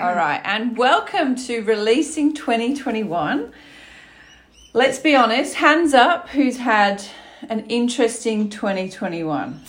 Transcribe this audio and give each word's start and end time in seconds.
All 0.00 0.14
right, 0.14 0.40
and 0.44 0.78
welcome 0.78 1.36
to 1.36 1.60
Releasing 1.60 2.32
2021. 2.32 3.52
Let's 4.72 4.98
be 4.98 5.14
honest, 5.14 5.56
hands 5.56 5.92
up 5.92 6.30
who's 6.30 6.56
had 6.56 7.04
an 7.50 7.66
interesting 7.66 8.48
2021. 8.48 9.60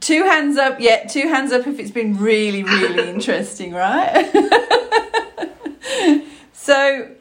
Two 0.00 0.24
hands 0.24 0.58
up, 0.58 0.78
yeah, 0.78 1.06
two 1.06 1.26
hands 1.28 1.52
up 1.52 1.66
if 1.66 1.78
it's 1.78 1.90
been 1.90 2.18
really, 2.18 2.62
really 2.62 3.08
interesting, 3.08 3.72
right? 3.72 4.30
so, 6.52 7.12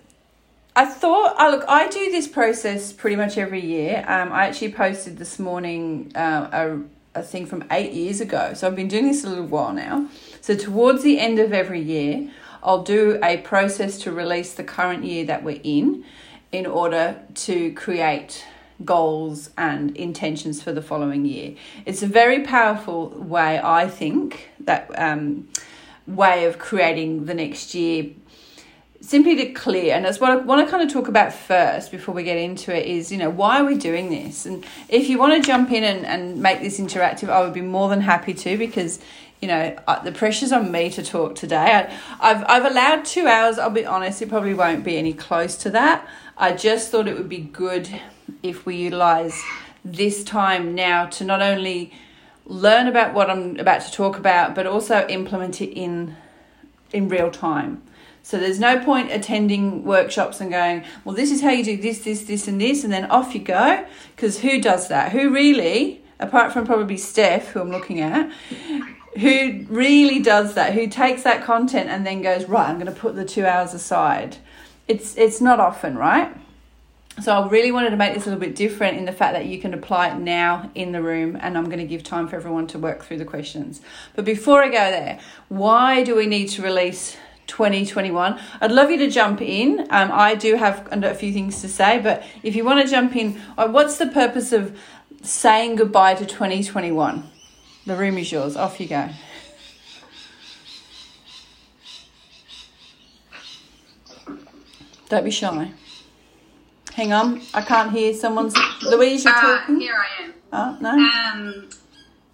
I 0.75 0.85
thought, 0.85 1.35
I 1.37 1.49
look, 1.51 1.63
I 1.69 1.87
do 1.87 2.11
this 2.11 2.27
process 2.27 2.91
pretty 2.91 3.15
much 3.15 3.37
every 3.37 3.65
year. 3.65 4.03
Um, 4.09 4.33
I 4.33 4.47
actually 4.47 4.73
posted 4.73 5.17
this 5.17 5.39
morning 5.39 6.11
uh, 6.15 6.49
a, 7.15 7.19
a 7.21 7.23
thing 7.23 7.45
from 7.45 7.63
eight 7.71 7.93
years 7.93 8.19
ago. 8.19 8.53
So 8.55 8.67
I've 8.67 8.75
been 8.75 8.89
doing 8.89 9.07
this 9.07 9.23
a 9.23 9.29
little 9.29 9.45
while 9.45 9.71
now. 9.71 10.09
So 10.41 10.55
towards 10.55 11.03
the 11.03 11.19
end 11.19 11.39
of 11.39 11.53
every 11.53 11.81
year, 11.81 12.31
I'll 12.63 12.83
do 12.83 13.19
a 13.23 13.37
process 13.37 13.97
to 13.99 14.11
release 14.11 14.53
the 14.53 14.63
current 14.63 15.03
year 15.03 15.25
that 15.25 15.43
we're 15.43 15.61
in 15.63 16.03
in 16.51 16.65
order 16.65 17.21
to 17.33 17.73
create 17.73 18.45
goals 18.83 19.49
and 19.57 19.95
intentions 19.95 20.61
for 20.61 20.71
the 20.71 20.81
following 20.81 21.25
year. 21.25 21.55
It's 21.85 22.01
a 22.01 22.07
very 22.07 22.43
powerful 22.43 23.09
way, 23.09 23.59
I 23.59 23.87
think, 23.87 24.49
that 24.61 24.89
um, 24.97 25.49
way 26.07 26.45
of 26.45 26.59
creating 26.59 27.25
the 27.25 27.33
next 27.33 27.75
year 27.75 28.11
simply 29.01 29.35
to 29.37 29.45
clear 29.53 29.95
and 29.95 30.03
that's 30.03 30.19
what 30.19 30.29
I 30.29 30.35
want 30.35 30.65
to 30.65 30.69
kind 30.69 30.83
of 30.83 30.91
talk 30.91 31.07
about 31.07 31.31
first 31.31 31.89
before 31.89 32.13
we 32.13 32.23
get 32.23 32.37
into 32.37 32.75
it 32.75 32.85
is 32.85 33.13
you 33.13 33.17
know 33.17 33.29
why 33.29 33.61
are 33.61 33.65
we 33.65 33.75
doing 33.75 34.09
this 34.09 34.45
and 34.45 34.65
if 34.89 35.07
you 35.07 35.17
want 35.17 35.41
to 35.41 35.47
jump 35.47 35.71
in 35.71 35.85
and, 35.85 36.05
and 36.05 36.41
make 36.41 36.59
this 36.59 36.81
interactive 36.81 37.29
I 37.29 37.41
would 37.41 37.53
be 37.53 37.61
more 37.61 37.87
than 37.87 38.01
happy 38.01 38.33
to 38.33 38.57
because 38.57 38.99
you 39.41 39.47
know 39.47 39.77
uh, 39.87 40.01
the 40.03 40.11
pressure's 40.11 40.51
on 40.51 40.71
me 40.71 40.89
to 40.89 41.03
talk 41.03 41.35
today 41.35 41.87
I, 42.19 42.33
have 42.33 42.45
I've 42.47 42.65
allowed 42.65 43.05
two 43.05 43.27
hours 43.27 43.57
I'll 43.57 43.69
be 43.69 43.85
honest 43.85 44.21
it 44.21 44.29
probably 44.29 44.53
won't 44.53 44.83
be 44.83 44.97
any 44.97 45.13
close 45.13 45.55
to 45.57 45.69
that 45.71 46.07
I 46.37 46.53
just 46.53 46.91
thought 46.91 47.07
it 47.07 47.17
would 47.17 47.29
be 47.29 47.39
good 47.39 48.01
if 48.43 48.65
we 48.65 48.75
utilize 48.75 49.41
this 49.83 50.23
time 50.23 50.75
now 50.75 51.05
to 51.07 51.23
not 51.23 51.41
only 51.41 51.93
learn 52.45 52.87
about 52.87 53.13
what 53.13 53.29
I'm 53.29 53.59
about 53.59 53.81
to 53.81 53.91
talk 53.91 54.17
about 54.17 54.55
but 54.55 54.65
also 54.65 55.07
implement 55.07 55.61
it 55.61 55.71
in 55.71 56.15
in 56.91 57.07
real 57.07 57.31
time 57.31 57.83
so 58.21 58.37
there's 58.37 58.59
no 58.59 58.83
point 58.83 59.11
attending 59.11 59.83
workshops 59.83 60.39
and 60.39 60.51
going, 60.51 60.83
well, 61.03 61.15
this 61.15 61.31
is 61.31 61.41
how 61.41 61.49
you 61.49 61.63
do 61.63 61.77
this, 61.77 62.03
this, 62.03 62.23
this, 62.25 62.47
and 62.47 62.61
this, 62.61 62.83
and 62.83 62.93
then 62.93 63.05
off 63.05 63.33
you 63.33 63.39
go. 63.39 63.87
Because 64.15 64.41
who 64.41 64.61
does 64.61 64.87
that? 64.89 65.13
Who 65.13 65.33
really, 65.33 66.03
apart 66.19 66.53
from 66.53 66.63
probably 66.65 66.97
Steph, 66.97 67.47
who 67.47 67.61
I'm 67.61 67.71
looking 67.71 68.01
at, 68.01 68.31
who 69.17 69.65
really 69.69 70.19
does 70.19 70.53
that? 70.55 70.73
Who 70.73 70.87
takes 70.87 71.23
that 71.23 71.43
content 71.43 71.89
and 71.89 72.05
then 72.05 72.21
goes, 72.21 72.45
right, 72.45 72.69
I'm 72.69 72.79
going 72.79 72.93
to 72.93 72.99
put 72.99 73.15
the 73.15 73.25
two 73.25 73.45
hours 73.45 73.73
aside. 73.73 74.37
It's 74.87 75.17
it's 75.17 75.41
not 75.41 75.59
often, 75.59 75.97
right? 75.97 76.35
So 77.21 77.33
I 77.33 77.47
really 77.49 77.71
wanted 77.71 77.89
to 77.89 77.97
make 77.97 78.13
this 78.13 78.23
a 78.27 78.29
little 78.29 78.39
bit 78.39 78.55
different 78.55 78.97
in 78.97 79.05
the 79.05 79.11
fact 79.11 79.33
that 79.33 79.45
you 79.45 79.59
can 79.59 79.73
apply 79.73 80.09
it 80.09 80.19
now 80.19 80.71
in 80.73 80.93
the 80.93 81.01
room 81.01 81.37
and 81.41 81.57
I'm 81.57 81.65
going 81.65 81.79
to 81.79 81.85
give 81.85 82.01
time 82.01 82.29
for 82.29 82.37
everyone 82.37 82.65
to 82.67 82.79
work 82.79 83.03
through 83.03 83.17
the 83.17 83.25
questions. 83.25 83.81
But 84.15 84.23
before 84.23 84.63
I 84.63 84.67
go 84.67 84.89
there, 84.89 85.19
why 85.49 86.03
do 86.03 86.15
we 86.15 86.27
need 86.27 86.47
to 86.49 86.61
release 86.61 87.17
2021. 87.49 88.39
I'd 88.61 88.71
love 88.71 88.91
you 88.91 88.97
to 88.97 89.09
jump 89.09 89.41
in. 89.41 89.79
Um, 89.89 90.11
I 90.13 90.35
do 90.35 90.55
have 90.55 90.87
a 90.91 91.15
few 91.15 91.33
things 91.33 91.61
to 91.61 91.67
say, 91.67 91.99
but 91.99 92.23
if 92.43 92.55
you 92.55 92.63
want 92.63 92.85
to 92.85 92.89
jump 92.89 93.15
in, 93.15 93.41
uh, 93.57 93.67
what's 93.67 93.97
the 93.97 94.05
purpose 94.05 94.53
of 94.53 94.79
saying 95.23 95.75
goodbye 95.75 96.13
to 96.13 96.25
2021? 96.25 97.27
The 97.85 97.95
room 97.95 98.17
is 98.17 98.31
yours. 98.31 98.55
Off 98.55 98.79
you 98.79 98.87
go. 98.87 99.09
Don't 105.09 105.23
be 105.23 105.31
shy. 105.31 105.71
Hang 106.93 107.13
on, 107.13 107.41
I 107.53 107.61
can't 107.61 107.91
hear 107.91 108.13
someone's. 108.13 108.55
Louise, 108.83 109.23
you're 109.23 109.33
uh, 109.33 109.41
talking. 109.59 109.79
Here 109.79 109.95
I 109.95 110.23
am. 110.23 110.33
Oh 110.51 110.77
no. 110.81 110.89
Um, 110.91 111.69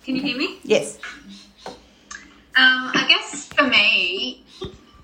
can 0.03 0.15
you 0.15 0.21
hear 0.21 0.37
me? 0.37 0.59
Yes. 0.63 0.97
Um, 1.67 1.75
I 2.57 3.05
guess 3.07 3.45
for 3.53 3.63
me, 3.67 4.43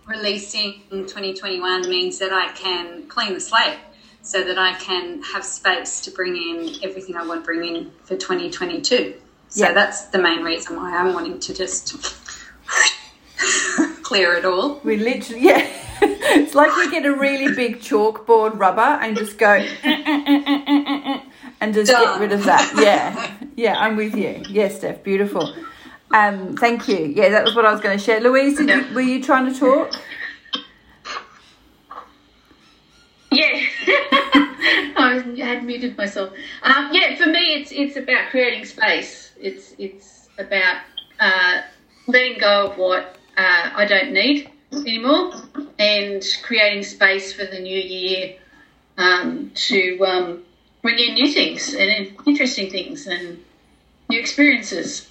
releasing 0.06 0.82
2021 0.90 1.90
means 1.90 2.18
that 2.20 2.34
I 2.34 2.52
can 2.54 3.08
clean 3.08 3.34
the 3.34 3.40
slate 3.40 3.78
so 4.22 4.44
that 4.44 4.58
I 4.58 4.74
can 4.74 5.22
have 5.22 5.44
space 5.46 6.02
to 6.02 6.12
bring 6.12 6.36
in 6.36 6.76
everything 6.84 7.16
I 7.16 7.26
want 7.26 7.42
to 7.42 7.46
bring 7.46 7.64
in 7.64 7.92
for 8.04 8.18
2022. 8.18 9.21
So 9.52 9.66
yeah. 9.66 9.74
that's 9.74 10.06
the 10.06 10.18
main 10.18 10.44
reason 10.44 10.78
why 10.78 10.96
I'm 10.96 11.14
wanting 11.14 11.38
to 11.38 11.54
just 11.54 11.94
clear 14.02 14.34
it 14.34 14.46
all. 14.46 14.80
We 14.82 14.96
literally, 14.96 15.44
yeah. 15.44 15.68
it's 16.02 16.56
like 16.56 16.74
we 16.78 16.90
get 16.90 17.06
a 17.06 17.14
really 17.14 17.54
big 17.54 17.80
chalkboard 17.82 18.58
rubber 18.58 18.80
and 18.80 19.18
just 19.18 19.38
go 19.38 19.52
eh, 19.52 19.68
eh, 19.84 20.44
eh, 20.48 21.20
and 21.60 21.74
just 21.74 21.92
Done. 21.92 22.02
get 22.02 22.20
rid 22.22 22.32
of 22.32 22.46
that. 22.46 22.74
Yeah. 22.78 23.34
Yeah, 23.58 23.78
I'm 23.78 23.98
with 23.98 24.16
you. 24.16 24.42
Yes, 24.50 24.78
Steph, 24.78 25.04
beautiful. 25.04 25.54
Um, 26.12 26.56
thank 26.56 26.88
you. 26.88 27.12
Yeah, 27.14 27.28
that 27.30 27.44
was 27.44 27.54
what 27.54 27.66
I 27.66 27.74
was 27.74 27.82
going 27.82 27.98
to 27.98 28.04
share. 28.04 28.22
Louise, 28.22 28.58
you, 28.58 28.86
were 28.94 29.02
you 29.02 29.22
trying 29.22 29.54
to 29.54 29.60
talk? 29.60 29.94
Yeah, 33.32 33.66
I 34.96 35.24
had 35.38 35.66
muted 35.66 35.98
myself. 35.98 36.32
Um, 36.64 36.90
yeah, 36.94 37.16
for 37.16 37.30
me, 37.30 37.56
it's 37.56 37.72
it's 37.72 37.96
about 37.96 38.30
creating 38.30 38.66
space. 38.66 39.21
It's 39.42 39.76
it's 39.78 40.30
about 40.38 40.78
uh, 41.20 41.62
letting 42.08 42.40
go 42.40 42.68
of 42.68 42.78
what 42.78 43.18
uh, 43.38 43.70
I 43.76 43.86
don't 43.86 44.12
need 44.14 44.50
anymore, 44.72 45.34
and 45.80 46.24
creating 46.44 46.84
space 46.84 47.34
for 47.34 47.46
the 47.46 47.60
new 47.60 47.80
year 47.80 48.36
um, 48.98 49.52
to 49.56 50.00
um, 50.06 50.44
bring 50.82 51.00
in 51.00 51.14
new 51.16 51.32
things 51.32 51.74
and 51.74 52.16
interesting 52.26 52.70
things 52.70 53.08
and 53.08 53.44
new 54.10 54.20
experiences. 54.20 55.10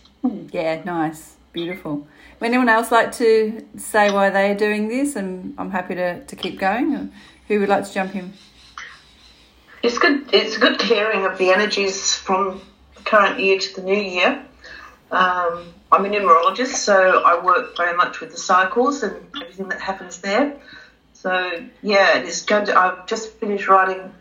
Yeah, 0.52 0.82
nice, 0.84 1.36
beautiful. 1.52 2.06
Would 2.40 2.46
anyone 2.46 2.68
else 2.68 2.90
like 2.90 3.12
to 3.12 3.66
say 3.76 4.10
why 4.10 4.30
they're 4.30 4.54
doing 4.54 4.88
this? 4.88 5.16
And 5.16 5.54
I'm 5.58 5.70
happy 5.70 5.94
to, 5.94 6.24
to 6.24 6.36
keep 6.36 6.58
going. 6.58 7.12
Who 7.48 7.60
would 7.60 7.68
like 7.68 7.84
to 7.86 7.92
jump 7.92 8.14
in? 8.14 8.32
It's 9.82 9.98
good. 9.98 10.28
It's 10.32 10.56
a 10.56 10.60
good 10.60 10.78
clearing 10.78 11.26
of 11.26 11.38
the 11.38 11.50
energies 11.50 12.14
from 12.14 12.44
the 12.54 12.69
current 13.10 13.40
year 13.40 13.58
to 13.58 13.74
the 13.74 13.82
new 13.82 14.00
year. 14.00 14.44
Um, 15.10 15.74
I'm 15.90 16.04
a 16.04 16.08
numerologist, 16.08 16.76
so 16.76 17.22
I 17.24 17.44
work 17.44 17.76
very 17.76 17.96
much 17.96 18.20
with 18.20 18.30
the 18.30 18.38
cycles 18.38 19.02
and 19.02 19.16
everything 19.42 19.68
that 19.70 19.80
happens 19.80 20.20
there. 20.20 20.56
So 21.14 21.66
yeah, 21.82 22.18
it 22.18 22.26
is 22.26 22.42
going 22.42 22.66
to. 22.66 22.78
I've 22.78 23.06
just 23.06 23.32
finished 23.40 23.66
writing 23.66 24.14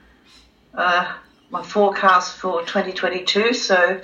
uh, 0.73 1.13
my 1.51 1.61
forecast 1.61 2.37
for 2.37 2.61
2022, 2.61 3.53
so 3.53 4.01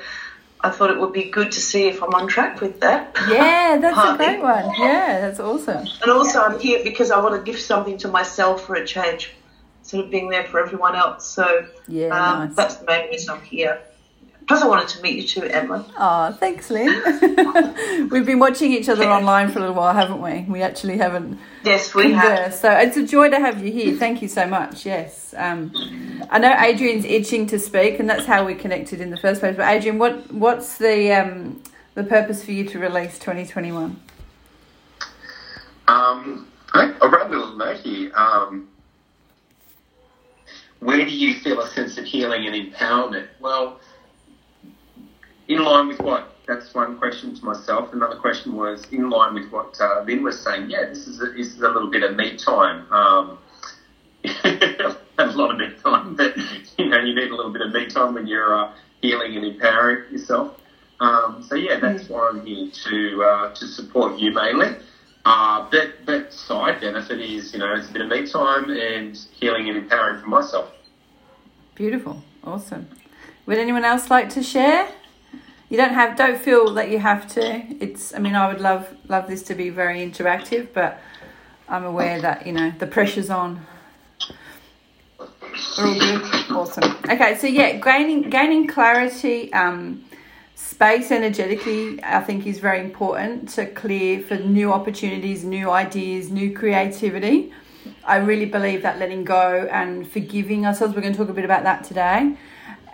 I 0.62 0.70
thought 0.70 0.92
it 0.92 1.00
would 1.00 1.12
be 1.12 1.26
good 1.32 1.52
to 1.54 1.60
see 1.60 1.88
if 1.88 2.04
I'm 2.04 2.14
on 2.14 2.28
track 2.28 2.62
with 2.62 2.80
that. 2.82 3.18
Yeah, 3.28 3.78
that's 3.82 3.98
a 3.98 4.16
great 4.16 4.42
one. 4.42 4.72
Yeah, 4.78 5.22
that's 5.22 5.40
awesome. 5.40 5.88
And 6.04 6.12
also, 6.12 6.40
I'm 6.42 6.60
here 6.60 6.84
because 6.84 7.10
I 7.10 7.20
want 7.20 7.36
to 7.36 7.52
give 7.52 7.60
something 7.60 7.98
to 7.98 8.08
myself 8.08 8.66
for 8.68 8.76
a 8.76 8.86
change, 8.86 9.34
instead 9.80 10.02
of 10.02 10.12
being 10.12 10.30
there 10.30 10.44
for 10.44 10.64
everyone 10.64 10.96
else. 10.96 11.26
So, 11.26 11.68
yeah, 11.88 12.10
um, 12.10 12.48
nice. 12.48 12.56
that's 12.56 12.76
the 12.76 12.86
main 12.86 13.10
reason 13.10 13.34
I'm 13.34 13.42
here. 13.42 13.82
Plus, 14.48 14.62
I 14.62 14.68
wanted 14.68 14.88
to 14.90 15.02
meet 15.02 15.16
you 15.16 15.28
too, 15.28 15.44
Emma. 15.44 15.86
Oh, 15.98 16.32
thanks, 16.34 16.70
Lynn. 16.70 16.88
We've 18.12 18.26
been 18.26 18.38
watching 18.38 18.72
each 18.72 18.88
other 18.90 19.10
online 19.10 19.50
for 19.50 19.58
a 19.58 19.62
little 19.62 19.76
while, 19.76 19.94
haven't 19.94 20.22
we? 20.22 20.46
We 20.48 20.62
actually 20.62 20.98
haven't. 20.98 21.40
Yes, 21.64 21.96
we 21.96 22.04
conversed. 22.04 22.22
have. 22.22 22.54
So 22.54 22.72
it's 22.72 22.96
a 22.96 23.08
joy 23.08 23.30
to 23.32 23.40
have 23.40 23.66
you 23.66 23.72
here. 23.72 23.96
Thank 23.96 24.22
you 24.22 24.28
so 24.28 24.46
much. 24.46 24.86
Yes, 24.86 25.34
um, 25.36 25.72
I 26.30 26.38
know 26.38 26.56
Adrian's 26.60 27.06
itching 27.06 27.48
to 27.48 27.58
speak, 27.58 28.00
and 28.00 28.08
that's 28.08 28.26
how 28.26 28.46
we 28.46 28.54
connected 28.54 29.02
in 29.02 29.10
the 29.10 29.18
first 29.18 29.40
place. 29.40 29.56
But 29.58 29.68
Adrian, 29.68 29.98
what 29.98 30.32
what's 30.32 30.78
the 30.78 31.12
um, 31.12 31.64
the 31.96 32.04
purpose 32.04 32.46
for 32.46 32.52
you 32.52 32.66
to 32.66 32.78
release 32.78 33.18
2021? 33.18 34.00
Um, 35.88 36.48
I, 36.74 36.94
I 37.02 37.26
a 37.26 37.30
little 37.30 37.58
note 37.58 37.78
here. 37.78 38.12
Um, 38.16 38.68
where 40.82 41.04
do 41.04 41.12
you 41.12 41.34
feel 41.34 41.62
a 41.62 41.68
sense 41.70 41.98
of 41.98 42.06
healing 42.06 42.46
and 42.46 42.72
empowerment? 42.72 43.28
Well 43.40 43.80
in 45.48 45.64
line 45.64 45.88
with 45.88 46.00
what? 46.00 46.32
That's 46.48 46.74
one 46.74 46.98
question 46.98 47.36
to 47.36 47.46
myself. 47.46 47.94
Another 47.94 48.18
question 48.18 48.56
was 48.56 48.86
in 48.92 49.10
line 49.10 49.34
with 49.34 49.52
what 49.52 49.80
uh, 49.80 50.04
Lynn 50.06 50.24
was 50.24 50.40
saying. 50.40 50.70
Yeah, 50.70 50.86
this 50.86 51.08
is 51.08 51.22
a, 51.22 51.26
this 51.32 51.48
is 51.48 51.62
a 51.62 51.70
little 51.70 51.90
bit 51.90 52.04
of 52.04 52.16
me 52.16 52.38
time. 52.38 52.92
Um, 52.92 53.40
a 55.18 55.26
lot 55.28 55.52
of 55.52 55.58
me 55.58 55.70
time, 55.84 56.16
but 56.16 56.36
you 56.78 56.90
know, 56.90 57.00
you 57.00 57.16
need 57.16 57.32
a 57.32 57.36
little 57.36 57.52
bit 57.52 57.62
of 57.62 57.74
me 57.74 57.88
time 57.88 58.14
when 58.14 58.28
you're 58.28 58.56
uh, 58.56 58.74
healing 59.02 59.36
and 59.36 59.46
empowering 59.46 60.12
yourself. 60.12 60.60
Um, 61.00 61.46
so 61.48 61.56
yeah, 61.56 61.80
that's 61.80 62.04
mm. 62.04 62.10
why 62.10 62.30
I'm 62.30 62.46
here 62.46 62.72
to 62.72 63.24
uh, 63.24 63.56
to 63.56 63.68
support 63.68 64.20
you 64.20 64.32
mainly. 64.32 64.76
Uh, 65.26 65.68
but 65.72 66.06
but 66.06 66.32
side 66.32 66.80
benefit 66.80 67.20
is 67.20 67.54
you 67.54 67.60
know 67.60 67.74
it's 67.74 67.90
a 67.90 67.94
bit 67.94 68.04
of 68.04 68.10
me 68.10 68.28
time 68.28 68.70
and 68.70 69.18
healing 69.32 69.68
and 69.68 69.78
empowering 69.78 70.22
for 70.22 70.28
myself. 70.28 70.72
Beautiful, 71.74 72.24
awesome. 72.44 72.88
Would 73.46 73.58
anyone 73.58 73.84
else 73.84 74.10
like 74.10 74.30
to 74.30 74.44
share? 74.44 74.88
You 75.70 75.78
don't 75.78 75.94
have 75.94 76.16
don't 76.16 76.40
feel 76.40 76.74
that 76.76 76.90
you 76.90 77.00
have 77.00 77.28
to. 77.34 77.64
It's 77.80 78.14
I 78.14 78.20
mean 78.20 78.36
I 78.36 78.48
would 78.48 78.62
love 78.62 78.88
love 79.08 79.28
this 79.28 79.44
to 79.44 79.56
be 79.56 79.70
very 79.70 80.00
interactive, 80.00 80.68
but 80.74 81.00
I'm 81.68 81.84
aware 81.84 82.22
that 82.22 82.46
you 82.46 82.54
know 82.54 82.72
the 82.78 82.88
pressure's 82.88 83.30
on. 83.30 83.66
We're 85.78 85.88
all 85.88 86.00
good. 86.00 86.52
Awesome. 86.52 86.98
Okay, 87.10 87.38
so 87.38 87.48
yeah, 87.48 87.74
gaining 87.74 88.30
gaining 88.30 88.68
clarity, 88.68 89.52
um, 89.54 90.06
space 90.56 91.12
energetically, 91.12 92.04
I 92.04 92.22
think 92.22 92.46
is 92.46 92.60
very 92.60 92.80
important 92.80 93.50
to 93.50 93.66
clear 93.66 94.22
for 94.22 94.36
new 94.36 94.72
opportunities, 94.72 95.44
new 95.44 95.70
ideas, 95.72 96.30
new 96.30 96.56
creativity. 96.56 97.52
I 98.04 98.18
really 98.18 98.46
believe 98.46 98.82
that 98.82 99.00
letting 99.00 99.24
go 99.24 99.68
and 99.72 100.10
forgiving 100.10 100.66
ourselves. 100.66 100.96
We're 100.96 101.02
going 101.02 101.14
to 101.14 101.20
talk 101.20 101.30
a 101.30 101.34
bit 101.34 101.46
about 101.46 101.64
that 101.64 101.84
today. 101.84 102.38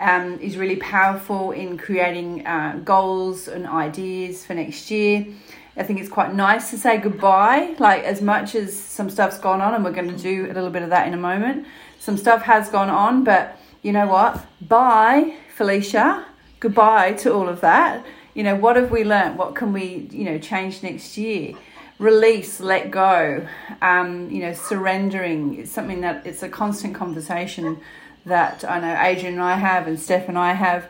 Um, 0.02 0.40
is 0.40 0.56
really 0.56 0.76
powerful 0.76 1.52
in 1.52 1.78
creating 1.78 2.44
uh, 2.44 2.80
goals 2.84 3.46
and 3.46 3.68
ideas 3.68 4.44
for 4.44 4.52
next 4.52 4.90
year. 4.90 5.26
I 5.76 5.84
think 5.84 6.00
it's 6.00 6.08
quite 6.08 6.34
nice 6.34 6.70
to 6.70 6.76
say 6.76 6.98
goodbye, 6.98 7.76
like 7.78 8.02
as 8.02 8.20
much 8.20 8.56
as 8.56 8.76
some 8.76 9.08
stuff's 9.08 9.38
gone 9.38 9.60
on, 9.60 9.74
and 9.74 9.84
we're 9.84 9.92
going 9.92 10.10
to 10.10 10.22
do 10.22 10.46
a 10.46 10.52
little 10.52 10.70
bit 10.70 10.82
of 10.82 10.90
that 10.90 11.06
in 11.06 11.14
a 11.14 11.22
moment. 11.30 11.66
Some 12.00 12.16
stuff 12.16 12.42
has 12.42 12.68
gone 12.68 12.90
on, 12.90 13.22
but 13.22 13.56
you 13.82 13.92
know 13.92 14.08
what? 14.08 14.44
Bye, 14.60 15.36
Felicia. 15.56 16.26
Goodbye 16.58 17.12
to 17.22 17.32
all 17.32 17.48
of 17.48 17.60
that. 17.60 18.04
You 18.34 18.42
know, 18.42 18.56
what 18.56 18.74
have 18.74 18.90
we 18.90 19.04
learned? 19.04 19.38
What 19.38 19.54
can 19.54 19.72
we, 19.72 20.08
you 20.10 20.24
know, 20.24 20.38
change 20.38 20.82
next 20.82 21.16
year? 21.16 21.54
Release, 21.98 22.58
let 22.58 22.90
go, 22.90 23.46
um, 23.80 24.28
you 24.30 24.40
know, 24.40 24.52
surrendering. 24.52 25.60
It's 25.60 25.70
something 25.70 26.00
that 26.00 26.26
it's 26.26 26.42
a 26.42 26.48
constant 26.48 26.96
conversation 26.96 27.78
that 28.26 28.64
I 28.68 28.80
know 28.80 29.00
Adrian 29.00 29.34
and 29.34 29.42
I 29.42 29.56
have, 29.56 29.86
and 29.86 29.98
Steph 29.98 30.28
and 30.28 30.38
I 30.38 30.52
have 30.52 30.88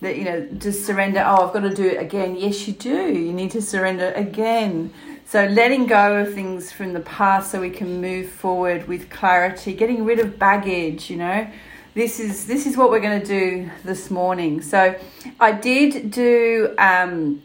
that 0.00 0.16
you 0.16 0.24
know 0.24 0.46
just 0.58 0.86
surrender 0.86 1.20
oh 1.26 1.46
i've 1.46 1.52
got 1.52 1.60
to 1.60 1.74
do 1.74 1.86
it 1.86 2.00
again. 2.00 2.36
Yes 2.36 2.66
you 2.66 2.74
do. 2.74 3.12
You 3.12 3.32
need 3.32 3.50
to 3.52 3.62
surrender 3.62 4.12
again. 4.14 4.92
So 5.26 5.44
letting 5.46 5.86
go 5.86 6.16
of 6.18 6.32
things 6.32 6.72
from 6.72 6.92
the 6.94 7.00
past 7.00 7.50
so 7.50 7.60
we 7.60 7.70
can 7.70 8.00
move 8.00 8.30
forward 8.30 8.88
with 8.88 9.10
clarity 9.10 9.74
getting 9.74 10.04
rid 10.04 10.20
of 10.20 10.38
baggage 10.38 11.10
you 11.10 11.16
know. 11.16 11.48
This 11.94 12.20
is 12.20 12.46
this 12.46 12.66
is 12.66 12.76
what 12.76 12.90
we're 12.90 13.00
going 13.00 13.20
to 13.20 13.26
do 13.26 13.70
this 13.82 14.10
morning. 14.10 14.62
So 14.62 14.94
i 15.40 15.52
did 15.52 16.10
do 16.12 16.74
um, 16.78 17.42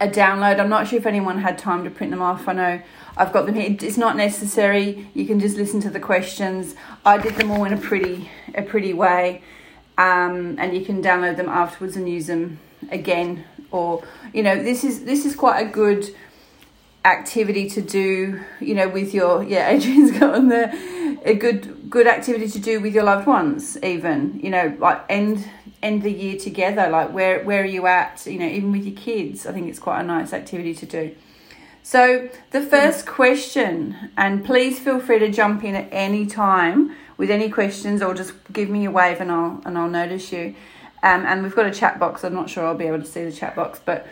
a 0.00 0.06
download. 0.06 0.60
I'm 0.60 0.68
not 0.68 0.86
sure 0.86 0.98
if 0.98 1.06
anyone 1.06 1.38
had 1.38 1.58
time 1.58 1.82
to 1.84 1.90
print 1.90 2.10
them 2.12 2.22
off. 2.22 2.46
I 2.46 2.52
know 2.52 2.82
i've 3.16 3.32
got 3.32 3.46
them 3.46 3.54
here 3.54 3.76
it's 3.80 3.96
not 3.96 4.16
necessary 4.16 5.08
you 5.14 5.26
can 5.26 5.40
just 5.40 5.56
listen 5.56 5.80
to 5.80 5.90
the 5.90 6.00
questions 6.00 6.74
i 7.04 7.16
did 7.18 7.34
them 7.36 7.50
all 7.50 7.64
in 7.64 7.72
a 7.72 7.76
pretty 7.76 8.30
a 8.54 8.62
pretty 8.62 8.92
way 8.92 9.42
um, 10.00 10.56
and 10.58 10.74
you 10.74 10.82
can 10.82 11.02
download 11.02 11.36
them 11.36 11.50
afterwards 11.50 11.94
and 11.94 12.08
use 12.08 12.26
them 12.26 12.58
again. 12.90 13.44
Or 13.70 14.02
you 14.32 14.42
know, 14.42 14.60
this 14.60 14.82
is 14.82 15.04
this 15.04 15.26
is 15.26 15.36
quite 15.36 15.60
a 15.60 15.68
good 15.68 16.14
activity 17.04 17.68
to 17.70 17.82
do. 17.82 18.40
You 18.60 18.74
know, 18.74 18.88
with 18.88 19.12
your 19.12 19.42
yeah, 19.42 19.68
Adrian's 19.74 20.18
got 20.18 20.34
on 20.34 20.48
there 20.48 20.72
a 21.22 21.34
good 21.34 21.90
good 21.90 22.06
activity 22.06 22.48
to 22.48 22.58
do 22.58 22.80
with 22.80 22.94
your 22.94 23.04
loved 23.04 23.26
ones. 23.26 23.76
Even 23.82 24.40
you 24.42 24.48
know, 24.48 24.74
like 24.78 25.02
end 25.10 25.46
end 25.82 26.02
the 26.02 26.10
year 26.10 26.38
together. 26.38 26.88
Like 26.88 27.12
where 27.12 27.44
where 27.44 27.60
are 27.60 27.66
you 27.66 27.86
at? 27.86 28.24
You 28.26 28.38
know, 28.38 28.46
even 28.46 28.72
with 28.72 28.86
your 28.86 28.96
kids, 28.96 29.44
I 29.44 29.52
think 29.52 29.68
it's 29.68 29.78
quite 29.78 30.00
a 30.00 30.04
nice 30.04 30.32
activity 30.32 30.74
to 30.74 30.86
do. 30.86 31.14
So, 31.82 32.28
the 32.50 32.60
first 32.60 33.06
question, 33.06 33.96
and 34.16 34.44
please 34.44 34.78
feel 34.78 35.00
free 35.00 35.18
to 35.18 35.30
jump 35.30 35.64
in 35.64 35.74
at 35.74 35.88
any 35.90 36.26
time 36.26 36.94
with 37.16 37.30
any 37.30 37.50
questions 37.50 38.00
or 38.02 38.14
just 38.14 38.32
give 38.52 38.70
me 38.70 38.84
a 38.86 38.90
wave 38.90 39.20
and 39.20 39.30
I'll 39.30 39.60
and 39.64 39.76
I'll 39.76 39.90
notice 39.90 40.32
you. 40.32 40.54
Um, 41.02 41.24
and 41.26 41.42
we've 41.42 41.54
got 41.54 41.66
a 41.66 41.70
chat 41.70 41.98
box. 41.98 42.24
I'm 42.24 42.34
not 42.34 42.50
sure 42.50 42.66
I'll 42.66 42.74
be 42.74 42.86
able 42.86 43.00
to 43.00 43.06
see 43.06 43.24
the 43.24 43.32
chat 43.32 43.54
box, 43.56 43.80
but 43.84 44.06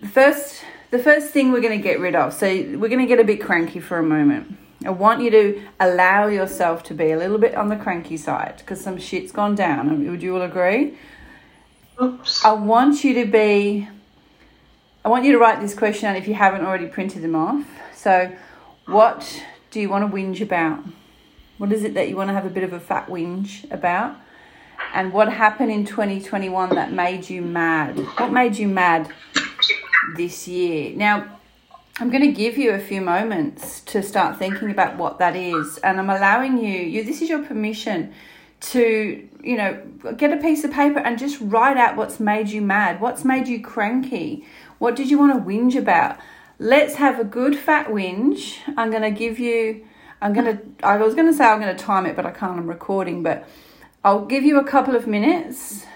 the 0.00 0.08
first 0.08 0.62
the 0.90 0.98
first 0.98 1.30
thing 1.32 1.52
we're 1.52 1.60
going 1.60 1.76
to 1.76 1.82
get 1.82 2.00
rid 2.00 2.14
of. 2.14 2.32
So 2.32 2.46
we're 2.46 2.88
going 2.88 3.00
to 3.00 3.06
get 3.06 3.20
a 3.20 3.24
bit 3.24 3.40
cranky 3.40 3.80
for 3.80 3.98
a 3.98 4.02
moment. 4.02 4.56
I 4.84 4.90
want 4.90 5.20
you 5.20 5.30
to 5.30 5.62
allow 5.80 6.28
yourself 6.28 6.84
to 6.84 6.94
be 6.94 7.10
a 7.10 7.18
little 7.18 7.38
bit 7.38 7.54
on 7.54 7.68
the 7.68 7.76
cranky 7.76 8.16
side 8.16 8.54
because 8.58 8.80
some 8.80 8.98
shit's 8.98 9.32
gone 9.32 9.54
down. 9.54 10.08
Would 10.08 10.22
you 10.22 10.36
all 10.36 10.42
agree? 10.42 10.96
Oops. 12.00 12.44
I 12.44 12.52
want 12.52 13.02
you 13.02 13.14
to 13.14 13.26
be. 13.26 13.88
I 15.04 15.08
want 15.08 15.24
you 15.24 15.32
to 15.32 15.38
write 15.38 15.60
this 15.60 15.74
question 15.74 16.08
out 16.08 16.16
if 16.16 16.26
you 16.26 16.34
haven't 16.34 16.62
already 16.62 16.86
printed 16.86 17.22
them 17.22 17.36
off. 17.36 17.64
So, 17.94 18.32
what 18.86 19.42
do 19.70 19.80
you 19.80 19.88
want 19.88 20.10
to 20.10 20.14
whinge 20.14 20.40
about? 20.40 20.82
What 21.58 21.72
is 21.72 21.84
it 21.84 21.94
that 21.94 22.08
you 22.08 22.16
want 22.16 22.28
to 22.28 22.34
have 22.34 22.46
a 22.46 22.50
bit 22.50 22.64
of 22.64 22.72
a 22.72 22.80
fat 22.80 23.06
whinge 23.06 23.70
about? 23.70 24.16
And 24.94 25.12
what 25.12 25.32
happened 25.32 25.70
in 25.70 25.84
2021 25.84 26.70
that 26.70 26.92
made 26.92 27.28
you 27.28 27.42
mad? 27.42 27.98
What 28.18 28.32
made 28.32 28.56
you 28.56 28.68
mad 28.68 29.12
this 30.16 30.48
year? 30.48 30.96
Now, 30.96 31.38
I'm 32.00 32.10
going 32.10 32.22
to 32.22 32.32
give 32.32 32.56
you 32.56 32.70
a 32.70 32.78
few 32.78 33.00
moments 33.00 33.80
to 33.82 34.02
start 34.02 34.38
thinking 34.38 34.70
about 34.70 34.96
what 34.96 35.18
that 35.18 35.36
is. 35.36 35.78
And 35.78 35.98
I'm 35.98 36.10
allowing 36.10 36.58
you, 36.58 36.78
you 36.78 37.04
this 37.04 37.20
is 37.20 37.28
your 37.28 37.44
permission 37.44 38.14
to, 38.60 39.28
you 39.42 39.56
know, 39.56 39.80
get 40.16 40.32
a 40.32 40.36
piece 40.36 40.64
of 40.64 40.72
paper 40.72 40.98
and 40.98 41.18
just 41.18 41.40
write 41.40 41.76
out 41.76 41.96
what's 41.96 42.18
made 42.18 42.48
you 42.48 42.62
mad, 42.62 43.00
what's 43.00 43.24
made 43.24 43.48
you 43.48 43.60
cranky, 43.60 44.46
what 44.78 44.96
did 44.96 45.10
you 45.10 45.18
want 45.18 45.34
to 45.34 45.40
whinge 45.40 45.76
about. 45.76 46.18
Let's 46.58 46.96
have 46.96 47.20
a 47.20 47.24
good 47.24 47.56
fat 47.56 47.88
whinge. 47.88 48.58
I'm 48.76 48.90
going 48.90 49.02
to 49.02 49.10
give 49.10 49.38
you 49.38 49.86
I'm 50.20 50.32
gonna. 50.32 50.60
I 50.82 50.96
was 50.96 51.14
gonna 51.14 51.32
say 51.32 51.44
I'm 51.44 51.60
gonna 51.60 51.76
time 51.76 52.06
it, 52.06 52.16
but 52.16 52.26
I 52.26 52.30
can't. 52.30 52.58
I'm 52.58 52.66
recording, 52.66 53.22
but 53.22 53.48
I'll 54.04 54.24
give 54.24 54.42
you 54.42 54.58
a 54.58 54.64
couple 54.64 54.96
of 54.96 55.06
minutes. 55.06 55.86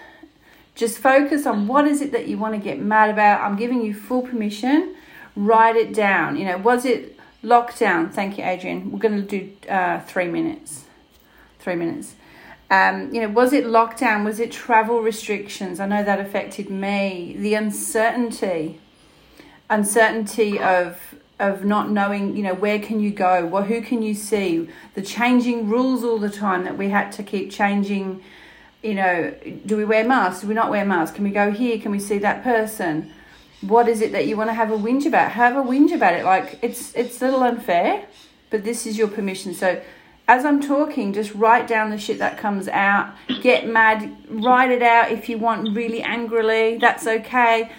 Just 0.75 0.99
focus 0.99 1.44
on 1.46 1.67
what 1.67 1.87
is 1.87 2.00
it 2.00 2.12
that 2.12 2.29
you 2.29 2.38
want 2.38 2.55
to 2.55 2.61
get 2.61 2.79
mad 2.81 3.11
about. 3.11 3.40
I'm 3.40 3.56
giving 3.56 3.82
you 3.82 3.93
full 3.93 4.23
permission. 4.23 4.94
Write 5.34 5.76
it 5.76 5.93
down. 5.93 6.37
You 6.37 6.44
know, 6.46 6.58
was 6.58 6.84
it 6.84 7.19
lockdown? 7.43 8.12
Thank 8.12 8.38
you, 8.38 8.44
Adrian. 8.44 8.93
We're 8.93 9.00
gonna 9.00 9.23
do 9.23 9.50
uh, 9.69 10.00
three 10.00 10.29
minutes. 10.29 10.84
Three 11.58 11.76
minutes. 11.76 12.14
Um, 12.72 13.14
you 13.14 13.20
know, 13.20 13.28
was 13.28 13.52
it 13.52 13.66
lockdown? 13.66 14.24
Was 14.24 14.40
it 14.40 14.50
travel 14.50 15.02
restrictions? 15.02 15.78
I 15.78 15.84
know 15.84 16.02
that 16.02 16.19
affected 16.19 16.70
me. 16.70 17.36
The 17.38 17.52
uncertainty, 17.52 18.80
uncertainty 19.69 20.58
of 20.58 20.98
of 21.38 21.66
not 21.66 21.90
knowing, 21.90 22.34
you 22.34 22.42
know, 22.42 22.54
where 22.54 22.78
can 22.78 22.98
you 22.98 23.10
go? 23.10 23.44
Well, 23.44 23.64
who 23.64 23.82
can 23.82 24.00
you 24.00 24.14
see? 24.14 24.69
The 24.94 25.02
changing 25.02 25.69
rules 25.69 26.02
all 26.02 26.19
the 26.19 26.30
time 26.30 26.64
that 26.64 26.78
we 26.78 26.88
had 26.88 27.12
to 27.12 27.22
keep 27.22 27.50
changing. 27.50 28.22
You 28.82 28.94
know, 28.94 29.34
do 29.66 29.76
we 29.76 29.84
wear 29.84 30.04
masks? 30.04 30.40
Do 30.40 30.46
we 30.46 30.54
not 30.54 30.70
wear 30.70 30.86
masks? 30.86 31.14
Can 31.14 31.24
we 31.24 31.30
go 31.30 31.50
here? 31.50 31.78
Can 31.78 31.90
we 31.90 31.98
see 31.98 32.16
that 32.19 32.42
person? 32.42 33.12
What 33.60 33.86
is 33.86 34.00
it 34.00 34.12
that 34.12 34.26
you 34.26 34.38
want 34.38 34.48
to 34.48 34.54
have 34.54 34.70
a 34.70 34.78
whinge 34.78 35.04
about? 35.04 35.32
Have 35.32 35.56
a 35.56 35.62
whinge 35.62 35.92
about 35.92 36.14
it. 36.14 36.24
Like 36.24 36.58
it's 36.62 36.94
it's 36.94 37.20
a 37.20 37.26
little 37.26 37.42
unfair, 37.42 38.06
but 38.48 38.64
this 38.64 38.86
is 38.86 38.96
your 38.96 39.08
permission. 39.08 39.52
So 39.52 39.82
as 40.29 40.44
I'm 40.44 40.60
talking, 40.60 41.12
just 41.12 41.34
write 41.34 41.67
down 41.67 41.91
the 41.91 41.98
shit 41.98 42.19
that 42.19 42.38
comes 42.38 42.69
out. 42.69 43.14
Get 43.41 43.67
mad, 43.67 44.17
write 44.29 44.70
it 44.70 44.82
out 44.82 45.10
if 45.10 45.29
you 45.29 45.38
want 45.38 45.74
really 45.76 46.02
angrily. 46.02 46.79
That's 46.79 47.06
okay. 47.06 47.72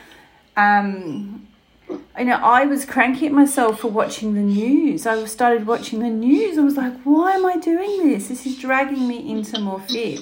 Um, 0.57 1.47
you 1.89 2.25
know, 2.25 2.35
I 2.35 2.65
was 2.65 2.85
cranky 2.85 3.25
at 3.27 3.31
myself 3.31 3.79
for 3.79 3.88
watching 3.88 4.33
the 4.33 4.41
news. 4.41 5.05
I 5.05 5.23
started 5.25 5.65
watching 5.65 6.00
the 6.00 6.09
news 6.09 6.57
I 6.57 6.62
was 6.62 6.77
like, 6.77 7.01
why 7.03 7.31
am 7.33 7.45
I 7.45 7.57
doing 7.57 8.09
this? 8.09 8.27
This 8.27 8.45
is 8.45 8.59
dragging 8.59 9.07
me 9.07 9.31
into 9.31 9.59
more 9.59 9.79
fear. 9.79 10.19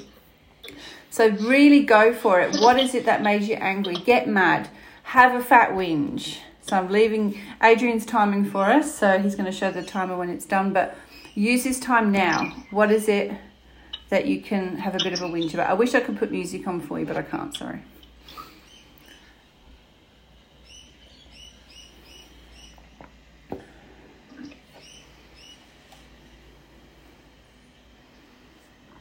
So 1.09 1.29
really 1.29 1.83
go 1.83 2.13
for 2.13 2.39
it. 2.39 2.55
What 2.61 2.79
is 2.79 2.95
it 2.95 3.05
that 3.05 3.21
made 3.21 3.43
you 3.43 3.55
angry? 3.55 3.95
Get 3.95 4.27
mad. 4.27 4.69
Have 5.03 5.35
a 5.35 5.43
fat 5.43 5.71
whinge. 5.71 6.37
So 6.61 6.77
I'm 6.77 6.89
leaving 6.89 7.37
Adrian's 7.61 8.05
timing 8.05 8.45
for 8.45 8.65
us. 8.65 8.95
So 8.95 9.19
he's 9.19 9.35
going 9.35 9.45
to 9.45 9.51
show 9.51 9.71
the 9.71 9.83
timer 9.83 10.15
when 10.15 10.29
it's 10.29 10.45
done. 10.45 10.71
But 10.71 10.95
use 11.35 11.63
this 11.63 11.79
time 11.79 12.11
now. 12.11 12.53
What 12.71 12.91
is 12.91 13.07
it 13.07 13.31
that 14.09 14.25
you 14.27 14.41
can 14.41 14.77
have 14.77 14.95
a 14.95 15.00
bit 15.03 15.13
of 15.13 15.21
a 15.21 15.25
whinge 15.25 15.53
about? 15.53 15.69
I 15.69 15.73
wish 15.73 15.93
I 15.95 16.00
could 16.00 16.17
put 16.17 16.31
music 16.31 16.67
on 16.67 16.81
for 16.81 17.00
you, 17.00 17.05
but 17.05 17.17
I 17.17 17.21
can't. 17.21 17.55
Sorry. 17.55 17.81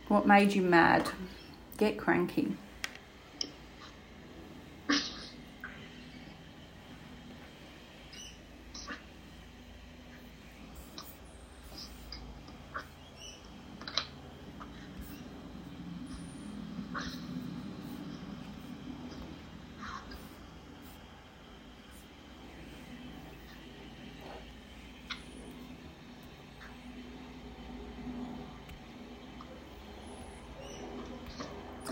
What 0.08 0.26
made 0.26 0.54
you 0.54 0.62
mad? 0.62 1.10
Get 1.76 1.96
cranky. 1.96 2.56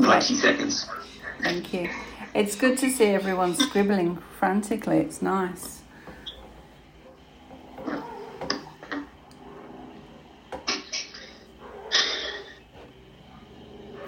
Ninety 0.09 0.37
seconds. 0.37 0.89
Thank 1.43 1.75
you. 1.75 1.91
It's 2.35 2.57
good 2.57 2.79
to 2.79 2.91
see 2.91 3.05
everyone 3.05 3.55
scribbling 3.55 4.17
frantically. 4.39 4.97
It's 5.01 5.21
nice. 5.21 5.83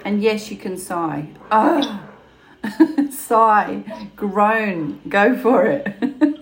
And 0.03 0.23
yes, 0.23 0.49
you 0.49 0.57
can 0.57 0.75
sigh. 0.75 1.27
Oh, 1.51 2.09
sigh, 3.11 3.83
groan, 4.15 5.01
go 5.07 5.37
for 5.37 5.65
it. 5.67 5.87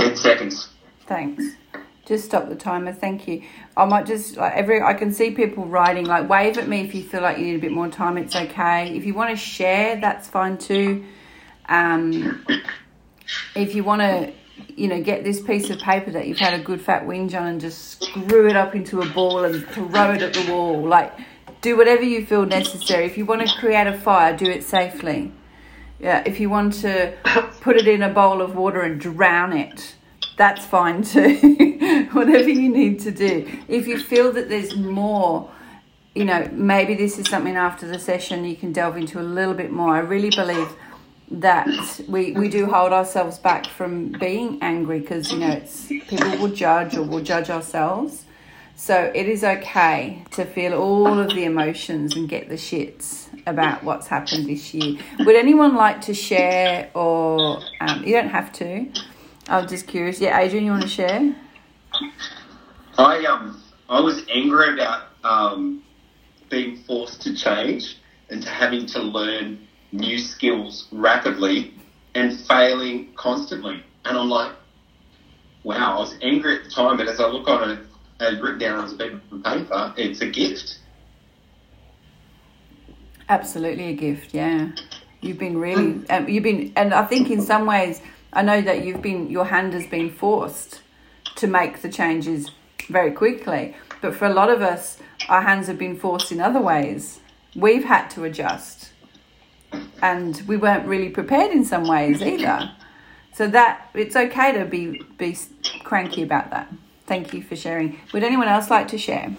Ten 0.00 0.16
seconds. 0.16 0.68
Thanks. 1.06 1.44
Just 2.10 2.24
stop 2.24 2.48
the 2.48 2.56
timer. 2.56 2.92
Thank 2.92 3.28
you. 3.28 3.42
I 3.76 3.84
might 3.84 4.04
just 4.04 4.36
like 4.36 4.52
every. 4.54 4.82
I 4.82 4.94
can 4.94 5.12
see 5.12 5.30
people 5.30 5.66
writing. 5.66 6.06
Like 6.06 6.28
wave 6.28 6.58
at 6.58 6.66
me 6.66 6.80
if 6.80 6.92
you 6.92 7.04
feel 7.04 7.22
like 7.22 7.38
you 7.38 7.44
need 7.44 7.54
a 7.54 7.60
bit 7.60 7.70
more 7.70 7.86
time. 7.86 8.18
It's 8.18 8.34
okay. 8.34 8.96
If 8.96 9.04
you 9.04 9.14
want 9.14 9.30
to 9.30 9.36
share, 9.36 10.00
that's 10.00 10.26
fine 10.26 10.58
too. 10.58 11.04
Um, 11.68 12.44
if 13.54 13.76
you 13.76 13.84
want 13.84 14.02
to, 14.02 14.32
you 14.74 14.88
know, 14.88 15.00
get 15.00 15.22
this 15.22 15.40
piece 15.40 15.70
of 15.70 15.78
paper 15.78 16.10
that 16.10 16.26
you've 16.26 16.40
had 16.40 16.52
a 16.52 16.60
good 16.60 16.80
fat 16.80 17.04
whinge 17.04 17.40
on 17.40 17.46
and 17.46 17.60
just 17.60 18.02
screw 18.02 18.48
it 18.48 18.56
up 18.56 18.74
into 18.74 19.02
a 19.02 19.08
ball 19.10 19.44
and 19.44 19.64
throw 19.68 20.10
it 20.10 20.20
at 20.20 20.34
the 20.34 20.52
wall. 20.52 20.82
Like, 20.82 21.16
do 21.60 21.76
whatever 21.76 22.02
you 22.02 22.26
feel 22.26 22.44
necessary. 22.44 23.04
If 23.04 23.18
you 23.18 23.24
want 23.24 23.48
to 23.48 23.56
create 23.56 23.86
a 23.86 23.96
fire, 23.96 24.36
do 24.36 24.46
it 24.46 24.64
safely. 24.64 25.30
Yeah. 26.00 26.24
If 26.26 26.40
you 26.40 26.50
want 26.50 26.72
to 26.80 27.14
put 27.60 27.76
it 27.76 27.86
in 27.86 28.02
a 28.02 28.10
bowl 28.12 28.42
of 28.42 28.56
water 28.56 28.80
and 28.80 29.00
drown 29.00 29.52
it, 29.52 29.94
that's 30.40 30.64
fine 30.64 31.02
too. 31.02 32.08
Whatever 32.12 32.48
you 32.48 32.70
need 32.70 33.00
to 33.00 33.10
do. 33.10 33.46
If 33.68 33.86
you 33.86 33.98
feel 33.98 34.32
that 34.32 34.48
there's 34.48 34.74
more, 34.74 35.50
you 36.14 36.24
know, 36.24 36.48
maybe 36.52 36.94
this 36.94 37.18
is 37.18 37.28
something 37.28 37.56
after 37.56 37.86
the 37.86 37.98
session 37.98 38.46
you 38.46 38.56
can 38.56 38.72
delve 38.72 38.96
into 38.96 39.20
a 39.20 39.22
little 39.22 39.52
bit 39.52 39.70
more. 39.70 39.94
I 39.94 39.98
really 39.98 40.30
believe 40.30 40.68
that 41.30 41.68
we, 42.08 42.32
we 42.32 42.48
do 42.48 42.64
hold 42.64 42.92
ourselves 42.92 43.38
back 43.38 43.66
from 43.66 44.12
being 44.12 44.58
angry 44.62 45.00
because, 45.00 45.30
you 45.30 45.40
know, 45.40 45.50
it's 45.50 45.88
people 45.88 46.30
will 46.38 46.48
judge 46.48 46.96
or 46.96 47.02
will 47.02 47.22
judge 47.22 47.50
ourselves. 47.50 48.24
So 48.76 49.12
it 49.14 49.28
is 49.28 49.44
okay 49.44 50.24
to 50.30 50.46
feel 50.46 50.72
all 50.72 51.18
of 51.18 51.34
the 51.34 51.44
emotions 51.44 52.16
and 52.16 52.26
get 52.26 52.48
the 52.48 52.54
shits 52.54 53.26
about 53.46 53.84
what's 53.84 54.06
happened 54.06 54.46
this 54.46 54.72
year. 54.72 54.98
Would 55.18 55.36
anyone 55.36 55.76
like 55.76 56.00
to 56.02 56.14
share 56.14 56.90
or 56.94 57.60
um, 57.82 58.04
you 58.04 58.14
don't 58.14 58.30
have 58.30 58.50
to? 58.54 58.90
I'm 59.50 59.66
just 59.66 59.88
curious. 59.88 60.20
Yeah, 60.20 60.38
Adrian, 60.38 60.64
you 60.64 60.70
want 60.70 60.82
to 60.82 60.88
share? 60.88 61.34
I 62.96 63.24
um 63.24 63.60
I 63.88 64.00
was 64.00 64.24
angry 64.32 64.74
about 64.74 65.08
um, 65.24 65.82
being 66.48 66.76
forced 66.76 67.20
to 67.22 67.34
change 67.34 67.98
and 68.30 68.40
to 68.40 68.48
having 68.48 68.86
to 68.86 69.00
learn 69.00 69.66
new 69.90 70.18
skills 70.18 70.86
rapidly 70.92 71.74
and 72.14 72.38
failing 72.38 73.12
constantly. 73.14 73.82
And 74.04 74.16
I'm 74.16 74.28
like, 74.28 74.52
wow, 75.64 75.96
I 75.96 75.98
was 75.98 76.14
angry 76.22 76.58
at 76.58 76.64
the 76.64 76.70
time, 76.70 76.96
but 76.96 77.08
as 77.08 77.18
I 77.18 77.26
look 77.26 77.48
on 77.48 77.70
it, 77.70 77.80
as 78.20 78.38
written 78.40 78.60
down 78.60 78.78
on 78.78 78.94
a 78.94 78.96
bit 78.96 79.12
of 79.14 79.42
paper, 79.42 79.92
it's 79.96 80.20
a 80.20 80.28
gift. 80.28 80.78
Absolutely 83.28 83.88
a 83.88 83.94
gift. 83.94 84.32
Yeah, 84.32 84.70
you've 85.20 85.38
been 85.38 85.58
really, 85.58 86.08
um, 86.10 86.28
you've 86.28 86.44
been, 86.44 86.72
and 86.76 86.94
I 86.94 87.04
think 87.04 87.28
in 87.30 87.42
some 87.42 87.66
ways, 87.66 88.00
I 88.32 88.42
know 88.42 88.60
that 88.60 88.84
you've 88.84 89.02
been, 89.02 89.30
your 89.30 89.46
hand 89.46 89.72
has 89.74 89.86
been 89.86 90.10
forced 90.10 90.80
to 91.36 91.46
make 91.46 91.82
the 91.82 91.88
changes 91.88 92.50
very 92.88 93.12
quickly. 93.12 93.76
But 94.00 94.14
for 94.14 94.26
a 94.26 94.32
lot 94.32 94.50
of 94.50 94.62
us, 94.62 94.98
our 95.28 95.42
hands 95.42 95.66
have 95.66 95.78
been 95.78 95.96
forced 95.98 96.32
in 96.32 96.40
other 96.40 96.60
ways. 96.60 97.20
We've 97.54 97.84
had 97.84 98.08
to 98.10 98.24
adjust, 98.24 98.92
and 100.00 100.40
we 100.46 100.56
weren't 100.56 100.86
really 100.86 101.10
prepared 101.10 101.50
in 101.50 101.64
some 101.64 101.86
ways 101.86 102.22
either. 102.22 102.70
So 103.34 103.48
that 103.48 103.90
it's 103.94 104.16
okay 104.16 104.52
to 104.52 104.64
be 104.64 105.02
be 105.18 105.36
cranky 105.84 106.22
about 106.22 106.50
that. 106.50 106.72
Thank 107.06 107.32
you 107.32 107.42
for 107.42 107.56
sharing. 107.56 107.98
Would 108.12 108.22
anyone 108.22 108.48
else 108.48 108.70
like 108.70 108.88
to 108.88 108.98
share? 108.98 109.34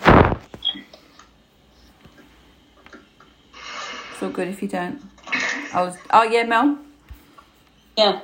It's 4.12 4.21
all 4.21 4.29
good 4.29 4.48
if 4.48 4.62
you 4.62 4.67
don't. 4.67 5.01
Was. 5.74 5.98
Oh 6.10 6.24
yeah, 6.24 6.43
Mel. 6.43 6.77
Yeah. 7.98 8.21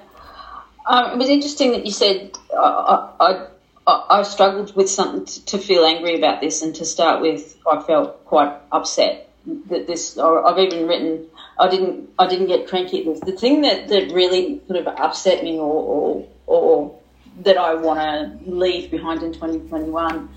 Um, 0.88 1.12
it 1.12 1.17
was 1.17 1.29
interesting 1.29 1.72
that 1.72 1.86
you 1.86 1.91
said 1.91 2.38
I, 2.58 3.12
I, 3.20 3.48
I, 3.86 4.03
I 4.20 4.24
struggled 4.24 4.75
with 4.75 4.89
something 4.89 5.25
to, 5.25 5.46
to 5.46 5.58
feel 5.58 5.86
angry 5.86 6.15
about 6.15 6.41
this, 6.41 6.62
and 6.62 6.74
to 6.75 6.86
start 6.86 7.22
with, 7.22 7.58
I 7.70 7.82
felt 7.82 8.25
quite 8.25 8.53
upset 8.72 9.29
that 9.70 9.88
this. 9.88 10.17
Or 10.17 10.48
I've 10.48 10.60
even 10.60 10.88
written 10.88 11.27
I 11.60 11.67
didn't 11.67 12.10
I 12.20 12.27
didn't 12.27 12.48
get 12.48 12.67
cranky 12.67 13.00
at 13.00 13.06
this. 13.06 13.20
The 13.20 13.32
thing 13.32 13.62
that, 13.62 13.88
that 13.88 14.12
really 14.12 14.62
sort 14.67 14.79
of 14.79 14.88
upset 14.88 15.44
me, 15.44 15.58
or 15.58 16.27
or, 16.46 16.62
or 16.62 17.00
that 17.44 17.58
I 17.58 17.75
want 17.75 18.00
to 18.00 18.50
leave 18.50 18.91
behind 18.91 19.24
in 19.24 19.34
2021, 19.34 20.29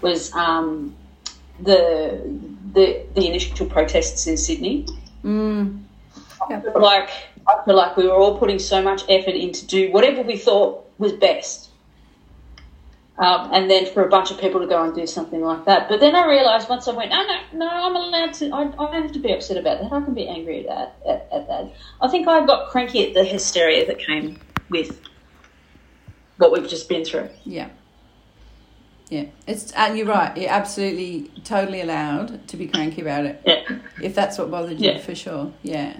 was 0.00 0.32
um, 0.34 0.96
the 1.60 2.22
the 2.72 3.04
the 3.14 3.26
initial 3.26 3.66
protests 3.66 4.26
in 4.26 4.36
Sydney. 4.36 4.86
Mm. 5.24 5.82
Like 6.74 7.10
I 7.60 7.64
feel 7.64 7.76
like 7.76 7.96
we 7.96 8.06
were 8.06 8.14
all 8.14 8.38
putting 8.38 8.58
so 8.58 8.82
much 8.82 9.02
effort 9.08 9.34
into 9.34 9.66
do 9.66 9.90
whatever 9.92 10.22
we 10.22 10.36
thought 10.36 10.86
was 10.98 11.12
best. 11.12 11.68
Um, 13.18 13.50
and 13.52 13.70
then 13.70 13.86
for 13.92 14.02
a 14.04 14.08
bunch 14.08 14.30
of 14.30 14.40
people 14.40 14.60
to 14.60 14.66
go 14.66 14.82
and 14.82 14.94
do 14.94 15.06
something 15.06 15.40
like 15.42 15.66
that. 15.66 15.88
But 15.88 16.00
then 16.00 16.16
I 16.16 16.26
realised 16.26 16.68
once 16.68 16.88
I 16.88 16.92
went, 16.92 17.10
no, 17.10 17.22
no, 17.22 17.40
no, 17.54 17.68
I'm 17.68 17.94
allowed 17.94 18.32
to, 18.34 18.50
I, 18.50 18.62
I 18.62 18.92
don't 18.92 19.02
have 19.02 19.12
to 19.12 19.18
be 19.18 19.32
upset 19.32 19.58
about 19.58 19.80
that. 19.80 19.92
I 19.92 20.00
can 20.00 20.14
be 20.14 20.26
angry 20.26 20.66
at 20.66 20.68
that, 20.68 20.96
at, 21.06 21.28
at 21.40 21.46
that. 21.48 21.72
I 22.00 22.08
think 22.08 22.26
I 22.26 22.44
got 22.46 22.70
cranky 22.70 23.06
at 23.06 23.14
the 23.14 23.22
hysteria 23.22 23.86
that 23.86 23.98
came 23.98 24.40
with 24.70 24.98
what 26.38 26.52
we've 26.52 26.68
just 26.68 26.88
been 26.88 27.04
through. 27.04 27.28
Yeah. 27.44 27.68
Yeah, 29.08 29.26
it's 29.46 29.72
and 29.72 29.98
you're 29.98 30.06
right. 30.06 30.34
You're 30.34 30.50
absolutely, 30.50 31.30
totally 31.44 31.82
allowed 31.82 32.48
to 32.48 32.56
be 32.56 32.66
cranky 32.66 33.02
about 33.02 33.26
it. 33.26 33.42
Yeah. 33.44 33.78
If 34.02 34.14
that's 34.14 34.38
what 34.38 34.50
bothered 34.50 34.80
you, 34.80 34.92
Yeah. 34.92 34.98
for 35.00 35.14
sure. 35.14 35.52
Yeah. 35.62 35.98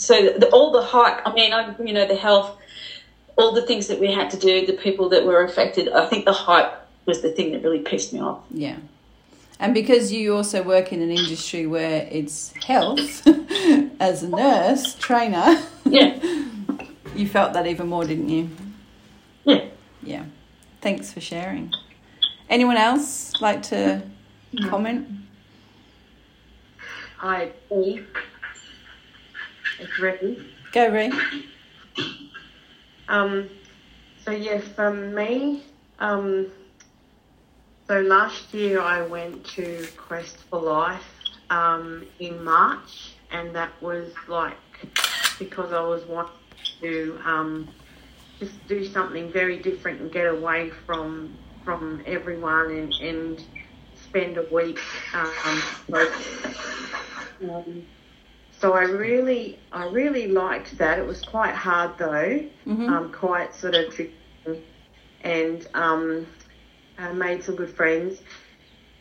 So 0.00 0.30
the, 0.38 0.48
all 0.48 0.70
the 0.72 0.80
hype, 0.82 1.20
I 1.26 1.32
mean, 1.34 1.52
I, 1.52 1.76
you 1.78 1.92
know, 1.92 2.06
the 2.08 2.16
health, 2.16 2.56
all 3.36 3.52
the 3.52 3.60
things 3.60 3.86
that 3.88 4.00
we 4.00 4.10
had 4.10 4.30
to 4.30 4.38
do, 4.38 4.64
the 4.64 4.72
people 4.72 5.10
that 5.10 5.26
were 5.26 5.44
affected, 5.44 5.90
I 5.90 6.06
think 6.06 6.24
the 6.24 6.32
hype 6.32 6.72
was 7.04 7.20
the 7.20 7.30
thing 7.30 7.52
that 7.52 7.62
really 7.62 7.80
pissed 7.80 8.14
me 8.14 8.20
off. 8.20 8.40
Yeah. 8.50 8.76
And 9.58 9.74
because 9.74 10.10
you 10.10 10.34
also 10.34 10.62
work 10.62 10.90
in 10.90 11.02
an 11.02 11.10
industry 11.10 11.66
where 11.66 12.08
it's 12.10 12.54
health, 12.64 13.26
as 14.00 14.22
a 14.22 14.28
nurse, 14.30 14.94
trainer, 14.94 15.62
Yeah. 15.84 16.18
you 17.14 17.28
felt 17.28 17.52
that 17.52 17.66
even 17.66 17.88
more, 17.88 18.06
didn't 18.06 18.30
you? 18.30 18.48
Yeah. 19.44 19.66
Yeah. 20.02 20.24
Thanks 20.80 21.12
for 21.12 21.20
sharing. 21.20 21.74
Anyone 22.48 22.78
else 22.78 23.38
like 23.42 23.62
to 23.64 24.00
comment? 24.70 25.08
Hi, 27.18 27.50
Eve. 27.70 28.08
It's 29.80 29.98
Ricky. 29.98 30.36
Go, 30.72 30.88
Ree. 30.90 31.12
Um, 33.08 33.50
so 34.24 34.30
yeah, 34.30 34.60
for 34.60 34.92
me, 34.92 35.64
um, 35.98 36.46
so 37.88 38.00
last 38.02 38.54
year 38.54 38.80
I 38.80 39.02
went 39.02 39.44
to 39.56 39.84
Quest 39.96 40.36
for 40.48 40.60
Life 40.60 41.02
um, 41.50 42.06
in 42.20 42.44
March, 42.44 43.14
and 43.32 43.52
that 43.56 43.72
was 43.82 44.12
like 44.28 44.56
because 45.40 45.72
I 45.72 45.80
was 45.80 46.04
wanting 46.04 46.30
to 46.82 47.18
um, 47.24 47.68
just 48.38 48.64
do 48.68 48.84
something 48.84 49.32
very 49.32 49.58
different 49.58 50.00
and 50.00 50.12
get 50.12 50.28
away 50.28 50.70
from 50.86 51.36
from 51.64 52.00
everyone 52.06 52.70
and, 52.70 52.94
and 53.02 53.44
spend 53.96 54.38
a 54.38 54.46
week. 54.52 54.78
Um, 55.14 55.62
um, 57.42 57.86
so 58.60 58.74
I 58.74 58.82
really, 58.82 59.58
I 59.72 59.84
really 59.86 60.28
liked 60.28 60.76
that. 60.78 60.98
It 60.98 61.06
was 61.06 61.22
quite 61.22 61.54
hard 61.54 61.96
though, 61.98 62.44
Mhm. 62.66 62.88
um, 62.88 63.12
quite 63.12 63.54
sort 63.54 63.74
of 63.74 63.94
tricky, 63.94 64.12
and 65.22 65.66
um, 65.74 66.26
I 66.98 67.12
made 67.12 67.42
some 67.42 67.56
good 67.56 67.70
friends. 67.74 68.20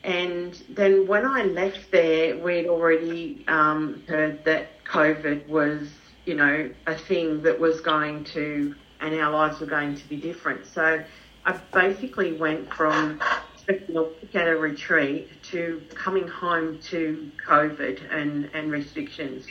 And 0.05 0.53
then 0.69 1.07
when 1.07 1.25
I 1.25 1.43
left 1.43 1.91
there, 1.91 2.37
we'd 2.37 2.67
already 2.67 3.43
um, 3.49 4.01
heard 4.07 4.45
that 4.45 4.83
COVID 4.85 5.47
was, 5.47 5.89
you 6.25 6.35
know, 6.35 6.69
a 6.87 6.95
thing 6.95 7.41
that 7.43 7.59
was 7.59 7.81
going 7.81 8.23
to, 8.35 8.75
and 9.01 9.13
our 9.15 9.29
lives 9.31 9.59
were 9.59 9.67
going 9.67 9.95
to 9.95 10.07
be 10.07 10.15
different. 10.15 10.65
So 10.65 11.03
I 11.45 11.51
basically 11.73 12.31
went 12.31 12.73
from 12.73 13.21
spending 13.57 13.97
a 13.97 14.03
week 14.03 14.35
at 14.35 14.47
a 14.47 14.55
retreat 14.57 15.27
to 15.51 15.81
coming 15.95 16.27
home 16.27 16.79
to 16.89 17.31
COVID 17.47 18.13
and, 18.13 18.49
and 18.53 18.71
restrictions. 18.71 19.45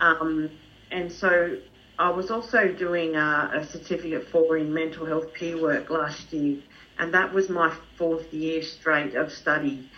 Um, 0.00 0.50
and 0.90 1.10
so 1.10 1.58
I 1.98 2.10
was 2.10 2.30
also 2.30 2.68
doing 2.68 3.16
a, 3.16 3.50
a 3.54 3.66
certificate 3.66 4.28
for 4.28 4.56
in 4.56 4.72
mental 4.72 5.06
health 5.06 5.32
peer 5.32 5.60
work 5.60 5.90
last 5.90 6.32
year, 6.32 6.58
and 6.98 7.12
that 7.14 7.32
was 7.32 7.48
my 7.48 7.74
fourth 7.96 8.32
year 8.32 8.62
straight 8.62 9.14
of 9.14 9.32
study. 9.32 9.88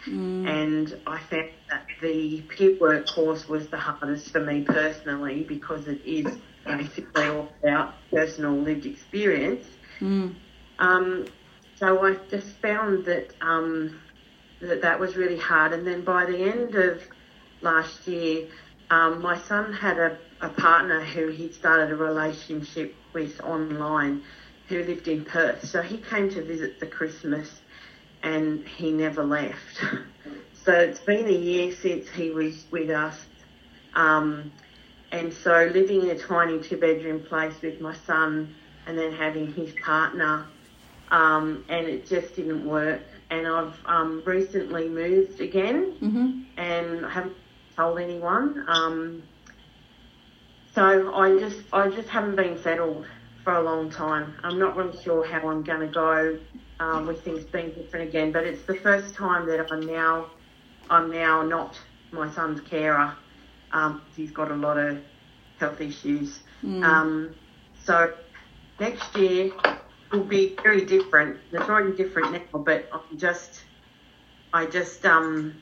And 0.46 0.96
I 1.06 1.18
found 1.18 1.50
that 1.70 1.86
the 2.00 2.42
peer 2.42 2.78
work 2.78 3.08
course 3.08 3.48
was 3.48 3.68
the 3.68 3.78
hardest 3.78 4.30
for 4.30 4.40
me 4.40 4.62
personally 4.62 5.44
because 5.44 5.88
it 5.88 6.00
is 6.04 6.38
basically 6.64 7.24
all 7.26 7.48
about 7.62 7.94
personal 8.10 8.52
lived 8.52 8.86
experience. 8.86 9.66
Mm. 10.00 10.34
Um, 10.78 11.26
so 11.76 12.04
I 12.04 12.16
just 12.30 12.48
found 12.60 13.04
that 13.06 13.34
um, 13.40 14.00
that 14.60 14.82
that 14.82 14.98
was 14.98 15.16
really 15.16 15.38
hard. 15.38 15.72
And 15.72 15.86
then 15.86 16.04
by 16.04 16.26
the 16.26 16.38
end 16.38 16.74
of 16.74 17.02
last 17.60 18.06
year, 18.06 18.48
um, 18.90 19.20
my 19.22 19.38
son 19.38 19.72
had 19.72 19.98
a, 19.98 20.18
a 20.40 20.48
partner 20.48 21.00
who 21.04 21.28
he'd 21.28 21.54
started 21.54 21.90
a 21.92 21.96
relationship 21.96 22.94
with 23.12 23.40
online, 23.40 24.22
who 24.68 24.82
lived 24.82 25.08
in 25.08 25.24
Perth. 25.24 25.64
So 25.66 25.82
he 25.82 25.98
came 25.98 26.30
to 26.30 26.42
visit 26.42 26.80
the 26.80 26.86
Christmas, 26.86 27.48
and 28.22 28.66
he 28.66 28.90
never 28.92 29.24
left. 29.24 29.82
So 30.64 30.74
it's 30.74 31.00
been 31.00 31.26
a 31.26 31.32
year 31.32 31.72
since 31.72 32.10
he 32.10 32.30
was 32.30 32.66
with 32.70 32.90
us. 32.90 33.24
Um, 33.94 34.52
and 35.10 35.32
so 35.32 35.70
living 35.72 36.02
in 36.02 36.10
a 36.10 36.18
tiny 36.18 36.60
two 36.60 36.76
bedroom 36.76 37.24
place 37.24 37.54
with 37.62 37.80
my 37.80 37.94
son 38.06 38.54
and 38.86 38.98
then 38.98 39.12
having 39.12 39.50
his 39.54 39.72
partner, 39.82 40.46
um, 41.10 41.64
and 41.70 41.86
it 41.86 42.06
just 42.06 42.36
didn't 42.36 42.66
work. 42.66 43.00
And 43.30 43.46
I've 43.46 43.80
um, 43.86 44.22
recently 44.24 44.88
moved 44.88 45.40
again 45.40 45.94
Mhm. 46.02 46.44
and 46.56 47.04
I 47.06 47.10
haven't 47.10 47.36
told 47.76 47.98
anyone. 47.98 48.64
Um, 48.68 49.28
so 50.74 51.14
I 51.14 51.38
just 51.38 51.62
I 51.72 51.88
just 51.88 52.08
haven't 52.08 52.36
been 52.36 52.56
settled 52.56 53.06
for 53.44 53.54
a 53.54 53.62
long 53.62 53.90
time. 53.90 54.36
I'm 54.42 54.58
not 54.58 54.76
really 54.76 54.96
sure 54.96 55.24
how 55.26 55.48
I'm 55.48 55.62
going 55.62 55.80
to 55.80 55.86
go 55.88 56.38
um, 56.80 57.06
with 57.06 57.22
things 57.22 57.44
being 57.46 57.72
different 57.72 58.08
again. 58.08 58.32
But 58.32 58.44
it's 58.44 58.64
the 58.64 58.74
first 58.74 59.14
time 59.14 59.46
that 59.46 59.66
I'm 59.70 59.86
now 59.86 60.30
I'm 60.88 61.10
now 61.10 61.42
not 61.42 61.80
my 62.12 62.28
son's 62.30 62.60
carer. 62.60 63.14
Um, 63.72 64.02
he's 64.14 64.30
got 64.30 64.50
a 64.50 64.54
lot 64.56 64.78
of 64.78 64.98
health 65.56 65.80
issues. 65.80 66.42
Um, 66.82 67.34
so 67.74 68.12
next 68.80 69.16
year 69.16 69.50
will 70.10 70.24
be 70.24 70.56
very 70.62 70.84
different. 70.84 71.38
It's 71.52 71.68
already 71.68 71.96
different 71.96 72.32
now, 72.32 72.58
but 72.58 72.88
I'm 72.92 73.18
just 73.18 73.62
I 74.52 74.66
just 74.66 75.04
um 75.04 75.54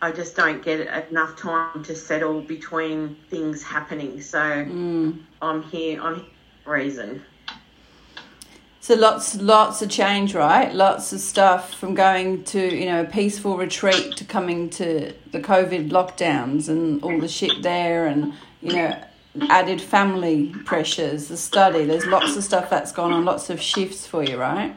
I 0.00 0.12
just 0.12 0.36
don't 0.36 0.62
get 0.62 0.80
enough 1.10 1.36
time 1.36 1.82
to 1.84 1.94
settle 1.94 2.40
between 2.40 3.16
things 3.30 3.62
happening. 3.62 4.20
So 4.20 4.38
Mm. 4.38 5.20
I'm 5.42 5.62
here. 5.62 6.00
I'm 6.00 6.16
here 6.16 6.24
reason. 6.68 7.24
So 8.80 8.94
lots, 8.94 9.36
lots 9.36 9.82
of 9.82 9.90
change, 9.90 10.34
right? 10.34 10.74
Lots 10.74 11.12
of 11.12 11.20
stuff 11.20 11.74
from 11.74 11.94
going 11.94 12.44
to 12.44 12.74
you 12.74 12.86
know 12.86 13.02
a 13.02 13.04
peaceful 13.04 13.56
retreat 13.56 14.16
to 14.16 14.24
coming 14.24 14.70
to 14.70 15.12
the 15.30 15.40
COVID 15.40 15.90
lockdowns 15.90 16.68
and 16.68 17.02
all 17.02 17.18
the 17.18 17.28
shit 17.28 17.62
there, 17.62 18.06
and 18.06 18.32
you 18.62 18.72
know 18.72 18.98
added 19.48 19.80
family 19.80 20.54
pressures, 20.64 21.28
the 21.28 21.36
study. 21.36 21.84
There's 21.84 22.06
lots 22.06 22.36
of 22.36 22.44
stuff 22.44 22.70
that's 22.70 22.92
gone 22.92 23.12
on, 23.12 23.24
lots 23.24 23.50
of 23.50 23.60
shifts 23.60 24.06
for 24.06 24.22
you, 24.22 24.36
right? 24.36 24.74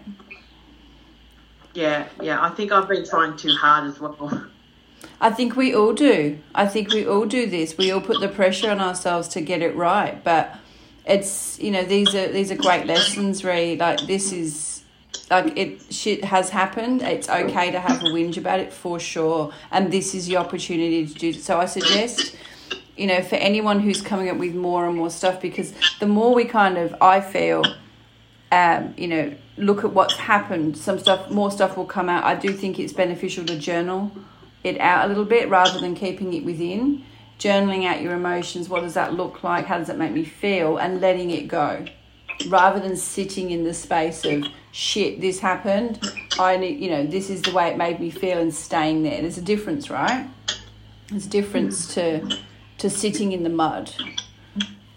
Yeah, 1.74 2.08
yeah. 2.22 2.44
I 2.44 2.50
think 2.50 2.72
I've 2.72 2.88
been 2.88 3.06
trying 3.06 3.38
too 3.38 3.54
hard 3.56 3.88
as 3.88 4.00
well. 4.00 4.48
I 5.20 5.30
think 5.30 5.56
we 5.56 5.74
all 5.74 5.94
do. 5.94 6.40
I 6.54 6.68
think 6.68 6.92
we 6.92 7.08
all 7.08 7.26
do 7.26 7.48
this. 7.48 7.78
We 7.78 7.92
all 7.92 8.02
put 8.02 8.20
the 8.20 8.28
pressure 8.28 8.72
on 8.72 8.80
ourselves 8.80 9.28
to 9.30 9.42
get 9.42 9.62
it 9.62 9.76
right, 9.76 10.22
but 10.24 10.58
it's 11.06 11.60
you 11.60 11.72
know 11.72 11.84
these 11.84 12.14
are 12.16 12.28
these 12.28 12.52
are 12.52 12.56
great 12.56 12.86
lessons. 12.88 13.44
Really, 13.44 13.78
like 13.78 14.02
this 14.08 14.32
is 14.32 14.84
like 15.30 15.58
it 15.58 15.94
shit 15.94 16.24
has 16.26 16.50
happened. 16.50 17.02
It's 17.04 17.30
okay 17.30 17.72
to 17.72 17.80
have 17.80 18.02
a 18.02 18.08
whinge 18.08 18.38
about 18.38 18.60
it 18.60 18.74
for 18.74 19.00
sure, 19.00 19.54
and 19.72 19.92
this 19.92 20.14
is 20.14 20.28
the 20.28 20.38
opportunity 20.38 21.06
to 21.08 21.14
do. 21.14 21.34
So 21.34 21.60
I 21.60 21.66
suggest. 21.66 22.36
You 22.98 23.08
know, 23.08 23.22
for 23.22 23.36
anyone 23.36 23.80
who's 23.80 24.02
coming 24.02 24.30
up 24.30 24.38
with 24.38 24.54
more 24.54 24.86
and 24.88 24.98
more 24.98 25.10
stuff, 25.10 25.42
because 25.42 25.74
the 26.00 26.08
more 26.08 26.34
we 26.36 26.46
kind 26.46 26.78
of, 26.78 26.94
I 27.02 27.22
feel, 27.22 27.64
um, 28.52 28.94
you 28.98 29.08
know, 29.08 29.34
look 29.58 29.84
at 29.84 29.92
what's 29.92 30.16
happened, 30.16 30.78
some 30.78 31.00
stuff, 31.00 31.32
more 31.32 31.52
stuff 31.52 31.78
will 31.78 31.86
come 31.86 32.10
out. 32.10 32.24
I 32.24 32.36
do 32.36 32.52
think 32.52 32.80
it's 32.80 32.94
beneficial 32.94 33.46
to 33.46 33.58
journal 33.58 34.12
it 34.64 34.80
out 34.80 35.06
a 35.06 35.08
little 35.08 35.26
bit 35.26 35.50
rather 35.50 35.80
than 35.80 35.96
keeping 35.96 36.34
it 36.34 36.44
within. 36.44 37.04
Journaling 37.40 37.86
out 37.86 38.02
your 38.02 38.14
emotions, 38.14 38.70
what 38.70 38.82
does 38.82 38.94
that 38.94 39.14
look 39.14 39.44
like? 39.44 39.66
How 39.66 39.80
does 39.80 39.90
it 39.90 39.98
make 39.98 40.12
me 40.12 40.24
feel? 40.24 40.78
And 40.78 41.02
letting 41.02 41.32
it 41.32 41.48
go. 41.48 41.86
Rather 42.48 42.80
than 42.80 42.96
sitting 42.96 43.50
in 43.52 43.64
the 43.64 43.74
space 43.74 44.24
of 44.26 44.46
shit, 44.72 45.22
this 45.22 45.40
happened. 45.40 46.00
I 46.40 46.58
need, 46.58 46.80
you 46.80 46.90
know, 46.92 47.06
this 47.06 47.30
is 47.30 47.42
the 47.42 47.52
way 47.52 47.70
it 47.70 47.78
made 47.78 48.00
me 48.00 48.12
feel 48.12 48.38
and 48.38 48.54
staying 48.54 49.04
there. 49.04 49.22
There's 49.22 49.40
a 49.40 49.42
difference, 49.42 49.90
right? 49.90 50.28
There's 51.10 51.26
a 51.26 51.30
difference 51.30 51.94
to 51.96 52.38
to 52.82 52.90
sitting 52.90 53.32
in 53.32 53.44
the 53.44 53.50
mud. 53.50 53.94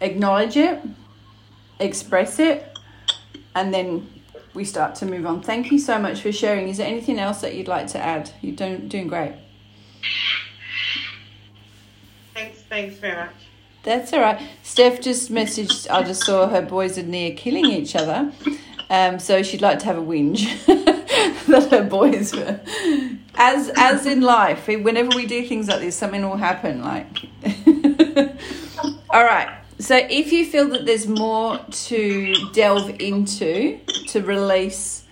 Acknowledge 0.01 0.57
it, 0.57 0.81
express 1.79 2.39
it, 2.39 2.79
and 3.55 3.75
then 3.75 4.11
we 4.55 4.65
start 4.65 4.95
to 4.97 5.07
move 5.07 5.27
on. 5.27 5.43
Thank 5.43 5.71
you 5.71 5.79
so 5.79 5.99
much 5.99 6.23
for 6.23 6.33
sharing. 6.33 6.69
Is 6.69 6.79
there 6.79 6.87
anything 6.87 7.19
else 7.19 7.43
that 7.43 7.55
you'd 7.55 7.69
like 7.69 7.89
to 7.89 7.99
add? 7.99 8.31
You're 8.41 8.57
doing, 8.57 8.89
doing 8.89 9.07
great. 9.07 9.35
Thanks, 12.33 12.63
thanks 12.63 12.97
very 12.97 13.17
much. 13.17 13.35
That's 13.83 14.15
all 14.15 14.21
right. 14.21 14.41
Steph 14.63 15.03
just 15.03 15.31
messaged, 15.31 15.91
I 15.91 16.05
just 16.05 16.25
saw 16.25 16.49
her 16.49 16.63
boys 16.63 16.97
are 16.97 17.03
near 17.03 17.35
killing 17.35 17.67
each 17.67 17.95
other. 17.95 18.33
Um, 18.89 19.19
so 19.19 19.43
she'd 19.43 19.61
like 19.61 19.79
to 19.81 19.85
have 19.85 19.99
a 19.99 20.03
whinge 20.03 20.47
that 21.49 21.69
her 21.71 21.85
boys 21.85 22.35
were. 22.35 22.61
As, 23.35 23.71
as 23.77 24.07
in 24.07 24.21
life, 24.21 24.67
whenever 24.67 25.11
we 25.15 25.27
do 25.27 25.47
things 25.47 25.69
like 25.69 25.81
this, 25.81 25.97
something 25.97 26.23
will 26.23 26.37
happen. 26.37 26.83
Like, 26.83 27.07
all 29.11 29.25
right. 29.25 29.49
So 29.79 29.97
if 29.97 30.33
you 30.33 30.47
feel 30.47 30.69
that 30.69 30.87
there's 30.87 31.07
more 31.07 31.59
to 31.59 32.35
delve 32.53 33.01
into 33.01 33.81
to 34.09 34.21
release 34.23 35.05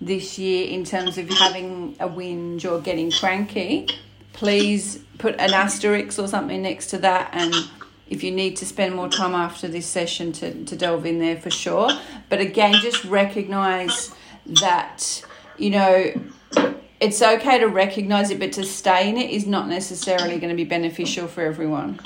this 0.00 0.38
year 0.38 0.68
in 0.68 0.84
terms 0.84 1.18
of 1.18 1.28
having 1.30 1.96
a 2.00 2.08
whinge 2.08 2.70
or 2.70 2.80
getting 2.80 3.10
cranky, 3.10 3.88
please 4.32 4.98
put 5.18 5.34
an 5.40 5.52
asterisk 5.52 6.18
or 6.18 6.28
something 6.28 6.62
next 6.62 6.88
to 6.88 6.98
that 6.98 7.30
and 7.32 7.54
if 8.10 8.22
you 8.22 8.30
need 8.30 8.56
to 8.56 8.66
spend 8.66 8.94
more 8.94 9.08
time 9.08 9.34
after 9.34 9.68
this 9.68 9.86
session 9.86 10.32
to, 10.32 10.64
to 10.64 10.76
delve 10.76 11.04
in 11.04 11.18
there 11.18 11.36
for 11.36 11.50
sure. 11.50 11.90
But 12.28 12.40
again, 12.40 12.74
just 12.74 13.04
recognize 13.04 14.14
that, 14.60 15.24
you 15.58 15.70
know, 15.70 16.12
it's 17.00 17.22
okay 17.22 17.58
to 17.58 17.66
recognize 17.66 18.30
it, 18.30 18.38
but 18.38 18.52
to 18.52 18.64
stay 18.64 19.08
in 19.08 19.16
it 19.16 19.30
is 19.30 19.46
not 19.46 19.68
necessarily 19.68 20.38
going 20.38 20.50
to 20.50 20.56
be 20.56 20.64
beneficial 20.64 21.28
for 21.28 21.42
everyone. 21.42 22.00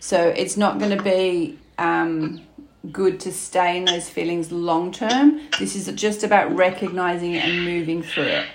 So 0.00 0.28
it's 0.28 0.56
not 0.56 0.78
going 0.78 0.96
to 0.96 1.02
be 1.02 1.58
um, 1.78 2.42
good 2.90 3.20
to 3.20 3.32
stay 3.32 3.76
in 3.76 3.84
those 3.84 4.08
feelings 4.08 4.50
long 4.50 4.92
term. 4.92 5.40
This 5.58 5.76
is 5.76 5.92
just 5.94 6.24
about 6.24 6.54
recognizing 6.54 7.32
it 7.32 7.44
and 7.44 7.64
moving 7.64 8.02
through 8.02 8.24
it. 8.24 8.46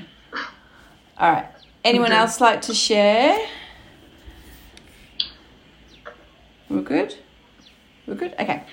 All 1.17 1.31
right. 1.31 1.47
Anyone 1.83 2.12
else 2.12 2.41
like 2.41 2.62
to 2.63 2.73
share? 2.73 3.39
We're 6.69 6.81
good? 6.81 7.15
We're 8.05 8.15
good? 8.15 8.33
Okay. 8.39 8.63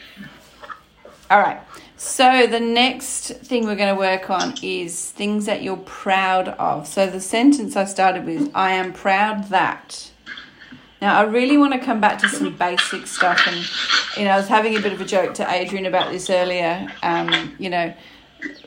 All 1.31 1.39
right. 1.39 1.61
So 2.07 2.47
the 2.47 2.61
next 2.61 3.29
thing 3.29 3.65
we're 3.65 3.77
going 3.77 3.93
to 3.93 3.99
work 3.99 4.29
on 4.29 4.55
is 4.63 5.11
things 5.11 5.47
that 5.47 5.63
you're 5.63 5.79
proud 5.79 6.49
of. 6.49 6.87
So 6.87 7.09
the 7.09 7.19
sentence 7.19 7.77
I 7.77 7.87
started 7.87 8.27
with 8.27 8.51
I 8.55 8.73
am 8.73 8.93
proud 8.93 9.45
that. 9.49 10.13
Now, 11.01 11.19
I 11.19 11.23
really 11.23 11.57
want 11.57 11.73
to 11.73 11.79
come 11.79 12.03
back 12.03 12.19
to 12.19 12.29
some 12.29 12.55
basic 12.57 13.07
stuff. 13.07 13.41
And, 13.47 13.57
you 14.19 14.27
know, 14.27 14.33
I 14.33 14.37
was 14.37 14.49
having 14.49 14.77
a 14.77 14.83
bit 14.83 14.93
of 14.93 15.01
a 15.01 15.05
joke 15.07 15.33
to 15.35 15.51
Adrian 15.51 15.87
about 15.87 16.13
this 16.13 16.29
earlier. 16.29 16.93
Um, 17.03 17.57
you 17.59 17.71
know, 17.71 17.93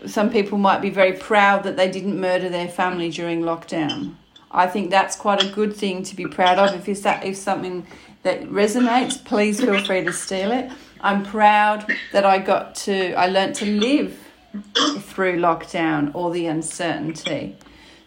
some 0.07 0.31
people 0.31 0.57
might 0.57 0.81
be 0.81 0.89
very 0.89 1.13
proud 1.13 1.61
that 1.63 1.77
they 1.77 1.91
didn't 1.91 2.19
murder 2.19 2.49
their 2.49 2.67
family 2.67 3.11
during 3.11 3.43
lockdown. 3.43 4.15
I 4.49 4.65
think 4.65 4.89
that's 4.89 5.15
quite 5.15 5.43
a 5.43 5.47
good 5.51 5.75
thing 5.75 6.01
to 6.03 6.15
be 6.15 6.25
proud 6.25 6.57
of. 6.57 6.73
If 6.73 6.89
it's 6.89 7.01
that, 7.01 7.23
if 7.23 7.37
something 7.37 7.85
that 8.23 8.41
resonates, 8.45 9.23
please 9.23 9.61
feel 9.61 9.79
free 9.85 10.03
to 10.03 10.11
steal 10.11 10.51
it. 10.51 10.71
I'm 11.01 11.23
proud 11.23 11.85
that 12.11 12.25
I 12.25 12.39
got 12.39 12.75
to, 12.75 13.13
I 13.13 13.27
learnt 13.27 13.55
to 13.57 13.65
live 13.65 14.19
through 14.99 15.39
lockdown, 15.39 16.13
all 16.15 16.29
the 16.29 16.47
uncertainty. 16.47 17.55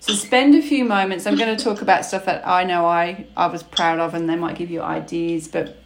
So 0.00 0.14
spend 0.14 0.54
a 0.54 0.62
few 0.62 0.84
moments. 0.84 1.26
I'm 1.26 1.36
going 1.36 1.54
to 1.54 1.62
talk 1.62 1.82
about 1.82 2.04
stuff 2.04 2.24
that 2.24 2.46
I 2.46 2.64
know 2.64 2.86
I, 2.86 3.26
I 3.36 3.46
was 3.46 3.62
proud 3.62 4.00
of, 4.00 4.14
and 4.14 4.28
they 4.28 4.36
might 4.36 4.56
give 4.56 4.70
you 4.70 4.80
ideas, 4.80 5.46
but 5.46 5.76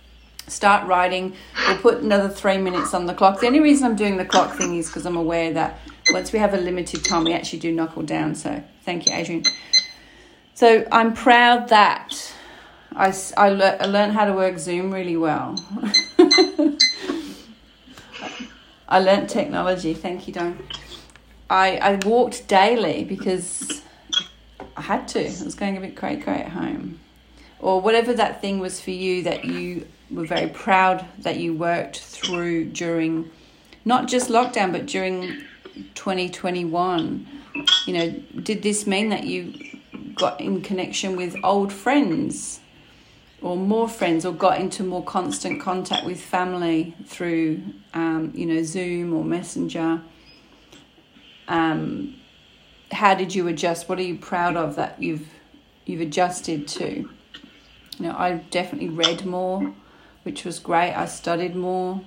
start 0.46 0.86
writing. 0.86 1.34
We'll 1.66 1.78
put 1.78 1.98
another 2.02 2.28
three 2.28 2.58
minutes 2.58 2.94
on 2.94 3.06
the 3.06 3.14
clock. 3.14 3.40
The 3.40 3.46
only 3.46 3.60
reason 3.60 3.86
I'm 3.86 3.96
doing 3.96 4.16
the 4.16 4.24
clock 4.24 4.56
thing 4.56 4.76
is 4.76 4.86
because 4.86 5.04
I'm 5.04 5.16
aware 5.16 5.52
that 5.54 5.78
once 6.12 6.32
we 6.32 6.38
have 6.38 6.54
a 6.54 6.58
limited 6.58 7.04
time, 7.04 7.24
we 7.24 7.32
actually 7.32 7.58
do 7.58 7.72
knuckle 7.72 8.02
down. 8.02 8.34
So 8.34 8.62
thank 8.82 9.06
you, 9.06 9.14
Adrian. 9.14 9.44
So 10.54 10.86
I'm 10.92 11.14
proud 11.14 11.68
that 11.70 12.32
I, 12.94 13.12
I, 13.36 13.48
le- 13.48 13.76
I 13.80 13.86
learned 13.86 14.12
how 14.12 14.26
to 14.26 14.32
work 14.32 14.58
Zoom 14.58 14.92
really 14.92 15.16
well. 15.16 15.56
I 18.88 19.00
learnt 19.00 19.30
technology. 19.30 19.94
Thank 19.94 20.26
you, 20.26 20.34
Don. 20.34 20.58
I, 21.48 21.76
I 21.76 21.94
walked 22.06 22.48
daily 22.48 23.04
because 23.04 23.82
I 24.76 24.82
had 24.82 25.08
to. 25.08 25.20
I 25.20 25.44
was 25.44 25.54
going 25.54 25.76
a 25.76 25.80
bit 25.80 25.96
cray 25.96 26.16
cray 26.16 26.40
at 26.40 26.48
home. 26.48 27.00
Or 27.60 27.80
whatever 27.80 28.12
that 28.14 28.40
thing 28.40 28.58
was 28.58 28.80
for 28.80 28.90
you 28.90 29.22
that 29.22 29.44
you 29.44 29.86
were 30.10 30.26
very 30.26 30.48
proud 30.48 31.06
that 31.18 31.36
you 31.36 31.54
worked 31.54 32.00
through 32.00 32.66
during 32.66 33.30
not 33.84 34.08
just 34.08 34.30
lockdown, 34.30 34.72
but 34.72 34.86
during 34.86 35.42
2021. 35.94 37.26
You 37.86 37.92
know, 37.92 38.10
did 38.42 38.62
this 38.62 38.86
mean 38.86 39.08
that 39.10 39.24
you 39.24 39.54
got 40.14 40.40
in 40.40 40.60
connection 40.60 41.16
with 41.16 41.36
old 41.42 41.72
friends? 41.72 42.60
Or 43.44 43.58
more 43.58 43.88
friends 43.88 44.24
or 44.24 44.32
got 44.32 44.58
into 44.58 44.82
more 44.82 45.04
constant 45.04 45.60
contact 45.60 46.06
with 46.06 46.18
family 46.18 46.94
through 47.04 47.62
um, 47.92 48.32
you 48.34 48.46
know 48.46 48.62
zoom 48.62 49.12
or 49.12 49.22
messenger 49.22 50.00
um, 51.46 52.16
how 52.90 53.14
did 53.14 53.34
you 53.34 53.48
adjust? 53.48 53.88
What 53.88 53.98
are 53.98 54.02
you 54.02 54.16
proud 54.16 54.56
of 54.56 54.76
that 54.76 55.02
you've 55.02 55.28
you've 55.84 56.00
adjusted 56.00 56.66
to? 56.68 57.08
You 57.98 58.06
know 58.06 58.14
i 58.16 58.32
definitely 58.50 58.88
read 58.88 59.24
more 59.24 59.74
which 60.22 60.44
was 60.44 60.58
great. 60.58 60.94
I 60.94 61.04
studied 61.04 61.54
more. 61.54 62.00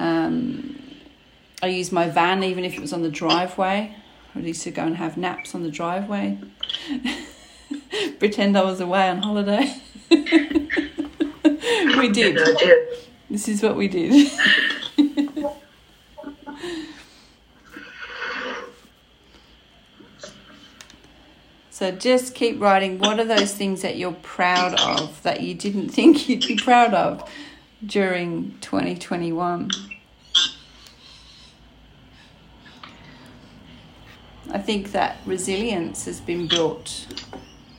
Um, 0.00 0.82
i 1.62 1.68
used 1.68 1.92
my 1.92 2.08
van 2.08 2.42
even 2.42 2.64
if 2.64 2.74
it 2.74 2.80
was 2.80 2.92
on 2.92 3.02
the 3.02 3.10
driveway. 3.10 3.96
I 4.34 4.38
used 4.40 4.62
to 4.62 4.70
go 4.70 4.82
and 4.82 4.96
have 4.96 5.16
naps 5.16 5.54
on 5.54 5.62
the 5.62 5.70
driveway 5.70 6.38
pretend 8.18 8.56
i 8.56 8.62
was 8.62 8.80
away 8.80 9.08
on 9.08 9.18
holiday 9.18 9.74
we 11.98 12.08
did. 12.08 12.36
This 13.30 13.48
is 13.48 13.62
what 13.62 13.76
we 13.76 13.88
did. 13.88 14.30
so 21.70 21.90
just 21.92 22.34
keep 22.34 22.60
writing. 22.60 22.98
What 22.98 23.18
are 23.20 23.24
those 23.24 23.54
things 23.54 23.80
that 23.82 23.96
you're 23.96 24.12
proud 24.12 24.74
of 24.80 25.22
that 25.22 25.40
you 25.42 25.54
didn't 25.54 25.88
think 25.90 26.28
you'd 26.28 26.46
be 26.46 26.56
proud 26.56 26.92
of 26.94 27.26
during 27.84 28.58
2021? 28.60 29.70
I 34.50 34.58
think 34.58 34.92
that 34.92 35.16
resilience 35.24 36.04
has 36.04 36.20
been 36.20 36.46
built 36.46 37.06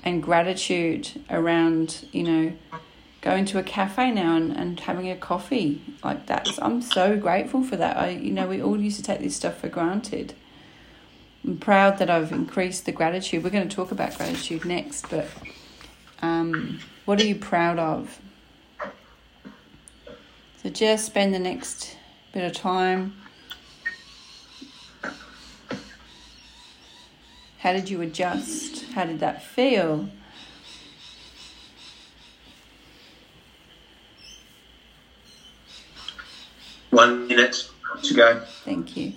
and 0.03 0.21
gratitude 0.21 1.09
around, 1.29 2.05
you 2.11 2.23
know, 2.23 2.53
going 3.21 3.45
to 3.45 3.57
a 3.57 3.63
cafe 3.63 4.11
now 4.11 4.35
and, 4.35 4.55
and 4.55 4.79
having 4.81 5.09
a 5.09 5.15
coffee 5.15 5.81
like 6.03 6.25
that. 6.25 6.49
I'm 6.61 6.81
so 6.81 7.17
grateful 7.17 7.63
for 7.63 7.77
that. 7.77 7.97
I, 7.97 8.09
you 8.09 8.31
know, 8.31 8.47
we 8.47 8.61
all 8.61 8.79
used 8.79 8.97
to 8.97 9.03
take 9.03 9.21
this 9.21 9.35
stuff 9.35 9.59
for 9.59 9.69
granted. 9.69 10.33
I'm 11.45 11.57
proud 11.57 11.97
that 11.99 12.09
I've 12.09 12.31
increased 12.31 12.85
the 12.85 12.91
gratitude. 12.91 13.43
We're 13.43 13.49
going 13.49 13.67
to 13.67 13.75
talk 13.75 13.91
about 13.91 14.17
gratitude 14.17 14.65
next, 14.65 15.09
but 15.09 15.27
um, 16.21 16.79
what 17.05 17.21
are 17.21 17.25
you 17.25 17.35
proud 17.35 17.79
of? 17.79 18.19
So 20.61 20.69
just 20.69 21.05
spend 21.05 21.33
the 21.33 21.39
next 21.39 21.97
bit 22.33 22.43
of 22.43 22.53
time. 22.53 23.15
How 27.63 27.71
did 27.71 27.89
you 27.89 28.01
adjust? 28.01 28.91
How 28.91 29.05
did 29.05 29.21
that 29.21 29.41
feel? 29.41 30.09
One 36.89 37.25
minute 37.29 37.69
to 38.03 38.13
go. 38.13 38.41
Thank 38.65 38.97
you. 38.97 39.13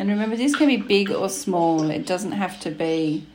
And 0.00 0.08
remember, 0.08 0.34
this 0.34 0.56
can 0.56 0.68
be 0.68 0.78
big 0.78 1.10
or 1.10 1.28
small. 1.28 1.90
It 1.90 2.06
doesn't 2.06 2.32
have 2.32 2.58
to 2.60 2.70
be, 2.70 3.26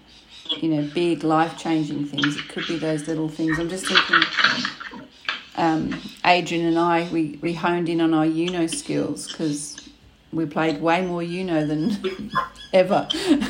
you 0.50 0.70
know, 0.70 0.90
big 0.96 1.24
life 1.24 1.60
changing 1.60 2.08
things. 2.08 2.38
It 2.38 2.48
could 2.48 2.66
be 2.66 2.80
those 2.80 3.08
little 3.08 3.30
things. 3.30 3.60
I'm 3.60 3.70
just 3.70 3.86
thinking, 3.86 4.24
um, 5.58 6.02
Adrian 6.26 6.66
and 6.66 6.80
I, 6.80 7.08
we, 7.14 7.38
we 7.40 7.54
honed 7.54 7.88
in 7.88 8.02
on 8.02 8.16
our 8.16 8.26
Uno 8.26 8.66
skills 8.66 9.28
because 9.28 9.80
we 10.34 10.48
played 10.48 10.82
way 10.82 11.06
more 11.06 11.22
Uno 11.22 11.68
than 11.68 12.32
ever. 12.74 13.08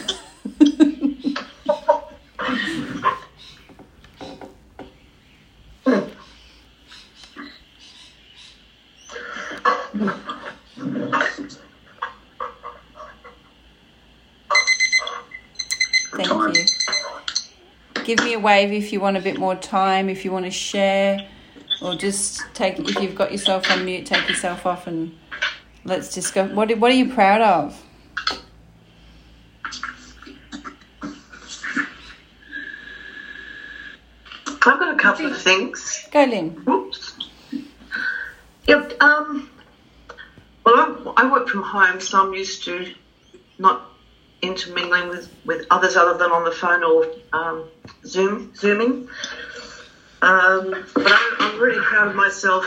give 18.06 18.24
me 18.24 18.34
a 18.34 18.35
wave 18.46 18.72
if 18.72 18.94
you 18.94 19.00
want 19.00 19.18
a 19.18 19.22
bit 19.22 19.38
more 19.40 19.56
time, 19.56 20.08
if 20.08 20.24
you 20.24 20.32
want 20.32 20.46
to 20.46 20.52
share, 20.52 21.28
or 21.82 21.96
just 21.96 22.42
take, 22.54 22.78
if 22.80 23.02
you've 23.02 23.16
got 23.16 23.32
yourself 23.32 23.70
on 23.72 23.84
mute, 23.84 24.06
take 24.06 24.30
yourself 24.30 24.66
off 24.66 24.86
and 24.86 25.18
let's 25.84 26.14
discuss. 26.14 26.52
What, 26.52 26.78
what 26.78 26.92
are 26.92 26.96
you 26.96 27.12
proud 27.12 27.42
of? 27.42 27.82
I've 34.68 34.80
got 34.80 34.96
a 34.96 34.98
couple 34.98 35.26
of 35.26 35.38
things. 35.42 36.08
Go, 36.12 36.24
Lynn. 36.24 36.64
Oops. 36.68 37.14
Yep. 38.68 39.02
Um, 39.02 39.50
well, 40.66 41.14
I, 41.18 41.24
I 41.24 41.32
work 41.32 41.48
from 41.50 41.64
home, 41.64 42.00
so 42.00 42.22
I'm 42.22 42.34
used 42.34 42.64
to 42.66 42.94
not 43.58 43.95
intermingling 44.48 45.10
with, 45.10 45.30
with 45.46 45.66
others 45.72 45.96
other 45.96 46.18
than 46.18 46.32
on 46.32 46.44
the 46.44 46.52
phone 46.52 46.84
or 46.84 47.08
um, 47.34 47.70
Zoom, 48.06 48.54
Zooming. 48.56 49.08
Um, 50.22 50.86
but 50.94 51.08
I, 51.08 51.36
I'm 51.40 51.60
really 51.60 51.82
proud 51.82 52.08
of 52.08 52.16
myself 52.16 52.66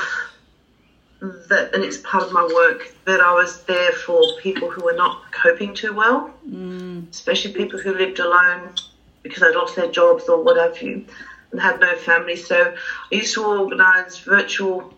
that, 1.20 1.74
and 1.74 1.82
it's 1.82 1.96
part 1.98 2.22
of 2.22 2.32
my 2.32 2.48
work, 2.54 2.92
that 3.04 3.20
I 3.20 3.32
was 3.32 3.64
there 3.64 3.92
for 3.92 4.22
people 4.40 4.70
who 4.70 4.84
were 4.84 4.92
not 4.92 5.32
coping 5.32 5.74
too 5.74 5.92
well, 5.92 6.32
mm. 6.48 7.10
especially 7.10 7.52
people 7.52 7.78
who 7.78 7.92
lived 7.94 8.18
alone 8.18 8.74
because 9.22 9.40
they'd 9.40 9.54
lost 9.54 9.76
their 9.76 9.90
jobs 9.90 10.28
or 10.28 10.42
what 10.42 10.56
have 10.56 10.80
you 10.80 11.04
and 11.50 11.60
had 11.60 11.80
no 11.80 11.96
family. 11.96 12.36
So 12.36 12.74
I 13.12 13.14
used 13.14 13.34
to 13.34 13.44
organise 13.44 14.18
virtual 14.18 14.94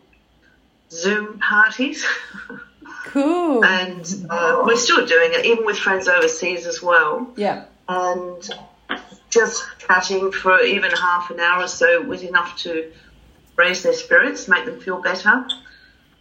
Zoom 0.90 1.38
parties. 1.38 2.04
Cool. 3.04 3.64
And 3.64 4.26
uh, 4.28 4.62
we're 4.64 4.76
still 4.76 5.06
doing 5.06 5.30
it, 5.32 5.46
even 5.46 5.64
with 5.64 5.78
friends 5.78 6.08
overseas 6.08 6.66
as 6.66 6.82
well. 6.82 7.32
Yeah. 7.36 7.64
And 7.88 8.48
just 9.30 9.64
chatting 9.78 10.32
for 10.32 10.60
even 10.60 10.90
half 10.90 11.30
an 11.30 11.40
hour 11.40 11.64
or 11.64 11.68
so 11.68 12.02
was 12.02 12.22
enough 12.22 12.56
to 12.58 12.92
raise 13.56 13.82
their 13.82 13.92
spirits, 13.92 14.48
make 14.48 14.64
them 14.64 14.80
feel 14.80 15.00
better. 15.00 15.46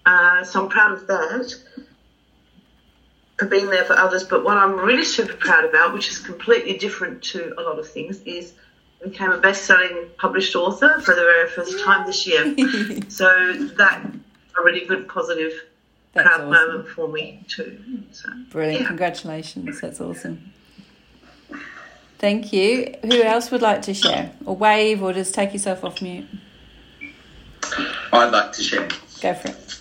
Uh, 0.05 0.43
so 0.43 0.63
I'm 0.63 0.69
proud 0.69 0.93
of 0.93 1.07
that. 1.07 1.55
for 3.37 3.45
being 3.45 3.69
there 3.69 3.85
for 3.85 3.93
others. 3.93 4.23
But 4.23 4.43
what 4.43 4.57
I'm 4.57 4.75
really 4.77 5.05
super 5.05 5.33
proud 5.33 5.65
about, 5.65 5.93
which 5.93 6.09
is 6.09 6.19
completely 6.19 6.77
different 6.77 7.23
to 7.23 7.53
a 7.57 7.61
lot 7.61 7.79
of 7.79 7.89
things, 7.89 8.21
is 8.23 8.53
I 9.03 9.09
became 9.09 9.31
a 9.31 9.37
best-selling 9.37 10.09
published 10.17 10.55
author 10.55 10.99
for 11.01 11.15
the 11.15 11.21
very 11.21 11.49
first 11.49 11.83
time 11.83 12.05
this 12.05 12.27
year. 12.27 12.53
so 13.09 13.53
that 13.77 14.05
a 14.59 14.63
really 14.63 14.85
good 14.85 15.07
positive 15.07 15.53
That's 16.13 16.27
proud 16.27 16.41
awesome. 16.41 16.49
moment 16.49 16.87
for 16.89 17.07
me 17.07 17.43
too. 17.47 17.79
So 18.11 18.29
Brilliant. 18.49 18.81
yeah. 18.81 18.87
Congratulations. 18.87 19.81
That's 19.81 20.01
awesome. 20.01 20.53
Thank 22.17 22.51
you. 22.51 22.95
Who 23.03 23.21
else 23.21 23.49
would 23.51 23.61
like 23.61 23.83
to 23.83 23.93
share? 23.93 24.31
Or 24.45 24.55
wave 24.55 25.01
or 25.01 25.13
just 25.13 25.33
take 25.33 25.53
yourself 25.53 25.83
off 25.85 26.01
mute? 26.01 26.25
I'd 28.11 28.31
like 28.31 28.51
to 28.53 28.61
share. 28.63 28.87
Go 29.21 29.33
for 29.35 29.49
it. 29.49 29.79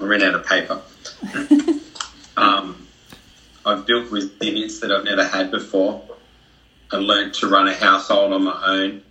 I 0.00 0.04
ran 0.04 0.22
out 0.22 0.34
of 0.34 0.46
paper. 0.46 0.80
um, 2.36 2.86
I've 3.64 3.86
built 3.86 4.10
resilience 4.10 4.80
that 4.80 4.90
I've 4.90 5.04
never 5.04 5.24
had 5.24 5.50
before. 5.50 6.02
I 6.90 6.96
learned 6.96 7.34
to 7.34 7.48
run 7.48 7.68
a 7.68 7.74
household 7.74 8.32
on 8.32 8.44
my 8.44 8.60
own. 8.66 9.02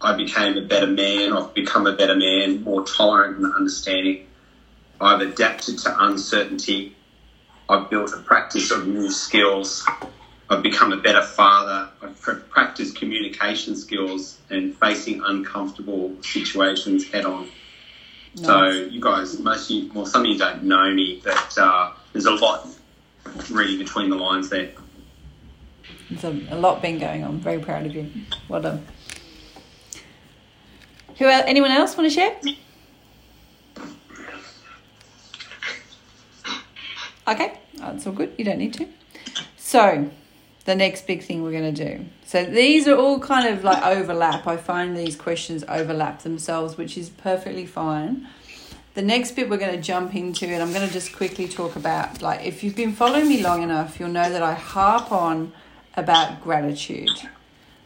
I 0.00 0.14
became 0.14 0.56
a 0.56 0.62
better 0.62 0.86
man. 0.86 1.32
I've 1.32 1.52
become 1.52 1.86
a 1.86 1.92
better 1.92 2.14
man, 2.14 2.62
more 2.62 2.84
tolerant 2.86 3.38
and 3.38 3.52
understanding. 3.52 4.27
I've 5.00 5.20
adapted 5.20 5.78
to 5.80 6.04
uncertainty. 6.04 6.96
I've 7.68 7.90
built 7.90 8.12
a 8.12 8.18
practice 8.18 8.70
of 8.70 8.86
new 8.86 9.10
skills. 9.10 9.86
I've 10.50 10.62
become 10.62 10.92
a 10.92 10.96
better 10.96 11.22
father. 11.22 11.90
I've 12.02 12.20
pr- 12.20 12.32
practiced 12.32 12.96
communication 12.96 13.76
skills 13.76 14.38
and 14.50 14.74
facing 14.76 15.22
uncomfortable 15.24 16.16
situations 16.22 17.08
head 17.08 17.24
on. 17.24 17.48
So 18.34 18.66
you 18.66 19.00
guys, 19.00 19.38
most 19.38 19.70
of 19.70 19.76
you, 19.76 19.92
well, 19.92 20.06
some 20.06 20.22
of 20.22 20.28
you 20.28 20.38
don't 20.38 20.62
know 20.62 20.92
me, 20.92 21.20
but 21.24 21.58
uh, 21.58 21.92
there's 22.12 22.26
a 22.26 22.30
lot 22.30 22.66
reading 23.50 23.78
between 23.78 24.10
the 24.10 24.16
lines 24.16 24.48
there. 24.48 24.70
There's 26.08 26.24
a, 26.24 26.54
a 26.54 26.56
lot 26.56 26.80
been 26.80 26.98
going 26.98 27.24
on. 27.24 27.38
Very 27.40 27.58
proud 27.58 27.86
of 27.86 27.94
you. 27.94 28.10
Well 28.48 28.62
done. 28.62 28.86
Who? 31.18 31.26
Anyone 31.26 31.72
else 31.72 31.96
want 31.96 32.08
to 32.08 32.14
share? 32.14 32.36
Okay, 37.28 37.60
that's 37.74 38.06
all 38.06 38.14
good. 38.14 38.32
You 38.38 38.44
don't 38.44 38.58
need 38.58 38.74
to. 38.74 38.88
So, 39.56 40.10
the 40.68 40.74
next 40.74 41.06
big 41.06 41.22
thing 41.22 41.42
we're 41.42 41.50
going 41.50 41.74
to 41.74 41.96
do. 41.96 42.04
So 42.26 42.44
these 42.44 42.86
are 42.86 42.94
all 42.94 43.20
kind 43.20 43.48
of 43.48 43.64
like 43.64 43.82
overlap. 43.82 44.46
I 44.46 44.58
find 44.58 44.94
these 44.94 45.16
questions 45.16 45.64
overlap 45.66 46.20
themselves, 46.20 46.76
which 46.76 46.98
is 46.98 47.08
perfectly 47.08 47.64
fine. 47.64 48.28
The 48.92 49.00
next 49.00 49.30
bit 49.30 49.48
we're 49.48 49.56
going 49.56 49.74
to 49.74 49.80
jump 49.80 50.14
into, 50.14 50.44
and 50.44 50.62
I'm 50.62 50.74
going 50.74 50.86
to 50.86 50.92
just 50.92 51.16
quickly 51.16 51.48
talk 51.48 51.74
about 51.74 52.20
like 52.20 52.44
if 52.44 52.62
you've 52.62 52.76
been 52.76 52.92
following 52.92 53.28
me 53.28 53.42
long 53.42 53.62
enough, 53.62 53.98
you'll 53.98 54.10
know 54.10 54.28
that 54.30 54.42
I 54.42 54.52
harp 54.52 55.10
on 55.10 55.52
about 55.96 56.42
gratitude. 56.42 57.08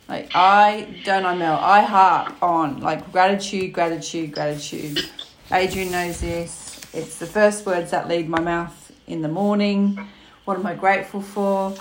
Like 0.08 0.32
I 0.34 1.02
don't 1.04 1.22
Mel, 1.38 1.60
I 1.60 1.82
harp 1.82 2.42
on 2.42 2.80
like 2.80 3.12
gratitude, 3.12 3.72
gratitude, 3.72 4.32
gratitude. 4.32 5.08
Adrian 5.52 5.92
knows 5.92 6.20
this. 6.20 6.80
It's 6.92 7.18
the 7.18 7.26
first 7.26 7.64
words 7.64 7.92
that 7.92 8.08
leave 8.08 8.26
my 8.26 8.40
mouth 8.40 8.81
in 9.06 9.22
the 9.22 9.28
morning. 9.28 10.08
What 10.44 10.58
am 10.58 10.66
I 10.66 10.74
grateful 10.74 11.22
for? 11.22 11.74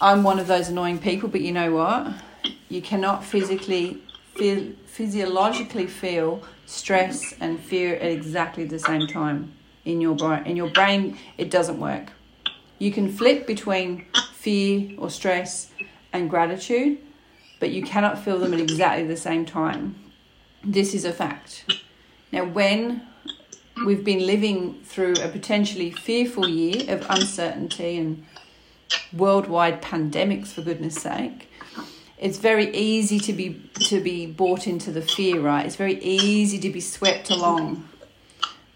I'm 0.00 0.22
one 0.22 0.38
of 0.38 0.46
those 0.46 0.68
annoying 0.68 0.98
people, 0.98 1.28
but 1.28 1.40
you 1.40 1.52
know 1.52 1.72
what? 1.72 2.14
You 2.68 2.80
cannot 2.80 3.24
physically 3.24 4.02
feel 4.34 4.72
physiologically 4.86 5.86
feel 5.86 6.42
stress 6.66 7.34
and 7.40 7.60
fear 7.60 7.94
at 7.96 8.10
exactly 8.10 8.64
the 8.64 8.78
same 8.78 9.06
time 9.06 9.52
in 9.84 10.00
your 10.00 10.14
brain. 10.14 10.44
In 10.46 10.56
your 10.56 10.70
brain, 10.70 11.18
it 11.38 11.50
doesn't 11.50 11.78
work. 11.78 12.12
You 12.78 12.92
can 12.92 13.12
flip 13.12 13.46
between 13.46 14.06
fear 14.32 14.94
or 14.98 15.10
stress 15.10 15.70
and 16.12 16.30
gratitude, 16.30 16.98
but 17.58 17.70
you 17.70 17.82
cannot 17.82 18.18
feel 18.18 18.38
them 18.38 18.54
at 18.54 18.60
exactly 18.60 19.06
the 19.06 19.16
same 19.16 19.44
time. 19.44 19.96
This 20.64 20.94
is 20.94 21.04
a 21.04 21.12
fact. 21.12 21.64
Now, 22.32 22.44
when 22.44 23.06
Mm-hmm. 23.80 23.86
we've 23.86 24.04
been 24.04 24.26
living 24.26 24.80
through 24.84 25.14
a 25.22 25.28
potentially 25.28 25.90
fearful 25.90 26.46
year 26.46 26.94
of 26.94 27.06
uncertainty 27.08 27.96
and 27.96 28.26
worldwide 29.10 29.80
pandemics, 29.80 30.48
for 30.48 30.60
goodness 30.60 30.96
sake, 30.96 31.50
it's 32.18 32.36
very 32.36 32.74
easy 32.76 33.18
to 33.20 33.32
be 33.32 33.62
to 33.86 34.02
be 34.02 34.26
bought 34.26 34.66
into 34.66 34.92
the 34.92 35.00
fear, 35.00 35.40
right? 35.40 35.64
It's 35.64 35.76
very 35.76 35.98
easy 36.02 36.58
to 36.58 36.68
be 36.68 36.80
swept 36.80 37.30
along 37.30 37.88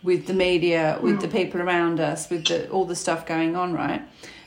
with 0.02 0.26
the 0.26 0.32
media, 0.32 0.98
with 1.02 1.20
the 1.20 1.28
mm. 1.28 1.32
people 1.32 1.60
around 1.60 2.00
us, 2.00 2.30
with 2.30 2.46
the, 2.46 2.68
all 2.70 2.86
the 2.86 2.96
stuff 2.96 3.26
going 3.26 3.56
on, 3.56 3.74
right? 3.74 4.02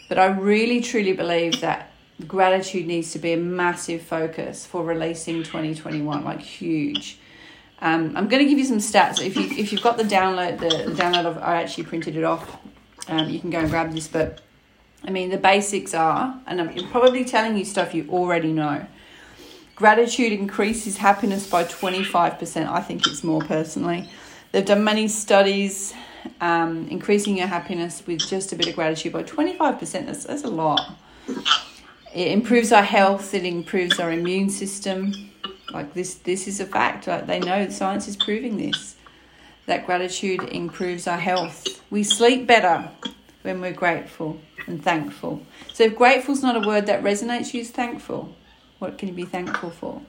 But 0.10 0.18
I 0.18 0.28
really 0.28 0.82
truly 0.82 1.14
believe 1.14 1.62
that 1.62 1.92
gratitude 2.28 2.88
needs 2.88 3.12
to 3.12 3.20
be 3.20 3.34
a 3.34 3.38
massive 3.38 4.02
focus 4.02 4.66
for 4.66 4.84
releasing 4.84 5.44
2021, 5.44 6.24
like 6.24 6.42
huge. 6.42 7.20
Um, 7.82 8.18
I'm 8.18 8.28
going 8.28 8.44
to 8.44 8.50
give 8.50 8.58
you 8.58 8.66
some 8.66 8.80
stats. 8.80 9.24
If 9.24 9.36
you 9.36 9.44
if 9.44 9.72
you've 9.72 9.84
got 9.84 9.98
the 9.98 10.04
download, 10.04 10.60
the, 10.60 10.90
the 10.90 11.02
download 11.02 11.26
of 11.26 11.38
I 11.38 11.62
actually 11.62 11.84
printed 11.84 12.16
it 12.16 12.24
off. 12.24 12.58
Um, 13.08 13.30
you 13.30 13.40
can 13.40 13.50
go 13.50 13.60
and 13.60 13.70
grab 13.70 13.94
this, 13.94 14.08
but 14.08 14.42
I 15.04 15.12
mean 15.12 15.30
the 15.30 15.38
basics 15.38 15.94
are, 15.94 16.40
and 16.48 16.60
I'm 16.60 16.90
probably 16.90 17.24
telling 17.24 17.58
you 17.58 17.66
stuff 17.66 17.94
you 17.94 18.08
already 18.10 18.52
know. 18.52 18.86
Gratitude 19.76 20.34
increases 20.34 20.98
happiness 20.98 21.48
by 21.48 21.64
25%. 21.64 22.68
I 22.68 22.82
think 22.82 23.06
it's 23.06 23.24
more 23.24 23.42
personally. 23.42 24.10
They've 24.52 24.66
done 24.66 24.84
many 24.84 25.08
studies 25.08 25.94
um, 26.42 26.88
increasing 26.90 27.38
your 27.38 27.48
happiness 27.48 28.04
with 28.06 28.28
just 28.28 28.52
a 28.54 28.56
bit 28.56 28.68
of 28.68 28.76
gratitude 28.76 29.14
by 29.14 29.24
25%. 29.24 30.06
That's, 30.08 30.24
that's 30.26 30.44
a 30.44 30.50
lot. 30.50 30.82
It 32.14 32.30
improves 32.30 32.72
our 32.72 32.84
health, 32.84 33.34
it 33.34 33.46
improves 33.46 34.00
our 34.00 34.12
immune 34.12 34.50
system. 34.50 35.14
Like 35.78 35.94
this, 35.94 36.16
this 36.16 36.48
is 36.48 36.60
a 36.60 36.66
fact. 36.66 37.06
Like 37.06 37.28
they 37.28 37.40
know 37.40 37.70
science 37.70 38.08
is 38.08 38.16
proving 38.16 38.58
this. 38.58 38.96
That 39.68 39.86
gratitude 39.86 40.42
improves 40.44 41.08
our 41.08 41.20
health. 41.20 41.68
We 41.92 42.04
sleep 42.04 42.48
better 42.48 42.90
when 43.44 43.62
we're 43.62 43.74
grateful 43.74 44.40
and 44.66 44.84
thankful. 44.84 45.44
So 45.74 45.84
if 45.84 45.96
grateful 45.96 46.34
is 46.34 46.42
not 46.42 46.56
a 46.56 46.68
word 46.68 46.88
that 46.88 47.04
resonates, 47.04 47.54
use 47.54 47.70
thankful. 47.70 48.36
What 48.80 48.98
can 48.98 49.10
you 49.10 49.14
be 49.14 49.26
thankful 49.26 49.70
for? 49.70 50.02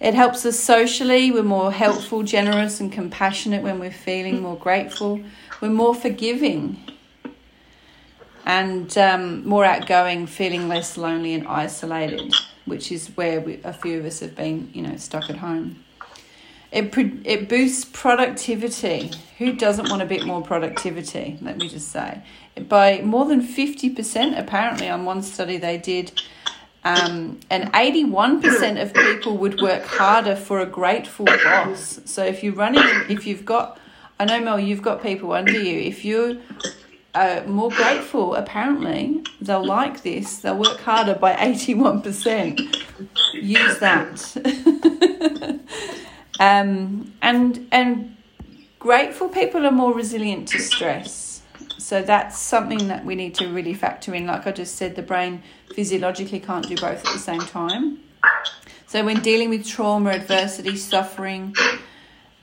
It 0.00 0.14
helps 0.14 0.46
us 0.46 0.58
socially. 0.58 1.30
We're 1.30 1.42
more 1.42 1.70
helpful, 1.70 2.22
generous, 2.22 2.80
and 2.80 2.90
compassionate 2.90 3.62
when 3.62 3.78
we're 3.78 3.90
feeling 3.90 4.40
more 4.40 4.56
grateful. 4.56 5.20
We're 5.60 5.68
more 5.68 5.94
forgiving 5.94 6.82
and 8.46 8.96
um, 8.96 9.46
more 9.46 9.64
outgoing, 9.64 10.26
feeling 10.26 10.68
less 10.68 10.96
lonely 10.96 11.34
and 11.34 11.46
isolated, 11.46 12.34
which 12.66 12.90
is 12.90 13.08
where 13.16 13.40
we, 13.40 13.60
a 13.64 13.72
few 13.72 13.98
of 13.98 14.04
us 14.04 14.20
have 14.20 14.34
been, 14.34 14.70
you 14.72 14.82
know, 14.82 14.96
stuck 14.96 15.28
at 15.30 15.36
home. 15.36 15.84
It, 16.72 16.90
pro- 16.90 17.18
it 17.24 17.48
boosts 17.48 17.84
productivity. 17.84 19.12
Who 19.38 19.52
doesn't 19.52 19.90
want 19.90 20.02
a 20.02 20.06
bit 20.06 20.26
more 20.26 20.42
productivity? 20.42 21.38
Let 21.40 21.56
me 21.56 21.68
just 21.68 21.88
say. 21.88 22.22
By 22.68 23.00
more 23.02 23.26
than 23.26 23.46
50%, 23.46 24.38
apparently, 24.38 24.88
on 24.88 25.04
one 25.04 25.22
study 25.22 25.56
they 25.56 25.78
did, 25.78 26.20
um, 26.84 27.40
and 27.48 27.72
81% 27.72 28.82
of 28.82 28.92
people 28.92 29.36
would 29.38 29.60
work 29.60 29.84
harder 29.84 30.36
for 30.36 30.60
a 30.60 30.66
grateful 30.66 31.24
boss. 31.24 32.00
So 32.04 32.24
if 32.24 32.42
you're 32.42 32.54
running, 32.54 32.82
if 33.08 33.26
you've 33.26 33.44
got, 33.44 33.78
I 34.20 34.26
know 34.26 34.40
Mel, 34.40 34.60
you've 34.60 34.82
got 34.82 35.02
people 35.02 35.32
under 35.32 35.52
you. 35.52 35.78
If 35.78 36.04
you're 36.04 36.36
uh, 37.14 37.42
more 37.46 37.70
grateful, 37.70 38.34
apparently, 38.34 39.22
they'll 39.40 39.64
like 39.64 40.02
this. 40.02 40.38
They'll 40.38 40.58
work 40.58 40.80
harder 40.80 41.14
by 41.14 41.34
81%. 41.34 42.82
Use 43.34 43.78
that. 43.78 45.60
um, 46.40 47.12
and 47.22 47.68
and 47.70 48.16
grateful 48.78 49.28
people 49.28 49.64
are 49.64 49.70
more 49.70 49.94
resilient 49.94 50.48
to 50.48 50.58
stress. 50.58 51.42
So 51.78 52.02
that's 52.02 52.38
something 52.38 52.88
that 52.88 53.04
we 53.04 53.14
need 53.14 53.34
to 53.36 53.48
really 53.48 53.74
factor 53.74 54.14
in. 54.14 54.26
Like 54.26 54.46
I 54.46 54.52
just 54.52 54.76
said, 54.76 54.96
the 54.96 55.02
brain 55.02 55.42
physiologically 55.74 56.40
can't 56.40 56.66
do 56.66 56.76
both 56.76 57.06
at 57.06 57.12
the 57.12 57.18
same 57.18 57.40
time. 57.40 58.00
So 58.86 59.04
when 59.04 59.20
dealing 59.20 59.50
with 59.50 59.66
trauma, 59.66 60.10
adversity, 60.10 60.76
suffering, 60.76 61.54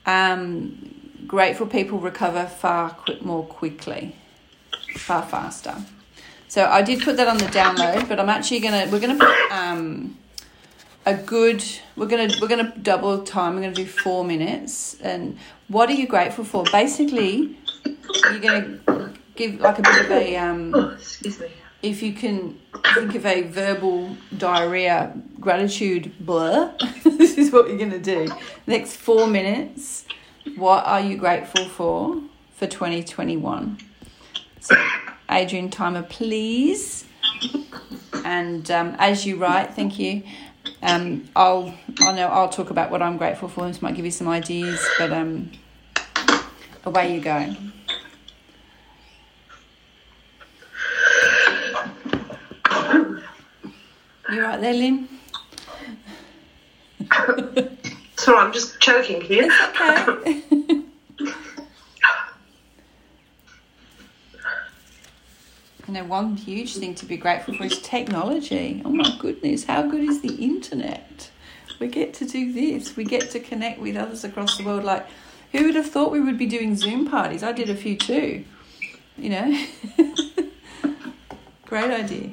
um, 0.06 1.22
grateful 1.26 1.66
people 1.66 1.98
recover 1.98 2.46
far 2.46 2.90
quick, 2.90 3.22
more 3.22 3.44
quickly, 3.44 4.14
far 4.94 5.22
faster. 5.22 5.76
So 6.48 6.66
I 6.66 6.82
did 6.82 7.02
put 7.02 7.16
that 7.16 7.28
on 7.28 7.38
the 7.38 7.46
download, 7.46 8.08
but 8.08 8.20
I'm 8.20 8.28
actually 8.28 8.60
gonna 8.60 8.86
we're 8.90 9.00
gonna 9.00 9.18
put 9.18 9.52
um, 9.52 10.16
a 11.06 11.14
good 11.14 11.64
we're 11.96 12.06
gonna 12.06 12.28
we're 12.40 12.48
gonna 12.48 12.74
double 12.82 13.22
time. 13.24 13.54
We're 13.54 13.62
gonna 13.62 13.74
do 13.74 13.86
four 13.86 14.24
minutes. 14.24 14.96
And 15.00 15.38
what 15.68 15.88
are 15.88 15.94
you 15.94 16.06
grateful 16.06 16.44
for? 16.44 16.64
Basically, 16.70 17.56
you're 17.84 18.38
gonna 18.40 19.12
give 19.34 19.60
like 19.60 19.78
a 19.78 19.82
bit 19.82 20.04
of 20.04 20.10
a 20.10 20.36
um, 20.36 20.74
Oh, 20.74 20.90
excuse 20.90 21.40
me. 21.40 21.46
if 21.82 22.02
you 22.02 22.12
can 22.12 22.58
think 22.94 23.14
of 23.14 23.24
a 23.24 23.42
verbal 23.42 24.14
diarrhea 24.36 25.14
gratitude 25.40 26.12
blur, 26.20 26.72
this 27.04 27.38
is 27.38 27.50
what 27.50 27.68
you're 27.68 27.78
going 27.78 27.90
to 27.90 27.98
do. 27.98 28.28
Next 28.66 28.96
four 28.96 29.26
minutes, 29.26 30.04
what 30.56 30.84
are 30.86 31.00
you 31.00 31.16
grateful 31.16 31.64
for 31.70 32.20
for 32.56 32.66
2021? 32.66 33.78
So, 34.62 34.76
Adrian 35.30 35.70
Timer, 35.70 36.04
please. 36.04 37.04
And 38.24 38.70
um, 38.70 38.94
as 38.98 39.26
you 39.26 39.36
write, 39.36 39.74
thank 39.74 39.98
you. 39.98 40.22
Um, 40.82 41.28
I'll 41.34 41.74
I 42.00 42.12
know 42.12 42.28
I'll 42.28 42.48
talk 42.48 42.70
about 42.70 42.90
what 42.90 43.02
I'm 43.02 43.16
grateful 43.16 43.48
for. 43.48 43.66
This 43.66 43.82
might 43.82 43.96
give 43.96 44.04
you 44.04 44.12
some 44.12 44.28
ideas, 44.28 44.80
but 44.98 45.12
um, 45.12 45.50
away 46.84 47.14
you 47.14 47.20
go. 47.20 47.54
You 54.30 54.42
right 54.42 54.60
there, 54.60 54.72
Lynn? 54.72 55.08
Sorry, 58.16 58.38
I'm 58.38 58.52
just 58.52 58.78
choking 58.80 59.20
here. 59.20 59.50
Okay. 59.76 60.42
You 65.92 65.98
know, 65.98 66.04
one 66.04 66.38
huge 66.38 66.78
thing 66.78 66.94
to 66.94 67.04
be 67.04 67.18
grateful 67.18 67.52
for 67.52 67.64
is 67.64 67.78
technology. 67.82 68.80
Oh 68.82 68.88
my 68.88 69.14
goodness, 69.18 69.64
how 69.64 69.82
good 69.82 70.02
is 70.02 70.22
the 70.22 70.36
internet? 70.36 71.30
We 71.80 71.86
get 71.86 72.14
to 72.14 72.24
do 72.24 72.50
this. 72.50 72.96
We 72.96 73.04
get 73.04 73.30
to 73.32 73.40
connect 73.40 73.78
with 73.78 73.94
others 73.94 74.24
across 74.24 74.56
the 74.56 74.64
world. 74.64 74.84
Like, 74.84 75.06
who 75.50 75.64
would 75.64 75.74
have 75.74 75.90
thought 75.90 76.10
we 76.10 76.18
would 76.18 76.38
be 76.38 76.46
doing 76.46 76.76
Zoom 76.76 77.10
parties? 77.10 77.42
I 77.42 77.52
did 77.52 77.68
a 77.68 77.74
few 77.76 77.98
too. 77.98 78.42
You 79.18 79.28
know, 79.28 79.66
great 81.66 81.90
idea. 81.90 82.30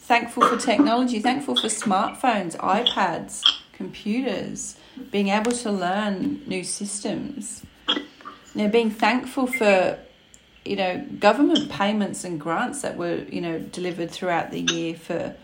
thankful 0.00 0.46
for 0.46 0.58
technology, 0.58 1.18
thankful 1.18 1.56
for 1.56 1.68
smartphones, 1.68 2.58
iPads, 2.58 3.42
computers, 3.72 4.76
being 5.10 5.28
able 5.28 5.52
to 5.52 5.70
learn 5.70 6.42
new 6.46 6.62
systems. 6.62 7.64
You 8.54 8.64
know, 8.64 8.68
being 8.68 8.90
thankful 8.90 9.46
for 9.46 9.98
you 10.64 10.76
know 10.76 11.06
government 11.18 11.70
payments 11.70 12.24
and 12.24 12.38
grants 12.38 12.82
that 12.82 12.96
were 12.96 13.24
you 13.30 13.40
know 13.40 13.58
delivered 13.58 14.10
throughout 14.10 14.50
the 14.50 14.60
year 14.60 14.94
for 14.94 15.34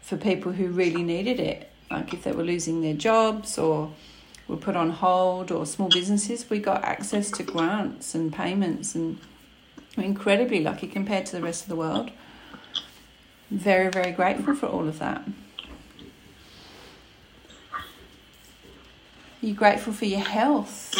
for 0.00 0.16
people 0.16 0.52
who 0.52 0.68
really 0.68 1.02
needed 1.02 1.38
it, 1.38 1.70
like 1.90 2.12
if 2.12 2.24
they 2.24 2.32
were 2.32 2.42
losing 2.42 2.80
their 2.80 2.94
jobs 2.94 3.58
or 3.58 3.92
were 4.48 4.56
put 4.56 4.74
on 4.74 4.90
hold 4.90 5.52
or 5.52 5.64
small 5.64 5.88
businesses, 5.88 6.50
we 6.50 6.58
got 6.58 6.82
access 6.82 7.30
to 7.30 7.42
grants 7.42 8.14
and 8.14 8.32
payments 8.32 8.94
and 8.94 9.18
we're 9.96 10.04
incredibly 10.04 10.60
lucky 10.60 10.86
compared 10.86 11.26
to 11.26 11.36
the 11.36 11.42
rest 11.42 11.62
of 11.62 11.68
the 11.68 11.76
world. 11.76 12.10
Very, 13.50 13.88
very 13.88 14.12
grateful 14.12 14.54
for 14.54 14.66
all 14.66 14.88
of 14.88 14.98
that. 14.98 15.22
Are 19.42 19.46
you 19.46 19.54
grateful 19.54 19.92
for 19.92 20.04
your 20.04 20.20
health? 20.20 20.94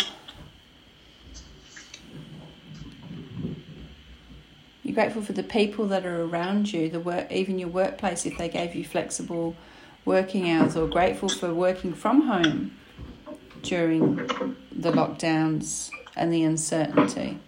You're 4.91 4.97
grateful 4.97 5.23
for 5.23 5.35
the 5.35 5.45
people 5.45 5.87
that 5.87 6.05
are 6.05 6.23
around 6.25 6.73
you, 6.73 6.91
the 6.91 6.99
work, 6.99 7.31
even 7.31 7.61
your 7.61 7.69
workplace, 7.69 8.27
if 8.27 8.37
they 8.37 8.49
gave 8.49 8.75
you 8.75 8.85
flexible 8.85 9.55
working 10.05 10.51
hours, 10.51 10.77
or 10.77 10.89
grateful 10.89 11.29
for 11.29 11.55
working 11.55 11.95
from 11.95 12.23
home 12.23 12.77
during 13.63 14.17
the 14.73 14.91
lockdowns 14.91 15.93
and 16.17 16.33
the 16.33 16.43
uncertainty. 16.43 17.39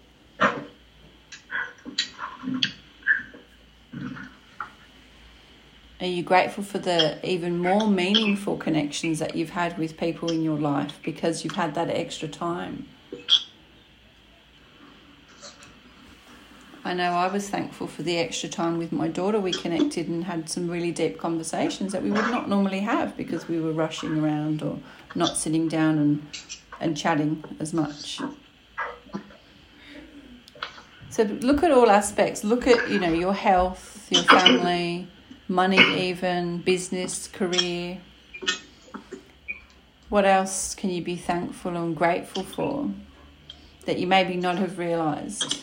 Are 6.00 6.06
you 6.06 6.22
grateful 6.22 6.62
for 6.62 6.78
the 6.78 7.18
even 7.28 7.58
more 7.58 7.88
meaningful 7.88 8.56
connections 8.56 9.18
that 9.18 9.34
you've 9.34 9.50
had 9.50 9.76
with 9.78 9.96
people 9.96 10.30
in 10.30 10.44
your 10.44 10.60
life 10.60 11.00
because 11.02 11.42
you've 11.42 11.56
had 11.56 11.74
that 11.74 11.90
extra 11.90 12.28
time? 12.28 12.86
I 16.84 16.94
know 16.94 17.12
I 17.12 17.28
was 17.28 17.48
thankful 17.48 17.86
for 17.86 18.02
the 18.02 18.18
extra 18.18 18.48
time 18.48 18.76
with 18.76 18.90
my 18.90 19.06
daughter. 19.06 19.38
We 19.38 19.52
connected 19.52 20.08
and 20.08 20.24
had 20.24 20.48
some 20.48 20.68
really 20.68 20.90
deep 20.90 21.16
conversations 21.16 21.92
that 21.92 22.02
we 22.02 22.10
would 22.10 22.28
not 22.30 22.48
normally 22.48 22.80
have 22.80 23.16
because 23.16 23.46
we 23.46 23.60
were 23.60 23.70
rushing 23.72 24.18
around 24.18 24.62
or 24.62 24.78
not 25.14 25.36
sitting 25.36 25.68
down 25.68 25.98
and, 25.98 26.26
and 26.80 26.96
chatting 26.96 27.44
as 27.60 27.72
much. 27.72 28.20
So 31.10 31.22
look 31.22 31.62
at 31.62 31.70
all 31.70 31.88
aspects. 31.88 32.42
Look 32.42 32.66
at, 32.66 32.90
you 32.90 32.98
know, 32.98 33.12
your 33.12 33.34
health, 33.34 34.08
your 34.10 34.24
family, 34.24 35.06
money, 35.46 36.08
even 36.08 36.62
business, 36.62 37.28
career. 37.28 38.00
What 40.08 40.24
else 40.24 40.74
can 40.74 40.90
you 40.90 41.00
be 41.00 41.14
thankful 41.14 41.76
and 41.76 41.94
grateful 41.94 42.42
for 42.42 42.90
that 43.84 43.98
you 43.98 44.06
maybe 44.08 44.36
not 44.36 44.58
have 44.58 44.78
realized? 44.78 45.62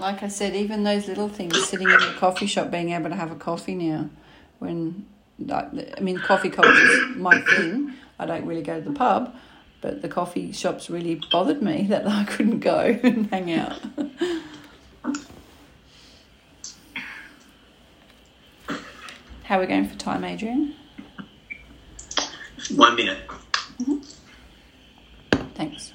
Like 0.00 0.22
I 0.22 0.28
said, 0.28 0.56
even 0.56 0.82
those 0.82 1.06
little 1.06 1.28
things, 1.28 1.68
sitting 1.68 1.88
in 1.88 2.02
a 2.02 2.14
coffee 2.14 2.46
shop, 2.46 2.70
being 2.70 2.90
able 2.90 3.10
to 3.10 3.16
have 3.16 3.30
a 3.30 3.36
coffee 3.36 3.74
now, 3.74 4.08
when 4.58 5.06
I 5.48 6.00
mean, 6.00 6.18
coffee 6.18 6.50
culture 6.50 6.70
is 6.70 7.16
my 7.16 7.40
thing. 7.40 7.94
I 8.18 8.26
don't 8.26 8.44
really 8.46 8.62
go 8.62 8.80
to 8.80 8.88
the 8.88 8.94
pub, 8.94 9.34
but 9.80 10.02
the 10.02 10.08
coffee 10.08 10.52
shops 10.52 10.90
really 10.90 11.20
bothered 11.30 11.62
me 11.62 11.86
that 11.88 12.06
I 12.06 12.24
couldn't 12.24 12.60
go 12.60 12.98
and 13.02 13.26
hang 13.30 13.52
out. 13.52 13.78
How 19.44 19.58
are 19.58 19.60
we 19.60 19.66
going 19.66 19.88
for 19.88 19.96
time, 19.96 20.24
Adrian? 20.24 20.76
One 22.74 22.94
minute. 22.94 23.18
Mm-hmm. 23.80 23.98
Thanks. 25.54 25.92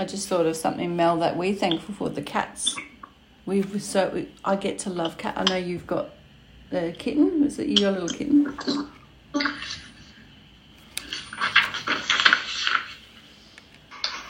I 0.00 0.04
just 0.06 0.28
thought 0.28 0.46
of 0.46 0.56
something, 0.56 0.96
Mel, 0.96 1.18
that 1.18 1.36
we're 1.36 1.54
thankful 1.54 1.94
for 1.94 2.08
the 2.08 2.22
cats. 2.22 2.74
We've 3.44 3.82
so 3.82 4.08
we, 4.08 4.28
I 4.42 4.56
get 4.56 4.78
to 4.80 4.88
love 4.88 5.18
cat. 5.18 5.34
I 5.36 5.44
know 5.44 5.56
you've 5.56 5.86
got 5.86 6.08
a 6.72 6.92
kitten. 6.92 7.44
Is 7.44 7.58
it 7.58 7.78
your 7.78 7.90
little 7.90 8.08
kitten? 8.08 8.46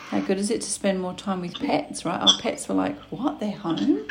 How 0.09 0.19
good 0.19 0.39
is 0.39 0.51
it 0.51 0.61
to 0.63 0.69
spend 0.69 1.01
more 1.01 1.15
time 1.15 1.41
with 1.41 1.55
pets, 1.55 2.05
right? 2.05 2.21
Our 2.21 2.37
pets 2.41 2.69
were 2.69 2.75
like, 2.75 2.99
what? 3.11 3.39
They're 3.39 3.53
home? 3.53 4.09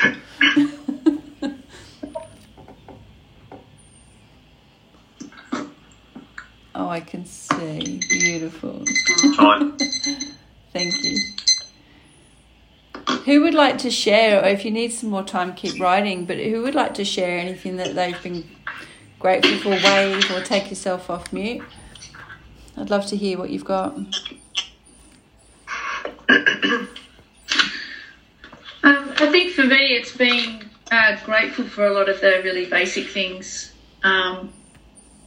oh, 6.74 6.88
I 6.88 7.00
can 7.00 7.26
see. 7.26 8.00
Beautiful. 8.08 8.82
Thank 10.72 10.94
you. 11.04 11.18
Who 13.24 13.42
would 13.42 13.54
like 13.54 13.78
to 13.78 13.90
share, 13.90 14.42
or 14.42 14.48
if 14.48 14.64
you 14.64 14.70
need 14.70 14.92
some 14.92 15.10
more 15.10 15.22
time, 15.22 15.54
keep 15.54 15.80
writing, 15.80 16.24
but 16.24 16.38
who 16.38 16.62
would 16.62 16.74
like 16.74 16.94
to 16.94 17.04
share 17.04 17.38
anything 17.38 17.76
that 17.76 17.94
they've 17.94 18.20
been 18.22 18.48
grateful 19.18 19.56
for, 19.58 19.70
wave, 19.70 20.30
or 20.30 20.40
take 20.40 20.70
yourself 20.70 21.10
off 21.10 21.32
mute? 21.32 21.62
I'd 22.76 22.90
love 22.90 23.06
to 23.06 23.16
hear 23.16 23.38
what 23.38 23.50
you've 23.50 23.64
got. 23.64 23.94
Um, 28.82 29.12
I 29.18 29.28
think 29.30 29.52
for 29.52 29.64
me, 29.64 29.94
it's 29.94 30.16
been 30.16 30.68
uh, 30.90 31.16
grateful 31.24 31.66
for 31.66 31.86
a 31.86 31.92
lot 31.92 32.08
of 32.08 32.20
the 32.20 32.40
really 32.42 32.66
basic 32.66 33.08
things. 33.08 33.72
Um, 34.02 34.52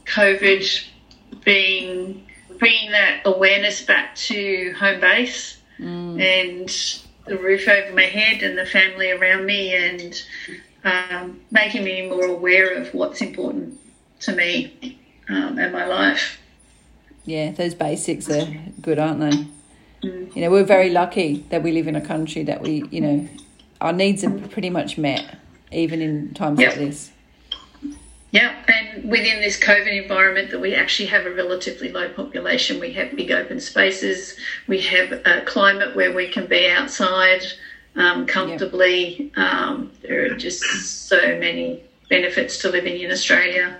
COVID 0.06 0.84
being 1.44 2.26
bringing 2.58 2.90
that 2.92 3.22
awareness 3.24 3.82
back 3.82 4.14
to 4.16 4.72
home 4.78 5.00
base 5.00 5.58
Mm. 5.80 6.20
and 6.22 7.03
the 7.26 7.38
roof 7.38 7.66
over 7.68 7.92
my 7.94 8.02
head 8.02 8.42
and 8.42 8.56
the 8.58 8.66
family 8.66 9.10
around 9.10 9.46
me 9.46 9.74
and 9.74 10.22
um, 10.84 11.40
making 11.50 11.84
me 11.84 12.08
more 12.08 12.24
aware 12.26 12.74
of 12.74 12.92
what's 12.92 13.20
important 13.22 13.78
to 14.20 14.34
me 14.34 14.98
um, 15.28 15.58
and 15.58 15.72
my 15.72 15.86
life. 15.86 16.38
Yeah, 17.24 17.52
those 17.52 17.74
basics 17.74 18.28
are 18.30 18.46
good, 18.82 18.98
aren't 18.98 19.20
they? 19.20 19.46
You 20.02 20.42
know, 20.42 20.50
we're 20.50 20.64
very 20.64 20.90
lucky 20.90 21.46
that 21.48 21.62
we 21.62 21.72
live 21.72 21.88
in 21.88 21.96
a 21.96 22.00
country 22.00 22.42
that 22.44 22.60
we, 22.60 22.84
you 22.90 23.00
know, 23.00 23.28
our 23.80 23.92
needs 23.92 24.22
are 24.22 24.30
pretty 24.30 24.68
much 24.68 24.98
met, 24.98 25.38
even 25.72 26.02
in 26.02 26.34
times 26.34 26.60
Yeah. 26.60 26.68
like 26.68 26.78
this. 26.78 27.10
Yeah, 28.34 28.52
and 28.66 29.08
within 29.08 29.40
this 29.40 29.56
COVID 29.60 30.02
environment, 30.02 30.50
that 30.50 30.58
we 30.58 30.74
actually 30.74 31.06
have 31.06 31.24
a 31.24 31.32
relatively 31.32 31.92
low 31.92 32.08
population. 32.08 32.80
We 32.80 32.92
have 32.94 33.14
big 33.14 33.30
open 33.30 33.60
spaces. 33.60 34.36
We 34.66 34.80
have 34.80 35.12
a 35.24 35.42
climate 35.42 35.94
where 35.94 36.12
we 36.12 36.26
can 36.26 36.48
be 36.48 36.68
outside 36.68 37.44
um, 37.94 38.26
comfortably. 38.26 39.30
Um, 39.36 39.92
there 40.02 40.32
are 40.32 40.36
just 40.36 40.64
so 41.06 41.38
many 41.38 41.84
benefits 42.10 42.58
to 42.62 42.70
living 42.70 42.98
in 42.98 43.12
Australia 43.12 43.78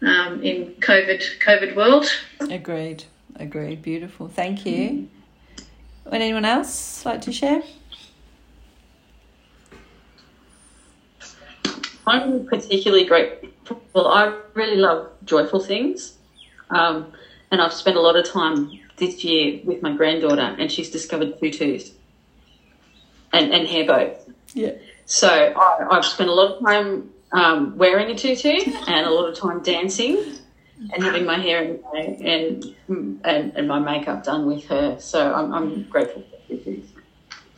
um, 0.00 0.42
in 0.42 0.76
COVID 0.76 1.38
COVID 1.40 1.76
world. 1.76 2.06
Agreed. 2.40 3.04
Agreed. 3.36 3.82
Beautiful. 3.82 4.28
Thank 4.28 4.64
you. 4.64 5.10
Would 6.06 6.14
anyone 6.14 6.46
else 6.46 7.04
like 7.04 7.20
to 7.20 7.32
share? 7.32 7.62
I'm 12.06 12.46
particularly 12.46 13.04
grateful. 13.74 14.08
I 14.08 14.38
really 14.54 14.76
love 14.76 15.10
joyful 15.24 15.60
things. 15.60 16.18
Um, 16.70 17.12
and 17.50 17.60
I've 17.60 17.72
spent 17.72 17.96
a 17.96 18.00
lot 18.00 18.16
of 18.16 18.28
time 18.28 18.78
this 18.96 19.24
year 19.24 19.60
with 19.64 19.82
my 19.82 19.96
granddaughter, 19.96 20.54
and 20.58 20.70
she's 20.70 20.90
discovered 20.90 21.40
tutus 21.40 21.92
and, 23.32 23.52
and 23.52 23.66
hair 23.66 23.86
bows. 23.86 24.16
Yeah. 24.54 24.72
So 25.06 25.28
I, 25.28 25.86
I've 25.90 26.04
spent 26.04 26.30
a 26.30 26.32
lot 26.32 26.52
of 26.52 26.64
time 26.64 27.10
um, 27.32 27.76
wearing 27.76 28.10
a 28.10 28.14
tutu 28.14 28.60
and 28.86 29.06
a 29.06 29.10
lot 29.10 29.28
of 29.28 29.36
time 29.36 29.62
dancing 29.62 30.22
and 30.92 31.02
having 31.02 31.24
my 31.24 31.38
hair 31.38 31.62
and, 31.62 32.20
and, 32.20 32.74
and, 33.24 33.52
and 33.56 33.68
my 33.68 33.78
makeup 33.78 34.24
done 34.24 34.46
with 34.46 34.64
her. 34.66 34.98
So 35.00 35.34
I'm, 35.34 35.52
I'm 35.52 35.82
grateful 35.84 36.22
for 36.22 36.46
tutus. 36.46 36.86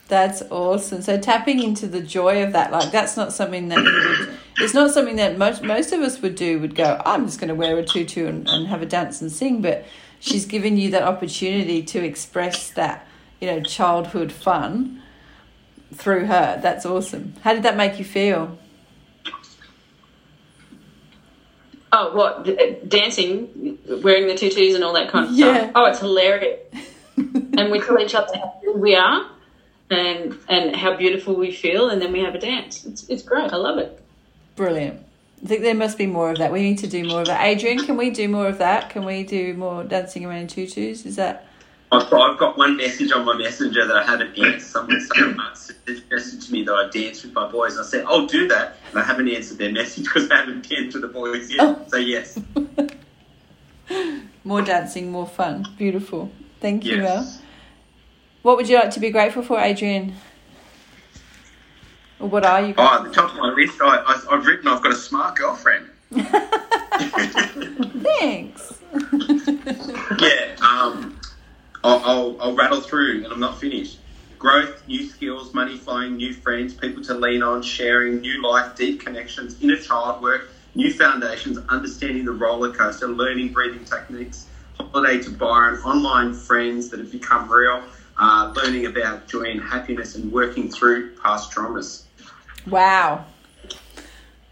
That's 0.09 0.43
awesome. 0.51 1.03
So 1.03 1.19
tapping 1.19 1.63
into 1.63 1.87
the 1.87 2.01
joy 2.01 2.43
of 2.43 2.53
that, 2.53 2.73
like 2.73 2.91
that's 2.91 3.17
not 3.17 3.33
something 3.33 3.69
that 3.69 3.79
you 3.79 4.27
would, 4.27 4.39
it's 4.59 4.75
not 4.75 4.91
something 4.91 5.17
that 5.17 5.39
most 5.39 5.63
most 5.63 5.93
of 5.93 6.01
us 6.01 6.21
would 6.23 6.35
do. 6.35 6.59
Would 6.61 6.75
go, 6.75 7.01
I'm 7.05 7.27
just 7.27 7.39
going 7.41 7.49
to 7.49 7.55
wear 7.55 7.79
a 7.79 7.85
tutu 7.85 8.27
and, 8.27 8.47
and 8.49 8.67
have 8.69 8.83
a 8.83 8.87
dance 8.87 9.21
and 9.21 9.31
sing. 9.33 9.63
But 9.63 9.85
she's 10.21 10.47
given 10.47 10.77
you 10.77 10.91
that 10.93 11.03
opportunity 11.03 11.83
to 11.85 12.05
express 12.05 12.71
that, 12.71 13.07
you 13.41 13.47
know, 13.49 13.63
childhood 13.63 14.33
fun 14.33 15.03
through 15.95 16.27
her. 16.27 16.59
That's 16.63 16.87
awesome. 16.87 17.35
How 17.43 17.53
did 17.55 17.63
that 17.65 17.77
make 17.77 17.99
you 17.99 18.05
feel? 18.05 18.59
Oh, 21.95 22.15
what? 22.15 22.49
Uh, 22.49 22.75
dancing, 22.89 23.79
wearing 24.03 24.27
the 24.27 24.35
tutus 24.35 24.75
and 24.75 24.83
all 24.83 24.95
that 24.95 25.11
kind 25.11 25.27
of 25.27 25.33
Yeah. 25.33 25.59
stuff. 25.59 25.73
Oh, 25.75 25.85
it's 25.87 25.99
hilarious. 26.01 26.61
and 27.17 27.71
we 27.71 27.81
tell 27.81 27.99
each 28.01 28.15
other 28.15 28.35
how 28.35 28.55
good 28.65 28.77
we 28.81 28.95
are 28.97 29.29
and 29.91 30.39
and 30.49 30.75
how 30.75 30.97
beautiful 30.97 31.35
we 31.37 31.53
feel, 31.53 31.91
and 31.91 32.01
then 32.01 32.11
we 32.13 32.21
have 32.21 32.35
a 32.35 32.39
dance. 32.39 32.87
It's, 32.87 33.07
it's 33.11 33.23
great. 33.23 33.53
I 33.53 33.57
love 33.57 33.77
it. 33.77 34.02
Brilliant. 34.57 35.01
I 35.43 35.47
think 35.49 35.63
there 35.63 35.75
must 35.75 35.99
be 35.99 36.07
more 36.07 36.31
of 36.31 36.39
that. 36.39 36.53
We 36.53 36.63
need 36.63 36.79
to 36.79 36.87
do 36.87 37.05
more 37.05 37.23
of 37.23 37.27
that. 37.27 37.45
Adrian, 37.45 37.85
can 37.85 37.97
we 37.97 38.11
do 38.11 38.29
more 38.29 38.47
of 38.47 38.59
that? 38.59 38.91
Can 38.91 39.05
we 39.05 39.25
do 39.25 39.55
more 39.55 39.83
dancing 39.83 40.25
around 40.25 40.51
tutus? 40.51 41.05
Is 41.05 41.17
that 41.17 41.47
I've 41.93 42.09
got, 42.09 42.31
I've 42.31 42.39
got 42.39 42.57
one 42.57 42.79
message 42.79 43.13
on 43.13 43.27
my 43.27 43.37
messenger 43.37 43.87
that 43.87 43.95
I 43.95 44.03
haven't 44.03 44.39
answered. 44.39 44.63
Someone 44.63 45.55
suggested 45.55 46.41
to 46.41 46.53
me 46.53 46.65
that 46.65 46.73
I 46.73 46.89
dance 46.89 47.23
with 47.23 47.35
my 47.35 47.47
boys. 47.51 47.79
I 47.79 47.83
said, 47.83 48.07
I'll 48.07 48.27
do 48.27 48.49
that. 48.49 48.77
And 48.91 48.99
I 48.99 49.05
haven't 49.05 49.29
answered 49.29 49.59
their 49.59 49.73
message 49.73 50.05
because 50.05 50.31
I 50.31 50.37
haven't 50.37 50.67
danced 50.67 50.95
with 50.95 51.03
the 51.03 51.09
boys 51.09 51.51
yet. 51.51 51.61
Oh. 51.61 51.85
So, 51.89 51.99
yes. 51.99 52.41
more 54.45 54.63
dancing, 54.63 55.13
more 55.13 55.27
fun? 55.27 55.67
Beautiful. 55.77 56.33
Thank 56.61 56.87
you, 56.87 56.99
Mel. 56.99 57.31
What 58.41 58.57
would 58.57 58.71
you 58.71 58.77
like 58.77 58.93
to 58.93 59.01
be 59.01 59.11
grateful 59.11 59.43
for, 59.43 59.61
Adrian? 59.61 60.15
Or 62.23 62.29
what 62.29 62.45
are 62.45 62.65
you 62.65 62.73
Oh, 62.79 62.99
at 62.99 63.03
the 63.03 63.11
top 63.11 63.33
of 63.33 63.37
my 63.37 63.53
list, 63.53 63.81
I, 63.83 63.97
I, 63.97 64.23
I've 64.31 64.47
written 64.47 64.69
I've 64.69 64.81
got 64.81 64.93
a 64.93 64.97
smart 64.97 65.35
girlfriend. 65.37 65.89
Thanks. 68.05 68.79
yeah, 70.21 70.55
um, 70.61 71.19
I'll, 71.83 71.99
I'll, 72.05 72.37
I'll 72.41 72.55
rattle 72.55 72.81
through 72.81 73.25
and 73.25 73.33
I'm 73.33 73.41
not 73.41 73.59
finished. 73.59 73.99
Growth, 74.39 74.87
new 74.87 75.05
skills, 75.09 75.53
money 75.53 75.77
flowing, 75.77 76.15
new 76.17 76.33
friends, 76.33 76.75
people 76.75 77.03
to 77.05 77.15
lean 77.15 77.43
on, 77.43 77.61
sharing, 77.61 78.21
new 78.21 78.41
life, 78.41 78.77
deep 78.77 79.01
connections, 79.05 79.61
inner 79.61 79.77
child 79.77 80.23
work, 80.23 80.49
new 80.77 80.93
foundations, 80.93 81.59
understanding 81.71 82.25
the 82.25 82.31
roller 82.31 82.73
coaster, 82.73 83.09
learning 83.09 83.53
breathing 83.53 83.85
techniques, 83.85 84.47
holiday 84.79 85.21
to 85.21 85.31
Byron, 85.31 85.81
online 85.83 86.35
friends 86.35 86.89
that 86.91 87.01
have 87.01 87.11
become 87.11 87.51
real, 87.51 87.83
uh, 88.17 88.53
learning 88.55 88.87
about 88.87 89.27
joy 89.27 89.51
and 89.51 89.61
happiness, 89.61 90.15
and 90.15 90.31
working 90.31 90.71
through 90.71 91.17
past 91.17 91.51
traumas. 91.51 92.05
Wow. 92.67 93.27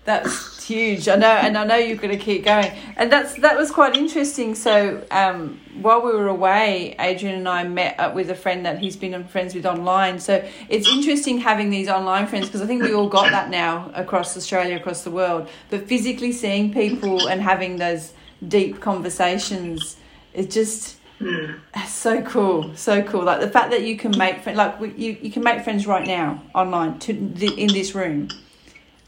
That's 0.04 0.64
huge. 0.64 1.08
I 1.08 1.16
know, 1.16 1.30
and 1.30 1.58
I 1.58 1.64
know 1.64 1.76
you're 1.76 1.96
going 1.96 2.16
to 2.16 2.24
keep 2.24 2.44
going. 2.44 2.72
And 2.96 3.12
that's 3.12 3.34
that 3.40 3.56
was 3.56 3.70
quite 3.70 3.96
interesting. 3.96 4.54
So, 4.54 5.04
um, 5.10 5.60
while 5.80 6.00
we 6.00 6.12
were 6.12 6.28
away, 6.28 6.96
Adrian 6.98 7.36
and 7.36 7.48
I 7.48 7.64
met 7.64 8.00
up 8.00 8.14
with 8.14 8.30
a 8.30 8.34
friend 8.34 8.64
that 8.64 8.78
he's 8.78 8.96
been 8.96 9.24
friends 9.24 9.54
with 9.54 9.66
online. 9.66 10.18
So 10.18 10.44
it's 10.68 10.88
interesting 10.88 11.38
having 11.38 11.70
these 11.70 11.88
online 11.88 12.26
friends 12.26 12.46
because 12.46 12.62
I 12.62 12.66
think 12.66 12.82
we 12.82 12.94
all 12.94 13.08
got 13.08 13.30
that 13.30 13.50
now 13.50 13.90
across 13.94 14.36
Australia, 14.36 14.76
across 14.76 15.04
the 15.04 15.10
world. 15.10 15.48
But 15.68 15.86
physically 15.86 16.32
seeing 16.32 16.72
people 16.72 17.28
and 17.28 17.42
having 17.42 17.76
those 17.76 18.12
deep 18.46 18.80
conversations, 18.80 19.96
it 20.32 20.50
just 20.50 20.96
it's 21.20 21.92
so 21.92 22.22
cool, 22.22 22.74
so 22.76 23.02
cool. 23.02 23.24
Like 23.24 23.40
the 23.40 23.50
fact 23.50 23.70
that 23.70 23.82
you 23.82 23.96
can 23.96 24.16
make 24.16 24.40
friends, 24.40 24.56
like 24.56 24.80
you, 24.80 25.18
you 25.20 25.30
can 25.30 25.42
make 25.42 25.62
friends 25.64 25.86
right 25.86 26.06
now 26.06 26.42
online 26.54 26.98
to 27.00 27.12
the, 27.12 27.48
in 27.60 27.68
this 27.68 27.94
room, 27.94 28.28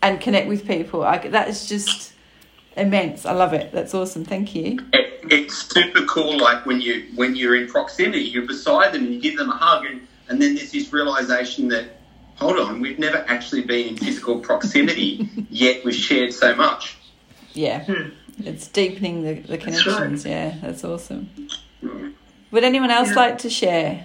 and 0.02 0.20
connect 0.20 0.48
with 0.48 0.66
people. 0.66 1.00
Like 1.00 1.30
that 1.30 1.48
is 1.48 1.66
just 1.66 2.12
immense. 2.76 3.24
I 3.24 3.32
love 3.32 3.54
it. 3.54 3.72
That's 3.72 3.94
awesome. 3.94 4.24
Thank 4.24 4.54
you. 4.54 4.78
It, 4.92 5.20
it's 5.30 5.72
super 5.72 6.04
cool. 6.04 6.38
Like 6.38 6.66
when 6.66 6.80
you 6.80 7.06
when 7.14 7.34
you're 7.34 7.56
in 7.56 7.68
proximity, 7.68 8.20
you're 8.20 8.46
beside 8.46 8.92
them 8.92 9.04
and 9.04 9.14
you 9.14 9.20
give 9.20 9.38
them 9.38 9.48
a 9.48 9.56
hug, 9.56 9.86
and, 9.86 10.06
and 10.28 10.40
then 10.40 10.54
there's 10.54 10.72
this 10.72 10.92
realization 10.92 11.68
that 11.68 11.86
hold 12.36 12.58
on, 12.58 12.80
we've 12.80 12.98
never 12.98 13.24
actually 13.28 13.62
been 13.62 13.88
in 13.88 13.96
physical 13.96 14.38
proximity, 14.40 15.28
yet 15.50 15.84
we've 15.84 15.94
shared 15.94 16.32
so 16.32 16.54
much. 16.54 16.96
Yeah, 17.54 17.84
hmm. 17.84 18.10
it's 18.44 18.66
deepening 18.66 19.22
the, 19.22 19.34
the 19.34 19.58
connections. 19.58 20.24
Yeah, 20.24 20.56
that's 20.60 20.84
awesome. 20.84 21.30
Would 22.52 22.64
anyone 22.64 22.90
else 22.90 23.14
like 23.16 23.38
to 23.38 23.50
share? 23.50 24.04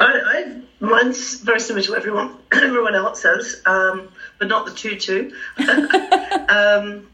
I, 0.00 0.20
I, 0.26 0.60
mine's 0.80 1.40
very 1.40 1.60
similar 1.60 1.84
to 1.84 1.94
everyone 1.94 2.36
everyone 2.52 2.94
else's, 2.94 3.62
um, 3.66 4.08
but 4.38 4.48
not 4.48 4.66
the 4.66 4.72
tutu. 4.72 5.30
um, 6.48 7.06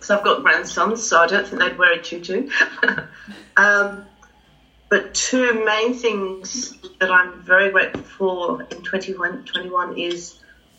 so 0.00 0.16
I've 0.16 0.24
got 0.24 0.42
grandsons, 0.42 1.02
so 1.02 1.20
I 1.20 1.26
don't 1.26 1.46
think 1.46 1.60
they'd 1.60 1.76
wear 1.76 1.92
a 1.92 2.02
tutu. 2.02 2.48
um, 3.56 4.06
but 4.88 5.14
two 5.14 5.64
main 5.64 5.94
things 5.94 6.76
that 7.00 7.10
I'm 7.10 7.42
very 7.42 7.70
grateful 7.70 8.02
for 8.02 8.62
in 8.62 8.82
2021 8.82 9.98
is 9.98 10.38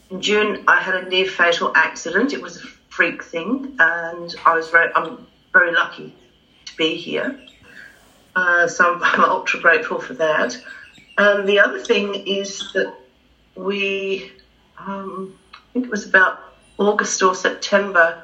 in 0.10 0.22
June 0.22 0.64
I 0.68 0.82
had 0.82 0.96
a 0.96 1.10
near 1.10 1.26
fatal 1.26 1.72
accident. 1.76 2.34
It 2.34 2.42
was 2.42 2.58
a 2.58 2.68
freak 2.90 3.24
thing, 3.24 3.76
and 3.80 4.34
I 4.46 4.56
was 4.56 4.70
very 4.70 4.92
I'm 4.96 5.28
very 5.52 5.74
lucky 5.74 6.16
be 6.78 6.96
here. 6.96 7.40
Uh, 8.36 8.68
so 8.68 8.94
I'm, 8.94 9.04
I'm 9.04 9.30
ultra 9.30 9.60
grateful 9.60 10.00
for 10.00 10.14
that. 10.14 10.58
Um, 11.18 11.46
the 11.46 11.60
other 11.60 11.80
thing 11.80 12.16
is 12.26 12.72
that 12.74 12.94
we, 13.56 14.32
um, 14.78 15.34
I 15.54 15.58
think 15.74 15.86
it 15.86 15.92
was 15.92 16.06
about 16.06 16.40
August 16.78 17.22
or 17.22 17.36
September, 17.36 18.24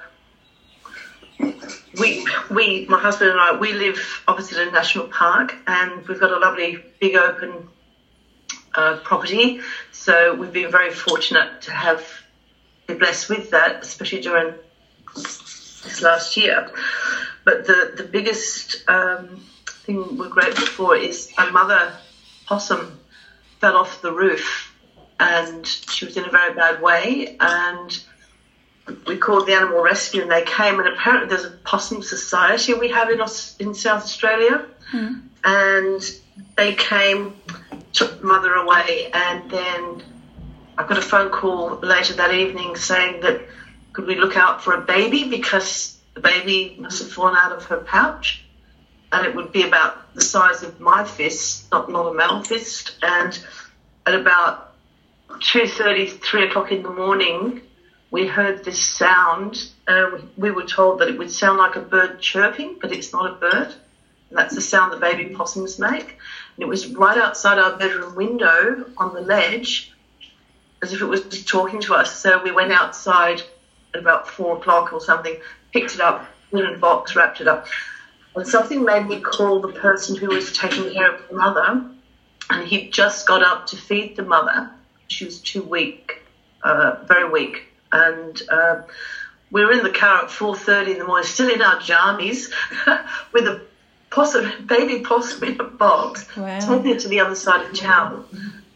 we, 1.97 2.25
we, 2.49 2.85
my 2.87 2.99
husband 2.99 3.31
and 3.31 3.39
I, 3.39 3.55
we 3.55 3.73
live 3.73 4.23
opposite 4.27 4.57
a 4.57 4.71
national 4.71 5.05
park 5.05 5.55
and 5.67 6.07
we've 6.07 6.19
got 6.19 6.31
a 6.31 6.37
lovely 6.37 6.77
big 6.99 7.15
open 7.15 7.67
uh, 8.75 8.95
property. 8.97 9.59
So 9.91 10.33
we've 10.33 10.53
been 10.53 10.71
very 10.71 10.91
fortunate 10.91 11.61
to 11.61 11.71
have, 11.71 12.03
been 12.87 12.97
blessed 12.97 13.29
with 13.29 13.51
that, 13.51 13.81
especially 13.81 14.21
during 14.21 14.53
this 15.15 16.01
last 16.01 16.37
year. 16.37 16.67
But 17.49 17.65
the, 17.65 17.89
the 17.95 18.03
biggest 18.03 18.87
um, 18.87 19.43
thing 19.83 20.17
we're 20.17 20.27
grateful 20.27 20.67
for 20.67 20.95
is 20.95 21.27
a 21.35 21.49
mother 21.49 21.95
possum 22.45 22.99
fell 23.59 23.75
off 23.75 24.01
the 24.01 24.11
roof 24.11 24.71
and 25.19 25.65
she 25.89 26.05
was 26.05 26.15
in 26.15 26.25
a 26.25 26.29
very 26.29 26.53
bad 26.53 26.79
way 26.79 27.35
and 27.39 27.99
we 29.07 29.17
called 29.17 29.47
the 29.47 29.53
animal 29.55 29.81
rescue 29.81 30.21
and 30.21 30.29
they 30.29 30.43
came 30.43 30.77
and 30.77 30.87
apparently 30.87 31.27
there's 31.27 31.43
a 31.43 31.49
possum 31.63 32.03
society 32.03 32.75
we 32.75 32.87
have 32.87 33.09
in, 33.09 33.19
Aus- 33.19 33.55
in 33.57 33.73
South 33.73 34.03
Australia. 34.03 34.63
And 35.43 36.15
they 36.55 36.75
came 36.75 37.33
took 37.93 38.19
the 38.19 38.27
mother 38.27 38.53
away 38.53 39.09
and 39.11 39.49
then 39.49 40.03
I 40.77 40.83
got 40.83 40.99
a 40.99 41.01
phone 41.01 41.31
call 41.31 41.79
later 41.81 42.13
that 42.13 42.31
evening 42.31 42.75
saying 42.75 43.21
that 43.21 43.39
could 43.93 44.05
we 44.05 44.13
look 44.13 44.37
out 44.37 44.61
for 44.61 44.73
a 44.73 44.77
baby 44.77 45.23
because 45.23 45.95
the 46.21 46.27
baby 46.27 46.75
must 46.79 47.01
have 47.01 47.11
fallen 47.11 47.35
out 47.35 47.51
of 47.51 47.63
her 47.65 47.77
pouch 47.77 48.43
and 49.11 49.25
it 49.25 49.35
would 49.35 49.51
be 49.51 49.63
about 49.63 50.13
the 50.13 50.21
size 50.21 50.63
of 50.63 50.79
my 50.79 51.03
fist, 51.03 51.71
not 51.71 51.89
not 51.89 52.07
a 52.07 52.13
male 52.13 52.43
fist. 52.43 52.95
And 53.01 53.37
at 54.05 54.13
about 54.13 54.73
2.30, 55.29 56.21
3 56.21 56.47
o'clock 56.47 56.71
in 56.71 56.83
the 56.83 56.91
morning, 56.91 57.61
we 58.11 58.27
heard 58.27 58.63
this 58.63 58.83
sound. 58.83 59.69
Uh, 59.87 60.11
we, 60.13 60.49
we 60.49 60.51
were 60.51 60.65
told 60.65 60.99
that 60.99 61.07
it 61.07 61.17
would 61.17 61.31
sound 61.31 61.57
like 61.57 61.75
a 61.75 61.81
bird 61.81 62.19
chirping, 62.19 62.77
but 62.79 62.91
it's 62.91 63.11
not 63.13 63.31
a 63.31 63.35
bird. 63.35 63.73
And 64.29 64.37
that's 64.37 64.53
the 64.53 64.61
sound 64.61 64.93
the 64.93 64.97
baby 64.97 65.33
possums 65.33 65.79
make. 65.79 66.17
And 66.55 66.59
it 66.59 66.67
was 66.67 66.87
right 66.87 67.17
outside 67.17 67.57
our 67.57 67.77
bedroom 67.77 68.15
window 68.15 68.85
on 68.97 69.15
the 69.15 69.21
ledge, 69.21 69.91
as 70.83 70.93
if 70.93 71.01
it 71.01 71.05
was 71.05 71.45
talking 71.45 71.81
to 71.81 71.95
us. 71.95 72.15
So 72.15 72.43
we 72.43 72.51
went 72.51 72.71
outside 72.71 73.41
at 73.93 74.01
about 74.01 74.27
four 74.27 74.57
o'clock 74.57 74.93
or 74.93 75.01
something, 75.01 75.39
picked 75.71 75.95
it 75.95 76.01
up, 76.01 76.25
put 76.51 76.61
it 76.61 76.67
in 76.69 76.75
a 76.75 76.77
box, 76.77 77.15
wrapped 77.15 77.41
it 77.41 77.47
up. 77.47 77.67
And 78.35 78.47
something 78.47 78.83
made 78.85 79.07
me 79.07 79.19
call 79.19 79.59
the 79.59 79.69
person 79.73 80.15
who 80.15 80.27
was 80.27 80.51
taking 80.51 80.91
care 80.93 81.13
of 81.15 81.27
the 81.29 81.35
mother, 81.35 81.83
and 82.49 82.67
he'd 82.67 82.91
just 82.93 83.27
got 83.27 83.41
up 83.43 83.67
to 83.67 83.77
feed 83.77 84.15
the 84.15 84.23
mother. 84.23 84.71
She 85.07 85.25
was 85.25 85.39
too 85.39 85.61
weak, 85.63 86.21
uh, 86.63 86.97
very 87.05 87.29
weak, 87.29 87.63
and 87.91 88.39
uh, 88.49 88.81
we 89.51 89.65
were 89.65 89.71
in 89.71 89.83
the 89.83 89.89
car 89.89 90.23
at 90.25 90.31
four 90.31 90.55
thirty 90.55 90.91
in 90.91 90.99
the 90.99 91.05
morning, 91.05 91.25
still 91.25 91.49
in 91.49 91.61
our 91.61 91.79
jammies, 91.79 92.51
with 93.33 93.47
a 93.47 93.61
possum, 94.11 94.65
baby 94.67 94.99
possum 94.99 95.43
in 95.43 95.59
a 95.59 95.63
box, 95.63 96.25
Wow. 96.37 96.59
taking 96.59 96.91
it 96.91 96.99
to 97.01 97.07
the 97.07 97.19
other 97.21 97.35
side 97.35 97.65
of 97.65 97.75
town. 97.75 98.25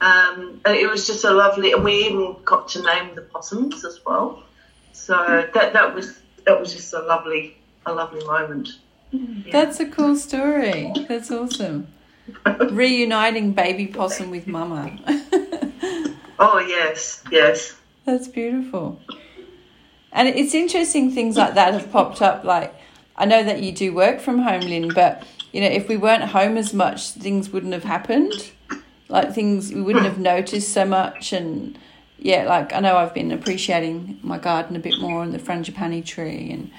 Um, 0.02 0.62
and 0.66 0.76
it 0.76 0.90
was 0.90 1.06
just 1.08 1.24
a 1.24 1.32
lovely, 1.32 1.72
and 1.72 1.84
we 1.84 2.06
even 2.08 2.36
got 2.44 2.70
to 2.70 2.82
name 2.82 3.16
the 3.16 3.22
possums 3.22 3.86
as 3.86 4.00
well. 4.06 4.44
So 4.92 5.48
that 5.54 5.74
that 5.74 5.94
was 5.96 6.12
that 6.46 6.60
was 6.60 6.74
just 6.74 6.94
a 6.94 7.00
lovely 7.00 7.58
a 7.86 7.94
lovely 7.94 8.26
moment. 8.26 8.70
Mm. 9.14 9.52
That's 9.52 9.80
a 9.80 9.86
cool 9.86 10.16
story. 10.16 10.92
That's 11.08 11.32
awesome. 11.32 11.88
Reuniting 12.72 13.52
baby 13.52 13.88
possum 13.88 14.32
with 14.32 14.48
mama. 14.48 14.98
Oh 16.40 16.60
yes, 16.60 17.24
yes. 17.32 17.76
That's 18.06 18.28
beautiful. 18.28 19.00
And 20.12 20.28
it's 20.28 20.54
interesting 20.54 21.12
things 21.12 21.38
like 21.38 21.54
that 21.54 21.74
have 21.74 21.90
popped 21.90 22.22
up. 22.22 22.44
Like, 22.44 22.76
I 23.16 23.26
know 23.26 23.44
that 23.44 23.64
you 23.64 23.72
do 23.72 23.94
work 23.94 24.20
from 24.20 24.40
home, 24.40 24.62
Lynn, 24.62 24.90
but 24.94 25.24
you 25.54 25.62
know, 25.62 25.68
if 25.68 25.88
we 25.88 25.96
weren't 25.96 26.24
home 26.24 26.58
as 26.58 26.74
much, 26.74 27.12
things 27.12 27.50
wouldn't 27.50 27.72
have 27.74 27.86
happened. 27.86 28.52
Like, 29.08 29.34
things 29.34 29.72
we 29.72 29.82
wouldn't 29.82 30.06
have 30.06 30.20
noticed 30.20 30.74
so 30.74 30.84
much. 30.84 31.32
And 31.32 31.78
yeah, 32.18 32.44
like, 32.44 32.74
I 32.74 32.80
know 32.80 32.98
I've 32.98 33.14
been 33.14 33.32
appreciating 33.32 34.20
my 34.24 34.38
garden 34.38 34.76
a 34.76 34.80
bit 34.80 35.00
more 35.00 35.24
and 35.24 35.34
the 35.34 35.40
frangipani 35.40 36.06
tree. 36.06 36.52
And 36.52 36.72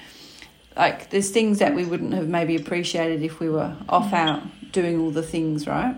like, 0.75 1.09
there's 1.09 1.29
things 1.29 1.59
that 1.59 1.75
we 1.75 1.85
wouldn't 1.85 2.13
have 2.13 2.27
maybe 2.27 2.55
appreciated 2.55 3.21
if 3.21 3.39
we 3.39 3.49
were 3.49 3.75
off 3.87 4.13
out 4.13 4.43
doing 4.71 4.99
all 4.99 5.11
the 5.11 5.23
things, 5.23 5.67
right? 5.67 5.95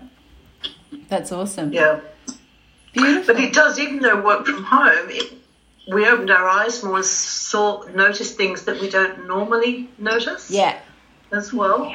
That's 1.08 1.32
awesome. 1.32 1.72
Yeah. 1.72 2.00
Beautiful. 2.92 3.34
But 3.34 3.42
it 3.42 3.52
does, 3.52 3.78
even 3.78 4.00
though 4.00 4.20
work 4.22 4.46
from 4.46 4.64
home, 4.64 5.08
it, 5.10 5.32
we 5.92 6.06
opened 6.06 6.30
our 6.30 6.48
eyes 6.48 6.82
more 6.84 6.96
and 6.96 7.04
saw, 7.04 7.82
noticed 7.94 8.36
things 8.36 8.64
that 8.64 8.80
we 8.80 8.90
don't 8.90 9.26
normally 9.26 9.88
notice 9.98 10.50
Yeah. 10.50 10.78
as 11.32 11.52
well. 11.52 11.94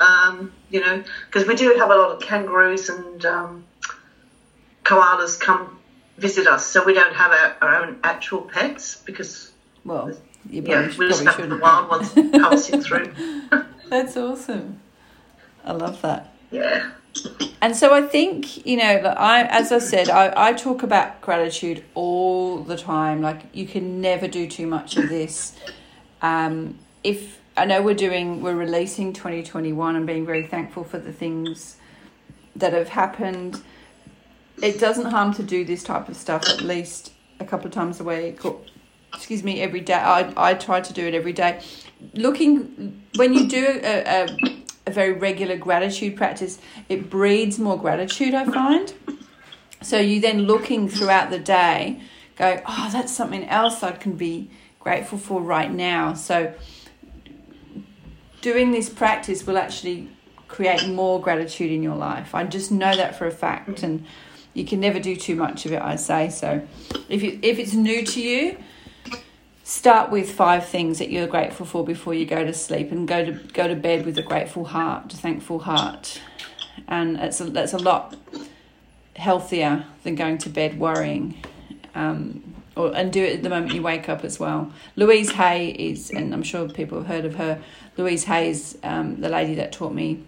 Um, 0.00 0.52
you 0.70 0.80
know, 0.80 1.02
because 1.26 1.46
we 1.46 1.54
do 1.56 1.74
have 1.78 1.90
a 1.90 1.94
lot 1.94 2.10
of 2.12 2.20
kangaroos 2.20 2.88
and 2.88 3.24
um, 3.24 3.64
koalas 4.84 5.38
come 5.38 5.77
visit 6.18 6.46
us, 6.46 6.66
so 6.66 6.84
we 6.84 6.92
don't 6.92 7.14
have 7.14 7.30
our, 7.32 7.56
our 7.62 7.82
own 7.84 7.98
actual 8.04 8.42
pets 8.42 8.96
because, 9.04 9.52
Well, 9.84 10.12
you 10.48 10.62
yeah, 10.62 10.82
probably, 10.86 10.98
we 10.98 11.08
just 11.08 11.24
have 11.24 11.36
the 11.36 11.42
shouldn't. 11.42 11.62
wild 11.62 11.88
ones 11.88 12.12
passing 12.32 12.80
through. 12.82 13.12
That's 13.88 14.16
awesome. 14.16 14.80
I 15.64 15.72
love 15.72 16.00
that. 16.02 16.34
Yeah. 16.50 16.90
And 17.60 17.74
so 17.74 17.92
I 17.94 18.02
think, 18.02 18.64
you 18.66 18.76
know, 18.76 19.00
like 19.02 19.16
I 19.16 19.42
as 19.44 19.72
I 19.72 19.78
said, 19.78 20.08
I, 20.08 20.32
I 20.36 20.52
talk 20.52 20.82
about 20.82 21.20
gratitude 21.20 21.84
all 21.94 22.58
the 22.58 22.76
time. 22.76 23.22
Like 23.22 23.42
you 23.52 23.66
can 23.66 24.00
never 24.00 24.28
do 24.28 24.46
too 24.46 24.66
much 24.66 24.96
of 24.96 25.08
this. 25.08 25.54
Um, 26.22 26.78
if 27.02 27.40
I 27.56 27.64
know 27.64 27.82
we're 27.82 27.94
doing 27.94 28.40
we're 28.40 28.54
releasing 28.54 29.12
twenty 29.12 29.42
twenty 29.42 29.72
one 29.72 29.96
and 29.96 30.06
being 30.06 30.24
very 30.26 30.46
thankful 30.46 30.84
for 30.84 30.98
the 30.98 31.12
things 31.12 31.76
that 32.54 32.72
have 32.72 32.88
happened. 32.90 33.60
It 34.62 34.78
doesn't 34.78 35.06
harm 35.06 35.34
to 35.34 35.42
do 35.42 35.64
this 35.64 35.82
type 35.82 36.08
of 36.08 36.16
stuff 36.16 36.48
at 36.48 36.62
least 36.62 37.12
a 37.40 37.44
couple 37.44 37.66
of 37.66 37.72
times 37.72 38.00
a 38.00 38.04
week 38.04 38.44
or 38.44 38.60
excuse 39.14 39.42
me, 39.42 39.60
every 39.60 39.80
day. 39.80 39.94
I 39.94 40.32
I 40.36 40.54
try 40.54 40.80
to 40.80 40.92
do 40.92 41.06
it 41.06 41.14
every 41.14 41.32
day. 41.32 41.60
Looking 42.14 43.02
when 43.16 43.34
you 43.34 43.48
do 43.48 43.80
a, 43.82 44.24
a 44.24 44.62
a 44.86 44.90
very 44.90 45.12
regular 45.12 45.56
gratitude 45.56 46.16
practice, 46.16 46.58
it 46.88 47.10
breeds 47.10 47.58
more 47.58 47.78
gratitude, 47.78 48.34
I 48.34 48.44
find. 48.46 48.94
So 49.82 49.98
you 49.98 50.20
then 50.20 50.42
looking 50.42 50.88
throughout 50.88 51.30
the 51.30 51.38
day, 51.38 52.00
go, 52.36 52.60
oh, 52.66 52.88
that's 52.90 53.14
something 53.14 53.46
else 53.48 53.82
I 53.82 53.92
can 53.92 54.16
be 54.16 54.50
grateful 54.80 55.18
for 55.18 55.40
right 55.40 55.70
now. 55.70 56.14
So 56.14 56.54
doing 58.40 58.72
this 58.72 58.88
practice 58.88 59.46
will 59.46 59.58
actually 59.58 60.08
create 60.48 60.88
more 60.88 61.20
gratitude 61.20 61.70
in 61.70 61.82
your 61.82 61.96
life. 61.96 62.34
I 62.34 62.44
just 62.44 62.72
know 62.72 62.96
that 62.96 63.16
for 63.16 63.26
a 63.26 63.30
fact, 63.30 63.82
and 63.82 64.06
you 64.58 64.64
can 64.64 64.80
never 64.80 64.98
do 64.98 65.14
too 65.14 65.36
much 65.36 65.64
of 65.66 65.72
it. 65.72 65.80
I 65.80 65.96
say 65.96 66.28
so. 66.30 66.60
If 67.08 67.22
you 67.22 67.38
if 67.42 67.58
it's 67.58 67.74
new 67.74 68.04
to 68.04 68.20
you, 68.20 68.58
start 69.62 70.10
with 70.10 70.32
five 70.32 70.66
things 70.66 70.98
that 70.98 71.10
you're 71.10 71.26
grateful 71.26 71.64
for 71.64 71.84
before 71.84 72.14
you 72.14 72.26
go 72.26 72.44
to 72.44 72.52
sleep 72.52 72.90
and 72.90 73.06
go 73.06 73.24
to 73.24 73.32
go 73.52 73.68
to 73.68 73.76
bed 73.76 74.04
with 74.06 74.16
a 74.18 74.22
grateful 74.22 74.64
heart 74.64 75.12
a 75.12 75.16
thankful 75.16 75.58
heart 75.58 76.22
and 76.88 77.18
it's 77.18 77.38
a, 77.42 77.44
that's 77.44 77.74
a 77.74 77.78
lot 77.78 78.16
healthier 79.16 79.84
than 80.04 80.14
going 80.14 80.38
to 80.38 80.48
bed 80.48 80.78
worrying 80.78 81.34
um, 81.94 82.54
or, 82.76 82.96
and 82.96 83.12
do 83.12 83.22
it 83.22 83.36
at 83.36 83.42
the 83.42 83.50
moment 83.50 83.74
you 83.74 83.82
wake 83.82 84.08
up 84.08 84.24
as 84.24 84.40
well 84.40 84.72
louise 84.96 85.32
hay 85.32 85.68
is 85.68 86.10
and 86.10 86.32
i'm 86.32 86.42
sure 86.42 86.66
people 86.66 86.96
have 86.96 87.06
heard 87.06 87.26
of 87.26 87.34
her 87.34 87.60
louise 87.98 88.24
hay 88.24 88.48
is 88.48 88.78
um, 88.82 89.20
the 89.20 89.28
lady 89.28 89.54
that 89.54 89.70
taught 89.70 89.92
me 89.92 90.24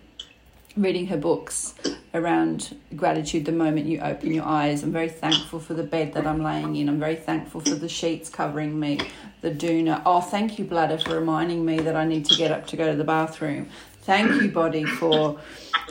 reading 0.81 1.07
her 1.07 1.17
books 1.17 1.75
around 2.15 2.77
gratitude 2.97 3.45
the 3.45 3.53
moment 3.53 3.87
you 3.87 4.01
open 4.01 4.33
your 4.33 4.45
eyes. 4.45 4.83
I'm 4.83 4.93
very 4.93 5.09
thankful 5.09 5.61
for 5.61 5.75
the 5.75 5.83
bed 5.83 6.15
that 6.15 6.27
I'm 6.27 6.43
laying 6.43 6.75
in. 6.77 6.89
I'm 6.89 6.99
very 6.99 7.17
thankful 7.17 7.61
for 7.61 7.75
the 7.75 7.89
sheets 7.89 8.29
covering 8.29 8.79
me, 8.81 9.01
the 9.43 9.51
doona. 9.51 10.03
Oh, 10.05 10.21
thank 10.21 10.59
you, 10.59 10.65
bladder, 10.65 10.99
for 10.99 11.15
reminding 11.19 11.65
me 11.65 11.79
that 11.81 11.95
I 11.95 12.05
need 12.05 12.25
to 12.27 12.37
get 12.37 12.51
up 12.51 12.67
to 12.69 12.77
go 12.77 12.91
to 12.91 12.97
the 12.97 13.05
bathroom. 13.05 13.69
Thank 14.03 14.43
you, 14.43 14.51
body, 14.51 14.85
for, 14.85 15.39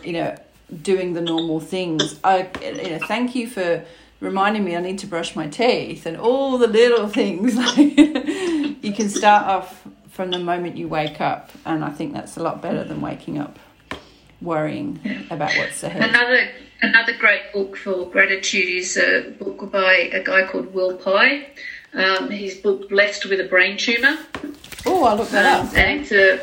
you 0.04 0.14
know, 0.14 0.36
doing 0.82 1.14
the 1.14 1.22
normal 1.22 1.60
things. 1.60 2.20
I, 2.24 2.50
you 2.62 2.92
know, 2.92 3.00
thank 3.08 3.36
you 3.36 3.48
for 3.48 3.86
reminding 4.20 4.66
me 4.66 4.76
I 4.76 4.82
need 4.82 5.00
to 5.00 5.08
brush 5.08 5.36
my 5.36 5.48
teeth 5.48 6.06
and 6.06 6.18
all 6.18 6.58
the 6.58 6.68
little 6.68 7.08
things. 7.08 7.58
You 8.82 8.94
can 8.94 9.10
start 9.10 9.46
off 9.46 9.86
from 10.10 10.32
the 10.32 10.40
moment 10.40 10.78
you 10.78 10.88
wake 10.88 11.20
up, 11.20 11.52
and 11.66 11.84
I 11.84 11.90
think 11.90 12.14
that's 12.14 12.38
a 12.38 12.42
lot 12.42 12.62
better 12.62 12.84
than 12.86 13.02
waking 13.02 13.38
up 13.38 13.60
worrying 14.42 15.00
about 15.30 15.56
what's 15.58 15.84
ahead. 15.84 16.10
Another 16.10 16.50
another 16.82 17.14
great 17.18 17.52
book 17.54 17.76
for 17.78 18.10
gratitude 18.10 18.68
is 18.70 18.98
a 18.98 19.32
book 19.40 19.72
by 19.72 19.94
a 20.14 20.24
guy 20.24 20.48
called 20.48 20.74
Will 20.74 20.96
Pye. 20.98 21.48
Um, 21.94 22.30
his 22.30 22.56
book 22.56 22.88
Blessed 22.90 23.26
with 23.30 23.40
a 23.40 23.46
Brain 23.46 23.76
Tumor, 23.78 24.18
Oh, 24.86 25.04
I'll 25.04 25.18
look 25.18 25.30
that 25.30 25.60
um, 25.60 25.68
up. 25.68 25.76
and 25.76 26.02
it's 26.02 26.12
a 26.12 26.38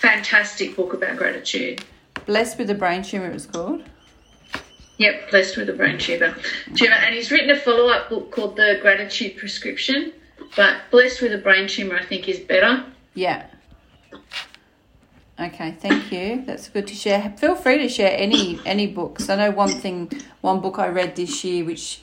fantastic 0.00 0.74
book 0.74 0.94
about 0.94 1.16
gratitude. 1.18 1.84
Blessed 2.24 2.58
with 2.58 2.70
a 2.70 2.74
brain 2.74 3.02
tumor, 3.02 3.26
it 3.28 3.32
was 3.34 3.46
called. 3.46 3.82
Yep, 4.98 5.30
blessed 5.30 5.56
with 5.58 5.68
a 5.68 5.74
brain 5.74 5.98
tumor. 5.98 6.34
tumor. 6.74 6.94
And 6.94 7.14
he's 7.14 7.30
written 7.30 7.50
a 7.50 7.56
follow 7.60 7.88
up 7.88 8.08
book 8.08 8.30
called 8.32 8.56
The 8.56 8.78
Gratitude 8.80 9.36
Prescription. 9.36 10.12
But 10.56 10.76
blessed 10.90 11.20
with 11.20 11.34
a 11.34 11.38
brain 11.38 11.68
tumor, 11.68 11.96
I 11.96 12.04
think, 12.04 12.28
is 12.28 12.40
better. 12.40 12.84
Yeah. 13.14 13.46
Okay, 15.38 15.72
thank 15.72 16.10
you. 16.10 16.42
That's 16.46 16.70
good 16.70 16.86
to 16.86 16.94
share. 16.94 17.34
Feel 17.36 17.56
free 17.56 17.76
to 17.78 17.90
share 17.90 18.16
any 18.16 18.58
any 18.64 18.86
books. 18.86 19.28
I 19.28 19.36
know 19.36 19.50
one 19.50 19.68
thing, 19.68 20.10
one 20.40 20.60
book 20.60 20.78
I 20.78 20.88
read 20.88 21.14
this 21.14 21.44
year, 21.44 21.62
which 21.62 22.00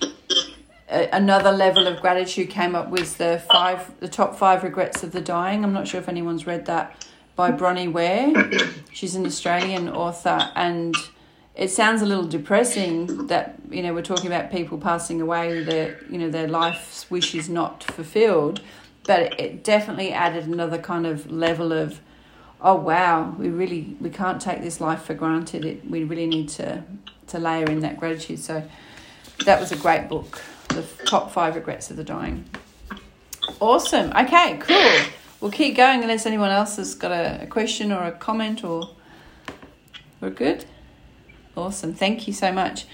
uh, 0.87 1.07
another 1.11 1.51
level 1.51 1.87
of 1.87 1.99
gratitude 1.99 2.51
came 2.51 2.75
up 2.75 2.89
was 2.89 3.15
the 3.15 3.41
five, 3.51 3.91
the 3.99 4.07
top 4.07 4.35
five 4.35 4.63
regrets 4.63 5.01
of 5.01 5.13
the 5.13 5.21
dying. 5.21 5.63
I'm 5.63 5.73
not 5.73 5.87
sure 5.87 5.99
if 5.99 6.07
anyone's 6.07 6.45
read 6.45 6.67
that 6.67 7.07
by 7.35 7.49
Bronnie 7.49 7.91
Ware. 7.91 8.51
She's 8.91 9.15
an 9.15 9.25
Australian 9.25 9.89
author, 9.89 10.51
and 10.53 10.95
it 11.55 11.69
sounds 11.69 12.03
a 12.03 12.05
little 12.05 12.27
depressing 12.27 13.25
that 13.27 13.55
you 13.71 13.81
know 13.81 13.95
we're 13.95 14.03
talking 14.03 14.27
about 14.27 14.51
people 14.51 14.77
passing 14.77 15.21
away, 15.21 15.63
their 15.63 15.99
you 16.07 16.19
know 16.19 16.29
their 16.29 16.47
life's 16.47 17.09
wish 17.09 17.33
is 17.33 17.49
not 17.49 17.83
fulfilled, 17.83 18.61
but 19.07 19.21
it, 19.21 19.39
it 19.39 19.63
definitely 19.63 20.11
added 20.11 20.45
another 20.45 20.77
kind 20.77 21.07
of 21.07 21.31
level 21.31 21.73
of 21.73 21.99
oh 22.63 22.75
wow 22.75 23.35
we 23.37 23.49
really 23.49 23.95
we 23.99 24.09
can't 24.09 24.41
take 24.41 24.61
this 24.61 24.79
life 24.81 25.03
for 25.03 25.13
granted. 25.13 25.65
It, 25.65 25.89
we 25.89 26.03
really 26.03 26.27
need 26.27 26.49
to 26.49 26.83
to 27.27 27.39
layer 27.39 27.65
in 27.65 27.81
that 27.81 27.99
gratitude. 27.99 28.39
So 28.39 28.63
that 29.45 29.59
was 29.59 29.71
a 29.71 29.77
great 29.77 30.07
book. 30.07 30.41
The 30.69 30.83
top 31.05 31.31
five 31.31 31.55
regrets 31.55 31.91
of 31.91 31.97
the 31.97 32.03
dying. 32.03 32.45
Awesome. 33.59 34.11
Okay 34.15 34.57
cool. 34.61 35.13
We'll 35.41 35.51
keep 35.51 35.75
going 35.75 36.01
unless 36.01 36.25
anyone 36.25 36.51
else 36.51 36.77
has 36.77 36.95
got 36.95 37.11
a, 37.11 37.43
a 37.43 37.47
question 37.47 37.91
or 37.91 38.03
a 38.03 38.11
comment 38.11 38.63
or 38.63 38.89
we're 40.21 40.29
good. 40.29 40.63
Awesome. 41.57 41.93
Thank 41.93 42.27
you 42.27 42.33
so 42.33 42.51
much. 42.51 42.85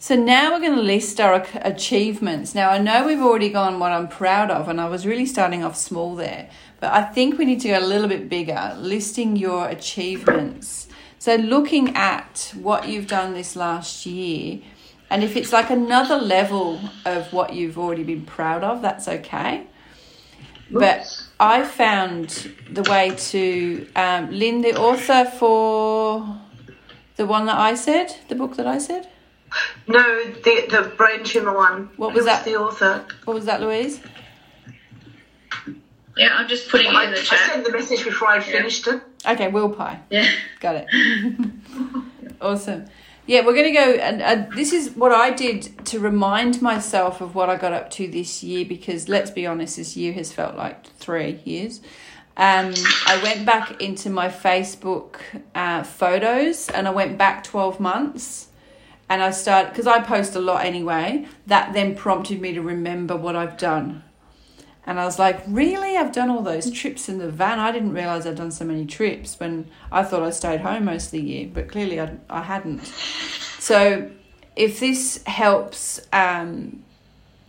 So 0.00 0.14
now 0.14 0.52
we're 0.52 0.60
going 0.60 0.76
to 0.76 0.82
list 0.82 1.18
our 1.18 1.44
achievements. 1.56 2.54
Now 2.54 2.70
I 2.70 2.78
know 2.78 3.04
we've 3.04 3.20
already 3.20 3.48
gone 3.48 3.80
what 3.80 3.90
I'm 3.90 4.06
proud 4.06 4.48
of, 4.48 4.68
and 4.68 4.80
I 4.80 4.88
was 4.88 5.04
really 5.04 5.26
starting 5.26 5.64
off 5.64 5.76
small 5.76 6.14
there, 6.14 6.48
but 6.80 6.92
I 6.92 7.02
think 7.02 7.38
we 7.38 7.44
need 7.44 7.60
to 7.62 7.68
go 7.68 7.78
a 7.78 7.80
little 7.80 8.08
bit 8.08 8.28
bigger, 8.28 8.76
listing 8.78 9.36
your 9.36 9.68
achievements. 9.68 10.88
So 11.18 11.34
looking 11.34 11.96
at 11.96 12.52
what 12.60 12.88
you've 12.88 13.08
done 13.08 13.34
this 13.34 13.56
last 13.56 14.06
year, 14.06 14.60
and 15.10 15.24
if 15.24 15.36
it's 15.36 15.52
like 15.52 15.70
another 15.70 16.16
level 16.16 16.80
of 17.04 17.32
what 17.32 17.54
you've 17.54 17.78
already 17.78 18.04
been 18.04 18.24
proud 18.24 18.62
of, 18.62 18.82
that's 18.82 19.08
okay. 19.08 19.66
But 20.70 21.06
I 21.40 21.64
found 21.64 22.52
the 22.70 22.82
way 22.82 23.14
to 23.16 23.88
um, 23.96 24.30
Lynn, 24.30 24.60
the 24.60 24.76
author 24.76 25.24
for 25.24 26.38
the 27.16 27.26
one 27.26 27.46
that 27.46 27.56
I 27.56 27.74
said, 27.74 28.14
the 28.28 28.34
book 28.34 28.56
that 28.56 28.66
I 28.66 28.78
said. 28.78 29.08
No, 29.86 30.02
the 30.44 30.66
the 30.70 30.92
brain 30.96 31.24
tumor 31.24 31.54
one. 31.56 31.88
What 31.96 32.10
Who 32.10 32.16
was 32.16 32.26
that? 32.26 32.44
the 32.44 32.56
author? 32.56 33.06
What 33.24 33.32
was 33.34 33.46
that, 33.46 33.62
Louise? 33.62 33.98
Yeah, 36.18 36.34
I'm 36.34 36.48
just 36.48 36.68
putting 36.68 36.88
it 36.88 36.90
in 36.90 37.10
the 37.12 37.18
I 37.18 37.22
chat. 37.22 37.38
sent 37.50 37.64
the 37.64 37.72
message 37.72 38.04
before 38.04 38.28
I 38.28 38.40
finished 38.40 38.86
it. 38.88 39.00
Okay, 39.26 39.48
Will 39.48 39.70
Pye. 39.70 40.00
Yeah. 40.10 40.28
Got 40.60 40.76
it. 40.76 41.50
awesome. 42.40 42.86
Yeah, 43.26 43.44
we're 43.44 43.52
going 43.52 43.66
to 43.66 43.72
go, 43.72 43.92
and 43.92 44.22
uh, 44.22 44.46
this 44.56 44.72
is 44.72 44.90
what 44.96 45.12
I 45.12 45.30
did 45.30 45.84
to 45.86 46.00
remind 46.00 46.62
myself 46.62 47.20
of 47.20 47.34
what 47.34 47.50
I 47.50 47.56
got 47.56 47.74
up 47.74 47.90
to 47.90 48.08
this 48.08 48.42
year 48.42 48.64
because 48.64 49.08
let's 49.08 49.30
be 49.30 49.46
honest, 49.46 49.76
this 49.76 49.96
year 49.96 50.14
has 50.14 50.32
felt 50.32 50.56
like 50.56 50.86
three 50.94 51.40
years. 51.44 51.80
Um, 52.38 52.72
I 53.06 53.20
went 53.22 53.44
back 53.44 53.82
into 53.82 54.10
my 54.10 54.28
Facebook 54.28 55.16
uh, 55.54 55.82
photos 55.82 56.68
and 56.70 56.88
I 56.88 56.90
went 56.90 57.18
back 57.18 57.44
12 57.44 57.80
months 57.80 58.48
and 59.10 59.22
I 59.22 59.30
started, 59.30 59.70
because 59.70 59.86
I 59.86 60.00
post 60.00 60.34
a 60.34 60.40
lot 60.40 60.64
anyway, 60.64 61.26
that 61.46 61.72
then 61.72 61.94
prompted 61.96 62.40
me 62.40 62.54
to 62.54 62.62
remember 62.62 63.16
what 63.16 63.36
I've 63.36 63.56
done. 63.56 64.04
And 64.88 64.98
I 64.98 65.04
was 65.04 65.18
like, 65.18 65.42
really? 65.46 65.98
I've 65.98 66.12
done 66.12 66.30
all 66.30 66.40
those 66.40 66.70
trips 66.70 67.10
in 67.10 67.18
the 67.18 67.30
van. 67.30 67.58
I 67.58 67.72
didn't 67.72 67.92
realize 67.92 68.26
I'd 68.26 68.36
done 68.36 68.50
so 68.50 68.64
many 68.64 68.86
trips 68.86 69.38
when 69.38 69.68
I 69.92 70.02
thought 70.02 70.22
I 70.22 70.30
stayed 70.30 70.62
home 70.62 70.86
most 70.86 71.06
of 71.06 71.10
the 71.10 71.20
year, 71.20 71.50
but 71.52 71.68
clearly 71.68 72.00
I, 72.00 72.16
I 72.30 72.40
hadn't. 72.40 72.86
So 73.58 74.10
if 74.56 74.80
this 74.80 75.22
helps, 75.24 76.00
um, 76.10 76.82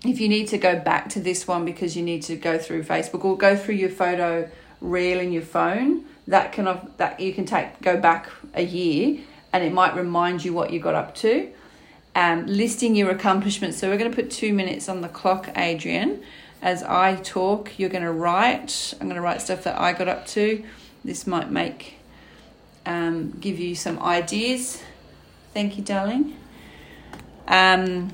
if 0.04 0.20
you 0.20 0.28
need 0.28 0.50
to 0.50 0.58
go 0.58 0.78
back 0.82 1.08
to 1.12 1.22
this 1.22 1.48
one 1.48 1.64
because 1.64 1.96
you 1.96 2.04
need 2.04 2.24
to 2.24 2.36
go 2.36 2.58
through 2.58 2.84
Facebook 2.84 3.24
or 3.24 3.38
go 3.38 3.56
through 3.56 3.76
your 3.76 3.90
photo 3.90 4.52
reel 4.82 5.22
in 5.22 5.32
your 5.32 5.42
phone, 5.42 6.04
that 6.28 6.52
can 6.52 6.68
of 6.68 6.98
that 6.98 7.22
you 7.22 7.34
can 7.34 7.46
take 7.46 7.82
go 7.82 7.96
back 7.96 8.30
a 8.54 8.64
year 8.64 9.22
and 9.54 9.64
it 9.64 9.72
might 9.72 9.96
remind 9.96 10.44
you 10.44 10.52
what 10.52 10.74
you 10.74 10.82
got 10.82 10.94
up 10.94 11.16
to. 11.16 11.50
Um, 12.16 12.48
listing 12.48 12.98
your 12.98 13.12
accomplishments. 13.12 13.78
So 13.78 13.90
we're 13.90 13.98
going 13.98 14.12
to 14.12 14.16
put 14.16 14.30
two 14.30 14.52
minutes 14.52 14.90
on 14.90 15.00
the 15.00 15.08
clock, 15.08 15.50
Adrian. 15.56 16.22
As 16.62 16.84
I 16.84 17.16
talk, 17.16 17.80
you're 17.80 17.90
going 17.90 18.04
to 18.04 18.12
write. 18.12 18.94
I'm 19.00 19.08
going 19.08 19.16
to 19.16 19.22
write 19.22 19.42
stuff 19.42 19.64
that 19.64 19.80
I 19.80 19.94
got 19.94 20.08
up 20.08 20.28
to. 20.28 20.64
This 21.06 21.26
might 21.26 21.50
make 21.50 21.96
um, 22.86 23.32
give 23.40 23.60
you 23.60 23.76
some 23.76 24.00
ideas. 24.00 24.84
Thank 25.54 25.78
you, 25.78 25.84
darling. 25.84 26.36
Um, 27.48 28.12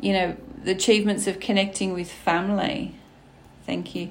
you 0.00 0.12
know 0.12 0.36
the 0.64 0.72
achievements 0.72 1.26
of 1.26 1.40
connecting 1.40 1.92
with 1.92 2.10
family. 2.10 2.94
Thank 3.66 3.94
you. 3.94 4.10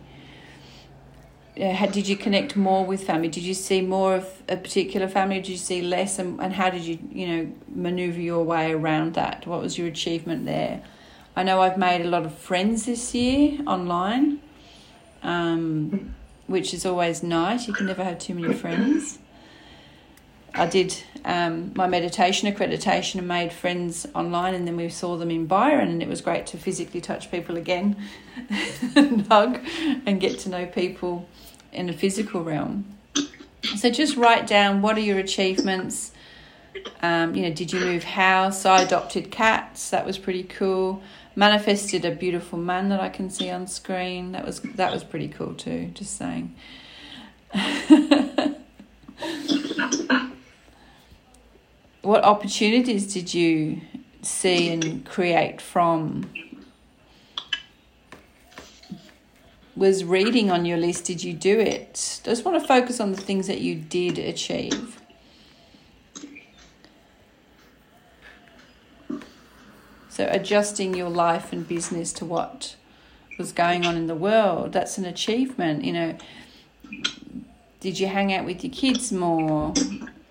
Uh, 1.60 1.74
how, 1.74 1.86
did 1.86 2.08
you 2.08 2.16
connect 2.16 2.56
more 2.56 2.86
with 2.86 3.04
family? 3.04 3.28
Did 3.28 3.44
you 3.44 3.54
see 3.54 3.82
more 3.82 4.16
of 4.16 4.42
a 4.48 4.56
particular 4.56 5.08
family? 5.08 5.36
Did 5.36 5.50
you 5.50 5.58
see 5.58 5.82
less? 5.82 6.18
And, 6.18 6.40
and 6.40 6.54
how 6.54 6.70
did 6.70 6.82
you, 6.82 6.98
you 7.12 7.28
know, 7.28 7.52
maneuver 7.68 8.22
your 8.22 8.44
way 8.44 8.72
around 8.72 9.16
that? 9.16 9.46
What 9.46 9.62
was 9.62 9.78
your 9.78 9.88
achievement 9.88 10.46
there? 10.46 10.82
I 11.36 11.44
know 11.44 11.62
I've 11.62 11.78
made 11.78 12.02
a 12.02 12.10
lot 12.10 12.26
of 12.26 12.34
friends 12.36 12.86
this 12.86 13.16
year 13.16 13.60
online, 13.66 14.42
um, 15.24 16.14
which 16.48 16.74
is 16.74 16.86
always 16.86 17.24
nice. 17.24 17.68
You 17.68 17.74
can 17.74 17.86
never 17.86 18.04
have 18.04 18.20
too 18.20 18.36
many 18.36 18.54
friends. 18.54 19.20
I 20.54 20.66
did 20.66 20.94
um, 21.24 21.72
my 21.76 21.88
meditation 21.88 22.54
accreditation 22.54 23.20
and 23.20 23.28
made 23.28 23.54
friends 23.54 24.06
online, 24.14 24.54
and 24.54 24.68
then 24.68 24.76
we 24.76 24.90
saw 24.90 25.16
them 25.16 25.32
in 25.32 25.46
Byron, 25.46 25.88
and 25.88 26.04
it 26.04 26.10
was 26.10 26.20
great 26.20 26.46
to 26.48 26.58
physically 26.58 27.00
touch 27.00 27.32
people 27.32 27.56
again, 27.56 27.96
and 28.96 29.26
hug, 29.30 29.60
and 30.06 30.20
get 30.20 30.40
to 30.40 30.50
know 30.50 30.66
people 30.66 31.28
in 31.72 31.90
a 31.90 31.94
physical 31.94 32.44
realm. 32.44 32.98
So 33.78 33.90
just 33.90 34.18
write 34.18 34.48
down 34.48 34.82
what 34.82 34.98
are 34.98 35.02
your 35.02 35.20
achievements. 35.20 36.12
Um, 37.02 37.36
you 37.36 37.44
know, 37.44 37.54
did 37.54 37.72
you 37.72 37.80
move 37.80 38.04
house? 38.04 38.66
I 38.66 38.82
adopted 38.82 39.32
cats. 39.32 39.90
That 39.92 40.06
was 40.06 40.18
pretty 40.18 40.44
cool. 40.44 41.02
Manifested 41.42 42.06
a 42.06 42.12
beautiful 42.12 42.60
man 42.60 42.90
that 42.90 43.00
I 43.00 43.10
can 43.10 43.32
see 43.32 43.50
on 43.50 43.66
screen. 43.66 44.34
That 44.34 44.46
was 44.46 44.60
that 44.60 44.94
was 44.94 45.04
pretty 45.04 45.28
cool 45.28 45.56
too. 45.56 45.90
Just 45.96 46.16
saying. 46.16 46.54
what 52.04 52.24
opportunities 52.24 53.12
did 53.12 53.34
you 53.34 53.82
see 54.22 54.70
and 54.70 55.04
create 55.04 55.60
from? 55.62 56.30
Was 59.76 60.04
reading 60.04 60.52
on 60.52 60.66
your 60.66 60.78
list? 60.78 61.06
Did 61.06 61.24
you 61.24 61.34
do 61.34 61.60
it? 61.60 62.22
I 62.24 62.26
Just 62.30 62.46
want 62.46 62.62
to 62.62 62.68
focus 62.68 63.00
on 63.00 63.14
the 63.14 63.18
things 63.20 63.48
that 63.48 63.62
you 63.62 63.74
did 63.74 64.20
achieve. 64.20 65.01
So, 70.22 70.28
adjusting 70.30 70.94
your 70.94 71.10
life 71.10 71.52
and 71.52 71.68
business 71.68 72.14
to 72.14 72.26
what 72.26 72.76
was 73.40 73.52
going 73.52 73.88
on 73.88 73.98
in 73.98 74.06
the 74.06 74.14
world, 74.14 74.72
that's 74.72 75.00
an 75.00 75.06
achievement. 75.06 75.84
You 75.84 75.94
know, 75.94 76.18
did 77.80 78.00
you 78.00 78.06
hang 78.06 78.32
out 78.32 78.46
with 78.46 78.64
your 78.64 78.72
kids 78.72 79.12
more? 79.12 79.74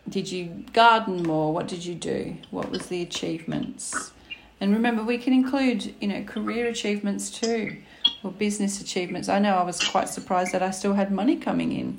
Did 0.09 0.31
you 0.31 0.65
garden 0.73 1.25
more? 1.25 1.53
What 1.53 1.67
did 1.67 1.85
you 1.85 1.97
do? 1.97 2.37
What 2.53 2.71
was 2.71 2.87
the 2.87 3.03
achievements? 3.03 4.13
And 4.61 4.73
remember, 4.73 5.03
we 5.03 5.19
can 5.19 5.33
include, 5.33 5.93
you 6.01 6.07
know, 6.07 6.23
career 6.23 6.69
achievements 6.69 7.29
too, 7.29 7.79
or 8.23 8.31
business 8.31 8.81
achievements. 8.81 9.29
I 9.29 9.41
know 9.41 9.57
I 9.57 9.65
was 9.65 9.83
quite 9.83 10.09
surprised 10.09 10.53
that 10.53 10.63
I 10.63 10.71
still 10.71 10.95
had 10.95 11.11
money 11.11 11.35
coming 11.35 11.73
in 11.73 11.99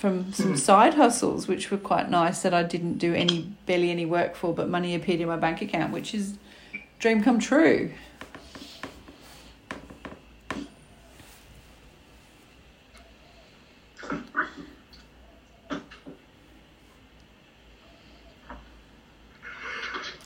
from 0.00 0.32
some 0.32 0.56
side 0.56 0.94
hustles, 0.94 1.46
which 1.46 1.70
were 1.70 1.76
quite 1.76 2.08
nice 2.08 2.40
that 2.40 2.54
I 2.54 2.62
didn't 2.62 2.96
do 2.96 3.12
any 3.12 3.52
barely 3.66 3.90
any 3.90 4.06
work 4.06 4.34
for, 4.34 4.54
but 4.54 4.66
money 4.66 4.94
appeared 4.94 5.20
in 5.20 5.28
my 5.28 5.36
bank 5.36 5.60
account, 5.60 5.92
which 5.92 6.14
is 6.14 6.38
dream 6.98 7.22
come 7.22 7.38
true. 7.38 7.92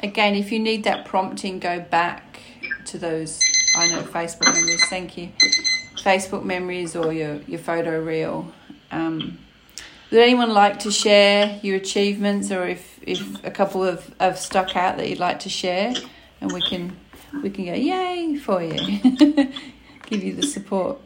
Again, 0.01 0.37
if 0.37 0.53
you 0.53 0.61
need 0.61 0.85
that 0.85 1.05
prompting, 1.05 1.59
go 1.59 1.81
back 1.81 2.39
to 2.85 2.97
those. 2.97 3.41
I 3.75 3.89
know 3.89 4.03
Facebook 4.03 4.55
memories. 4.55 4.85
Thank 4.89 5.18
you. 5.18 5.33
Facebook 5.97 6.45
memories 6.45 6.95
or 6.95 7.12
your, 7.12 7.41
your 7.49 7.59
photo 7.59 8.01
reel. 8.01 8.53
Um, 8.93 9.39
would 10.11 10.21
anyone 10.21 10.51
like 10.51 10.81
to 10.81 10.91
share 10.91 11.59
your 11.63 11.77
achievements 11.77 12.51
or 12.51 12.67
if, 12.67 12.99
if 13.03 13.45
a 13.45 13.51
couple 13.51 13.83
of 13.83 14.15
have 14.21 14.39
stuck 14.39 14.77
out 14.77 14.97
that 14.97 15.09
you'd 15.09 15.19
like 15.19 15.41
to 15.41 15.49
share 15.49 15.95
and 16.41 16.53
we 16.53 16.61
can 16.61 16.97
we 17.43 17.51
can 17.51 17.65
go 17.65 17.75
yay 17.75 18.37
for 18.37 18.63
you 18.63 18.77
give 20.07 20.23
you 20.23 20.35
the 20.35 20.43
support 20.43 20.99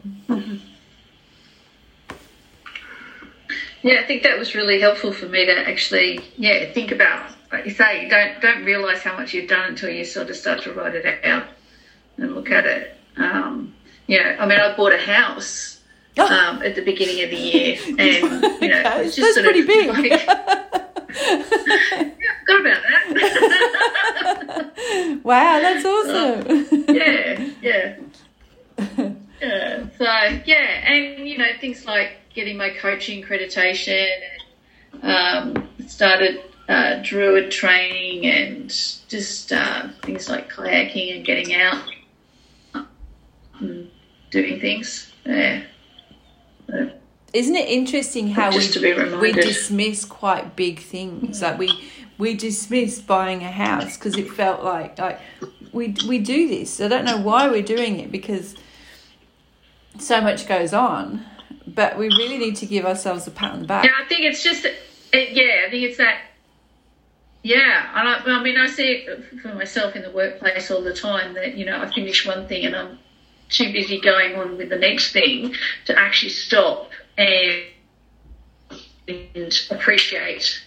Yeah, 3.81 4.01
I 4.01 4.03
think 4.05 4.23
that 4.23 4.37
was 4.37 4.55
really 4.55 4.79
helpful 4.81 5.13
for 5.13 5.25
me 5.27 5.45
to 5.45 5.69
actually, 5.69 6.19
yeah, 6.37 6.71
think 6.71 6.91
about. 6.91 7.31
Like 7.51 7.65
you 7.65 7.71
say, 7.71 8.07
don't 8.09 8.39
don't 8.41 8.65
realize 8.65 9.01
how 9.01 9.15
much 9.15 9.33
you've 9.33 9.49
done 9.49 9.69
until 9.69 9.89
you 9.89 10.05
sort 10.05 10.29
of 10.29 10.35
start 10.35 10.63
to 10.63 10.73
write 10.73 10.95
it 10.95 11.25
out 11.25 11.47
and 12.17 12.35
look 12.35 12.51
at 12.51 12.65
it. 12.65 12.97
Um, 13.17 13.73
you 14.05 14.21
know, 14.21 14.35
I 14.39 14.45
mean, 14.45 14.59
I 14.59 14.75
bought 14.75 14.91
a 14.91 14.97
house 14.97 15.78
um, 16.19 16.61
at 16.63 16.75
the 16.75 16.81
beginning 16.81 17.23
of 17.23 17.29
the 17.29 17.37
year, 17.37 17.77
and 17.99 18.43
you 18.61 18.67
know, 18.69 18.79
Okay, 18.79 19.05
it's 19.05 19.15
that's 19.15 19.15
just 19.15 19.33
sort 19.33 19.45
pretty 19.45 19.61
of 19.61 19.67
big. 19.67 19.89
Like, 19.89 20.11
yeah, 20.11 20.95
forgot 22.45 22.61
about 22.61 22.81
that. 22.83 23.21
wow 25.23 25.59
that's 25.59 25.85
awesome 25.85 26.69
yeah, 26.95 27.49
yeah. 27.61 27.95
Yeah. 29.41 29.85
So 29.97 30.03
yeah, 30.45 30.91
and 30.91 31.27
you 31.27 31.37
know 31.37 31.49
things 31.59 31.85
like 31.85 32.17
getting 32.33 32.57
my 32.57 32.69
coaching 32.69 33.23
accreditation, 33.23 34.09
and, 35.01 35.57
um, 35.57 35.69
started 35.87 36.41
uh, 36.67 37.01
druid 37.03 37.51
training, 37.51 38.25
and 38.25 38.69
just 38.69 39.51
uh, 39.51 39.89
things 40.03 40.29
like 40.29 40.51
kayaking 40.51 41.15
and 41.15 41.25
getting 41.25 41.55
out, 41.55 41.83
and 43.59 43.89
doing 44.29 44.59
things. 44.59 45.13
Yeah. 45.25 45.63
Isn't 47.33 47.55
it 47.55 47.69
interesting 47.69 48.29
how 48.29 48.51
Just 48.51 48.77
we, 48.77 49.15
we 49.17 49.31
dismiss 49.31 50.03
quite 50.05 50.55
big 50.55 50.79
things? 50.79 51.41
Like 51.41 51.59
we 51.59 51.89
we 52.17 52.33
dismissed 52.33 53.05
buying 53.05 53.43
a 53.43 53.51
house 53.51 53.97
because 53.97 54.17
it 54.17 54.31
felt 54.31 54.63
like 54.63 54.97
like 54.97 55.19
we 55.71 55.95
we 56.07 56.19
do 56.19 56.47
this. 56.47 56.81
I 56.81 56.87
don't 56.87 57.05
know 57.05 57.19
why 57.19 57.47
we're 57.47 57.61
doing 57.61 57.99
it 57.99 58.11
because 58.11 58.55
so 59.99 60.21
much 60.21 60.47
goes 60.47 60.73
on, 60.73 61.25
but 61.67 61.97
we 61.97 62.07
really 62.07 62.37
need 62.37 62.55
to 62.57 62.65
give 62.65 62.85
ourselves 62.85 63.27
a 63.27 63.31
pat 63.31 63.53
on 63.53 63.61
the 63.61 63.67
back. 63.67 63.85
Yeah, 63.85 63.91
I 63.99 64.07
think 64.07 64.21
it's 64.21 64.43
just, 64.43 64.65
it, 64.65 64.77
yeah, 65.13 65.65
I 65.67 65.69
think 65.69 65.83
it's 65.83 65.97
that. 65.97 66.21
Yeah, 67.41 67.89
I, 67.93 68.21
I 68.31 68.43
mean, 68.43 68.57
I 68.57 68.67
see 68.67 68.91
it 68.91 69.41
for 69.41 69.53
myself 69.55 69.95
in 69.95 70.01
the 70.01 70.11
workplace 70.11 70.69
all 70.71 70.81
the 70.81 70.93
time 70.93 71.35
that 71.35 71.55
you 71.55 71.65
know 71.65 71.79
I 71.79 71.91
finish 71.91 72.25
one 72.25 72.47
thing 72.47 72.65
and 72.65 72.75
I'm 72.75 72.99
too 73.49 73.73
busy 73.73 73.99
going 73.99 74.35
on 74.35 74.57
with 74.57 74.69
the 74.69 74.77
next 74.77 75.11
thing 75.11 75.55
to 75.85 75.99
actually 75.99 76.29
stop 76.29 76.89
and, 77.17 77.63
and 79.07 79.59
appreciate 79.71 80.63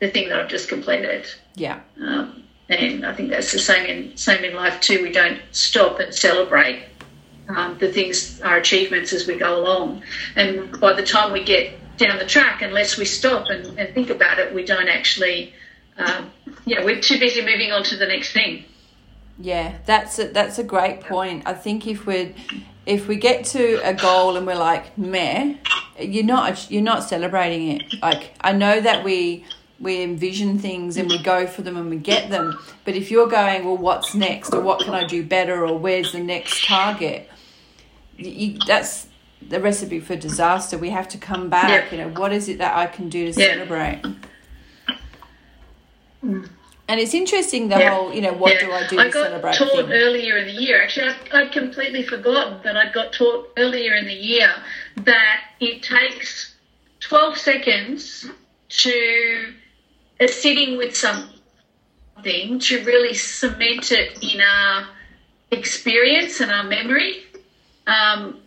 the 0.00 0.08
thing 0.08 0.28
that 0.28 0.40
I've 0.40 0.48
just 0.48 0.68
completed. 0.68 1.26
Yeah, 1.54 1.80
Um, 2.00 2.44
and 2.68 3.04
I 3.06 3.14
think 3.14 3.30
that's 3.30 3.52
the 3.52 3.58
same 3.58 3.86
in 3.86 4.16
same 4.16 4.42
in 4.44 4.54
life 4.54 4.80
too. 4.80 5.02
We 5.02 5.12
don't 5.12 5.40
stop 5.52 6.00
and 6.00 6.14
celebrate 6.14 6.82
um, 7.48 7.76
the 7.78 7.92
things, 7.92 8.40
our 8.40 8.56
achievements 8.56 9.12
as 9.12 9.26
we 9.26 9.36
go 9.36 9.60
along. 9.60 10.02
And 10.34 10.80
by 10.80 10.94
the 10.94 11.04
time 11.04 11.32
we 11.32 11.44
get 11.44 11.78
down 11.98 12.18
the 12.18 12.24
track, 12.24 12.62
unless 12.62 12.96
we 12.96 13.04
stop 13.04 13.50
and, 13.50 13.78
and 13.78 13.94
think 13.94 14.10
about 14.10 14.38
it, 14.38 14.54
we 14.54 14.64
don't 14.64 14.88
actually. 14.88 15.52
Um, 15.96 16.32
yeah, 16.66 16.84
we're 16.84 17.00
too 17.00 17.20
busy 17.20 17.40
moving 17.44 17.70
on 17.70 17.84
to 17.84 17.96
the 17.96 18.06
next 18.06 18.32
thing. 18.32 18.64
Yeah, 19.38 19.78
that's 19.86 20.18
a, 20.18 20.28
that's 20.28 20.58
a 20.58 20.64
great 20.64 21.00
point. 21.00 21.42
I 21.46 21.54
think 21.54 21.86
if 21.86 22.06
we 22.06 22.34
if 22.86 23.08
we 23.08 23.16
get 23.16 23.44
to 23.46 23.80
a 23.82 23.94
goal 23.94 24.36
and 24.36 24.46
we're 24.46 24.54
like 24.56 24.96
meh, 24.98 25.56
you're 25.98 26.24
not 26.24 26.70
you're 26.70 26.82
not 26.82 27.02
celebrating 27.04 27.70
it. 27.72 27.82
Like 28.02 28.32
I 28.40 28.52
know 28.52 28.80
that 28.80 29.04
we 29.04 29.44
we 29.80 30.02
envision 30.02 30.58
things 30.58 30.96
and 30.96 31.08
we 31.08 31.18
go 31.22 31.46
for 31.46 31.62
them 31.62 31.76
and 31.76 31.90
we 31.90 31.96
get 31.96 32.30
them, 32.30 32.58
but 32.84 32.94
if 32.94 33.10
you're 33.10 33.26
going, 33.28 33.64
well, 33.64 33.76
what's 33.76 34.14
next, 34.14 34.54
or 34.54 34.60
what 34.60 34.80
can 34.84 34.94
I 34.94 35.04
do 35.06 35.24
better, 35.24 35.66
or 35.66 35.76
where's 35.78 36.12
the 36.12 36.20
next 36.20 36.64
target, 36.64 37.28
you, 38.16 38.58
that's 38.66 39.08
the 39.46 39.60
recipe 39.60 39.98
for 40.00 40.14
disaster. 40.16 40.78
We 40.78 40.90
have 40.90 41.08
to 41.08 41.18
come 41.18 41.50
back. 41.50 41.90
Yeah. 41.92 41.98
You 41.98 42.04
know, 42.04 42.20
what 42.20 42.32
is 42.32 42.48
it 42.48 42.58
that 42.58 42.76
I 42.76 42.86
can 42.86 43.08
do 43.08 43.30
to 43.32 43.38
Yeah. 43.40 43.54
celebrate? 43.54 44.02
Mm. 46.24 46.48
And 46.94 47.00
it's 47.00 47.12
interesting 47.12 47.70
the 47.70 47.80
Yeah. 47.80 47.90
whole, 47.90 48.14
you 48.14 48.20
know, 48.20 48.32
what 48.32 48.52
Yeah. 48.52 48.60
do 48.60 48.72
I 48.72 48.86
do 48.86 49.00
I 49.00 49.04
to 49.06 49.10
got 49.10 49.26
celebrate? 49.26 49.54
taught 49.56 49.86
thing? 49.88 49.92
earlier 49.92 50.36
in 50.36 50.46
the 50.46 50.52
year. 50.52 50.80
Actually, 50.80 51.08
I'd, 51.08 51.32
I'd 51.32 51.50
completely 51.50 52.04
forgotten 52.04 52.60
that 52.62 52.76
I 52.76 52.88
got 52.92 53.12
taught 53.12 53.50
earlier 53.56 53.94
in 53.94 54.04
the 54.06 54.14
year 54.14 54.54
that 54.98 55.40
it 55.58 55.82
takes 55.82 56.54
12 57.00 57.36
seconds 57.36 58.26
to 58.68 59.52
uh, 60.20 60.28
sitting 60.28 60.76
with 60.76 60.94
something 60.96 62.60
to 62.60 62.84
really 62.84 63.14
cement 63.14 63.90
it 63.90 64.16
in 64.22 64.40
our 64.40 64.86
experience 65.50 66.38
and 66.40 66.52
our 66.52 66.62
memory. 66.62 67.24
Um, 67.88 68.38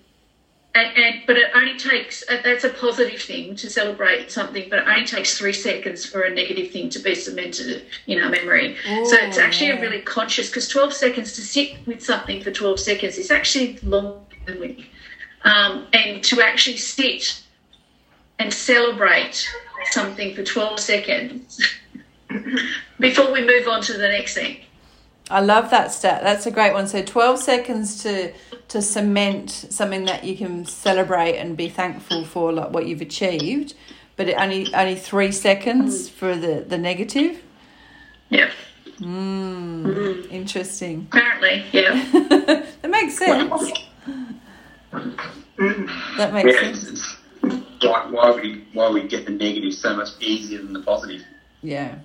and, 0.78 0.98
and 0.98 1.22
but 1.26 1.38
it 1.38 1.50
only 1.56 1.78
takes 1.78 2.24
uh, 2.30 2.38
that's 2.44 2.64
a 2.64 2.70
positive 2.70 3.22
thing 3.22 3.56
to 3.56 3.70
celebrate 3.70 4.32
something, 4.32 4.70
but 4.70 4.80
it 4.80 4.88
only 4.88 5.06
takes 5.06 5.38
three 5.38 5.54
seconds 5.54 6.06
for 6.06 6.22
a 6.22 6.30
negative 6.30 6.72
thing 6.72 6.90
to 6.90 7.00
be 7.00 7.16
cemented 7.16 7.86
in 8.06 8.22
our 8.22 8.30
memory. 8.30 8.78
so 8.86 9.16
it's 9.22 9.38
actually 9.38 9.68
yeah. 9.68 9.78
a 9.78 9.82
really 9.82 10.02
conscious 10.02 10.50
because 10.50 10.68
twelve 10.68 10.94
seconds 10.94 11.34
to 11.34 11.42
sit 11.42 11.76
with 11.88 12.04
something 12.04 12.44
for 12.44 12.52
twelve 12.52 12.80
seconds 12.80 13.18
is 13.18 13.32
actually 13.32 13.78
longer 13.80 14.20
than 14.46 14.60
we. 14.60 14.90
Um, 15.44 15.88
and 15.94 16.24
to 16.26 16.42
actually 16.42 16.78
sit 16.78 17.44
and 18.40 18.54
celebrate 18.54 19.50
something 19.92 20.36
for 20.36 20.44
twelve 20.44 20.80
seconds 20.80 21.60
before 23.00 23.32
we 23.32 23.42
move 23.46 23.68
on 23.68 23.82
to 23.84 23.94
the 23.94 24.10
next 24.10 24.36
thing. 24.36 24.58
I 25.30 25.42
love 25.42 25.70
that 25.72 25.92
stat. 25.92 26.22
That's 26.24 26.46
a 26.46 26.52
great 26.52 26.74
one. 26.74 26.88
So 26.88 27.02
twelve 27.04 27.40
seconds 27.40 28.02
to 28.04 28.32
to 28.70 28.82
cement 28.82 29.50
something 29.52 30.06
that 30.06 30.24
you 30.24 30.38
can 30.38 30.66
celebrate 30.66 31.38
and 31.38 31.56
be 31.58 31.70
thankful 31.70 32.24
for, 32.26 32.52
like 32.54 32.72
what 32.72 32.88
you've 32.88 33.02
achieved. 33.02 33.74
But 34.16 34.30
it 34.30 34.36
only 34.40 34.74
only 34.74 34.96
three 34.96 35.32
seconds 35.32 36.10
for 36.10 36.36
the 36.36 36.66
the 36.68 36.78
negative. 36.78 37.42
Yeah, 38.30 38.52
Mm, 39.00 40.30
interesting. 40.32 41.08
apparently, 41.12 41.64
yeah. 41.72 41.94
that 42.82 42.90
makes 42.90 43.18
sense. 43.18 43.72
That 46.18 46.34
makes 46.34 46.54
Yeah, 46.54 46.60
sense. 46.62 46.90
it's, 46.90 47.16
it's 47.44 47.86
why, 47.86 48.08
why 48.10 48.32
we 48.32 48.66
why 48.74 48.90
we 48.90 49.08
get 49.08 49.26
the 49.26 49.32
negative 49.32 49.74
so 49.74 49.96
much 49.96 50.10
easier 50.20 50.60
than 50.60 50.74
the 50.74 50.82
positive. 50.82 51.24
Yeah. 51.62 51.96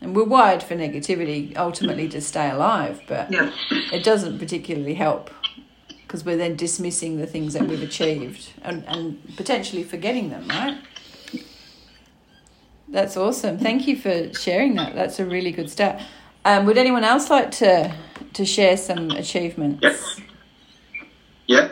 And 0.00 0.14
we're 0.14 0.24
wired 0.24 0.62
for 0.62 0.74
negativity 0.74 1.56
ultimately 1.56 2.08
to 2.10 2.20
stay 2.20 2.50
alive, 2.50 3.00
but 3.08 3.32
Yeah. 3.32 3.50
it 3.92 4.04
doesn't 4.04 4.38
particularly 4.38 4.94
help 4.94 5.30
because 6.02 6.24
we're 6.24 6.36
then 6.36 6.54
dismissing 6.56 7.16
the 7.16 7.26
things 7.26 7.54
that 7.54 7.66
we've 7.66 7.82
achieved 7.82 8.50
and, 8.62 8.84
and 8.86 9.36
potentially 9.36 9.82
forgetting 9.82 10.30
them, 10.30 10.46
right? 10.48 10.78
That's 12.88 13.16
awesome. 13.16 13.58
Thank 13.58 13.88
you 13.88 13.96
for 13.96 14.32
sharing 14.34 14.74
that. 14.76 14.94
That's 14.94 15.18
a 15.18 15.24
really 15.26 15.50
good 15.50 15.68
stat. 15.70 16.00
Um, 16.44 16.66
would 16.66 16.78
anyone 16.78 17.02
else 17.02 17.30
like 17.30 17.50
to 17.52 17.92
to 18.34 18.44
share 18.44 18.76
some 18.76 19.10
achievements? 19.10 19.82
Yep. 19.82 19.96
Yeah. 21.48 21.68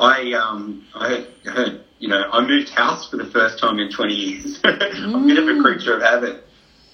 I 0.00 0.32
um 0.32 0.84
I 0.94 1.08
heard, 1.08 1.26
heard 1.44 1.84
you 2.00 2.08
know 2.08 2.28
I 2.32 2.44
moved 2.44 2.70
house 2.70 3.08
for 3.08 3.16
the 3.16 3.26
first 3.26 3.60
time 3.60 3.78
in 3.78 3.90
20 3.92 4.14
years. 4.14 4.60
I'm 4.64 5.14
a 5.14 5.26
bit 5.26 5.38
of 5.38 5.46
a 5.56 5.62
creature 5.62 5.94
of 5.94 6.02
habit. 6.02 6.43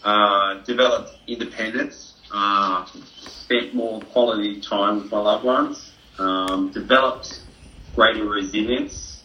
Uh, 0.04 0.62
developed 0.64 1.10
independence. 1.26 2.14
Uh, 2.32 2.86
spent 3.20 3.74
more 3.74 4.00
quality 4.00 4.60
time 4.60 5.02
with 5.02 5.10
my 5.10 5.18
loved 5.20 5.44
ones. 5.44 5.92
Um, 6.18 6.70
developed 6.70 7.40
greater 7.94 8.24
resilience. 8.24 9.22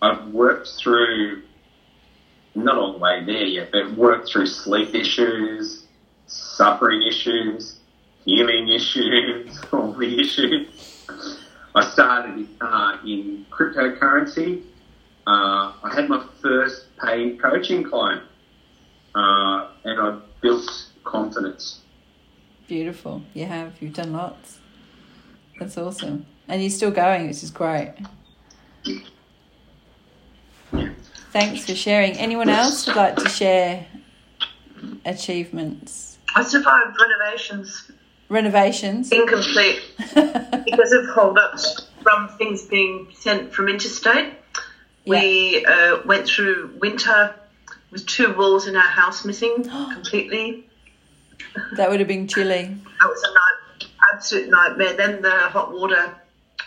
I've 0.00 0.28
worked 0.28 0.68
through 0.78 1.42
not 2.54 2.78
all 2.78 2.92
the 2.92 2.98
way 2.98 3.24
there 3.24 3.44
yet, 3.44 3.70
but 3.72 3.92
worked 3.96 4.30
through 4.30 4.46
sleep 4.46 4.94
issues, 4.94 5.84
suffering 6.26 7.02
issues, 7.02 7.78
healing 8.24 8.68
issues, 8.68 9.58
all 9.72 9.92
the 9.92 10.20
issues. 10.20 10.68
I 11.74 11.90
started 11.90 12.48
uh, 12.60 12.98
in 13.04 13.46
cryptocurrency. 13.50 14.62
Uh, 15.26 15.72
I 15.82 15.92
had 15.94 16.08
my 16.08 16.24
first 16.40 16.86
paid 17.04 17.40
coaching 17.40 17.84
client, 17.84 18.22
uh, 19.16 19.68
and 19.84 20.00
I 20.00 20.18
built 20.40 20.88
confidence. 21.04 21.80
Beautiful. 22.68 23.22
You 23.34 23.46
have. 23.46 23.80
You've 23.80 23.94
done 23.94 24.12
lots. 24.12 24.58
That's 25.58 25.78
awesome. 25.78 26.26
And 26.48 26.60
you're 26.60 26.70
still 26.70 26.90
going, 26.90 27.26
which 27.26 27.42
is 27.42 27.50
great. 27.50 27.94
Thanks 31.32 31.64
for 31.64 31.74
sharing. 31.74 32.12
Anyone 32.12 32.48
else 32.48 32.86
would 32.86 32.96
like 32.96 33.16
to 33.16 33.28
share 33.28 33.86
achievements? 35.04 36.18
I 36.34 36.42
survived 36.42 36.96
renovations 37.00 37.90
Renovations? 38.28 39.12
incomplete 39.12 39.80
because 40.64 40.92
of 40.92 41.06
holdups 41.10 41.88
from 42.02 42.28
things 42.38 42.66
being 42.66 43.08
sent 43.14 43.52
from 43.52 43.68
interstate. 43.68 44.34
We 45.06 45.64
uh, 45.64 45.98
went 46.04 46.26
through 46.26 46.76
winter 46.80 47.34
with 47.90 48.06
two 48.06 48.34
walls 48.34 48.66
in 48.66 48.76
our 48.76 48.82
house 48.82 49.24
missing 49.24 49.64
completely. 49.92 50.68
That 51.76 51.90
would 51.90 52.00
have 52.00 52.08
been 52.08 52.28
chilly. 52.28 52.76
That 52.98 53.08
was 53.08 53.22
a 53.22 53.34
night, 53.34 53.90
absolute 54.14 54.48
nightmare. 54.48 54.96
Then 54.96 55.20
the 55.20 55.30
hot 55.30 55.70
water, 55.72 56.14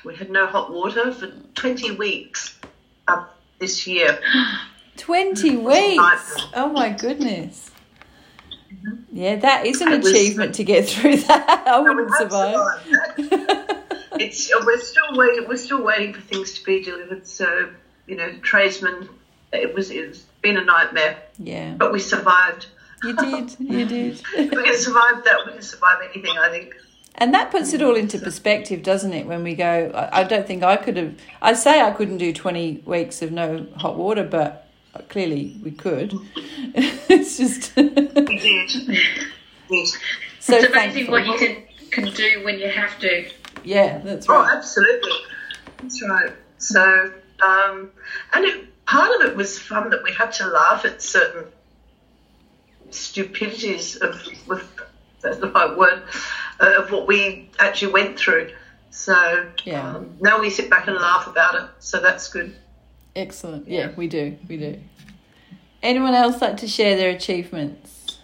we 0.06 0.16
had 0.16 0.30
no 0.30 0.46
hot 0.46 0.72
water 0.72 1.12
for 1.12 1.28
20 1.56 1.92
weeks 1.96 2.60
up 3.08 3.36
this 3.58 3.88
year. 3.88 4.20
20 4.98 5.58
weeks. 5.58 6.36
Oh 6.54 6.70
my 6.72 6.90
goodness. 6.90 7.72
Yeah, 9.12 9.38
that 9.38 9.66
is 9.66 9.82
an 9.82 9.92
It 9.94 9.98
was- 10.04 10.12
achievement 10.12 10.56
to 10.56 10.64
get 10.64 10.88
through 10.88 11.16
that. 11.28 11.64
I 11.68 11.80
wouldn't 11.80 12.12
survive. 12.16 12.84
it's 14.20 14.52
uh, 14.54 14.62
we're 14.66 14.80
still 14.80 15.04
waiting. 15.18 15.48
We're 15.48 15.58
still 15.58 15.82
waiting 15.84 16.14
for 16.14 16.22
things 16.22 16.54
to 16.60 16.64
be 16.64 16.84
delivered. 16.84 17.26
So 17.28 17.72
you 18.06 18.16
know, 18.18 18.32
tradesmen. 18.44 19.10
It 19.52 19.74
was 19.74 19.90
it's 19.90 20.26
been 20.42 20.58
a 20.58 20.64
nightmare, 20.64 21.18
Yeah, 21.38 21.74
but 21.78 21.92
we 21.92 22.00
survived. 22.00 22.68
you 23.04 23.16
did. 23.16 23.56
You 23.60 23.86
did. 23.98 24.22
We 24.38 24.48
can 24.50 24.76
survive 24.78 25.24
that, 25.26 25.38
we 25.46 25.54
can 25.54 25.62
survive 25.62 25.98
anything. 26.14 26.38
I 26.38 26.50
think. 26.50 26.76
And 27.16 27.34
that 27.34 27.52
puts 27.52 27.74
it 27.74 27.82
all 27.82 27.96
into 27.96 28.18
perspective, 28.18 28.82
doesn't 28.84 29.12
it? 29.14 29.26
When 29.26 29.44
we 29.44 29.54
go, 29.56 29.92
I 29.94 30.22
I 30.22 30.24
don't 30.24 30.48
think 30.48 30.64
I 30.64 30.78
could 30.78 30.96
have. 30.98 31.16
I 31.42 31.54
say 31.54 31.82
I 31.82 31.92
couldn't 31.92 32.18
do 32.18 32.32
20 32.34 32.84
weeks 32.86 33.22
of 33.22 33.32
no 33.32 33.66
hot 33.76 33.98
water, 33.98 34.24
but 34.24 34.68
clearly 35.10 35.58
we 35.64 35.72
could. 35.72 36.14
it's 36.76 37.38
just. 37.38 37.76
We 38.30 38.38
did. 38.38 38.72
Yes. 39.70 39.98
so 40.40 40.56
it's 40.56 40.66
amazing 40.66 41.08
thankful. 41.08 41.12
what 41.12 41.26
you 41.26 41.38
can, 41.38 41.64
can 41.92 42.14
do 42.14 42.44
when 42.46 42.58
you 42.60 42.70
have 42.70 42.98
to. 43.00 43.30
Yeah, 43.64 44.00
that's 44.00 44.28
right. 44.30 44.36
Oh, 44.38 44.42
right. 44.44 44.58
absolutely. 44.58 45.12
That's 45.82 46.02
right. 46.10 46.32
So 46.58 47.12
Um, 47.42 47.92
and 48.34 48.46
it, 48.46 48.66
part 48.90 49.22
of 49.22 49.30
it 49.30 49.36
was 49.36 49.60
fun 49.60 49.92
that 49.92 50.02
we 50.04 50.12
had 50.12 50.32
to 50.32 50.48
laugh 50.48 50.84
at 50.84 51.00
certain 51.00 51.46
stupidities 52.90 53.98
of, 53.98 54.20
with, 54.48 54.68
that's 55.22 55.38
the 55.38 55.52
right 55.52 55.78
word, 55.78 56.02
uh, 56.60 56.74
of 56.80 56.92
what 56.92 57.06
we 57.06 57.52
actually 57.60 57.92
went 57.92 58.18
through. 58.18 58.52
So 58.90 59.48
Yeah. 59.64 59.96
um, 59.98 60.18
now 60.20 60.42
we 60.42 60.50
sit 60.50 60.72
back 60.72 60.88
and 60.88 60.98
laugh 60.98 61.28
about 61.28 61.54
it. 61.54 61.70
So 61.78 62.00
that's 62.00 62.30
good. 62.30 62.56
Excellent. 63.16 63.68
Yeah, 63.68 63.92
we 63.96 64.08
do. 64.08 64.36
We 64.48 64.58
do. 64.58 64.80
Anyone 65.84 66.16
else 66.16 66.42
like 66.42 66.58
to 66.58 66.68
share 66.68 66.96
their 66.98 67.12
achievements? 67.12 68.18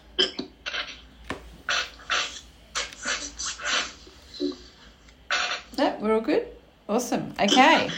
No, 5.77 5.95
we're 5.99 6.13
all 6.15 6.21
good. 6.21 6.47
Awesome. 6.89 7.33
Okay. 7.39 7.89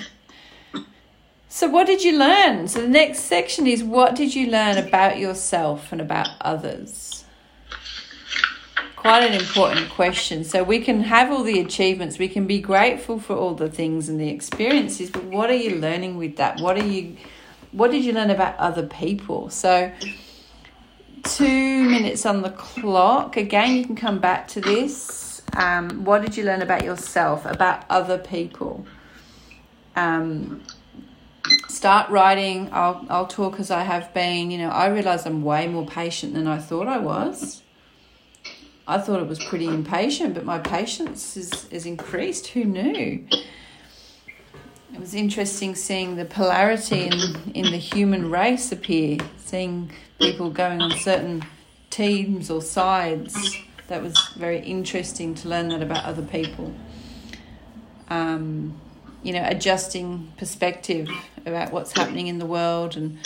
So, 1.57 1.67
what 1.67 1.87
did 1.87 2.03
you 2.03 2.19
learn? 2.19 2.67
So, 2.67 2.81
the 2.81 2.87
next 2.87 3.21
section 3.21 3.65
is 3.65 3.83
what 3.83 4.13
did 4.13 4.35
you 4.35 4.51
learn 4.51 4.77
about 4.77 5.17
yourself 5.17 5.91
and 5.91 5.99
about 5.99 6.29
others? 6.39 7.25
Quite 8.95 9.23
an 9.23 9.33
important 9.33 9.89
question. 9.89 10.43
So, 10.43 10.63
we 10.63 10.79
can 10.79 11.01
have 11.01 11.31
all 11.31 11.41
the 11.41 11.59
achievements, 11.59 12.19
we 12.19 12.27
can 12.27 12.45
be 12.45 12.59
grateful 12.59 13.19
for 13.19 13.35
all 13.35 13.55
the 13.55 13.71
things 13.71 14.07
and 14.07 14.19
the 14.19 14.29
experiences, 14.29 15.09
but 15.09 15.23
what 15.23 15.49
are 15.49 15.55
you 15.55 15.77
learning 15.77 16.17
with 16.17 16.35
that? 16.35 16.61
What 16.61 16.77
are 16.77 16.85
you 16.85 17.17
what 17.71 17.89
did 17.89 18.05
you 18.05 18.13
learn 18.13 18.29
about 18.29 18.55
other 18.57 18.85
people? 18.85 19.49
So, 19.49 19.91
two 21.23 21.89
minutes 21.89 22.27
on 22.27 22.43
the 22.43 22.51
clock. 22.51 23.35
Again, 23.35 23.77
you 23.77 23.83
can 23.83 23.95
come 23.95 24.19
back 24.19 24.47
to 24.49 24.61
this. 24.61 25.41
Um, 25.55 26.05
what 26.05 26.21
did 26.21 26.37
you 26.37 26.43
learn 26.43 26.61
about 26.61 26.83
yourself, 26.83 27.47
about 27.47 27.83
other 27.89 28.19
people? 28.19 28.85
Um, 29.95 30.61
start 31.67 32.09
writing. 32.09 32.69
I'll, 32.71 33.05
I'll 33.09 33.27
talk 33.27 33.59
as 33.59 33.71
I 33.71 33.83
have 33.83 34.13
been. 34.13 34.51
You 34.51 34.59
know, 34.59 34.69
I 34.69 34.87
realize 34.87 35.25
I'm 35.25 35.43
way 35.43 35.67
more 35.67 35.85
patient 35.85 36.33
than 36.33 36.47
I 36.47 36.57
thought 36.57 36.87
I 36.87 36.97
was. 36.97 37.61
I 38.87 38.99
thought 38.99 39.19
it 39.19 39.27
was 39.27 39.43
pretty 39.43 39.67
impatient, 39.67 40.33
but 40.33 40.45
my 40.45 40.59
patience 40.59 41.35
is, 41.35 41.67
is 41.69 41.85
increased. 41.85 42.47
Who 42.47 42.63
knew? 42.63 43.27
It 44.93 44.99
was 44.99 45.13
interesting 45.13 45.75
seeing 45.75 46.15
the 46.15 46.25
polarity 46.25 47.07
in, 47.07 47.51
in 47.53 47.71
the 47.71 47.77
human 47.77 48.31
race 48.31 48.71
appear, 48.71 49.17
seeing 49.37 49.91
people 50.19 50.49
going 50.49 50.81
on 50.81 50.91
certain 50.91 51.43
teams 51.89 52.49
or 52.49 52.61
sides. 52.61 53.57
That 53.89 54.01
was 54.01 54.17
very 54.37 54.59
interesting 54.59 55.35
to 55.35 55.49
learn 55.49 55.67
that 55.69 55.81
about 55.81 56.05
other 56.05 56.23
people. 56.23 56.73
Um, 58.09 58.79
you 59.21 59.33
know, 59.33 59.43
adjusting 59.45 60.31
perspective 60.37 61.09
about 61.47 61.71
what's 61.71 61.93
happening 61.93 62.27
in 62.27 62.37
the 62.39 62.45
world. 62.45 62.95
And 62.95 63.17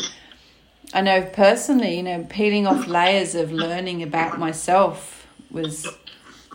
I 0.93 1.01
know 1.01 1.23
personally, 1.23 1.97
you 1.97 2.03
know, 2.03 2.25
peeling 2.29 2.67
off 2.67 2.87
layers 2.87 3.35
of 3.35 3.51
learning 3.51 4.03
about 4.03 4.39
myself 4.39 5.27
was 5.49 5.87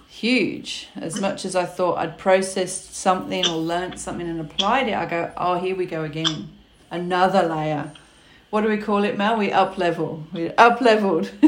huge. 0.09 0.89
As 0.97 1.21
much 1.21 1.45
as 1.45 1.55
I 1.55 1.67
thought 1.67 1.99
I'd 1.99 2.17
processed 2.17 2.95
something 2.95 3.47
or 3.47 3.57
learnt 3.57 3.99
something 3.99 4.29
and 4.29 4.41
applied 4.41 4.89
it, 4.89 4.95
I 4.95 5.07
go, 5.07 5.33
oh, 5.37 5.59
here 5.59 5.77
we 5.77 5.87
go 5.87 6.05
again. 6.05 6.49
Another 6.91 7.43
layer. 7.43 7.93
What 8.51 8.63
do 8.63 8.69
we 8.69 8.79
call 8.79 9.05
it, 9.05 9.19
Mel? 9.19 9.37
We 9.37 9.53
up 9.53 9.77
level. 9.77 10.25
We 10.33 10.51
up 10.53 10.81
leveled. 10.81 11.31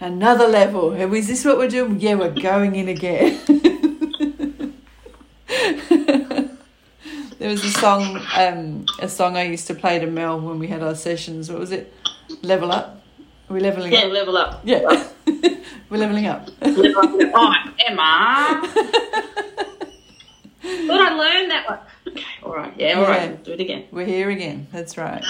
Another 0.00 0.46
level. 0.46 0.92
Is 0.92 1.26
this 1.26 1.44
what 1.44 1.58
we're 1.58 1.68
doing? 1.68 2.00
Yeah, 2.00 2.14
we're 2.14 2.30
going 2.30 2.76
in 2.76 2.88
again. 2.88 3.38
there 7.38 7.48
was 7.50 7.64
a 7.64 7.70
song, 7.70 8.20
um, 8.36 8.86
a 9.00 9.08
song 9.08 9.36
I 9.36 9.44
used 9.44 9.66
to 9.68 9.74
play 9.74 9.98
to 9.98 10.06
Mel 10.06 10.40
when 10.40 10.58
we 10.58 10.68
had 10.68 10.82
our 10.82 10.94
sessions. 10.94 11.50
What 11.50 11.58
was 11.60 11.72
it? 11.72 11.92
Level 12.42 12.70
up. 12.72 13.02
Are 13.48 13.54
we 13.54 13.60
leveling 13.60 13.92
Yeah, 13.92 14.00
up? 14.00 14.12
level 14.12 14.36
up. 14.36 14.60
Yeah. 14.64 15.08
We're 15.90 15.96
leveling 15.98 16.26
up. 16.26 16.48
Level 16.60 16.98
up. 16.98 17.32
Oh, 17.34 17.54
Emma. 17.86 18.68
But 20.60 21.00
I 21.00 21.14
learned 21.14 21.50
that 21.50 21.68
one. 21.68 21.78
Okay, 22.08 22.24
all 22.42 22.54
right. 22.56 22.72
Yeah, 22.76 22.94
all 22.94 23.02
Yeah. 23.02 23.08
right. 23.08 23.44
Do 23.44 23.52
it 23.52 23.60
again. 23.60 23.84
We're 23.90 24.04
here 24.04 24.28
again. 24.28 24.66
That's 24.72 24.98
right. 24.98 25.24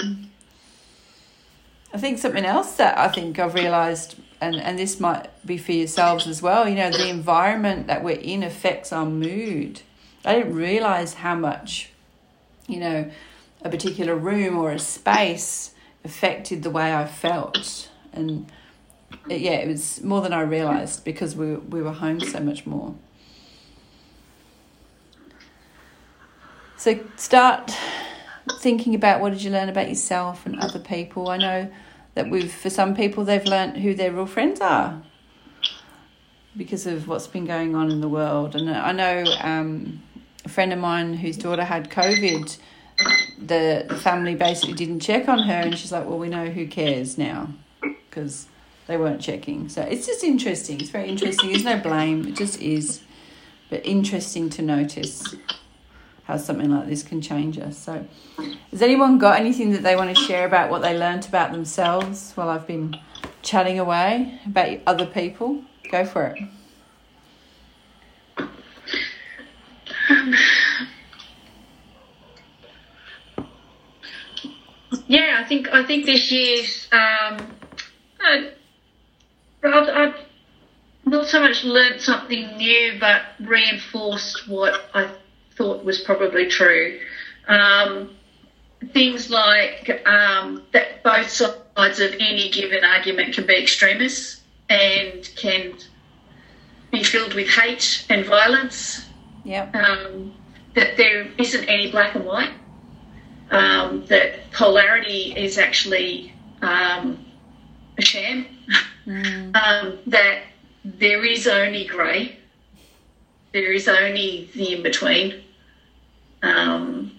I 1.93 1.97
think 1.97 2.17
something 2.17 2.43
else 2.45 2.73
that 2.77 2.97
I 2.97 3.07
think 3.09 3.39
I've 3.39 3.53
realised, 3.53 4.15
and, 4.41 4.55
and 4.55 4.77
this 4.77 4.99
might 4.99 5.27
be 5.45 5.57
for 5.57 5.71
yourselves 5.71 6.27
as 6.27 6.41
well, 6.41 6.67
you 6.67 6.75
know, 6.75 6.89
the 6.91 7.07
environment 7.09 7.87
that 7.87 8.03
we're 8.03 8.17
in 8.19 8.43
affects 8.43 8.91
our 8.91 9.05
mood. 9.05 9.81
I 10.25 10.35
didn't 10.35 10.55
realise 10.55 11.15
how 11.15 11.35
much, 11.35 11.89
you 12.69 12.79
know, 12.79 13.11
a 13.61 13.69
particular 13.69 14.15
room 14.15 14.57
or 14.57 14.71
a 14.71 14.79
space 14.79 15.73
affected 16.03 16.63
the 16.63 16.69
way 16.69 16.93
I 16.93 17.05
felt. 17.05 17.89
And 18.13 18.49
it, 19.29 19.41
yeah, 19.41 19.53
it 19.53 19.67
was 19.67 20.03
more 20.03 20.21
than 20.21 20.33
I 20.33 20.41
realised 20.41 21.03
because 21.03 21.35
we, 21.35 21.55
we 21.55 21.81
were 21.81 21.91
home 21.91 22.19
so 22.19 22.39
much 22.39 22.65
more. 22.65 22.95
So 26.77 26.99
start 27.17 27.75
thinking 28.59 28.95
about 28.95 29.19
what 29.19 29.31
did 29.31 29.43
you 29.43 29.51
learn 29.51 29.67
about 29.67 29.89
yourself 29.89 30.45
and 30.45 30.59
other 30.59 30.79
people. 30.79 31.29
I 31.29 31.37
know 31.37 31.71
that 32.15 32.29
we've 32.29 32.51
for 32.51 32.69
some 32.69 32.95
people 32.95 33.25
they've 33.25 33.43
learnt 33.45 33.77
who 33.77 33.93
their 33.93 34.11
real 34.11 34.25
friends 34.25 34.61
are 34.61 35.01
because 36.55 36.85
of 36.87 37.07
what's 37.07 37.27
been 37.27 37.45
going 37.45 37.75
on 37.75 37.91
in 37.91 38.01
the 38.01 38.07
world. 38.07 38.55
And 38.55 38.69
I 38.69 38.91
know 38.91 39.25
um, 39.41 40.01
a 40.49 40.51
friend 40.51 40.73
of 40.73 40.79
mine 40.79 41.13
whose 41.13 41.37
daughter 41.37 41.63
had 41.63 41.91
COVID. 41.91 42.57
The, 43.37 43.85
the 43.87 43.95
family 43.95 44.35
basically 44.35 44.73
didn't 44.73 44.99
check 44.99 45.29
on 45.29 45.39
her, 45.39 45.53
and 45.53 45.77
she's 45.77 45.91
like, 45.91 46.05
"Well, 46.05 46.17
we 46.17 46.27
know 46.27 46.47
who 46.47 46.67
cares 46.67 47.17
now 47.17 47.49
because 47.81 48.47
they 48.87 48.97
weren't 48.97 49.21
checking." 49.21 49.69
So 49.69 49.81
it's 49.83 50.05
just 50.05 50.23
interesting. 50.23 50.81
It's 50.81 50.89
very 50.89 51.07
interesting. 51.07 51.51
There's 51.51 51.63
no 51.63 51.79
blame. 51.79 52.27
It 52.27 52.35
just 52.35 52.59
is, 52.61 53.01
but 53.69 53.85
interesting 53.85 54.49
to 54.49 54.61
notice 54.61 55.35
how 56.23 56.37
something 56.37 56.69
like 56.69 56.87
this 56.87 57.03
can 57.03 57.21
change 57.21 57.57
us. 57.57 57.77
So, 57.77 58.05
has 58.71 58.81
anyone 58.81 59.17
got 59.19 59.39
anything 59.39 59.71
that 59.71 59.83
they 59.83 59.95
want 59.95 60.15
to 60.15 60.21
share 60.23 60.45
about 60.45 60.69
what 60.69 60.81
they 60.81 60.97
learnt 60.97 61.27
about 61.27 61.51
themselves 61.51 62.33
while 62.33 62.49
I've 62.49 62.67
been 62.67 62.97
chatting 63.43 63.79
away 63.79 64.39
about 64.45 64.79
other 64.85 65.05
people? 65.05 65.63
Go 65.89 66.05
for 66.05 66.25
it. 66.25 66.58
Yeah, 75.07 75.41
I 75.43 75.47
think 75.47 75.67
I 75.69 75.83
think 75.83 76.05
this 76.05 76.31
year's 76.31 76.87
um, 76.91 77.37
I, 78.21 78.51
I've, 79.63 79.89
I've 79.89 80.15
not 81.05 81.27
so 81.27 81.39
much 81.39 81.63
learned 81.63 82.01
something 82.01 82.57
new, 82.57 82.97
but 82.99 83.23
reinforced 83.39 84.47
what 84.47 84.89
I 84.93 85.09
thought 85.55 85.83
was 85.83 85.99
probably 85.99 86.47
true. 86.47 86.99
Um, 87.47 88.15
things 88.93 89.29
like 89.29 90.03
um, 90.07 90.63
that 90.73 91.03
both 91.03 91.29
sides 91.29 91.99
of 91.99 92.13
any 92.19 92.49
given 92.49 92.83
argument 92.83 93.33
can 93.33 93.45
be 93.45 93.55
extremists 93.55 94.41
and 94.69 95.27
can 95.35 95.73
be 96.91 97.03
filled 97.03 97.33
with 97.33 97.47
hate 97.47 98.05
and 98.09 98.25
violence. 98.25 99.01
Yep. 99.49 99.75
Um, 99.75 100.33
that 100.75 100.95
there 100.95 101.23
isn't 101.39 101.63
any 101.63 101.89
black 101.89 102.13
and 102.13 102.23
white. 102.23 102.53
Um, 103.49 104.05
that 104.05 104.51
polarity 104.51 105.33
is 105.35 105.57
actually 105.57 106.33
um, 106.61 107.25
a 107.97 108.01
sham. 108.03 108.45
um, 109.07 109.97
that 110.05 110.43
there 110.85 111.25
is 111.25 111.47
only 111.47 111.85
grey. 111.85 112.37
There 113.51 113.73
is 113.73 113.87
only 113.87 114.51
the 114.53 114.75
in 114.75 114.83
between. 114.83 115.41
Um, 116.43 117.11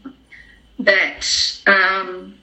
that 0.78 1.60
um, 1.66 2.38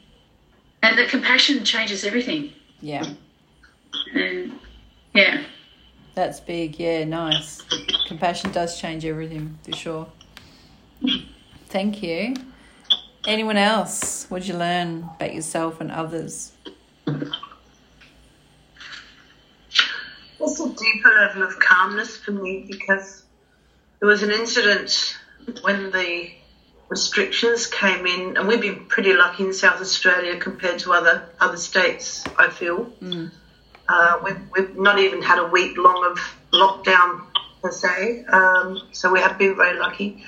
and 0.83 0.97
that 0.97 1.07
compassion 1.07 1.63
changes 1.63 2.03
everything. 2.03 2.51
Yeah. 2.81 3.05
And 4.13 4.59
yeah, 5.15 5.43
That's 6.18 6.39
big. 6.39 6.80
Yeah, 6.80 7.03
nice. 7.03 7.61
Compassion 8.07 8.51
does 8.51 8.82
change 8.82 9.05
everything 9.05 9.59
for 9.61 9.72
sure. 9.76 10.07
Thank 11.68 12.01
you. 12.01 12.34
Anyone 13.28 13.57
else? 13.57 14.26
What 14.28 14.39
did 14.41 14.47
you 14.47 14.55
learn 14.55 15.07
about 15.18 15.36
yourself 15.36 15.80
and 15.80 15.91
others? 15.91 16.53
It's 20.39 20.59
a 20.59 20.70
deeper 20.70 21.09
level 21.20 21.43
of 21.43 21.59
calmness 21.59 22.18
for 22.18 22.32
me 22.32 22.65
because 22.68 23.22
there 23.99 24.09
was 24.09 24.24
an 24.24 24.32
incident 24.32 25.20
when 25.61 25.91
the 25.91 26.32
restrictions 26.89 27.68
came 27.68 28.07
in, 28.07 28.38
and 28.38 28.47
we've 28.47 28.59
been 28.59 28.86
pretty 28.86 29.13
lucky 29.13 29.43
in 29.43 29.53
South 29.53 29.82
Australia 29.82 30.36
compared 30.39 30.80
to 30.80 30.93
other 30.93 31.30
other 31.39 31.57
states. 31.57 32.24
I 32.39 32.49
feel 32.49 32.86
mm. 33.03 33.30
Uh, 33.89 34.19
we've, 34.23 34.39
we've 34.55 34.77
not 34.77 34.99
even 34.99 35.21
had 35.21 35.39
a 35.39 35.45
week 35.45 35.77
long 35.77 36.05
of 36.05 36.19
lockdown 36.51 37.23
per 37.61 37.71
se, 37.71 38.25
um, 38.25 38.81
so 38.91 39.11
we 39.11 39.19
have 39.19 39.38
been 39.38 39.55
very 39.55 39.77
lucky. 39.79 40.23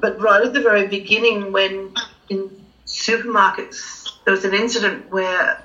but 0.00 0.18
right 0.20 0.42
at 0.42 0.52
the 0.52 0.60
very 0.60 0.86
beginning, 0.86 1.52
when 1.52 1.94
in 2.28 2.50
supermarkets 2.86 4.10
there 4.24 4.32
was 4.32 4.44
an 4.44 4.54
incident 4.54 5.10
where 5.10 5.62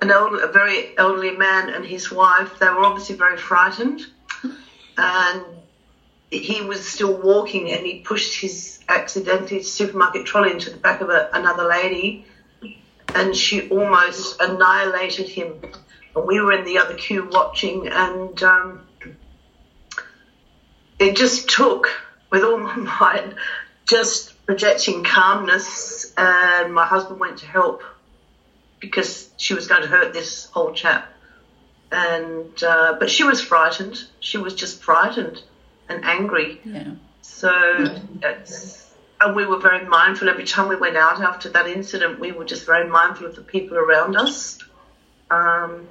an 0.00 0.10
elder, 0.10 0.38
a 0.44 0.52
very 0.52 0.96
elderly 0.96 1.36
man 1.36 1.68
and 1.68 1.84
his 1.84 2.10
wife, 2.10 2.58
they 2.58 2.66
were 2.66 2.84
obviously 2.84 3.16
very 3.16 3.36
frightened, 3.36 4.06
and 4.96 5.42
he 6.30 6.62
was 6.62 6.86
still 6.86 7.12
walking 7.12 7.72
and 7.72 7.84
he 7.84 8.00
pushed 8.00 8.40
his 8.40 8.78
accidentally 8.88 9.62
supermarket 9.62 10.24
trolley 10.24 10.52
into 10.52 10.70
the 10.70 10.76
back 10.76 11.00
of 11.00 11.10
a, 11.10 11.28
another 11.32 11.66
lady, 11.66 12.24
and 13.14 13.34
she 13.34 13.68
almost 13.68 14.40
annihilated 14.40 15.28
him. 15.28 15.54
And 16.14 16.26
we 16.26 16.40
were 16.40 16.52
in 16.52 16.64
the 16.64 16.78
other 16.78 16.94
queue 16.94 17.28
watching, 17.30 17.88
and 17.88 18.42
um, 18.42 18.86
it 20.98 21.16
just 21.16 21.48
took, 21.48 21.88
with 22.30 22.42
all 22.42 22.58
my 22.58 22.76
might, 22.76 23.34
just 23.88 24.34
projecting 24.46 25.04
calmness. 25.04 26.12
And 26.16 26.74
my 26.74 26.86
husband 26.86 27.20
went 27.20 27.38
to 27.38 27.46
help 27.46 27.82
because 28.80 29.30
she 29.36 29.54
was 29.54 29.66
going 29.66 29.82
to 29.82 29.88
hurt 29.88 30.12
this 30.12 30.48
old 30.54 30.76
chap. 30.76 31.12
And 31.92 32.62
uh, 32.62 32.96
but 32.98 33.10
she 33.10 33.24
was 33.24 33.40
frightened. 33.40 34.04
She 34.20 34.38
was 34.38 34.54
just 34.54 34.80
frightened 34.80 35.42
and 35.88 36.04
angry. 36.04 36.60
Yeah. 36.64 36.92
So 37.22 38.00
and 39.20 39.36
we 39.36 39.44
were 39.44 39.58
very 39.58 39.84
mindful 39.84 40.28
every 40.28 40.44
time 40.44 40.68
we 40.68 40.76
went 40.76 40.96
out 40.96 41.20
after 41.20 41.50
that 41.50 41.66
incident. 41.66 42.18
We 42.18 42.32
were 42.32 42.44
just 42.44 42.64
very 42.64 42.88
mindful 42.88 43.26
of 43.26 43.36
the 43.36 43.42
people 43.42 43.76
around 43.76 44.16
us, 44.16 44.58
um, 45.30 45.88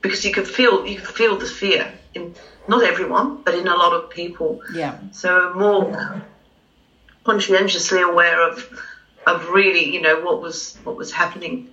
because 0.00 0.24
you 0.24 0.32
could 0.32 0.48
feel 0.48 0.86
you 0.86 0.96
could 0.96 1.14
feel 1.14 1.36
the 1.36 1.46
fear 1.46 1.92
in 2.14 2.34
not 2.68 2.84
everyone, 2.84 3.42
but 3.42 3.54
in 3.54 3.66
a 3.66 3.74
lot 3.74 3.92
of 3.92 4.10
people. 4.10 4.60
Yeah. 4.74 4.98
So 5.12 5.52
more 5.54 6.22
conscientiously 7.24 8.02
aware 8.02 8.48
of 8.48 8.68
of 9.26 9.48
really, 9.50 9.92
you 9.92 10.00
know, 10.00 10.20
what 10.20 10.40
was 10.40 10.76
what 10.84 10.96
was 10.96 11.12
happening 11.12 11.70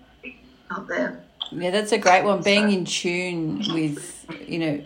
out 0.72 0.88
there. 0.88 1.24
Yeah, 1.52 1.72
that's 1.72 1.92
a 1.92 1.98
great 1.98 2.24
one. 2.24 2.42
Being 2.42 2.72
in 2.72 2.86
tune 2.86 3.64
with, 3.74 4.26
you 4.46 4.60
know, 4.60 4.86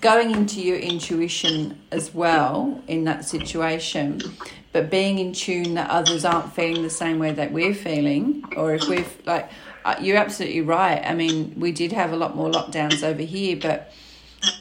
going 0.00 0.30
into 0.30 0.60
your 0.60 0.76
intuition 0.76 1.80
as 1.90 2.12
well 2.12 2.82
in 2.86 3.04
that 3.04 3.24
situation, 3.24 4.20
but 4.72 4.90
being 4.90 5.18
in 5.18 5.32
tune 5.32 5.74
that 5.74 5.88
others 5.88 6.26
aren't 6.26 6.52
feeling 6.52 6.82
the 6.82 6.90
same 6.90 7.18
way 7.18 7.32
that 7.32 7.50
we're 7.50 7.74
feeling, 7.74 8.44
or 8.56 8.74
if 8.74 8.86
we've 8.88 9.16
like, 9.24 9.50
you're 10.00 10.16
absolutely 10.16 10.62
right. 10.62 11.02
I 11.04 11.14
mean, 11.14 11.54
we 11.58 11.72
did 11.72 11.92
have 11.92 12.12
a 12.12 12.16
lot 12.16 12.34
more 12.34 12.50
lockdowns 12.50 13.02
over 13.02 13.22
here, 13.22 13.56
but 13.56 13.92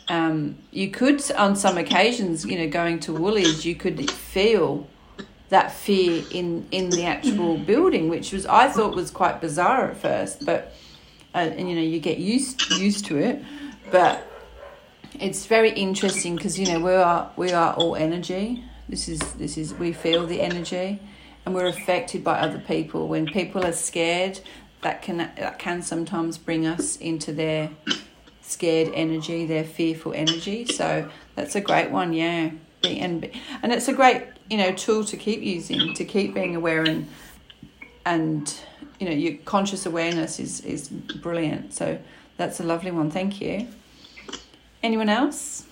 um, 0.07 0.57
you 0.71 0.89
could, 0.89 1.21
on 1.33 1.55
some 1.55 1.77
occasions, 1.77 2.45
you 2.45 2.57
know, 2.57 2.67
going 2.67 2.99
to 3.01 3.13
Woolies, 3.13 3.65
you 3.65 3.75
could 3.75 4.09
feel 4.11 4.87
that 5.49 5.71
fear 5.71 6.23
in 6.31 6.67
in 6.71 6.89
the 6.89 7.05
actual 7.05 7.57
building, 7.71 8.09
which 8.09 8.33
was 8.33 8.45
I 8.45 8.67
thought 8.67 8.95
was 8.95 9.11
quite 9.11 9.39
bizarre 9.39 9.91
at 9.91 9.97
first, 9.97 10.45
but 10.45 10.73
uh, 11.33 11.37
and 11.37 11.69
you 11.69 11.75
know 11.75 11.81
you 11.81 11.99
get 11.99 12.17
used 12.17 12.71
used 12.71 13.05
to 13.05 13.17
it, 13.17 13.43
but 13.91 14.27
it's 15.19 15.45
very 15.45 15.71
interesting 15.71 16.35
because 16.35 16.57
you 16.59 16.65
know 16.65 16.79
we 16.79 16.93
are 16.93 17.31
we 17.37 17.51
are 17.51 17.73
all 17.75 17.95
energy. 17.95 18.63
This 18.89 19.07
is 19.07 19.19
this 19.33 19.57
is 19.57 19.73
we 19.75 19.93
feel 19.93 20.25
the 20.25 20.41
energy, 20.41 20.99
and 21.45 21.53
we're 21.55 21.67
affected 21.67 22.23
by 22.23 22.39
other 22.39 22.59
people. 22.59 23.07
When 23.07 23.25
people 23.27 23.63
are 23.63 23.73
scared, 23.73 24.39
that 24.83 25.01
can 25.01 25.17
that 25.17 25.59
can 25.59 25.81
sometimes 25.81 26.37
bring 26.37 26.65
us 26.65 26.97
into 26.97 27.33
their 27.33 27.71
scared 28.41 28.91
energy, 28.93 29.45
their 29.45 29.63
fearful 29.63 30.13
energy. 30.13 30.65
So 30.65 31.09
that's 31.35 31.55
a 31.55 31.61
great 31.61 31.89
one, 31.91 32.13
yeah. 32.13 32.51
And 32.83 33.29
and 33.61 33.71
it's 33.71 33.87
a 33.87 33.93
great 33.93 34.23
you 34.49 34.57
know 34.57 34.71
tool 34.73 35.03
to 35.05 35.17
keep 35.17 35.41
using 35.41 35.93
to 35.93 36.05
keep 36.05 36.33
being 36.33 36.55
aware 36.55 36.83
and 36.83 37.07
and 38.05 38.53
you 38.99 39.07
know 39.07 39.15
your 39.15 39.37
conscious 39.45 39.85
awareness 39.85 40.39
is 40.39 40.61
is 40.61 40.89
brilliant. 40.89 41.73
So 41.73 41.99
that's 42.37 42.59
a 42.59 42.63
lovely 42.63 42.91
one. 42.91 43.09
Thank 43.09 43.41
you. 43.41 43.67
Anyone 44.81 45.09
else? 45.09 45.65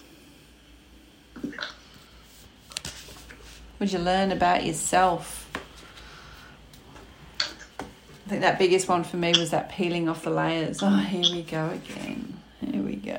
Would 3.79 3.91
you 3.91 3.99
learn 3.99 4.31
about 4.31 4.65
yourself? 4.65 5.40
I 8.31 8.33
think 8.35 8.43
that 8.43 8.59
biggest 8.59 8.87
one 8.87 9.03
for 9.03 9.17
me 9.17 9.33
was 9.37 9.49
that 9.49 9.67
peeling 9.67 10.07
off 10.07 10.23
the 10.23 10.29
layers. 10.29 10.79
Oh, 10.81 10.89
here 10.89 11.35
we 11.35 11.41
go 11.41 11.69
again. 11.69 12.39
Here 12.61 12.81
we 12.81 12.95
go. 12.95 13.17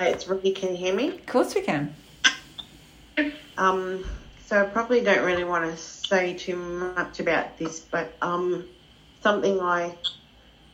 It's 0.00 0.26
really, 0.26 0.50
can 0.50 0.70
you 0.70 0.76
hear 0.76 0.92
me? 0.92 1.10
of 1.10 1.24
course 1.26 1.54
we 1.54 1.60
can. 1.60 1.94
Um, 3.56 4.04
so 4.44 4.60
I 4.60 4.64
probably 4.64 5.02
don't 5.02 5.24
really 5.24 5.44
want 5.44 5.70
to 5.70 5.76
say 5.76 6.34
too 6.34 6.56
much 6.56 7.20
about 7.20 7.56
this, 7.58 7.78
but 7.78 8.12
um, 8.20 8.64
something 9.20 9.60
I 9.60 9.94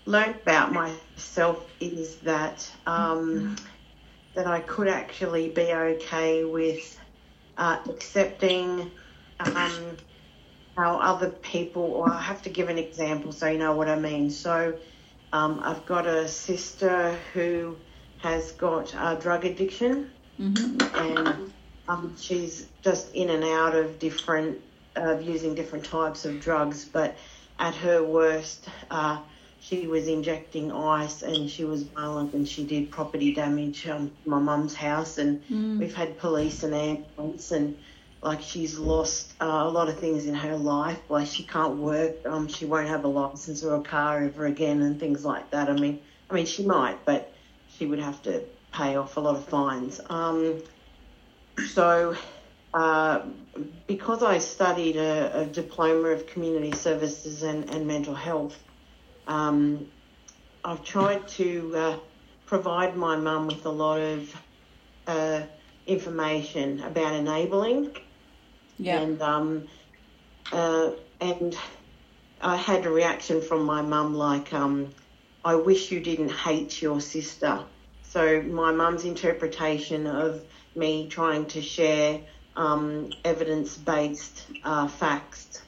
learned 0.07 0.37
about 0.37 0.73
myself 0.73 1.71
is 1.81 2.17
that 2.21 2.67
um, 2.87 3.57
that 4.33 4.47
I 4.47 4.61
could 4.61 4.89
actually 4.89 5.51
be 5.51 5.71
okay 5.75 6.45
with 6.45 6.99
uh, 7.59 7.79
accepting 7.91 8.91
um, 9.41 9.99
how 10.79 11.01
other 11.01 11.31
people, 11.31 11.83
or 11.83 12.09
I 12.09 12.23
have 12.23 12.41
to 12.43 12.51
give 12.51 12.69
an 12.69 12.79
example 12.79 13.33
so 13.33 13.49
you 13.49 13.59
know 13.59 13.75
what 13.75 13.89
I 13.89 13.99
mean. 13.99 14.31
So 14.31 14.79
um, 15.33 15.61
I've 15.65 15.85
got 15.87 16.07
a 16.07 16.29
sister 16.29 17.19
who 17.35 17.77
has 18.19 18.53
got 18.53 18.95
a 18.95 19.19
drug 19.21 19.45
addiction, 19.45 20.11
and 20.95 21.53
um, 21.89 22.15
she's 22.19 22.69
just 22.83 23.13
in 23.15 23.31
and 23.31 23.43
out 23.43 23.75
of 23.75 23.99
different, 23.99 24.59
uh, 24.97 25.19
using 25.19 25.55
different 25.57 25.85
types 25.85 26.25
of 26.25 26.41
drugs. 26.41 26.85
But 26.85 27.17
at 27.59 27.75
her 27.75 28.05
worst, 28.05 28.69
uh, 28.91 29.19
she 29.61 29.89
was 29.89 30.07
injecting 30.07 30.71
ice 30.71 31.23
and 31.23 31.51
she 31.51 31.65
was 31.65 31.83
violent 31.83 32.33
and 32.35 32.49
she 32.49 32.65
did 32.65 32.91
property 32.93 33.35
damage 33.35 33.89
um, 33.89 34.13
to 34.23 34.31
my 34.31 34.39
mum's 34.39 34.75
house. 34.75 35.19
And 35.19 35.43
we've 35.81 35.95
had 35.95 36.19
police 36.19 36.63
and 36.63 36.73
ambulance 36.75 37.51
and 37.51 37.77
like 38.23 38.43
she's 38.43 38.79
lost 38.79 39.35
uh, 39.41 39.45
a 39.47 39.71
lot 39.71 39.89
of 39.89 39.99
things 39.99 40.27
in 40.27 40.35
her 40.35 40.57
life. 40.57 41.01
Like 41.09 41.27
she 41.29 41.45
can't 41.45 41.77
work, 41.77 42.17
um, 42.27 42.49
she 42.49 42.65
won't 42.65 42.89
have 42.89 43.05
a 43.05 43.09
license 43.09 43.63
or 43.63 43.77
a 43.77 43.83
car 43.83 44.25
ever 44.25 44.47
again, 44.47 44.83
and 44.83 44.99
things 44.99 45.25
like 45.25 45.51
that. 45.53 45.69
I 45.69 45.75
mean, 45.75 46.01
I 46.29 46.35
mean 46.35 46.47
she 46.47 46.65
might, 46.65 47.05
but 47.05 47.33
she 47.67 47.87
would 47.87 48.01
have 48.01 48.21
to 48.23 48.45
pay 48.73 48.97
off 48.97 49.17
a 49.17 49.21
lot 49.21 49.37
of 49.37 49.45
fines. 49.45 50.01
Um, 50.11 50.63
so, 51.69 52.17
uh, 52.75 53.23
because 53.87 54.23
I 54.23 54.39
studied 54.39 54.97
a, 54.97 55.43
a 55.43 55.47
diploma 55.47 56.09
of 56.09 56.27
community 56.27 56.73
services 56.73 57.43
and, 57.43 57.71
and 57.71 57.87
mental 57.87 58.15
health, 58.15 58.59
um, 59.27 59.87
I've 60.65 60.85
tried 60.85 61.29
to 61.29 61.73
uh, 61.77 61.97
provide 62.47 62.97
my 62.97 63.17
mum 63.17 63.47
with 63.47 63.65
a 63.65 63.71
lot 63.71 64.01
of 64.01 64.43
uh, 65.07 65.43
information 65.87 66.83
about 66.83 67.15
enabling 67.15 67.95
Yeah. 68.79 69.01
and 69.01 69.21
um, 69.23 69.69
uh, 70.53 70.91
and 71.21 71.57
I 72.41 72.57
had 72.57 72.87
a 72.87 72.91
reaction 72.91 73.41
from 73.41 73.65
my 73.65 73.83
mum 73.83 74.15
like, 74.15 74.53
um, 74.53 74.95
"I 75.45 75.57
wish 75.57 75.91
you 75.91 76.01
didn't 76.01 76.31
hate 76.31 76.81
your 76.81 77.01
sister." 77.01 77.61
So 78.03 78.41
my 78.43 78.73
mum's 78.73 79.05
interpretation 79.05 80.07
of 80.07 80.43
me 80.75 81.09
trying 81.09 81.47
to 81.47 81.61
share 81.61 82.21
um, 82.57 83.11
evidence-based 83.25 84.47
uh, 84.65 84.89
facts 84.89 85.63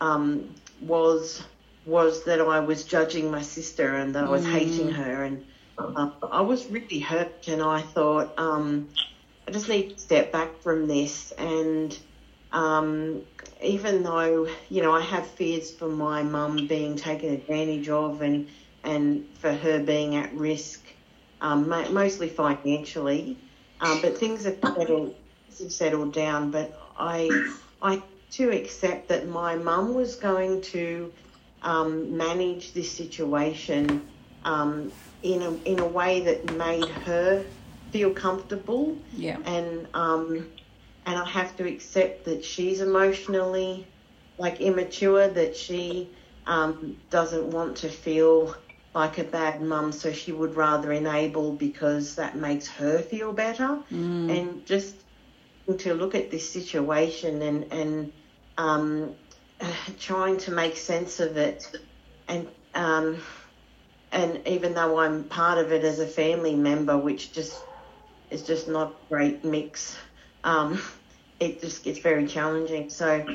um, 0.00 0.54
was 0.80 1.42
was 1.86 2.24
that 2.24 2.40
I 2.40 2.60
was 2.60 2.84
judging 2.84 3.30
my 3.30 3.42
sister 3.42 3.96
and 3.96 4.14
that 4.14 4.24
I 4.24 4.28
was 4.28 4.46
hating 4.46 4.90
her, 4.90 5.24
and 5.24 5.44
uh, 5.78 6.10
I 6.30 6.42
was 6.42 6.66
really 6.66 7.00
hurt. 7.00 7.48
And 7.48 7.62
I 7.62 7.80
thought, 7.80 8.34
um, 8.38 8.88
I 9.46 9.50
just 9.50 9.68
need 9.68 9.90
to 9.90 9.98
step 9.98 10.30
back 10.30 10.60
from 10.62 10.86
this 10.86 11.32
and 11.32 11.98
um, 12.52 13.24
even 13.62 14.02
though 14.02 14.48
you 14.68 14.82
know 14.82 14.92
I 14.92 15.00
have 15.00 15.26
fears 15.26 15.72
for 15.72 15.88
my 15.88 16.22
mum 16.22 16.66
being 16.66 16.96
taken 16.96 17.30
advantage 17.30 17.88
of 17.88 18.22
and 18.22 18.48
and 18.84 19.36
for 19.38 19.52
her 19.52 19.80
being 19.80 20.16
at 20.16 20.32
risk, 20.34 20.86
um, 21.40 21.68
mo- 21.68 21.90
mostly 21.90 22.28
financially, 22.28 23.38
um, 23.80 24.00
but 24.00 24.16
things 24.18 24.44
have 24.44 24.58
settled 24.76 25.14
have 25.60 25.72
settled 25.72 26.12
down. 26.12 26.50
But 26.50 26.72
I 26.98 27.44
I 27.80 28.02
to 28.32 28.50
accept 28.50 29.08
that 29.08 29.26
my 29.26 29.56
mum 29.56 29.94
was 29.94 30.16
going 30.16 30.62
to 30.62 31.12
um, 31.62 32.16
manage 32.16 32.72
this 32.72 32.96
situation 32.96 34.08
um, 34.44 34.92
in 35.22 35.42
a 35.42 35.52
in 35.64 35.78
a 35.80 35.86
way 35.86 36.20
that 36.22 36.44
made 36.44 36.90
her 37.04 37.46
feel 37.92 38.10
comfortable 38.12 38.98
Yeah. 39.12 39.38
and 39.44 39.88
um, 39.94 40.48
and 41.08 41.18
I 41.18 41.26
have 41.26 41.56
to 41.56 41.66
accept 41.66 42.26
that 42.26 42.44
she's 42.44 42.82
emotionally 42.82 43.88
like 44.38 44.60
immature, 44.60 45.28
that 45.28 45.56
she 45.56 46.14
um, 46.46 46.98
doesn't 47.10 47.50
want 47.50 47.78
to 47.78 47.88
feel 47.88 48.54
like 48.94 49.18
a 49.18 49.24
bad 49.24 49.62
mum, 49.62 49.92
so 49.92 50.12
she 50.12 50.32
would 50.32 50.54
rather 50.54 50.92
enable 50.92 51.52
because 51.54 52.16
that 52.16 52.36
makes 52.36 52.68
her 52.68 53.00
feel 53.00 53.32
better, 53.32 53.80
and 54.28 54.66
just 54.66 55.04
to 55.78 55.94
look 55.94 56.14
at 56.14 56.30
this 56.30 56.52
situation 56.52 57.42
and 57.42 57.72
and 57.72 58.12
um, 58.58 59.16
trying 59.98 60.38
to 60.38 60.52
make 60.52 60.76
sense 60.76 61.20
of 61.20 61.38
it, 61.38 61.64
and 62.28 62.48
um, 62.74 63.22
and 64.12 64.46
even 64.46 64.74
though 64.74 64.98
I'm 64.98 65.24
part 65.24 65.58
of 65.58 65.72
it 65.72 65.84
as 65.84 66.00
a 66.00 66.06
family 66.06 66.54
member, 66.54 66.98
which 66.98 67.32
just 67.32 67.64
is 68.30 68.42
just 68.44 68.68
not 68.68 68.92
a 68.92 69.08
great 69.08 69.44
mix, 69.44 69.96
um, 70.44 70.80
it 71.40 71.60
just 71.60 71.84
gets 71.84 71.98
very 72.00 72.26
challenging. 72.26 72.90
So 72.90 73.26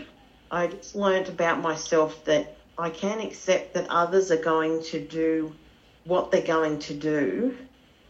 I 0.51 0.67
just 0.67 0.95
learned 0.95 1.29
about 1.29 1.61
myself 1.61 2.23
that 2.25 2.57
I 2.77 2.89
can 2.89 3.21
accept 3.21 3.73
that 3.75 3.89
others 3.89 4.31
are 4.31 4.41
going 4.41 4.83
to 4.85 5.05
do 5.05 5.55
what 6.05 6.31
they're 6.31 6.41
going 6.41 6.79
to 6.79 6.93
do, 6.93 7.57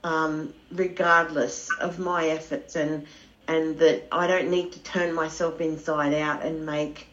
um, 0.04 0.54
regardless 0.72 1.70
of 1.80 2.00
my 2.00 2.28
efforts, 2.28 2.76
and 2.76 3.08
and 3.48 3.78
that 3.80 4.08
I 4.12 4.28
don't 4.28 4.50
need 4.50 4.72
to 4.74 4.84
turn 4.84 5.14
myself 5.14 5.62
inside 5.62 6.14
out 6.14 6.44
and 6.44 6.66
make 6.66 7.08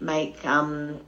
make 0.00 0.44
um, 0.44 1.00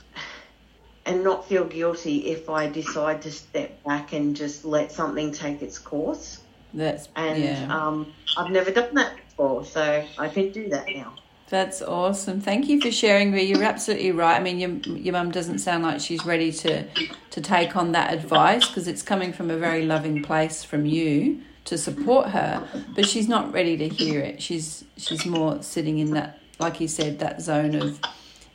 and 1.06 1.22
not 1.22 1.48
feel 1.48 1.64
guilty 1.64 2.26
if 2.26 2.48
I 2.50 2.68
decide 2.68 3.22
to 3.22 3.32
step 3.32 3.82
back 3.84 4.12
and 4.12 4.34
just 4.34 4.64
let 4.64 4.92
something 4.92 5.32
take 5.32 5.62
its 5.62 5.78
course. 5.78 6.40
That's 6.74 7.08
And 7.14 7.42
yeah. 7.44 7.86
um, 7.86 8.14
I've 8.36 8.50
never 8.50 8.70
done 8.70 8.94
that 8.94 9.14
before, 9.36 9.64
so 9.64 10.04
I 10.18 10.28
can 10.28 10.50
do 10.50 10.68
that 10.70 10.86
now. 10.88 11.14
That's 11.48 11.80
awesome. 11.80 12.40
Thank 12.40 12.68
you 12.68 12.80
for 12.80 12.90
sharing, 12.90 13.30
Ree. 13.30 13.44
You're 13.44 13.62
absolutely 13.62 14.10
right. 14.10 14.36
I 14.36 14.40
mean, 14.40 14.58
your 14.58 14.70
your 14.96 15.12
mum 15.12 15.30
doesn't 15.30 15.58
sound 15.58 15.84
like 15.84 16.00
she's 16.00 16.24
ready 16.26 16.50
to 16.52 16.84
to 17.30 17.40
take 17.40 17.76
on 17.76 17.92
that 17.92 18.12
advice 18.12 18.66
because 18.66 18.88
it's 18.88 19.02
coming 19.02 19.32
from 19.32 19.50
a 19.50 19.56
very 19.56 19.84
loving 19.84 20.22
place 20.22 20.64
from 20.64 20.86
you 20.86 21.42
to 21.66 21.78
support 21.78 22.28
her, 22.30 22.66
but 22.94 23.06
she's 23.06 23.28
not 23.28 23.52
ready 23.52 23.76
to 23.76 23.88
hear 23.88 24.20
it. 24.20 24.42
She's 24.42 24.84
she's 24.96 25.24
more 25.24 25.62
sitting 25.62 25.98
in 25.98 26.10
that, 26.12 26.40
like 26.58 26.80
you 26.80 26.88
said, 26.88 27.20
that 27.20 27.40
zone 27.40 27.76
of 27.76 28.00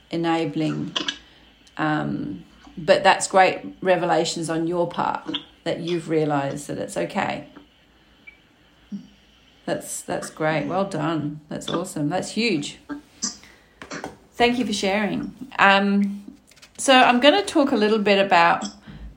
enabling. 0.09 0.95
Um, 1.77 2.43
but 2.77 3.03
that's 3.03 3.27
great 3.27 3.61
revelations 3.81 4.49
on 4.49 4.67
your 4.67 4.87
part 4.87 5.37
that 5.63 5.79
you've 5.79 6.09
realised 6.09 6.67
that 6.67 6.77
it's 6.77 6.97
okay. 6.97 7.47
That's 9.65 10.01
that's 10.01 10.29
great. 10.29 10.65
Well 10.67 10.85
done. 10.85 11.41
That's 11.49 11.69
awesome. 11.69 12.09
That's 12.09 12.31
huge. 12.31 12.79
Thank 14.33 14.57
you 14.57 14.65
for 14.65 14.73
sharing. 14.73 15.35
Um, 15.59 16.35
so 16.77 16.93
I'm 16.93 17.19
going 17.19 17.35
to 17.35 17.45
talk 17.45 17.71
a 17.71 17.75
little 17.75 17.99
bit 17.99 18.17
about 18.25 18.65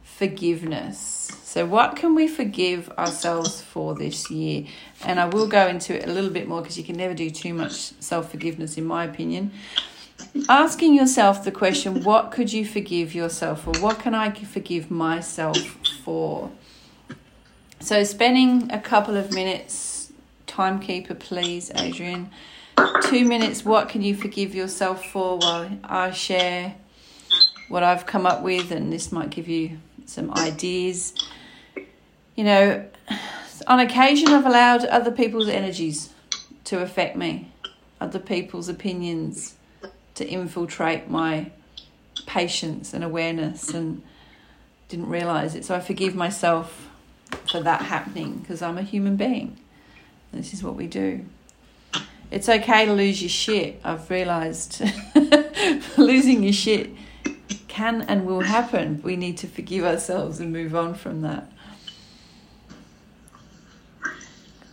forgiveness. 0.02 1.30
So 1.44 1.64
what 1.64 1.96
can 1.96 2.14
we 2.14 2.28
forgive 2.28 2.90
ourselves 2.98 3.62
for 3.62 3.94
this 3.94 4.30
year? 4.30 4.66
And 5.04 5.18
I 5.18 5.26
will 5.26 5.46
go 5.46 5.66
into 5.66 5.96
it 5.96 6.06
a 6.06 6.12
little 6.12 6.30
bit 6.30 6.46
more 6.46 6.60
because 6.60 6.76
you 6.76 6.84
can 6.84 6.96
never 6.96 7.14
do 7.14 7.30
too 7.30 7.54
much 7.54 7.92
self 8.00 8.30
forgiveness, 8.30 8.76
in 8.76 8.84
my 8.84 9.04
opinion. 9.04 9.52
Asking 10.48 10.94
yourself 10.94 11.42
the 11.42 11.52
question, 11.52 12.02
what 12.02 12.30
could 12.30 12.52
you 12.52 12.66
forgive 12.66 13.14
yourself 13.14 13.62
for? 13.62 13.72
What 13.80 14.00
can 14.00 14.14
I 14.14 14.30
forgive 14.30 14.90
myself 14.90 15.56
for? 16.04 16.50
So 17.80 18.02
spending 18.04 18.70
a 18.72 18.80
couple 18.80 19.16
of 19.16 19.32
minutes 19.32 19.93
timekeeper, 20.54 21.16
please, 21.16 21.72
Adrian. 21.74 22.30
Two 23.02 23.24
minutes, 23.24 23.64
what 23.64 23.88
can 23.88 24.02
you 24.02 24.14
forgive 24.14 24.54
yourself 24.54 25.04
for 25.04 25.38
while 25.38 25.68
I 25.82 26.12
share 26.12 26.76
what 27.68 27.82
I've 27.82 28.06
come 28.06 28.24
up 28.24 28.42
with, 28.42 28.70
and 28.70 28.92
this 28.92 29.10
might 29.10 29.30
give 29.30 29.48
you 29.48 29.78
some 30.06 30.32
ideas. 30.34 31.12
You 32.36 32.44
know, 32.44 32.86
on 33.66 33.80
occasion, 33.80 34.28
I've 34.28 34.46
allowed 34.46 34.84
other 34.84 35.10
people's 35.10 35.48
energies 35.48 36.10
to 36.64 36.80
affect 36.80 37.16
me, 37.16 37.50
other 38.00 38.20
people's 38.20 38.68
opinions 38.68 39.56
to 40.14 40.24
infiltrate 40.24 41.10
my 41.10 41.50
patience 42.26 42.94
and 42.94 43.02
awareness, 43.02 43.70
and 43.70 44.02
didn't 44.88 45.08
realize 45.08 45.56
it. 45.56 45.64
So 45.64 45.74
I 45.74 45.80
forgive 45.80 46.14
myself 46.14 46.88
for 47.50 47.60
that 47.60 47.82
happening 47.82 48.38
because 48.38 48.62
I'm 48.62 48.78
a 48.78 48.82
human 48.82 49.16
being. 49.16 49.58
This 50.34 50.52
is 50.52 50.62
what 50.62 50.74
we 50.74 50.86
do. 50.86 51.24
It's 52.30 52.48
okay 52.48 52.86
to 52.86 52.92
lose 52.92 53.22
your 53.22 53.28
shit. 53.28 53.80
I've 53.84 54.10
realized 54.10 54.82
losing 55.96 56.42
your 56.42 56.52
shit 56.52 56.90
can 57.68 58.02
and 58.02 58.24
will 58.24 58.40
happen. 58.40 59.00
We 59.02 59.16
need 59.16 59.36
to 59.38 59.48
forgive 59.48 59.84
ourselves 59.84 60.38
and 60.38 60.52
move 60.52 60.74
on 60.76 60.94
from 60.94 61.22
that. 61.22 61.50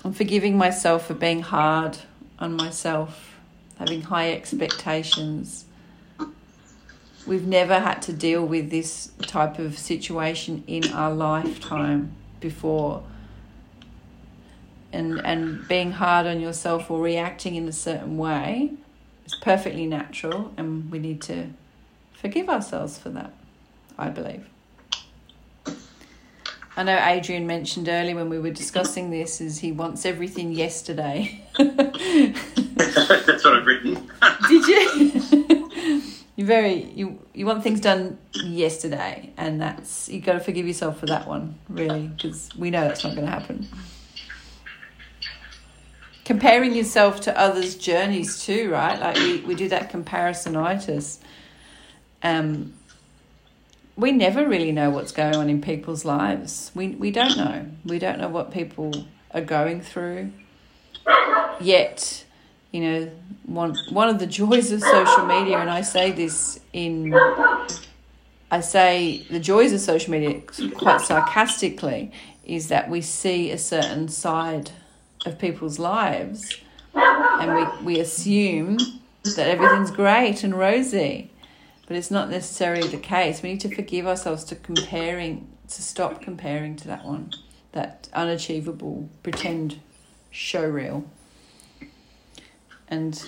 I'm 0.03 0.13
forgiving 0.13 0.57
myself 0.57 1.07
for 1.07 1.13
being 1.13 1.41
hard 1.41 1.97
on 2.39 2.55
myself, 2.55 3.35
having 3.77 4.01
high 4.01 4.31
expectations. 4.31 5.65
We've 7.27 7.45
never 7.45 7.79
had 7.79 8.01
to 8.03 8.13
deal 8.13 8.45
with 8.45 8.71
this 8.71 9.11
type 9.21 9.59
of 9.59 9.77
situation 9.77 10.63
in 10.65 10.91
our 10.91 11.13
lifetime 11.13 12.15
before 12.39 13.03
and 14.93 15.19
and 15.25 15.67
being 15.67 15.91
hard 15.91 16.25
on 16.27 16.39
yourself 16.39 16.89
or 16.89 17.01
reacting 17.01 17.55
in 17.55 17.67
a 17.67 17.71
certain 17.71 18.17
way 18.17 18.71
is 19.25 19.35
perfectly 19.35 19.85
natural 19.85 20.53
and 20.57 20.91
we 20.91 20.99
need 20.99 21.21
to 21.21 21.47
forgive 22.13 22.49
ourselves 22.49 22.97
for 22.97 23.09
that 23.09 23.33
i 23.97 24.09
believe. 24.09 24.47
I 26.77 26.83
know 26.83 26.97
adrian 26.97 27.45
mentioned 27.45 27.89
earlier 27.89 28.15
when 28.15 28.29
we 28.29 28.39
were 28.39 28.51
discussing 28.51 29.09
this 29.09 29.41
is 29.41 29.59
he 29.59 29.73
wants 29.73 30.05
everything 30.05 30.53
yesterday. 30.53 31.43
That's 31.57 33.43
what 33.43 33.57
I've 33.57 33.65
written. 33.65 34.09
did 34.47 34.67
you? 34.67 36.01
You 36.37 36.47
very 36.47 36.85
you 36.95 37.19
you 37.35 37.45
want 37.45 37.61
things 37.61 37.81
done 37.81 38.17
yesterday 38.33 39.31
and 39.37 39.61
that's 39.61 40.09
you've 40.09 40.23
got 40.23 40.33
to 40.33 40.39
forgive 40.39 40.65
yourself 40.65 40.99
for 40.99 41.05
that 41.05 41.27
one 41.27 41.53
really 41.69 42.07
because 42.07 42.49
we 42.57 42.71
know 42.71 42.81
that's 42.81 43.03
not 43.03 43.13
going 43.13 43.27
to 43.27 43.31
happen 43.31 43.67
comparing 46.31 46.73
yourself 46.73 47.19
to 47.19 47.37
others' 47.37 47.75
journeys 47.75 48.41
too, 48.45 48.71
right? 48.71 48.97
Like 49.01 49.17
we, 49.17 49.41
we 49.41 49.53
do 49.53 49.67
that 49.67 49.91
comparisonitis. 49.91 51.17
Um, 52.23 52.73
we 53.97 54.13
never 54.13 54.47
really 54.47 54.71
know 54.71 54.91
what's 54.91 55.11
going 55.11 55.35
on 55.35 55.49
in 55.49 55.59
people's 55.61 56.05
lives. 56.05 56.71
We 56.73 56.87
we 56.89 57.11
don't 57.11 57.35
know. 57.35 57.65
We 57.83 57.99
don't 57.99 58.17
know 58.17 58.29
what 58.29 58.49
people 58.49 58.93
are 59.31 59.41
going 59.41 59.81
through. 59.81 60.31
Yet, 61.59 62.23
you 62.71 62.79
know, 62.79 63.11
one 63.45 63.75
one 63.89 64.07
of 64.07 64.19
the 64.19 64.25
joys 64.25 64.71
of 64.71 64.81
social 64.81 65.25
media, 65.25 65.57
and 65.57 65.69
I 65.69 65.81
say 65.81 66.13
this 66.13 66.61
in 66.71 67.13
I 68.49 68.61
say 68.61 69.25
the 69.29 69.41
joys 69.41 69.73
of 69.73 69.81
social 69.81 70.11
media 70.11 70.39
quite 70.75 71.01
sarcastically, 71.01 72.13
is 72.45 72.69
that 72.69 72.89
we 72.89 73.01
see 73.01 73.51
a 73.51 73.57
certain 73.57 74.07
side 74.07 74.71
of 75.25 75.37
people's 75.39 75.79
lives 75.79 76.57
and 76.93 77.55
we, 77.55 77.93
we 77.93 77.99
assume 77.99 78.77
that 79.23 79.47
everything's 79.47 79.91
great 79.91 80.43
and 80.43 80.57
rosy 80.57 81.31
but 81.91 81.97
it's 81.97 82.09
not 82.09 82.29
necessarily 82.29 82.87
the 82.87 82.95
case. 82.95 83.41
We 83.41 83.49
need 83.49 83.59
to 83.59 83.75
forgive 83.75 84.07
ourselves 84.07 84.45
to 84.45 84.55
comparing 84.55 85.49
to 85.67 85.81
stop 85.81 86.21
comparing 86.21 86.77
to 86.77 86.87
that 86.87 87.03
one 87.03 87.33
that 87.73 88.07
unachievable 88.13 89.09
pretend 89.23 89.81
show 90.29 90.65
reel 90.65 91.03
and 92.87 93.21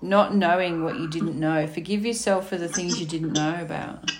not 0.00 0.36
knowing 0.36 0.84
what 0.84 1.00
you 1.00 1.08
didn't 1.08 1.36
know. 1.36 1.66
Forgive 1.66 2.06
yourself 2.06 2.48
for 2.48 2.56
the 2.56 2.68
things 2.68 3.00
you 3.00 3.06
didn't 3.06 3.32
know 3.32 3.60
about. 3.60 4.12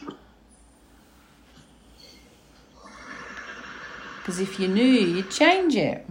Because 4.18 4.40
if 4.40 4.58
you 4.58 4.66
knew 4.66 4.82
you'd 4.82 5.30
change 5.30 5.76
it 5.76 6.04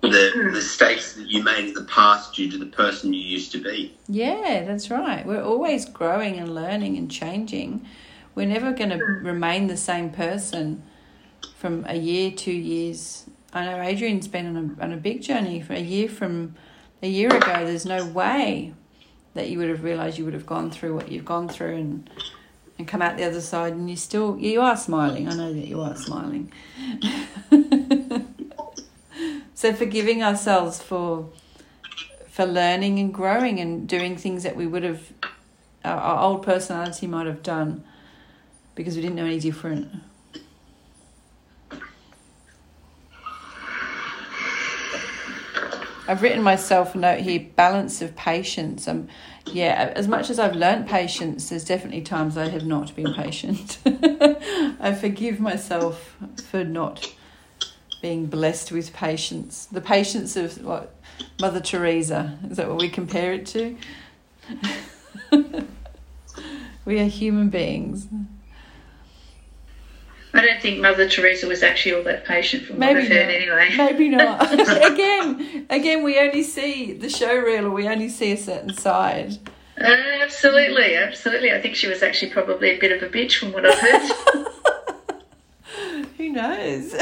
The, 0.00 0.30
hmm. 0.34 0.46
the 0.46 0.52
mistakes 0.52 1.14
that 1.14 1.26
you 1.26 1.42
made 1.42 1.66
in 1.66 1.74
the 1.74 1.84
past 1.84 2.34
due 2.34 2.50
to 2.50 2.58
the 2.58 2.66
person 2.66 3.12
you 3.12 3.20
used 3.20 3.52
to 3.52 3.62
be. 3.62 3.96
Yeah, 4.08 4.64
that's 4.64 4.90
right. 4.90 5.26
We're 5.26 5.42
always 5.42 5.84
growing 5.84 6.38
and 6.38 6.54
learning 6.54 6.96
and 6.96 7.10
changing. 7.10 7.86
We're 8.34 8.46
never 8.46 8.72
going 8.72 8.90
to 8.90 8.98
hmm. 8.98 9.26
remain 9.26 9.66
the 9.66 9.76
same 9.76 10.10
person 10.10 10.82
from 11.56 11.84
a 11.88 11.96
year, 11.96 12.30
two 12.30 12.52
years. 12.52 13.28
I 13.52 13.64
know 13.64 13.80
Adrian's 13.80 14.28
been 14.28 14.56
on 14.56 14.76
a, 14.78 14.84
on 14.84 14.92
a 14.92 14.96
big 14.96 15.22
journey 15.22 15.60
for 15.60 15.72
a 15.72 15.80
year 15.80 16.08
from 16.08 16.54
a 17.02 17.08
year 17.08 17.34
ago. 17.34 17.64
There's 17.64 17.86
no 17.86 18.06
way 18.06 18.74
that 19.34 19.48
you 19.48 19.58
would 19.58 19.68
have 19.68 19.82
realized 19.82 20.18
you 20.18 20.24
would 20.24 20.34
have 20.34 20.46
gone 20.46 20.70
through 20.70 20.94
what 20.94 21.10
you've 21.10 21.24
gone 21.24 21.48
through 21.48 21.76
and 21.76 22.10
and 22.78 22.86
come 22.86 23.02
out 23.02 23.16
the 23.16 23.24
other 23.24 23.40
side 23.40 23.72
and 23.72 23.90
you 23.90 23.96
still 23.96 24.38
you 24.38 24.60
are 24.60 24.76
smiling. 24.76 25.28
I 25.28 25.34
know 25.34 25.52
that 25.52 25.66
you 25.66 25.80
are 25.80 25.96
smiling. 25.96 26.52
so 29.58 29.72
forgiving 29.72 30.22
ourselves 30.22 30.80
for 30.80 31.28
for 32.28 32.46
learning 32.46 33.00
and 33.00 33.12
growing 33.12 33.58
and 33.58 33.88
doing 33.88 34.16
things 34.16 34.44
that 34.44 34.54
we 34.54 34.68
would 34.68 34.84
have 34.84 35.12
our, 35.84 35.96
our 35.96 36.22
old 36.22 36.44
personality 36.44 37.08
might 37.08 37.26
have 37.26 37.42
done 37.42 37.82
because 38.76 38.94
we 38.94 39.02
didn't 39.02 39.16
know 39.16 39.24
any 39.24 39.40
different. 39.40 39.90
I've 46.06 46.22
written 46.22 46.40
myself 46.44 46.94
a 46.94 46.98
note 46.98 47.22
here: 47.22 47.44
balance 47.56 48.00
of 48.00 48.14
patience. 48.14 48.86
Um, 48.86 49.08
yeah, 49.44 49.92
as 49.96 50.06
much 50.06 50.30
as 50.30 50.38
I've 50.38 50.54
learnt 50.54 50.86
patience, 50.86 51.48
there's 51.48 51.64
definitely 51.64 52.02
times 52.02 52.38
I 52.38 52.48
have 52.48 52.64
not 52.64 52.94
been 52.94 53.12
patient. 53.12 53.78
I 53.84 54.96
forgive 54.96 55.40
myself 55.40 56.16
for 56.48 56.62
not 56.62 57.12
being 58.00 58.26
blessed 58.26 58.72
with 58.72 58.92
patience. 58.92 59.66
The 59.66 59.80
patience 59.80 60.36
of 60.36 60.64
what 60.64 60.94
Mother 61.40 61.60
Teresa 61.60 62.38
is 62.50 62.56
that 62.56 62.68
what 62.68 62.78
we 62.78 62.88
compare 62.88 63.32
it 63.32 63.46
to? 63.46 63.76
we 66.84 67.00
are 67.00 67.06
human 67.06 67.48
beings. 67.48 68.08
I 70.34 70.42
don't 70.42 70.60
think 70.60 70.80
Mother 70.80 71.08
Teresa 71.08 71.48
was 71.48 71.62
actually 71.62 71.94
all 71.94 72.02
that 72.04 72.24
patient 72.24 72.64
from 72.64 72.76
what 72.76 72.94
Maybe 72.94 73.00
I've 73.00 73.08
heard 73.08 73.30
anyway. 73.30 73.74
Maybe 73.76 74.08
not. 74.08 74.52
again, 74.92 75.66
again, 75.70 76.04
we 76.04 76.18
only 76.18 76.42
see 76.42 76.92
the 76.92 77.08
show 77.08 77.34
reel, 77.34 77.66
or 77.66 77.70
we 77.70 77.88
only 77.88 78.08
see 78.08 78.32
a 78.32 78.36
certain 78.36 78.74
side. 78.74 79.38
Uh, 79.80 79.96
absolutely, 80.20 80.96
absolutely. 80.96 81.52
I 81.52 81.60
think 81.60 81.76
she 81.76 81.88
was 81.88 82.02
actually 82.02 82.30
probably 82.30 82.76
a 82.76 82.78
bit 82.78 82.92
of 82.92 83.02
a 83.02 83.12
bitch 83.12 83.38
from 83.38 83.52
what 83.52 83.64
I've 83.64 83.78
heard. 83.78 84.46
Who 86.18 86.28
knows? 86.30 86.92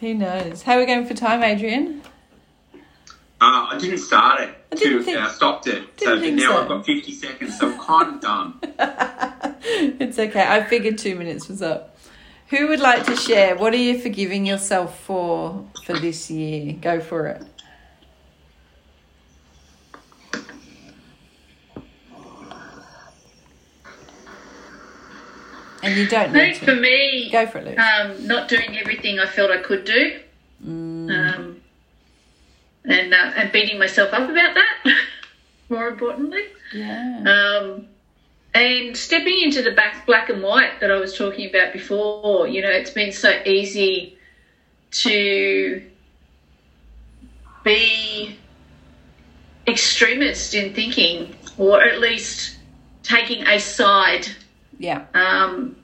Who 0.00 0.14
knows? 0.14 0.62
How 0.62 0.74
are 0.74 0.78
we 0.80 0.86
going 0.86 1.06
for 1.06 1.14
time, 1.14 1.42
Adrian? 1.44 2.02
Uh, 3.40 3.68
I 3.70 3.78
didn't 3.78 3.98
start 3.98 4.40
it. 4.42 4.50
I 4.72 4.74
didn't 4.76 4.98
to, 4.98 5.04
think- 5.04 5.18
uh, 5.18 5.28
stopped 5.30 5.66
it. 5.68 5.96
didn't 5.96 6.14
So 6.16 6.20
think 6.20 6.36
now 6.38 6.48
so. 6.50 6.62
I've 6.62 6.68
got 6.68 6.86
50 6.86 7.12
seconds, 7.12 7.58
so 7.58 7.72
I'm 7.72 7.78
kind 7.80 8.14
of 8.16 8.20
done. 8.20 8.54
It's 9.64 10.18
okay. 10.18 10.44
I 10.46 10.62
figured 10.64 10.98
two 10.98 11.14
minutes 11.14 11.48
was 11.48 11.62
up. 11.62 11.96
Who 12.48 12.66
would 12.68 12.80
like 12.80 13.04
to 13.06 13.14
share? 13.16 13.54
What 13.56 13.72
are 13.72 13.76
you 13.78 13.98
forgiving 13.98 14.44
yourself 14.44 14.98
for 15.00 15.64
for 15.84 15.92
this 15.98 16.30
year? 16.30 16.74
Go 16.80 16.98
for 17.00 17.28
it. 17.28 17.42
And 25.82 25.96
you 25.96 26.06
don't 26.08 26.32
need 26.32 26.56
for 26.58 26.74
me, 26.76 27.28
Go 27.30 27.46
for 27.46 27.58
it, 27.58 27.64
Lou. 27.76 27.76
um, 27.76 28.26
not 28.26 28.48
doing 28.48 28.78
everything 28.78 29.18
I 29.18 29.26
felt 29.26 29.50
I 29.50 29.58
could 29.58 29.84
do, 29.84 30.18
Mm. 30.64 31.10
um, 31.10 31.60
and 32.84 33.12
uh, 33.12 33.32
and 33.36 33.50
beating 33.50 33.78
myself 33.80 34.12
up 34.12 34.28
about 34.30 34.54
that. 34.54 34.96
More 35.68 35.88
importantly, 35.88 36.44
Yeah. 36.72 37.24
um, 37.26 37.86
and 38.54 38.96
stepping 38.96 39.40
into 39.42 39.62
the 39.62 39.72
back 39.72 40.06
black 40.06 40.28
and 40.28 40.40
white 40.42 40.78
that 40.80 40.90
I 40.92 40.96
was 40.98 41.16
talking 41.18 41.48
about 41.50 41.72
before. 41.72 42.46
You 42.46 42.62
know, 42.62 42.70
it's 42.70 42.90
been 42.90 43.10
so 43.12 43.40
easy 43.44 44.16
to 44.92 45.82
be 47.64 48.36
extremist 49.66 50.54
in 50.54 50.74
thinking, 50.74 51.34
or 51.58 51.82
at 51.82 52.00
least 52.00 52.56
taking 53.02 53.46
a 53.46 53.58
side 53.58 54.28
Yeah. 54.78 55.04
um, 55.14 55.76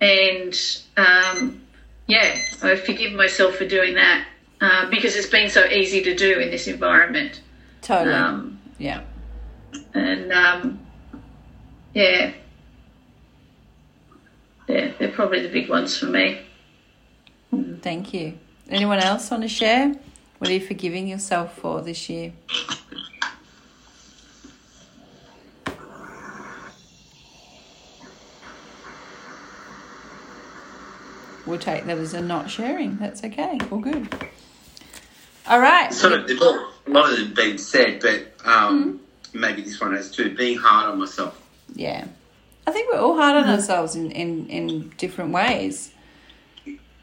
and 0.00 0.54
um, 0.96 1.62
yeah, 2.06 2.38
I 2.62 2.76
forgive 2.76 3.12
myself 3.12 3.56
for 3.56 3.66
doing 3.66 3.94
that 3.94 4.26
uh, 4.60 4.88
because 4.90 5.16
it's 5.16 5.28
been 5.28 5.50
so 5.50 5.64
easy 5.64 6.02
to 6.02 6.14
do 6.14 6.38
in 6.38 6.50
this 6.50 6.66
environment. 6.66 7.40
Totally. 7.82 8.14
Um, 8.14 8.60
yeah. 8.78 9.02
and 9.94 10.32
um, 10.32 10.80
yeah, 11.94 12.32
yeah, 14.68 14.92
they're 14.98 15.12
probably 15.12 15.42
the 15.42 15.48
big 15.48 15.68
ones 15.68 15.96
for 15.98 16.06
me. 16.06 16.40
Thank 17.80 18.12
you. 18.12 18.38
Anyone 18.68 18.98
else 18.98 19.30
want 19.30 19.44
to 19.44 19.48
share? 19.48 19.94
What 20.38 20.50
are 20.50 20.52
you 20.52 20.60
forgiving 20.60 21.06
yourself 21.06 21.56
for 21.56 21.80
this 21.80 22.10
year? 22.10 22.32
We'll 31.46 31.58
take 31.58 31.84
that 31.86 31.98
as 31.98 32.14
a 32.14 32.20
not 32.20 32.50
sharing. 32.50 32.96
That's 32.98 33.22
okay. 33.24 33.58
All 33.70 33.78
good. 33.78 34.08
All 35.46 35.60
right. 35.60 35.92
Sort 35.92 36.12
of, 36.12 36.28
a 36.28 36.90
lot 36.90 37.12
of 37.12 37.18
them 37.18 37.34
been 37.34 37.58
said, 37.58 38.00
but 38.00 38.32
um, 38.44 39.00
Hmm. 39.32 39.40
maybe 39.40 39.62
this 39.62 39.80
one 39.80 39.94
has 39.94 40.10
too. 40.10 40.34
Being 40.34 40.58
hard 40.58 40.86
on 40.90 40.98
myself. 40.98 41.40
Yeah. 41.74 42.06
I 42.66 42.72
think 42.72 42.92
we're 42.92 42.98
all 42.98 43.16
hard 43.16 43.36
on 43.44 43.48
ourselves 43.48 43.94
in, 43.94 44.10
in, 44.10 44.48
in 44.48 44.88
different 44.96 45.32
ways. 45.32 45.92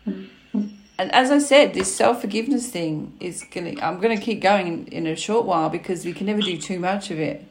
And 0.06 1.12
as 1.12 1.32
I 1.32 1.40
said, 1.40 1.74
this 1.74 1.94
self 1.96 2.22
forgiveness 2.22 2.70
thing 2.70 3.16
is 3.20 3.44
gonna 3.50 3.74
I'm 3.82 4.00
gonna 4.00 4.20
keep 4.20 4.42
going 4.42 4.68
in, 4.68 4.88
in 4.88 5.08
a 5.08 5.16
short 5.16 5.46
while 5.46 5.70
because 5.70 6.06
we 6.06 6.14
can 6.14 6.28
never 6.28 6.42
do 6.42 6.58
too 6.58 6.80
much 6.80 7.10
of 7.12 7.20
it. 7.20 7.46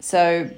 So 0.00 0.50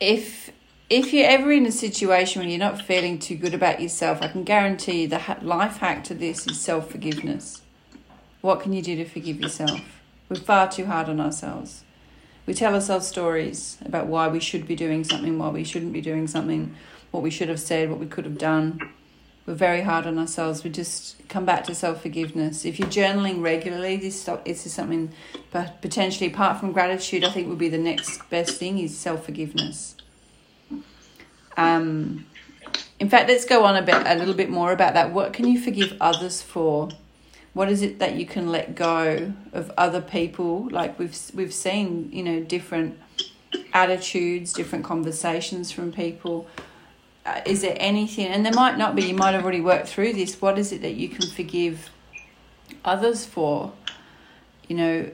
if 0.00 0.50
if 0.90 1.14
you're 1.14 1.28
ever 1.28 1.50
in 1.50 1.64
a 1.64 1.72
situation 1.72 2.40
where 2.40 2.48
you're 2.48 2.58
not 2.58 2.82
feeling 2.82 3.18
too 3.18 3.36
good 3.36 3.54
about 3.54 3.80
yourself, 3.80 4.20
I 4.20 4.28
can 4.28 4.44
guarantee 4.44 5.02
you 5.02 5.08
the 5.08 5.36
life 5.40 5.78
hack 5.78 6.04
to 6.04 6.14
this 6.14 6.46
is 6.46 6.60
self 6.60 6.90
forgiveness. 6.90 7.62
What 8.42 8.60
can 8.60 8.74
you 8.74 8.82
do 8.82 8.96
to 8.96 9.06
forgive 9.06 9.40
yourself? 9.40 9.80
We're 10.28 10.36
far 10.36 10.70
too 10.70 10.84
hard 10.84 11.08
on 11.08 11.20
ourselves. 11.20 11.84
We 12.46 12.52
tell 12.52 12.74
ourselves 12.74 13.06
stories 13.06 13.78
about 13.84 14.06
why 14.06 14.28
we 14.28 14.40
should 14.40 14.66
be 14.66 14.76
doing 14.76 15.04
something, 15.04 15.38
why 15.38 15.48
we 15.48 15.64
shouldn't 15.64 15.94
be 15.94 16.02
doing 16.02 16.26
something, 16.26 16.74
what 17.10 17.22
we 17.22 17.30
should 17.30 17.48
have 17.48 17.60
said, 17.60 17.88
what 17.88 17.98
we 17.98 18.06
could 18.06 18.26
have 18.26 18.36
done. 18.36 18.78
We're 19.46 19.54
very 19.54 19.80
hard 19.80 20.06
on 20.06 20.18
ourselves. 20.18 20.64
We 20.64 20.70
just 20.70 21.16
come 21.28 21.46
back 21.46 21.64
to 21.64 21.74
self 21.74 22.02
forgiveness. 22.02 22.66
If 22.66 22.78
you're 22.78 22.88
journaling 22.88 23.42
regularly, 23.42 23.96
this 23.96 24.28
this 24.44 24.66
is 24.66 24.74
something, 24.74 25.12
but 25.50 25.80
potentially 25.80 26.30
apart 26.30 26.60
from 26.60 26.72
gratitude, 26.72 27.24
I 27.24 27.30
think 27.30 27.48
would 27.48 27.56
be 27.56 27.70
the 27.70 27.78
next 27.78 28.28
best 28.28 28.58
thing 28.58 28.78
is 28.78 28.94
self 28.94 29.24
forgiveness. 29.24 29.96
Um, 31.56 32.26
in 33.00 33.08
fact, 33.08 33.28
let's 33.28 33.44
go 33.44 33.64
on 33.64 33.76
a 33.76 33.82
bit, 33.82 33.96
a 34.06 34.14
little 34.14 34.34
bit 34.34 34.50
more 34.50 34.72
about 34.72 34.94
that. 34.94 35.12
What 35.12 35.32
can 35.32 35.46
you 35.46 35.60
forgive 35.60 35.96
others 36.00 36.42
for? 36.42 36.90
What 37.52 37.68
is 37.68 37.82
it 37.82 37.98
that 37.98 38.14
you 38.14 38.26
can 38.26 38.50
let 38.50 38.74
go 38.74 39.32
of 39.52 39.70
other 39.76 40.00
people? 40.00 40.68
Like 40.70 40.98
we've 40.98 41.16
we've 41.34 41.54
seen, 41.54 42.10
you 42.12 42.22
know, 42.22 42.40
different 42.40 42.98
attitudes, 43.72 44.52
different 44.52 44.84
conversations 44.84 45.70
from 45.70 45.92
people. 45.92 46.48
Uh, 47.26 47.40
is 47.46 47.62
there 47.62 47.76
anything, 47.78 48.26
and 48.26 48.44
there 48.44 48.52
might 48.52 48.76
not 48.76 48.94
be. 48.96 49.04
You 49.04 49.14
might 49.14 49.32
have 49.32 49.44
already 49.44 49.60
worked 49.60 49.88
through 49.88 50.14
this. 50.14 50.40
What 50.40 50.58
is 50.58 50.72
it 50.72 50.82
that 50.82 50.94
you 50.94 51.08
can 51.08 51.28
forgive 51.28 51.90
others 52.84 53.24
for? 53.24 53.72
You 54.68 54.76
know, 54.76 55.10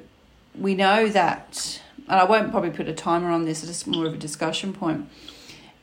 we 0.59 0.75
know 0.75 1.09
that, 1.09 1.83
and 2.09 2.21
I 2.21 2.25
won't 2.25 2.51
probably 2.51 2.71
put 2.71 2.89
a 2.89 2.95
timer 2.95 3.31
on 3.31 3.45
this. 3.45 3.63
It's 3.63 3.87
more 3.87 4.07
of 4.07 4.15
a 4.15 4.19
discussion 4.19 4.73
point 4.73 5.09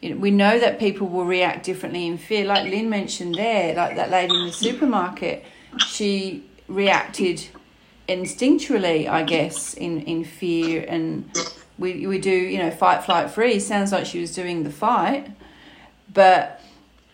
you 0.01 0.11
know, 0.11 0.17
we 0.17 0.31
know 0.31 0.59
that 0.59 0.79
people 0.79 1.07
will 1.07 1.25
react 1.25 1.65
differently 1.65 2.05
in 2.05 2.17
fear. 2.17 2.45
Like 2.45 2.69
Lynn 2.69 2.89
mentioned 2.89 3.35
there, 3.35 3.75
like 3.75 3.95
that 3.95 4.11
lady 4.11 4.35
in 4.35 4.47
the 4.47 4.53
supermarket, 4.53 5.43
she 5.87 6.43
reacted 6.67 7.47
instinctually, 8.07 9.07
I 9.07 9.23
guess, 9.23 9.73
in, 9.73 10.01
in 10.01 10.23
fear. 10.23 10.85
And 10.87 11.29
we, 11.79 12.05
we 12.05 12.19
do, 12.19 12.31
you 12.31 12.59
know, 12.59 12.69
fight, 12.69 13.03
flight, 13.05 13.31
freeze. 13.31 13.65
Sounds 13.65 13.91
like 13.91 14.05
she 14.05 14.19
was 14.19 14.33
doing 14.35 14.63
the 14.63 14.69
fight, 14.69 15.31
but 16.13 16.61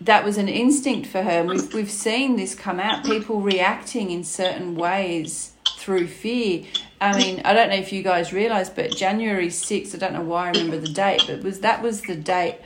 that 0.01 0.26
was 0.26 0.38
an 0.38 0.49
instinct 0.49 1.07
for 1.07 1.23
her. 1.23 1.30
And 1.31 1.49
we've, 1.49 1.73
we've 1.73 1.91
seen 1.91 2.35
this 2.35 2.53
come 2.53 2.81
out 2.81 3.05
people 3.05 3.39
reacting 3.39 4.11
in 4.11 4.26
certain 4.26 4.76
ways 4.76 5.53
through 5.77 6.07
fear. 6.07 6.65
I 6.99 7.18
mean, 7.18 7.41
I 7.45 7.53
don't 7.53 7.69
know 7.69 7.76
if 7.76 7.93
you 7.93 8.03
guys 8.03 8.34
realize, 8.34 8.69
but 8.69 8.91
January 8.95 9.47
6th, 9.47 9.95
I 9.95 9.97
don't 9.97 10.14
know 10.14 10.22
why 10.22 10.47
I 10.47 10.51
remember 10.51 10.77
the 10.77 10.91
date, 10.91 11.23
but 11.27 11.43
was 11.43 11.61
that 11.61 11.81
was 11.81 12.01
the 12.01 12.15
date 12.15 12.57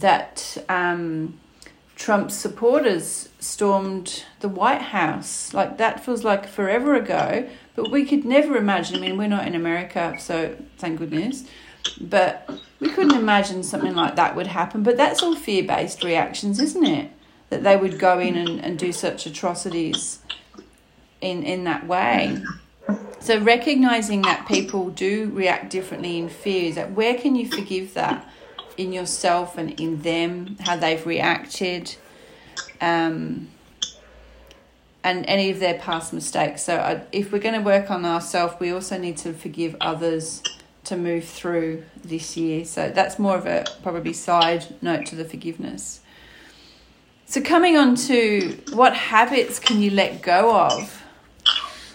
that 0.00 0.56
um, 0.68 1.38
Trump's 1.96 2.34
supporters 2.34 3.28
stormed 3.40 4.24
the 4.40 4.48
White 4.48 4.82
House. 4.82 5.52
Like 5.52 5.78
that 5.78 6.04
feels 6.04 6.24
like 6.24 6.46
forever 6.46 6.94
ago, 6.94 7.48
but 7.74 7.90
we 7.90 8.04
could 8.04 8.24
never 8.24 8.56
imagine. 8.56 8.96
I 8.96 9.00
mean, 9.00 9.18
we're 9.18 9.28
not 9.28 9.46
in 9.46 9.54
America, 9.54 10.16
so 10.18 10.56
thank 10.78 10.98
goodness. 10.98 11.44
But 12.00 12.48
we 12.80 12.90
couldn't 12.90 13.18
imagine 13.18 13.62
something 13.62 13.94
like 13.94 14.16
that 14.16 14.36
would 14.36 14.48
happen. 14.48 14.82
But 14.82 14.96
that's 14.96 15.22
all 15.22 15.34
fear 15.34 15.64
based 15.64 16.04
reactions, 16.04 16.60
isn't 16.60 16.86
it? 16.86 17.10
That 17.50 17.64
they 17.64 17.76
would 17.76 17.98
go 17.98 18.18
in 18.18 18.36
and, 18.36 18.64
and 18.64 18.78
do 18.78 18.92
such 18.92 19.26
atrocities 19.26 20.20
in, 21.20 21.42
in 21.42 21.64
that 21.64 21.86
way. 21.86 22.42
So 23.20 23.38
recognizing 23.40 24.22
that 24.22 24.46
people 24.46 24.90
do 24.90 25.30
react 25.34 25.70
differently 25.70 26.18
in 26.18 26.28
fear 26.28 26.68
is 26.68 26.74
that 26.76 26.92
where 26.92 27.14
can 27.14 27.34
you 27.36 27.48
forgive 27.48 27.94
that 27.94 28.24
in 28.78 28.92
yourself 28.92 29.58
and 29.58 29.78
in 29.78 30.02
them, 30.02 30.56
how 30.60 30.76
they've 30.76 31.04
reacted, 31.04 31.96
um, 32.80 33.48
and 35.04 35.26
any 35.26 35.50
of 35.50 35.60
their 35.60 35.78
past 35.78 36.12
mistakes. 36.12 36.62
So 36.62 36.76
I, 36.76 37.02
if 37.12 37.32
we're 37.32 37.38
going 37.40 37.54
to 37.54 37.60
work 37.60 37.90
on 37.90 38.04
ourselves, 38.04 38.54
we 38.58 38.70
also 38.70 38.96
need 38.96 39.16
to 39.18 39.32
forgive 39.32 39.76
others 39.80 40.42
to 40.84 40.96
move 40.96 41.24
through 41.24 41.84
this 42.02 42.36
year. 42.36 42.64
So 42.64 42.90
that's 42.90 43.18
more 43.18 43.36
of 43.36 43.46
a 43.46 43.66
probably 43.82 44.12
side 44.12 44.64
note 44.80 45.06
to 45.06 45.16
the 45.16 45.24
forgiveness. 45.24 46.00
So 47.26 47.42
coming 47.42 47.76
on 47.76 47.94
to 47.96 48.58
what 48.72 48.94
habits 48.94 49.58
can 49.58 49.82
you 49.82 49.90
let 49.90 50.22
go 50.22 50.56
of? 50.56 51.02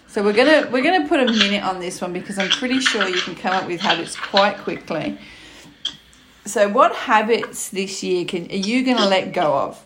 So 0.08 0.22
we're 0.22 0.34
gonna 0.34 0.70
we're 0.72 0.84
gonna 0.84 1.08
put 1.08 1.20
a 1.20 1.26
minute 1.26 1.64
on 1.64 1.80
this 1.80 2.00
one 2.00 2.14
because 2.14 2.38
I'm 2.38 2.50
pretty 2.50 2.80
sure 2.80 3.08
you 3.08 3.20
can 3.20 3.34
come 3.34 3.52
up 3.52 3.66
with 3.66 3.82
habits 3.82 4.16
quite 4.16 4.60
quickly. 4.60 5.18
So 6.46 6.68
what 6.68 6.94
habits 6.94 7.70
this 7.70 8.04
year 8.04 8.26
can 8.26 8.52
are 8.52 8.56
you 8.56 8.84
gonna 8.86 9.08
let 9.08 9.32
go 9.34 9.54
of? 9.56 9.86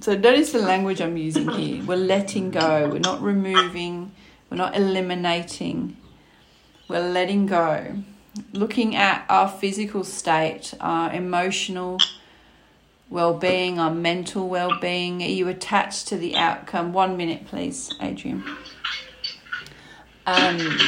So 0.00 0.16
notice 0.16 0.52
the 0.52 0.60
language 0.60 1.00
I'm 1.00 1.16
using 1.16 1.48
here. 1.48 1.84
We're 1.84 1.96
letting 1.96 2.50
go. 2.50 2.88
We're 2.88 2.98
not 2.98 3.22
removing. 3.22 4.12
We're 4.50 4.56
not 4.56 4.76
eliminating. 4.76 5.96
We're 6.88 7.08
letting 7.08 7.46
go. 7.46 8.02
Looking 8.52 8.96
at 8.96 9.26
our 9.28 9.48
physical 9.48 10.04
state, 10.04 10.74
our 10.80 11.12
emotional 11.12 11.98
well-being, 13.10 13.78
our 13.78 13.92
mental 13.92 14.48
well-being. 14.48 15.22
Are 15.22 15.26
you 15.26 15.48
attached 15.48 16.08
to 16.08 16.16
the 16.16 16.36
outcome? 16.36 16.92
One 16.92 17.16
minute, 17.16 17.46
please, 17.46 17.92
Adrian. 18.00 18.44
Um, 20.26 20.78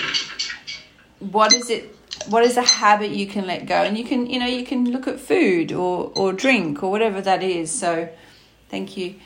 what 1.18 1.52
is 1.52 1.70
it? 1.70 1.96
What 2.28 2.44
is 2.44 2.56
a 2.56 2.62
habit 2.62 3.10
you 3.10 3.26
can 3.26 3.46
let 3.46 3.66
go? 3.66 3.82
And 3.82 3.96
you 3.96 4.04
can, 4.04 4.26
you 4.26 4.38
know, 4.38 4.46
you 4.46 4.64
can 4.64 4.90
look 4.90 5.08
at 5.08 5.18
food 5.18 5.72
or 5.72 6.12
or 6.14 6.32
drink 6.32 6.82
or 6.82 6.90
whatever 6.90 7.20
that 7.20 7.42
is. 7.42 7.70
So 7.72 8.08
Thank 8.70 8.96
you. 8.96 9.16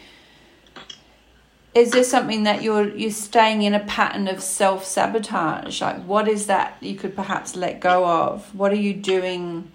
Is 1.74 1.90
there 1.90 2.04
something 2.04 2.44
that 2.44 2.62
you're 2.62 2.88
you're 2.96 3.10
staying 3.10 3.62
in 3.62 3.74
a 3.74 3.80
pattern 3.80 4.26
of 4.26 4.42
self 4.42 4.84
sabotage? 4.84 5.82
Like 5.82 6.02
what 6.04 6.28
is 6.28 6.46
that 6.46 6.78
you 6.80 6.94
could 6.94 7.14
perhaps 7.14 7.54
let 7.54 7.80
go 7.80 8.06
of? 8.06 8.54
What 8.54 8.72
are 8.72 8.76
you 8.76 8.94
doing 8.94 9.70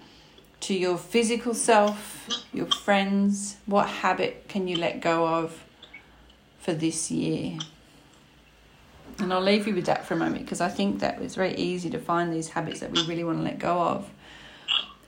to 0.62 0.74
your 0.74 0.98
physical 0.98 1.54
self, 1.54 2.28
your 2.52 2.66
friends? 2.66 3.58
What 3.66 3.88
habit 3.88 4.48
can 4.48 4.68
you 4.68 4.78
let 4.78 5.02
go 5.02 5.28
of 5.28 5.64
for 6.58 6.74
this 6.74 7.12
year? 7.12 7.60
And 9.20 9.34
I'll 9.34 9.42
leave 9.42 9.68
you 9.68 9.76
with 9.76 9.86
that 9.86 10.06
for 10.06 10.14
a 10.14 10.18
moment 10.18 10.46
because 10.46 10.62
I 10.62 10.70
think 10.70 11.00
that 11.00 11.22
it's 11.22 11.36
very 11.36 11.56
easy 11.56 11.90
to 11.90 12.00
find 12.00 12.34
these 12.34 12.50
habits 12.50 12.80
that 12.80 12.92
we 12.92 13.06
really 13.06 13.24
want 13.24 13.40
to 13.40 13.44
let 13.44 13.60
go 13.60 13.80
of. 13.80 14.10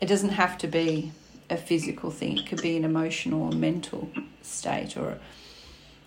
It 0.02 0.08
doesn't 0.08 0.30
have 0.30 0.58
to 0.60 0.68
be 0.68 1.12
a 1.50 1.58
physical 1.58 2.12
thing. 2.12 2.40
It 2.40 2.48
could 2.48 2.62
be 2.62 2.76
an 2.76 2.84
emotional 2.84 3.44
or 3.44 3.52
mental 3.52 4.10
state, 4.42 4.98
or 4.98 5.20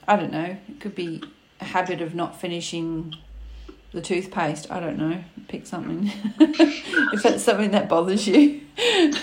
I 0.07 0.17
don't 0.17 0.33
know. 0.33 0.57
It 0.69 0.81
could 0.81 0.95
be 0.95 1.23
a 1.61 1.65
habit 1.65 2.03
of 2.03 2.15
not 2.15 2.41
finishing 2.41 3.15
the 3.93 4.01
toothpaste. 4.01 4.71
I 4.71 4.81
don't 4.81 4.99
know. 4.99 5.23
Pick 5.49 5.67
something 5.67 6.11
if 6.41 7.23
that's 7.23 7.45
something 7.45 7.71
that 7.71 7.89
bothers 7.89 8.27
you. 8.27 8.63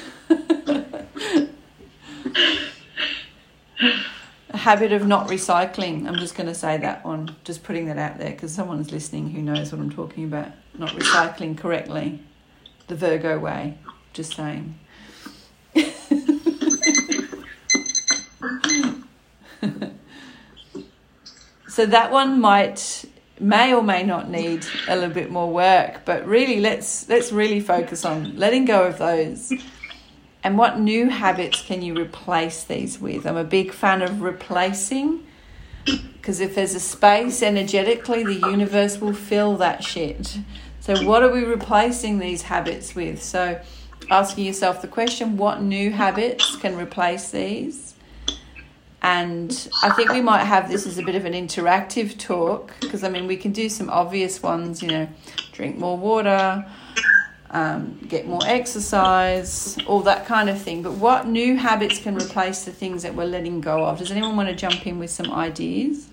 a 4.54 4.58
habit 4.58 4.92
of 4.92 5.08
not 5.08 5.28
recycling. 5.28 6.08
I'm 6.08 6.18
just 6.18 6.36
going 6.36 6.48
to 6.48 6.56
say 6.56 6.78
that 6.78 7.06
one. 7.06 7.36
Just 7.44 7.64
putting 7.64 7.86
that 7.88 7.98
out 7.98 8.18
there 8.18 8.32
because 8.32 8.54
someone's 8.54 8.92
listening 8.92 9.30
who 9.32 9.42
knows 9.42 9.72
what 9.72 9.80
I'm 9.80 9.90
talking 9.90 10.26
about. 10.26 10.52
Not 10.78 10.90
recycling 10.92 11.58
correctly, 11.58 12.22
the 12.88 12.96
Virgo 12.96 13.40
way. 13.40 13.78
Just 14.14 14.36
saying. 14.36 14.78
so 21.70 21.86
that 21.86 22.12
one 22.12 22.42
might 22.42 23.06
may 23.40 23.74
or 23.74 23.82
may 23.82 24.04
not 24.04 24.30
need 24.30 24.66
a 24.88 24.96
little 24.96 25.14
bit 25.14 25.32
more 25.32 25.50
work 25.52 26.02
but 26.06 26.28
really 26.28 26.60
let's 26.60 27.10
let's 27.10 27.32
really 27.32 27.60
focus 27.60 28.06
on 28.06 28.38
letting 28.38 28.66
go 28.66 28.86
of 28.86 29.00
those 29.00 29.52
and 30.44 30.58
what 30.58 30.80
new 30.80 31.10
habits 31.10 31.62
can 31.62 31.82
you 31.82 31.96
replace 32.00 32.64
these 32.64 33.00
with? 33.00 33.26
I'm 33.26 33.38
a 33.38 33.44
big 33.44 33.72
fan 33.72 34.02
of 34.02 34.22
replacing 34.22 35.26
because 35.86 36.40
if 36.40 36.56
there's 36.56 36.76
a 36.76 36.80
space 36.80 37.42
energetically 37.42 38.24
the 38.24 38.48
universe 38.50 39.00
will 39.00 39.14
fill 39.14 39.58
that 39.58 39.84
shit. 39.84 40.40
So 40.80 41.04
what 41.06 41.24
are 41.24 41.32
we 41.32 41.44
replacing 41.44 42.20
these 42.20 42.44
habits 42.44 42.96
with? 42.96 43.22
So 43.22 43.62
asking 44.10 44.46
yourself 44.46 44.82
the 44.82 44.88
question 44.88 45.38
what 45.38 45.62
new 45.62 45.92
habits 45.92 46.56
can 46.58 46.76
replace 46.76 47.32
these? 47.32 47.94
And 49.04 49.70
I 49.84 49.90
think 49.92 50.12
we 50.12 50.22
might 50.22 50.44
have 50.44 50.70
this 50.70 50.86
as 50.86 51.00
a 51.00 51.04
bit 51.04 51.16
of 51.16 51.26
an 51.26 51.34
interactive 51.34 52.20
talk 52.20 52.74
because 52.82 53.04
I 53.04 53.10
mean, 53.10 53.26
we 53.26 53.36
can 53.36 53.52
do 53.52 53.68
some 53.68 53.90
obvious 53.90 54.44
ones, 54.44 54.84
you 54.84 54.90
know, 54.90 55.08
drink 55.54 55.78
more 55.78 55.98
water, 55.98 56.66
um, 57.52 58.00
get 58.08 58.28
more 58.28 58.42
exercise, 58.46 59.78
all 59.86 60.02
that 60.02 60.26
kind 60.26 60.50
of 60.50 60.62
thing. 60.62 60.82
But 60.82 60.94
what 60.94 61.28
new 61.28 61.58
habits 61.58 62.00
can 62.00 62.16
replace 62.16 62.64
the 62.66 62.72
things 62.72 63.04
that 63.04 63.14
we're 63.14 63.26
letting 63.26 63.62
go 63.62 63.86
of? 63.86 64.00
Does 64.00 64.12
anyone 64.12 64.36
want 64.36 64.50
to 64.50 64.56
jump 64.56 64.88
in 64.88 65.00
with 65.00 65.10
some 65.10 65.32
ideas? 65.32 66.08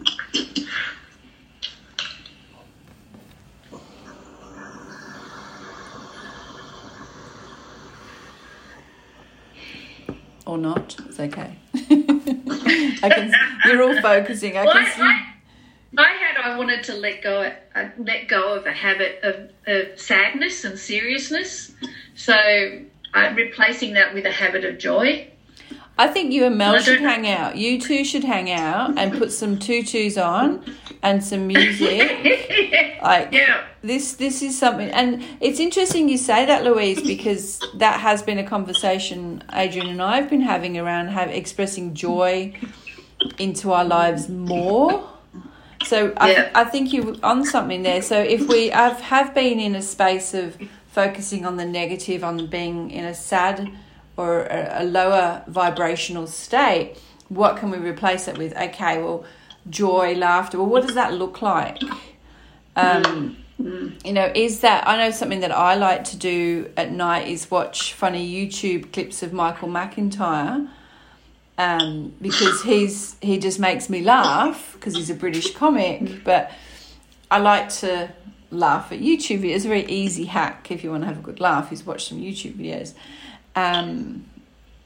or 10.49 10.57
not. 10.57 10.97
It's 11.07 11.21
okay. 11.21 11.57
I 11.75 13.11
can. 13.11 13.33
You're 13.67 13.83
all 13.83 14.01
focusing. 14.01 14.57
I 14.57 14.65
can 14.65 14.87
see. 14.97 15.38
I, 15.97 16.13
had 16.13 16.37
I 16.37 16.59
wanted 16.59 16.85
to 16.85 16.95
let 16.95 17.23
go 17.23 17.51
uh, 17.75 17.89
let 17.99 18.29
go 18.29 18.55
of 18.55 18.67
a 18.67 18.73
habit 18.73 19.21
of, 19.23 19.51
of 19.67 19.99
sadness 19.99 20.65
and 20.65 20.79
seriousness, 20.79 21.73
so 22.15 22.35
I'm 23.15 23.35
replacing 23.37 23.95
that 23.95 24.13
with 24.13 24.27
a 24.27 24.31
habit 24.33 24.65
of 24.65 24.79
joy. 24.79 25.29
I 26.01 26.07
think 26.07 26.33
you 26.33 26.45
and 26.45 26.57
Mel 26.57 26.77
I 26.77 26.81
should 26.81 27.01
hang 27.01 27.27
out. 27.29 27.57
You 27.57 27.81
two 27.81 28.05
should 28.05 28.23
hang 28.23 28.51
out 28.53 28.97
and 28.97 29.19
put 29.19 29.33
some 29.33 29.59
tutus 29.59 30.17
on 30.17 30.65
and 31.03 31.23
some 31.25 31.47
music. 31.47 32.45
Like 33.03 33.33
Yeah. 33.33 33.65
this 33.83 34.15
this 34.15 34.43
is 34.43 34.59
something 34.59 34.91
and 34.91 35.25
it's 35.41 35.61
interesting 35.61 36.09
you 36.09 36.19
say 36.19 36.45
that 36.47 36.65
louise 36.65 37.01
because 37.01 37.61
that 37.75 38.01
has 38.01 38.23
been 38.23 38.39
a 38.39 38.45
conversation 38.45 39.41
adrian 39.53 39.87
and 39.87 40.03
i 40.03 40.17
have 40.17 40.29
been 40.29 40.41
having 40.41 40.77
around 40.77 41.07
have 41.07 41.31
expressing 41.31 41.95
joy 41.95 42.53
into 43.39 43.71
our 43.71 43.85
lives 43.85 44.29
more 44.29 45.09
so 45.85 46.13
I, 46.17 46.33
Yeah. 46.33 46.51
I 46.55 46.65
think 46.65 46.93
you 46.93 47.19
on 47.23 47.45
something 47.45 47.83
there. 47.83 48.03
So 48.03 48.19
if 48.21 48.49
we 48.49 48.69
have, 48.71 49.01
have 49.01 49.35
been 49.35 49.61
in 49.61 49.75
a 49.75 49.83
space 49.83 50.35
of 50.35 50.57
focusing 50.89 51.45
on 51.47 51.57
the 51.57 51.67
negative 51.67 52.25
on 52.25 52.47
being 52.47 52.91
in 52.91 53.05
a 53.05 53.15
sad 53.15 53.71
or 54.17 54.43
a, 54.45 54.83
a 54.83 54.85
lower 54.85 55.43
vibrational 55.47 56.27
state 56.27 56.97
what 57.29 57.57
can 57.57 57.71
we 57.71 57.79
replace 57.79 58.27
it 58.29 58.39
with? 58.39 58.57
Okay 58.57 59.03
well 59.03 59.25
joy 59.69 60.15
laughter. 60.15 60.59
Well 60.59 60.67
what 60.67 60.87
does 60.87 60.95
that 60.95 61.13
look 61.15 61.43
like? 61.43 61.79
Um, 62.77 63.37
you 63.59 64.13
know, 64.13 64.31
is 64.35 64.61
that 64.61 64.87
I 64.87 64.97
know 64.97 65.11
something 65.11 65.41
that 65.41 65.53
I 65.53 65.75
like 65.75 66.05
to 66.05 66.17
do 66.17 66.71
at 66.77 66.93
night 66.93 67.29
is 67.29 67.51
watch 67.51 67.93
funny 67.93 68.29
YouTube 68.29 68.93
clips 68.93 69.23
of 69.23 69.33
Michael 69.33 69.69
McIntyre. 69.69 70.69
Um, 71.59 72.15
because 72.23 72.63
he's 72.63 73.17
he 73.21 73.39
just 73.39 73.59
makes 73.59 73.91
me 73.91 74.01
laugh 74.01 74.75
because 74.75 74.95
he's 74.95 75.11
a 75.11 75.15
British 75.15 75.55
comic, 75.55 76.23
but 76.23 76.53
I 77.33 77.39
like 77.41 77.69
to 77.81 78.11
laugh 78.51 78.93
at 78.93 79.01
YouTube 79.01 79.41
videos. 79.41 79.57
It's 79.57 79.65
a 79.65 79.69
very 79.69 79.85
easy 79.87 80.27
hack 80.27 80.71
if 80.71 80.85
you 80.85 80.93
want 80.93 81.03
to 81.03 81.09
have 81.09 81.19
a 81.19 81.23
good 81.23 81.41
laugh. 81.41 81.73
Is 81.73 81.85
watch 81.85 82.09
some 82.09 82.19
YouTube 82.19 82.55
videos. 82.55 82.95
Um, 83.57 84.27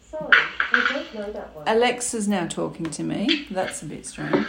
Sorry, 0.01 0.31
I 0.73 0.87
don't 0.93 1.15
know 1.15 1.33
that 1.33 1.55
one. 1.55 1.69
Alexa's 1.69 2.27
now 2.27 2.47
talking 2.47 2.91
to 2.91 3.03
me. 3.03 3.47
That's 3.51 3.83
a 3.83 3.87
bit 3.87 4.07
strange. 4.07 4.47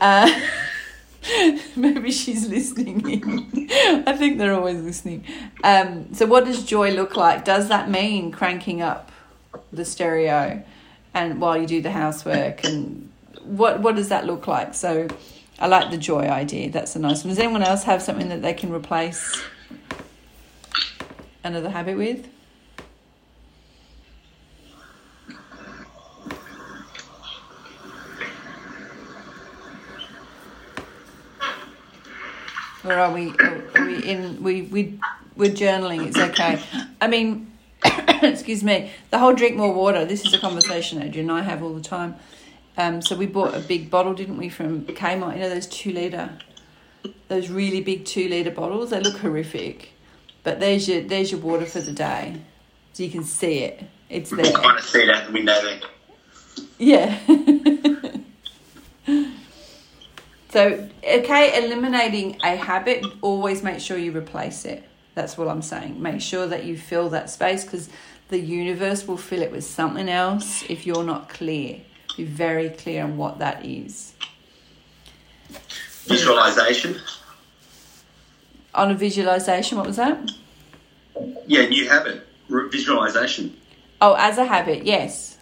Uh, 0.00 0.30
maybe 1.76 2.10
she's 2.10 2.48
listening 2.48 3.08
in. 3.08 3.68
I 4.06 4.14
think 4.16 4.38
they're 4.38 4.54
always 4.54 4.80
listening. 4.82 5.24
Um, 5.64 6.12
so, 6.12 6.26
what 6.26 6.44
does 6.44 6.64
joy 6.64 6.92
look 6.92 7.16
like? 7.16 7.44
Does 7.44 7.68
that 7.68 7.90
mean 7.90 8.30
cranking 8.30 8.82
up 8.82 9.10
the 9.72 9.84
stereo 9.84 10.62
and 11.16 11.40
while 11.40 11.56
you 11.56 11.66
do 11.66 11.80
the 11.80 11.90
housework? 11.90 12.62
And 12.64 13.10
what 13.42 13.80
what 13.80 13.96
does 13.96 14.10
that 14.10 14.26
look 14.26 14.46
like? 14.46 14.74
So, 14.74 15.08
I 15.58 15.66
like 15.66 15.90
the 15.90 15.96
joy 15.96 16.24
idea. 16.24 16.70
That's 16.70 16.94
a 16.94 16.98
nice 16.98 17.24
one. 17.24 17.30
Does 17.30 17.38
anyone 17.38 17.62
else 17.62 17.84
have 17.84 18.02
something 18.02 18.28
that 18.28 18.42
they 18.42 18.52
can 18.52 18.70
replace 18.70 19.42
another 21.42 21.70
habit 21.70 21.96
with? 21.96 22.28
Or 32.84 32.92
are 32.92 33.12
we? 33.12 33.30
Are 33.74 33.86
we 33.86 34.04
in? 34.04 34.42
We 34.42 34.62
we 34.62 35.00
we're 35.34 35.50
journaling. 35.50 36.08
It's 36.08 36.18
okay. 36.18 36.62
I 37.00 37.08
mean, 37.08 37.50
excuse 38.22 38.64
me. 38.64 38.90
The 39.10 39.18
whole 39.18 39.34
drink 39.34 39.56
more 39.56 39.72
water. 39.72 40.04
This 40.04 40.24
is 40.24 40.32
a 40.32 40.38
conversation 40.38 41.02
Adrian 41.02 41.30
and 41.30 41.38
I 41.38 41.42
have 41.42 41.62
all 41.62 41.74
the 41.74 41.80
time. 41.80 42.16
Um, 42.78 43.00
so 43.00 43.16
we 43.16 43.26
bought 43.26 43.54
a 43.54 43.60
big 43.60 43.90
bottle, 43.90 44.14
didn't 44.14 44.36
we, 44.36 44.48
from 44.48 44.84
Kmart? 44.84 45.34
You 45.34 45.40
know 45.40 45.48
those 45.48 45.66
two 45.66 45.92
liter, 45.92 46.38
those 47.28 47.48
really 47.48 47.80
big 47.80 48.04
two 48.04 48.28
liter 48.28 48.50
bottles. 48.50 48.90
They 48.90 49.00
look 49.00 49.16
horrific, 49.16 49.92
but 50.42 50.60
there's 50.60 50.88
your 50.88 51.00
there's 51.00 51.32
your 51.32 51.40
water 51.40 51.64
for 51.64 51.80
the 51.80 51.92
day, 51.92 52.36
so 52.92 53.02
you 53.02 53.10
can 53.10 53.24
see 53.24 53.60
it. 53.60 53.84
It's 54.10 54.30
there. 54.30 54.52
kind 54.52 54.78
of 54.78 54.84
see 54.84 55.02
it 55.02 55.10
out 55.10 55.26
the 55.26 55.32
window 55.32 55.60
there. 55.62 55.80
Yeah. 56.78 57.18
so, 60.50 60.88
okay, 61.02 61.64
eliminating 61.64 62.38
a 62.42 62.56
habit, 62.56 63.04
always 63.22 63.62
make 63.62 63.80
sure 63.80 63.96
you 63.96 64.16
replace 64.16 64.64
it. 64.64 64.84
That's 65.16 65.38
what 65.38 65.48
I'm 65.48 65.62
saying. 65.62 66.00
Make 66.00 66.20
sure 66.20 66.46
that 66.46 66.64
you 66.64 66.76
fill 66.76 67.08
that 67.08 67.30
space 67.30 67.64
because 67.64 67.88
the 68.28 68.38
universe 68.38 69.08
will 69.08 69.16
fill 69.16 69.40
it 69.40 69.50
with 69.50 69.64
something 69.64 70.10
else 70.10 70.62
if 70.68 70.86
you're 70.86 71.04
not 71.04 71.30
clear. 71.30 71.80
Be 72.18 72.24
very 72.24 72.68
clear 72.68 73.02
on 73.02 73.16
what 73.16 73.38
that 73.38 73.64
is. 73.64 74.12
Visualization. 76.04 77.00
On 78.74 78.90
a 78.90 78.94
visualization, 78.94 79.78
what 79.78 79.86
was 79.86 79.96
that? 79.96 80.30
Yeah, 81.46 81.64
new 81.64 81.88
habit. 81.88 82.26
Visualization. 82.50 83.56
Oh, 84.02 84.16
as 84.18 84.36
a 84.36 84.44
habit, 84.44 84.84
yes. 84.84 85.38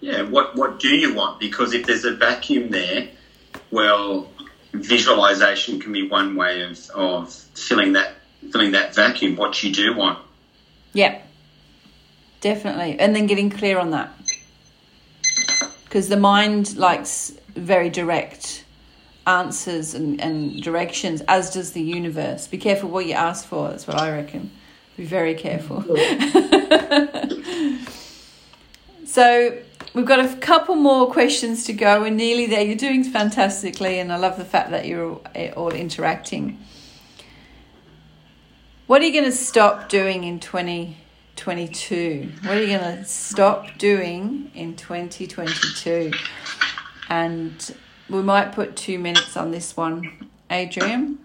Yeah, 0.00 0.22
what 0.22 0.56
what 0.56 0.78
do 0.78 0.94
you 0.94 1.14
want? 1.14 1.40
Because 1.40 1.72
if 1.72 1.86
there's 1.86 2.04
a 2.04 2.14
vacuum 2.16 2.68
there, 2.68 3.08
well, 3.70 4.28
visualization 4.74 5.80
can 5.80 5.92
be 5.92 6.06
one 6.06 6.36
way 6.36 6.60
of, 6.60 6.90
of 6.90 7.32
filling 7.32 7.94
that 7.94 8.19
filling 8.50 8.72
that 8.72 8.94
vacuum. 8.94 9.36
What 9.36 9.62
you 9.62 9.72
do 9.72 9.94
want. 9.96 10.18
Yep. 10.92 11.26
Definitely. 12.40 12.98
And 12.98 13.14
then 13.14 13.26
getting 13.26 13.50
clear 13.50 13.78
on 13.78 13.90
that. 13.90 14.12
Because 15.84 16.08
the 16.08 16.16
mind 16.16 16.76
likes 16.76 17.32
very 17.54 17.90
direct 17.90 18.64
answers 19.26 19.94
and, 19.94 20.20
and 20.20 20.62
directions, 20.62 21.22
as 21.28 21.50
does 21.50 21.72
the 21.72 21.82
universe. 21.82 22.46
Be 22.46 22.58
careful 22.58 22.88
what 22.88 23.06
you 23.06 23.14
ask 23.14 23.44
for, 23.44 23.68
that's 23.68 23.86
what 23.86 23.98
I 23.98 24.10
reckon. 24.10 24.50
Be 24.96 25.04
very 25.04 25.34
careful. 25.34 25.82
so 29.06 29.58
we've 29.94 30.06
got 30.06 30.20
a 30.20 30.36
couple 30.36 30.74
more 30.76 31.10
questions 31.10 31.64
to 31.64 31.72
go. 31.72 32.00
We're 32.00 32.10
nearly 32.10 32.46
there. 32.46 32.62
You're 32.62 32.76
doing 32.76 33.04
fantastically, 33.04 33.98
and 33.98 34.12
I 34.12 34.16
love 34.16 34.36
the 34.36 34.44
fact 34.44 34.70
that 34.70 34.86
you're 34.86 35.10
all, 35.10 35.22
eh, 35.34 35.52
all 35.56 35.70
interacting. 35.70 36.58
What 38.90 39.02
are 39.02 39.04
you 39.04 39.12
going 39.12 39.30
to 39.30 39.30
stop 39.30 39.88
doing 39.88 40.24
in 40.24 40.40
2022? 40.40 42.32
What 42.42 42.56
are 42.56 42.60
you 42.60 42.76
going 42.76 42.96
to 42.96 43.04
stop 43.04 43.78
doing 43.78 44.50
in 44.52 44.74
2022? 44.74 46.10
And 47.08 47.76
we 48.08 48.20
might 48.20 48.50
put 48.50 48.74
two 48.74 48.98
minutes 48.98 49.36
on 49.36 49.52
this 49.52 49.76
one, 49.76 50.28
Adrian. 50.50 51.20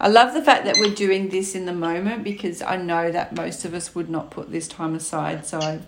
I 0.00 0.08
love 0.08 0.34
the 0.34 0.42
fact 0.42 0.64
that 0.64 0.78
we're 0.80 0.96
doing 0.96 1.28
this 1.28 1.54
in 1.54 1.64
the 1.64 1.72
moment 1.72 2.24
because 2.24 2.60
I 2.60 2.74
know 2.74 3.12
that 3.12 3.36
most 3.36 3.64
of 3.64 3.72
us 3.72 3.94
would 3.94 4.10
not 4.10 4.32
put 4.32 4.50
this 4.50 4.66
time 4.66 4.96
aside. 4.96 5.46
So 5.46 5.60
I 5.60 5.78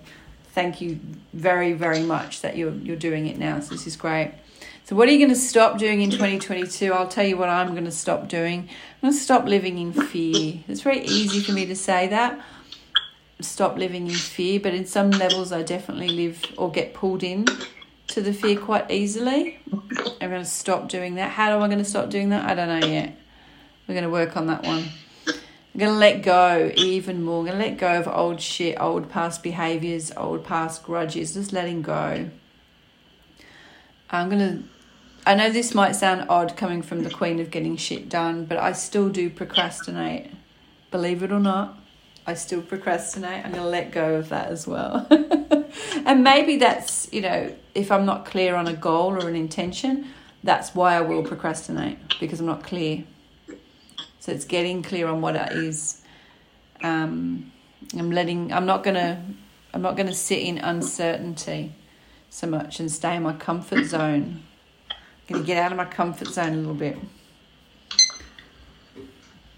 thank 0.53 0.81
you 0.81 1.01
very, 1.33 1.73
very 1.73 2.05
much 2.05 2.43
that 2.43 2.57
you're 2.57 2.75
you're 2.75 2.95
doing 2.95 3.27
it 3.27 3.39
now. 3.39 3.59
So 3.59 3.71
this 3.75 3.89
is 3.89 3.97
great. 3.97 4.35
So 4.89 4.97
what 4.97 5.07
are 5.07 5.13
you 5.13 5.19
going 5.19 5.29
to 5.29 5.37
stop 5.37 5.77
doing 5.77 6.01
in 6.01 6.09
2022? 6.09 6.95
I'll 6.95 7.09
tell 7.09 7.27
you 7.27 7.37
what 7.37 7.51
I'm 7.51 7.73
going 7.73 7.85
to 7.85 7.91
stop 7.91 8.27
doing. 8.27 8.61
I'm 8.61 9.01
going 9.03 9.13
to 9.13 9.21
stop 9.21 9.45
living 9.45 9.77
in 9.77 9.93
fear. 9.93 10.61
It's 10.67 10.81
very 10.81 11.05
easy 11.05 11.41
for 11.41 11.53
me 11.53 11.67
to 11.67 11.77
say 11.77 12.07
that. 12.07 12.41
Stop 13.39 13.77
living 13.77 14.07
in 14.07 14.15
fear, 14.15 14.59
but 14.59 14.73
in 14.73 14.87
some 14.87 15.11
levels 15.11 15.53
I 15.53 15.63
definitely 15.63 16.09
live 16.09 16.43
or 16.57 16.71
get 16.71 16.95
pulled 16.95 17.23
in 17.23 17.45
to 18.07 18.23
the 18.23 18.33
fear 18.33 18.59
quite 18.59 18.91
easily. 18.91 19.61
I'm 19.71 20.31
going 20.31 20.43
to 20.43 20.45
stop 20.47 20.89
doing 20.89 21.17
that. 21.17 21.33
How 21.33 21.55
am 21.55 21.63
I 21.63 21.67
going 21.67 21.81
to 21.81 21.85
stop 21.85 22.09
doing 22.09 22.31
that? 22.31 22.49
I 22.49 22.55
don't 22.55 22.81
know 22.81 22.87
yet. 22.87 23.15
We're 23.87 23.95
going 23.95 24.05
to 24.05 24.11
work 24.11 24.39
on 24.39 24.47
that 24.47 24.65
one. 24.65 24.85
I'm 25.27 25.79
going 25.79 25.93
to 25.93 25.99
let 25.99 26.23
go 26.23 26.73
even 26.77 27.23
more. 27.23 27.41
I'm 27.41 27.45
going 27.45 27.59
to 27.59 27.65
let 27.67 27.77
go 27.77 28.01
of 28.01 28.09
old 28.09 28.41
shit, 28.41 28.81
old 28.81 29.11
past 29.11 29.43
behaviors, 29.43 30.13
old 30.17 30.45
past 30.45 30.83
grudges, 30.83 31.35
just 31.35 31.53
letting 31.53 31.83
go. 31.83 32.31
I'm 34.09 34.31
going 34.31 34.41
to. 34.41 34.65
I 35.29 35.35
know 35.35 35.51
this 35.51 35.75
might 35.75 35.93
sound 35.93 36.25
odd 36.31 36.57
coming 36.57 36.81
from 36.81 37.03
the 37.03 37.11
queen 37.11 37.39
of 37.39 37.51
getting 37.51 37.77
shit 37.77 38.09
done, 38.09 38.47
but 38.47 38.57
I 38.57 38.73
still 38.73 39.11
do 39.11 39.29
procrastinate. 39.29 40.31
Believe 40.91 41.23
it 41.23 41.31
or 41.31 41.39
not, 41.39 41.79
I 42.27 42.33
still 42.33 42.63
procrastinate. 42.63 43.45
I'm 43.45 43.53
going 43.53 43.63
to 43.63 43.69
let 43.69 43.93
go 43.93 44.15
of 44.15 44.31
that 44.31 44.49
as 44.49 44.67
well. 44.67 45.07
and 46.07 46.25
maybe 46.25 46.57
that's, 46.57 47.13
you 47.13 47.21
know, 47.21 47.55
if 47.75 47.93
I'm 47.93 48.07
not 48.07 48.25
clear 48.25 48.55
on 48.55 48.69
a 48.69 48.73
goal 48.73 49.23
or 49.23 49.29
an 49.29 49.37
intention, 49.37 50.07
that's 50.45 50.75
why 50.75 50.97
I 50.97 51.03
will 51.03 51.23
procrastinate 51.23 51.99
because 52.21 52.41
I'm 52.41 52.47
not 52.47 52.65
clear. 52.65 53.05
So 54.21 54.33
it's 54.33 54.47
getting 54.47 54.83
clear 54.83 55.09
on 55.09 55.21
what 55.21 55.37
it 55.37 55.53
is. 55.53 56.01
Um, 56.83 57.53
I'm 57.93 58.13
letting. 58.13 58.51
I'm 58.51 58.65
not 58.65 58.83
gonna. 58.83 59.23
I'm 59.75 59.83
not 59.83 59.95
gonna 59.95 60.15
sit 60.15 60.39
in 60.39 60.57
uncertainty 60.57 61.75
so 62.31 62.47
much 62.47 62.81
and 62.81 62.91
stay 62.91 63.17
in 63.17 63.25
my 63.25 63.35
comfort 63.35 63.85
zone. 63.85 64.45
Gonna 65.29 65.45
get 65.45 65.63
out 65.63 65.73
of 65.73 65.79
my 65.79 65.85
comfort 65.85 66.29
zone 66.29 66.55
a 66.55 66.57
little 66.57 66.75
bit. 66.75 66.97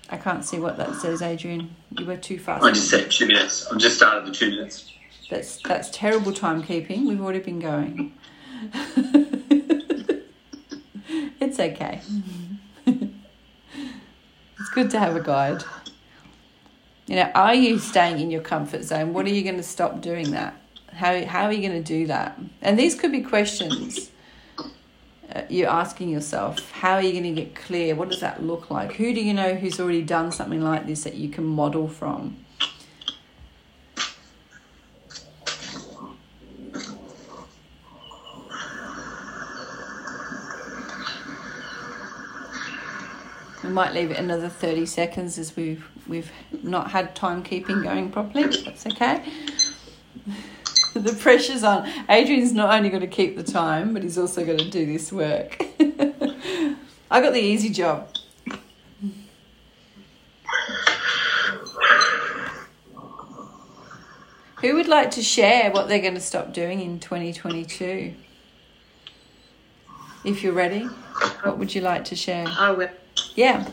I 0.08 0.16
can't 0.16 0.44
see 0.44 0.58
what 0.58 0.76
that 0.78 0.96
says, 0.96 1.22
Adrian. 1.22 1.76
You 1.96 2.06
were 2.06 2.16
too 2.16 2.40
fast. 2.40 2.64
I 2.64 2.72
just 2.72 2.90
said 2.90 3.08
two 3.10 3.28
minutes. 3.28 3.68
I've 3.70 3.78
just 3.78 3.96
started 3.96 4.26
the 4.26 4.32
two 4.32 4.50
minutes. 4.50 4.92
That's 5.30 5.62
that's 5.62 5.88
terrible 5.90 6.32
timekeeping. 6.32 7.06
We've 7.06 7.20
already 7.20 7.38
been 7.38 7.60
going. 7.60 8.14
it's 11.40 11.60
okay. 11.60 12.00
it's 12.86 14.70
good 14.74 14.90
to 14.90 14.98
have 14.98 15.14
a 15.14 15.20
guide. 15.20 15.62
You 17.06 17.16
know, 17.16 17.30
are 17.34 17.54
you 17.54 17.78
staying 17.78 18.18
in 18.18 18.32
your 18.32 18.42
comfort 18.42 18.82
zone? 18.82 19.12
What 19.12 19.26
are 19.26 19.30
you 19.30 19.42
going 19.44 19.56
to 19.56 19.62
stop 19.62 20.00
doing 20.00 20.32
that? 20.32 20.56
How 20.92 21.24
how 21.24 21.44
are 21.44 21.52
you 21.52 21.66
going 21.66 21.80
to 21.80 21.86
do 21.86 22.08
that? 22.08 22.36
And 22.60 22.76
these 22.76 22.96
could 22.96 23.12
be 23.12 23.20
questions 23.20 24.09
Uh, 25.32 25.42
you're 25.48 25.68
asking 25.68 26.08
yourself. 26.08 26.70
How 26.72 26.94
are 26.94 27.02
you 27.02 27.12
going 27.12 27.34
to 27.34 27.42
get 27.42 27.54
clear? 27.54 27.94
What 27.94 28.08
does 28.08 28.20
that 28.20 28.42
look 28.42 28.70
like? 28.70 28.94
Who 28.94 29.14
do 29.14 29.20
you 29.20 29.32
know 29.32 29.54
who's 29.54 29.78
already 29.78 30.02
done 30.02 30.32
something 30.32 30.60
like 30.60 30.86
this 30.86 31.04
that 31.04 31.14
you 31.14 31.28
can 31.28 31.44
model 31.44 31.86
from? 31.86 32.44
We 43.62 43.68
might 43.68 43.92
leave 43.92 44.10
it 44.10 44.18
another 44.18 44.48
30 44.48 44.86
seconds 44.86 45.38
as 45.38 45.54
we've 45.54 45.86
we've 46.08 46.32
not 46.64 46.90
had 46.90 47.14
timekeeping 47.14 47.84
going 47.84 48.10
properly. 48.10 48.48
That's 48.64 48.84
okay. 48.86 49.22
the 50.94 51.14
pressure's 51.14 51.62
on. 51.62 51.88
Adrian's 52.08 52.52
not 52.52 52.74
only 52.74 52.88
going 52.88 53.02
to 53.02 53.06
keep 53.06 53.36
the 53.36 53.44
time, 53.44 53.94
but 53.94 54.02
he's 54.02 54.18
also 54.18 54.44
going 54.44 54.58
to 54.58 54.70
do 54.70 54.86
this 54.86 55.12
work. 55.12 55.56
I 57.10 57.20
got 57.20 57.32
the 57.32 57.40
easy 57.40 57.68
job. 57.70 58.08
Who 64.60 64.74
would 64.74 64.88
like 64.88 65.12
to 65.12 65.22
share 65.22 65.70
what 65.70 65.88
they're 65.88 66.00
going 66.00 66.14
to 66.14 66.20
stop 66.20 66.52
doing 66.52 66.80
in 66.80 67.00
2022? 67.00 68.14
If 70.24 70.42
you're 70.42 70.52
ready, 70.52 70.84
what 71.42 71.56
would 71.56 71.74
you 71.74 71.80
like 71.80 72.04
to 72.06 72.16
share? 72.16 72.46
I 72.46 72.72
will. 72.72 72.90
Yeah. 73.34 73.66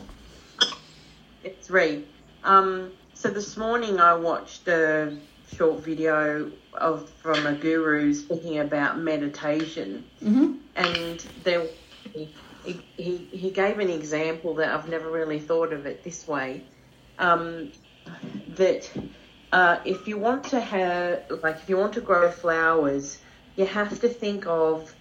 It's 1.43 1.69
Ree. 1.69 2.05
Um, 2.43 2.91
so 3.13 3.29
this 3.29 3.57
morning 3.57 3.99
I 3.99 4.13
watched 4.13 4.67
a 4.69 5.17
short 5.53 5.83
video 5.83 6.51
of 6.77 7.09
from 7.19 7.47
a 7.47 7.55
guru 7.55 8.13
speaking 8.13 8.59
about 8.59 8.99
meditation, 8.99 10.05
hmm 10.21 10.53
and 10.75 11.19
there 11.43 11.67
he, 12.63 12.81
he 12.97 13.29
he 13.31 13.51
gave 13.51 13.79
an 13.79 13.89
example 13.89 14.55
that 14.55 14.73
I've 14.73 14.89
never 14.89 15.11
really 15.11 15.39
thought 15.39 15.73
of 15.73 15.85
it 15.85 16.03
this 16.03 16.27
way. 16.27 16.65
Um, 17.17 17.71
that 18.47 18.91
uh, 19.51 19.79
if 19.85 20.07
you 20.07 20.19
want 20.19 20.45
to 20.45 20.59
have 20.59 21.25
like 21.43 21.57
if 21.57 21.69
you 21.69 21.77
want 21.77 21.93
to 21.93 22.01
grow 22.01 22.31
flowers, 22.31 23.19
you 23.55 23.65
have 23.65 23.99
to 24.01 24.09
think 24.09 24.47
of 24.47 24.93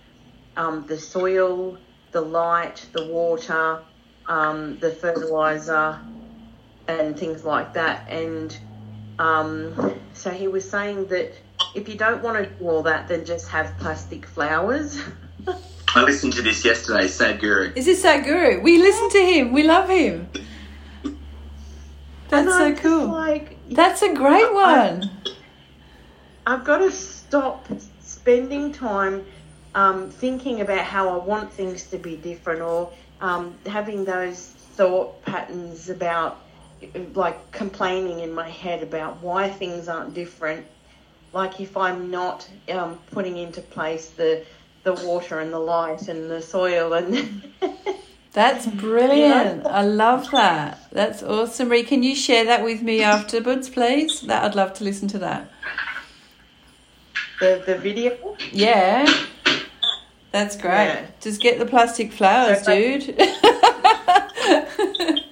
um, 0.56 0.86
the 0.86 0.98
soil, 0.98 1.78
the 2.12 2.20
light, 2.20 2.86
the 2.92 3.06
water, 3.06 3.84
um, 4.28 4.78
the 4.80 4.90
fertilizer, 4.90 6.00
and 6.88 7.18
things 7.18 7.44
like 7.44 7.74
that. 7.74 8.08
And 8.10 8.56
um, 9.18 10.00
so 10.12 10.30
he 10.30 10.48
was 10.48 10.70
saying 10.70 11.08
that 11.08 11.34
if 11.74 11.88
you 11.88 11.96
don't 11.96 12.22
want 12.22 12.36
to 12.38 12.46
do 12.46 12.68
all 12.68 12.82
that, 12.82 13.08
then 13.08 13.24
just 13.24 13.48
have 13.48 13.76
plastic 13.78 14.26
flowers. 14.26 15.00
I 15.88 16.02
listened 16.02 16.32
to 16.34 16.42
this 16.42 16.64
yesterday, 16.64 17.04
Sadhguru. 17.06 17.76
Is 17.76 17.86
this 17.86 18.04
Sadhguru? 18.04 18.62
We 18.62 18.78
listen 18.78 19.08
to 19.10 19.18
him. 19.18 19.52
We 19.52 19.62
love 19.62 19.88
him. 19.88 20.28
That's 22.28 22.52
so 22.52 22.74
cool. 22.74 23.06
Like 23.06 23.56
That's 23.70 24.02
a 24.02 24.12
great 24.12 24.52
one. 24.52 25.10
I've 26.46 26.64
got 26.64 26.78
to 26.78 26.90
stop 26.90 27.66
spending 28.00 28.72
time 28.72 29.24
um, 29.74 30.10
thinking 30.10 30.60
about 30.60 30.84
how 30.84 31.08
I 31.08 31.24
want 31.24 31.52
things 31.52 31.84
to 31.88 31.98
be 31.98 32.16
different 32.16 32.62
or 32.62 32.92
um, 33.20 33.54
having 33.66 34.04
those 34.04 34.48
thought 34.48 35.22
patterns 35.22 35.88
about 35.88 36.40
like 37.14 37.50
complaining 37.52 38.20
in 38.20 38.34
my 38.34 38.48
head 38.48 38.82
about 38.82 39.22
why 39.22 39.48
things 39.48 39.88
aren't 39.88 40.14
different. 40.14 40.66
Like 41.36 41.60
if 41.60 41.76
I'm 41.76 42.10
not 42.10 42.48
um, 42.70 42.98
putting 43.10 43.36
into 43.36 43.60
place 43.60 44.08
the 44.10 44.42
the 44.84 44.94
water 44.94 45.40
and 45.40 45.52
the 45.52 45.58
light 45.58 46.08
and 46.08 46.30
the 46.30 46.40
soil 46.40 46.94
and 46.94 47.42
That's 48.32 48.66
brilliant. 48.66 49.66
I 49.66 49.80
love 49.82 50.30
that. 50.32 50.78
That's 50.92 51.22
awesome. 51.22 51.70
Ree, 51.70 51.82
can 51.84 52.02
you 52.02 52.14
share 52.14 52.44
that 52.44 52.62
with 52.62 52.82
me 52.82 53.02
afterwards, 53.02 53.70
please? 53.70 54.20
That 54.22 54.44
I'd 54.44 54.54
love 54.54 54.74
to 54.74 54.84
listen 54.84 55.08
to 55.08 55.18
that. 55.20 55.50
the, 57.40 57.62
the 57.64 57.78
video. 57.78 58.36
Yeah. 58.52 59.06
That's 60.32 60.54
great. 60.56 60.72
Yeah. 60.72 61.06
Just 61.22 61.40
get 61.40 61.58
the 61.58 61.64
plastic 61.66 62.12
flowers, 62.12 62.62
So- 62.64 62.74
dude. 62.74 63.14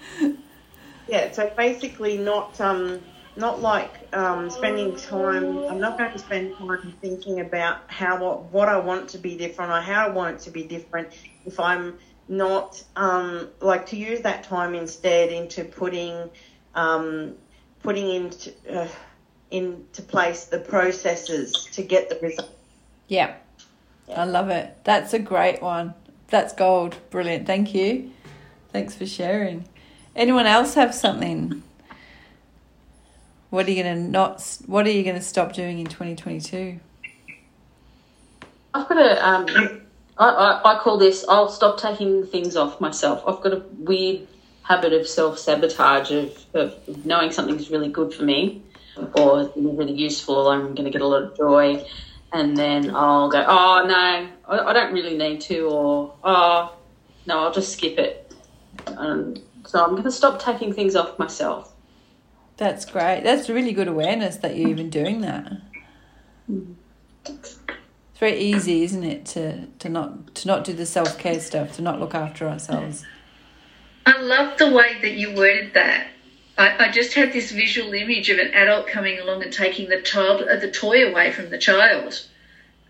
Yeah, 1.07 1.31
so 1.33 1.53
basically 1.57 2.17
not 2.17 2.59
um 2.61 3.01
not 3.37 3.61
like 3.61 3.93
um 4.13 4.49
spending 4.51 4.97
time 4.97 5.65
I'm 5.69 5.81
not 5.81 5.99
going 5.99 6.13
to 6.13 6.19
spend 6.19 6.57
time 6.57 6.95
thinking 7.01 7.41
about 7.41 7.83
how 7.89 8.23
what, 8.23 8.45
what 8.53 8.69
I 8.69 8.79
want 8.79 9.09
to 9.11 9.19
be 9.19 9.37
different 9.37 9.73
or 9.73 9.81
how 9.81 10.07
I 10.07 10.11
want 10.11 10.37
it 10.37 10.41
to 10.43 10.51
be 10.51 10.65
different 10.65 11.09
if 11.45 11.59
I'm 11.59 11.99
not 12.29 12.83
um 12.97 13.49
like 13.61 13.87
to 13.87 13.97
use 13.97 14.21
that 14.21 14.45
time 14.45 14.75
instead 14.75 15.31
into 15.31 15.65
putting 15.65 16.31
um 16.75 17.35
putting 17.83 18.09
into 18.11 18.53
uh, 18.71 18.89
into 19.51 20.03
place 20.03 20.45
the 20.45 20.59
processes 20.59 21.53
to 21.73 21.83
get 21.83 22.09
the 22.09 22.19
result. 22.21 22.51
yeah. 23.09 23.37
I 24.15 24.25
love 24.25 24.51
it. 24.51 24.77
That's 24.85 25.15
a 25.15 25.19
great 25.19 25.63
one. 25.63 25.95
That's 26.29 26.53
gold. 26.53 26.97
Brilliant. 27.11 27.47
Thank 27.47 27.75
you. 27.75 28.11
Thanks 28.71 28.95
for 28.95 29.07
sharing. 29.07 29.67
Anyone 30.15 30.47
else 30.47 30.75
have 30.75 30.95
something? 30.95 31.63
What 33.55 33.69
are 33.69 33.71
you 33.71 33.85
gonna 33.85 33.95
not? 33.95 34.59
What 34.67 34.85
are 34.85 34.91
you 34.91 35.05
gonna 35.05 35.23
stop 35.23 35.53
doing 35.53 35.79
in 35.79 35.87
twenty 35.87 36.17
twenty 36.17 36.41
two? 36.41 36.81
I've 38.75 38.89
got 38.89 38.99
a, 38.99 39.29
um, 39.29 39.47
I, 40.19 40.29
I, 40.29 40.73
I 40.75 40.79
call 40.81 40.99
this, 40.99 41.25
I'll 41.29 41.49
stop 41.49 41.79
taking 41.79 42.27
things 42.27 42.57
off 42.57 42.81
myself. 42.81 43.23
I've 43.25 43.41
got 43.41 43.53
a 43.53 43.63
weird 43.79 44.27
habit 44.65 44.93
of 44.93 45.07
self 45.07 45.39
sabotage, 45.39 46.11
of, 46.11 46.45
of 46.55 47.07
knowing 47.07 47.31
something's 47.31 47.71
really 47.71 47.89
good 47.89 48.13
for 48.13 48.25
me 48.25 48.61
or 49.15 49.53
really 49.55 49.93
useful, 49.93 50.49
I'm 50.49 50.75
going 50.75 50.87
to 50.87 50.91
get 50.91 51.03
a 51.03 51.07
lot 51.07 51.23
of 51.23 51.37
joy. 51.37 51.87
And 52.33 52.57
then 52.57 52.95
I'll 52.95 53.31
go, 53.31 53.45
oh, 53.47 53.85
no, 53.87 54.29
I, 54.49 54.59
I 54.59 54.73
don't 54.73 54.93
really 54.93 55.17
need 55.17 55.41
to, 55.43 55.69
or 55.69 56.15
oh, 56.25 56.77
no, 57.27 57.39
I'll 57.39 57.53
just 57.53 57.73
skip 57.73 57.99
it. 57.99 58.35
Um, 58.89 59.37
so 59.65 59.81
I'm 59.81 59.91
going 59.91 60.03
to 60.03 60.11
stop 60.11 60.43
taking 60.43 60.73
things 60.73 60.97
off 60.97 61.17
myself. 61.21 61.74
That's 62.57 62.85
great. 62.85 63.23
That's 63.25 63.49
really 63.49 63.73
good 63.73 63.89
awareness 63.89 64.37
that 64.37 64.57
you're 64.57 64.69
even 64.69 64.91
doing 64.91 65.21
that. 65.23 65.53
It's 67.27 67.59
very 68.19 68.39
easy, 68.39 68.85
isn't 68.85 69.03
it, 69.03 69.27
to, 69.27 69.67
to 69.81 69.89
not 69.89 70.35
to 70.37 70.47
not 70.47 70.65
do 70.65 70.73
the 70.73 70.87
self 70.87 71.19
care 71.19 71.41
stuff, 71.41 71.75
to 71.77 71.83
not 71.83 71.99
look 71.99 72.15
after 72.15 72.49
ourselves. 72.49 73.05
I 74.07 74.21
love 74.21 74.59
the 74.59 74.71
way 74.71 74.99
that 75.03 75.13
you 75.13 75.35
worded 75.35 75.75
that. 75.75 76.09
I, 76.57 76.87
I 76.87 76.91
just 76.91 77.15
had 77.15 77.33
this 77.33 77.51
visual 77.51 77.93
image 77.95 78.31
of 78.31 78.39
an 78.39 78.53
adult 78.55 78.87
coming 78.87 79.19
along 79.19 79.43
and 79.43 79.53
taking 79.53 79.89
the 79.89 80.01
child, 80.01 80.43
uh, 80.43 80.57
the 80.57 80.71
toy 80.71 81.09
away 81.11 81.33
from 81.33 81.51
the 81.51 81.59
child, 81.59 82.25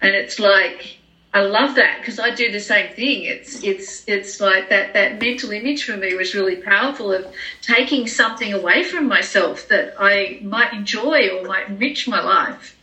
and 0.03 0.15
it's 0.15 0.39
like 0.39 0.99
I 1.35 1.41
love 1.41 1.75
that 1.75 1.99
because 1.99 2.21
I 2.21 2.31
do 2.33 2.53
the 2.53 2.61
same 2.61 2.95
thing. 2.95 3.25
It's 3.25 3.65
it's 3.65 4.05
it's 4.07 4.41
like 4.41 4.69
that 4.69 4.95
that 4.95 5.21
mental 5.21 5.51
image 5.51 5.83
for 5.83 5.97
me 5.97 6.15
was 6.15 6.33
really 6.33 6.57
powerful 6.63 7.13
of 7.13 7.27
taking 7.61 8.07
something 8.07 8.53
away 8.55 8.85
from 8.85 9.09
myself 9.09 9.67
that 9.69 9.97
I 9.99 10.39
might 10.45 10.73
enjoy 10.73 11.31
or 11.31 11.45
might 11.45 11.69
enrich 11.69 12.07
my 12.07 12.23
life. 12.23 12.77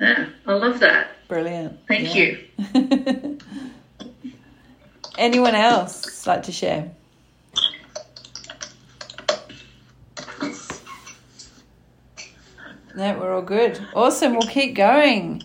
Yeah, 0.00 0.28
I 0.46 0.52
love 0.54 0.78
that. 0.78 1.08
Brilliant. 1.26 1.80
Thank 1.88 2.14
Yeah. 2.14 2.36
you. 2.72 3.38
Anyone 5.18 5.56
else 5.56 6.28
like 6.28 6.44
to 6.44 6.52
share? 6.52 6.92
No, 12.94 13.18
we're 13.18 13.34
all 13.34 13.42
good. 13.42 13.80
Awesome. 13.94 14.32
We'll 14.34 14.46
keep 14.46 14.76
going. 14.76 15.42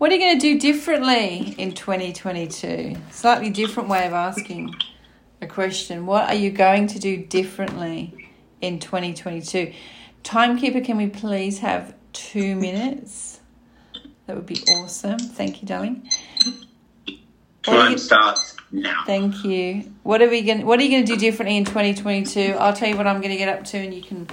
What 0.00 0.10
are 0.10 0.14
you 0.14 0.20
going 0.20 0.38
to 0.38 0.40
do 0.40 0.58
differently 0.58 1.54
in 1.58 1.72
2022? 1.72 2.96
Slightly 3.10 3.50
different 3.50 3.90
way 3.90 4.06
of 4.06 4.14
asking 4.14 4.74
a 5.42 5.46
question. 5.46 6.06
What 6.06 6.26
are 6.26 6.34
you 6.34 6.50
going 6.50 6.86
to 6.86 6.98
do 6.98 7.18
differently 7.18 8.30
in 8.62 8.78
2022? 8.78 9.74
Timekeeper, 10.22 10.80
can 10.80 10.96
we 10.96 11.08
please 11.08 11.58
have 11.58 11.94
two 12.14 12.56
minutes? 12.56 13.40
That 14.26 14.36
would 14.36 14.46
be 14.46 14.62
awesome. 14.78 15.18
Thank 15.18 15.60
you, 15.60 15.68
darling. 15.68 16.08
What 17.66 17.74
Time 17.76 17.92
you- 17.92 17.98
starts 17.98 18.56
now. 18.72 19.02
Thank 19.04 19.44
you. 19.44 19.92
What 20.02 20.22
are 20.22 20.30
we 20.30 20.40
going? 20.40 20.64
What 20.64 20.80
are 20.80 20.82
you 20.82 20.90
going 20.92 21.04
to 21.04 21.12
do 21.12 21.20
differently 21.20 21.58
in 21.58 21.66
2022? 21.66 22.56
I'll 22.58 22.72
tell 22.72 22.88
you 22.88 22.96
what 22.96 23.06
I'm 23.06 23.20
going 23.20 23.32
to 23.32 23.36
get 23.36 23.50
up 23.50 23.64
to, 23.64 23.76
and 23.76 23.92
you 23.92 24.00
can 24.00 24.28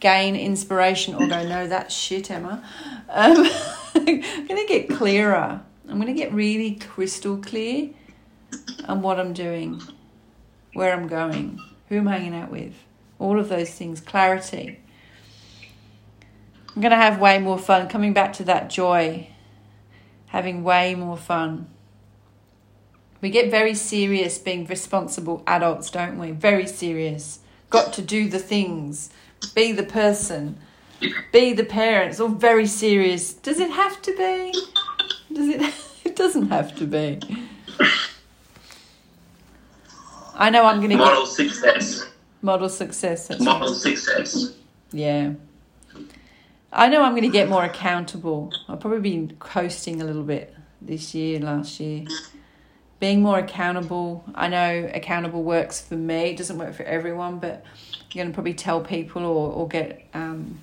gain 0.00 0.34
inspiration 0.34 1.14
or 1.14 1.28
go, 1.28 1.46
no, 1.46 1.68
that's 1.68 1.94
shit, 1.94 2.28
Emma. 2.28 2.68
Um, 3.08 3.46
I'm 3.94 4.04
going 4.46 4.48
to 4.48 4.66
get 4.66 4.88
clearer. 4.88 5.60
I'm 5.88 5.96
going 5.96 6.06
to 6.06 6.12
get 6.12 6.32
really 6.32 6.76
crystal 6.76 7.36
clear 7.36 7.90
on 8.86 9.02
what 9.02 9.20
I'm 9.20 9.32
doing, 9.32 9.80
where 10.72 10.92
I'm 10.92 11.06
going, 11.06 11.58
who 11.88 11.98
I'm 11.98 12.06
hanging 12.06 12.34
out 12.34 12.50
with, 12.50 12.74
all 13.18 13.38
of 13.38 13.48
those 13.48 13.70
things. 13.70 14.00
Clarity. 14.00 14.80
I'm 16.74 16.80
going 16.80 16.90
to 16.90 16.96
have 16.96 17.20
way 17.20 17.38
more 17.38 17.58
fun. 17.58 17.88
Coming 17.88 18.12
back 18.12 18.32
to 18.34 18.44
that 18.44 18.70
joy, 18.70 19.28
having 20.26 20.64
way 20.64 20.94
more 20.94 21.18
fun. 21.18 21.68
We 23.20 23.30
get 23.30 23.50
very 23.50 23.74
serious 23.74 24.38
being 24.38 24.66
responsible 24.66 25.42
adults, 25.46 25.90
don't 25.90 26.18
we? 26.18 26.32
Very 26.32 26.66
serious. 26.66 27.40
Got 27.70 27.92
to 27.94 28.02
do 28.02 28.28
the 28.28 28.38
things, 28.38 29.10
be 29.54 29.72
the 29.72 29.82
person, 29.84 30.58
be 31.32 31.52
the 31.52 31.64
parents, 31.64 32.20
or 32.20 32.28
very 32.28 32.66
serious. 32.66 33.32
Does 33.32 33.58
it 33.60 33.70
have 33.70 34.00
to 34.02 34.16
be? 34.16 34.52
Does 35.34 35.48
it? 35.48 35.74
It 36.04 36.16
doesn't 36.16 36.48
have 36.50 36.76
to 36.78 36.84
be. 36.84 37.20
I 40.34 40.50
know 40.50 40.64
I'm 40.64 40.78
going 40.78 40.90
to 40.90 40.96
Model 40.96 41.24
get 41.24 41.32
success. 41.32 42.06
model 42.42 42.68
success. 42.68 43.30
Model 43.38 43.68
right. 43.68 43.76
success. 43.76 44.52
Yeah. 44.92 45.34
I 46.72 46.88
know 46.88 47.02
I'm 47.02 47.12
going 47.12 47.22
to 47.22 47.28
get 47.28 47.48
more 47.48 47.64
accountable. 47.64 48.52
I've 48.68 48.80
probably 48.80 49.00
been 49.00 49.36
coasting 49.38 50.02
a 50.02 50.04
little 50.04 50.22
bit 50.24 50.54
this 50.80 51.14
year, 51.14 51.38
last 51.38 51.78
year. 51.80 52.04
Being 52.98 53.22
more 53.22 53.38
accountable. 53.38 54.24
I 54.34 54.48
know 54.48 54.90
accountable 54.92 55.42
works 55.42 55.80
for 55.80 55.96
me. 55.96 56.30
It 56.30 56.36
doesn't 56.36 56.58
work 56.58 56.74
for 56.74 56.82
everyone, 56.84 57.38
but 57.38 57.64
you're 58.10 58.24
going 58.24 58.32
to 58.32 58.34
probably 58.34 58.54
tell 58.54 58.80
people 58.80 59.24
or, 59.24 59.52
or 59.52 59.68
get 59.68 60.06
um, 60.14 60.60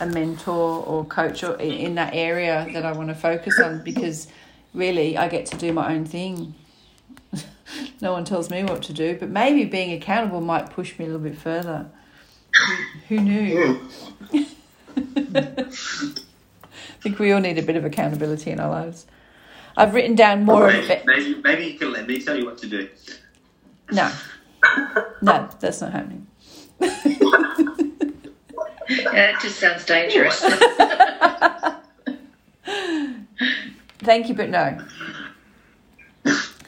a 0.00 0.06
mentor 0.06 0.84
or 0.84 1.04
coach 1.04 1.44
or 1.44 1.54
in, 1.56 1.72
in 1.72 1.94
that 1.94 2.14
area 2.14 2.66
that 2.72 2.84
I 2.84 2.92
want 2.92 3.08
to 3.08 3.14
focus 3.14 3.58
on 3.60 3.82
because 3.82 4.28
really 4.72 5.16
I 5.16 5.28
get 5.28 5.46
to 5.46 5.56
do 5.56 5.72
my 5.72 5.94
own 5.94 6.04
thing. 6.04 6.54
no 8.00 8.12
one 8.12 8.24
tells 8.24 8.50
me 8.50 8.64
what 8.64 8.82
to 8.84 8.92
do, 8.92 9.16
but 9.18 9.28
maybe 9.28 9.64
being 9.64 9.92
accountable 9.92 10.40
might 10.40 10.70
push 10.70 10.98
me 10.98 11.04
a 11.04 11.08
little 11.08 11.22
bit 11.22 11.38
further. 11.38 11.86
Who, 13.08 13.16
who 13.16 13.20
knew? 13.20 13.88
I 14.32 14.46
think 17.00 17.18
we 17.18 17.32
all 17.32 17.40
need 17.40 17.58
a 17.58 17.62
bit 17.62 17.76
of 17.76 17.84
accountability 17.84 18.50
in 18.50 18.60
our 18.60 18.70
lives. 18.70 19.06
I've 19.76 19.94
written 19.94 20.14
down 20.14 20.44
more 20.44 20.68
of 20.68 20.74
maybe, 20.74 20.92
it. 20.92 21.06
maybe, 21.06 21.34
maybe 21.42 21.64
you 21.66 21.78
can 21.78 21.92
let 21.92 22.06
me 22.06 22.20
tell 22.20 22.36
you 22.36 22.44
what 22.44 22.58
to 22.58 22.68
do. 22.68 22.88
No, 23.90 24.12
no, 25.22 25.48
that's 25.60 25.80
not 25.80 25.92
happening. 25.92 26.26
Yeah, 28.88 29.36
it 29.36 29.40
just 29.40 29.58
sounds 29.58 29.84
dangerous. 29.84 30.40
Thank 33.98 34.28
you, 34.28 34.34
but 34.34 34.50
no. 34.50 34.78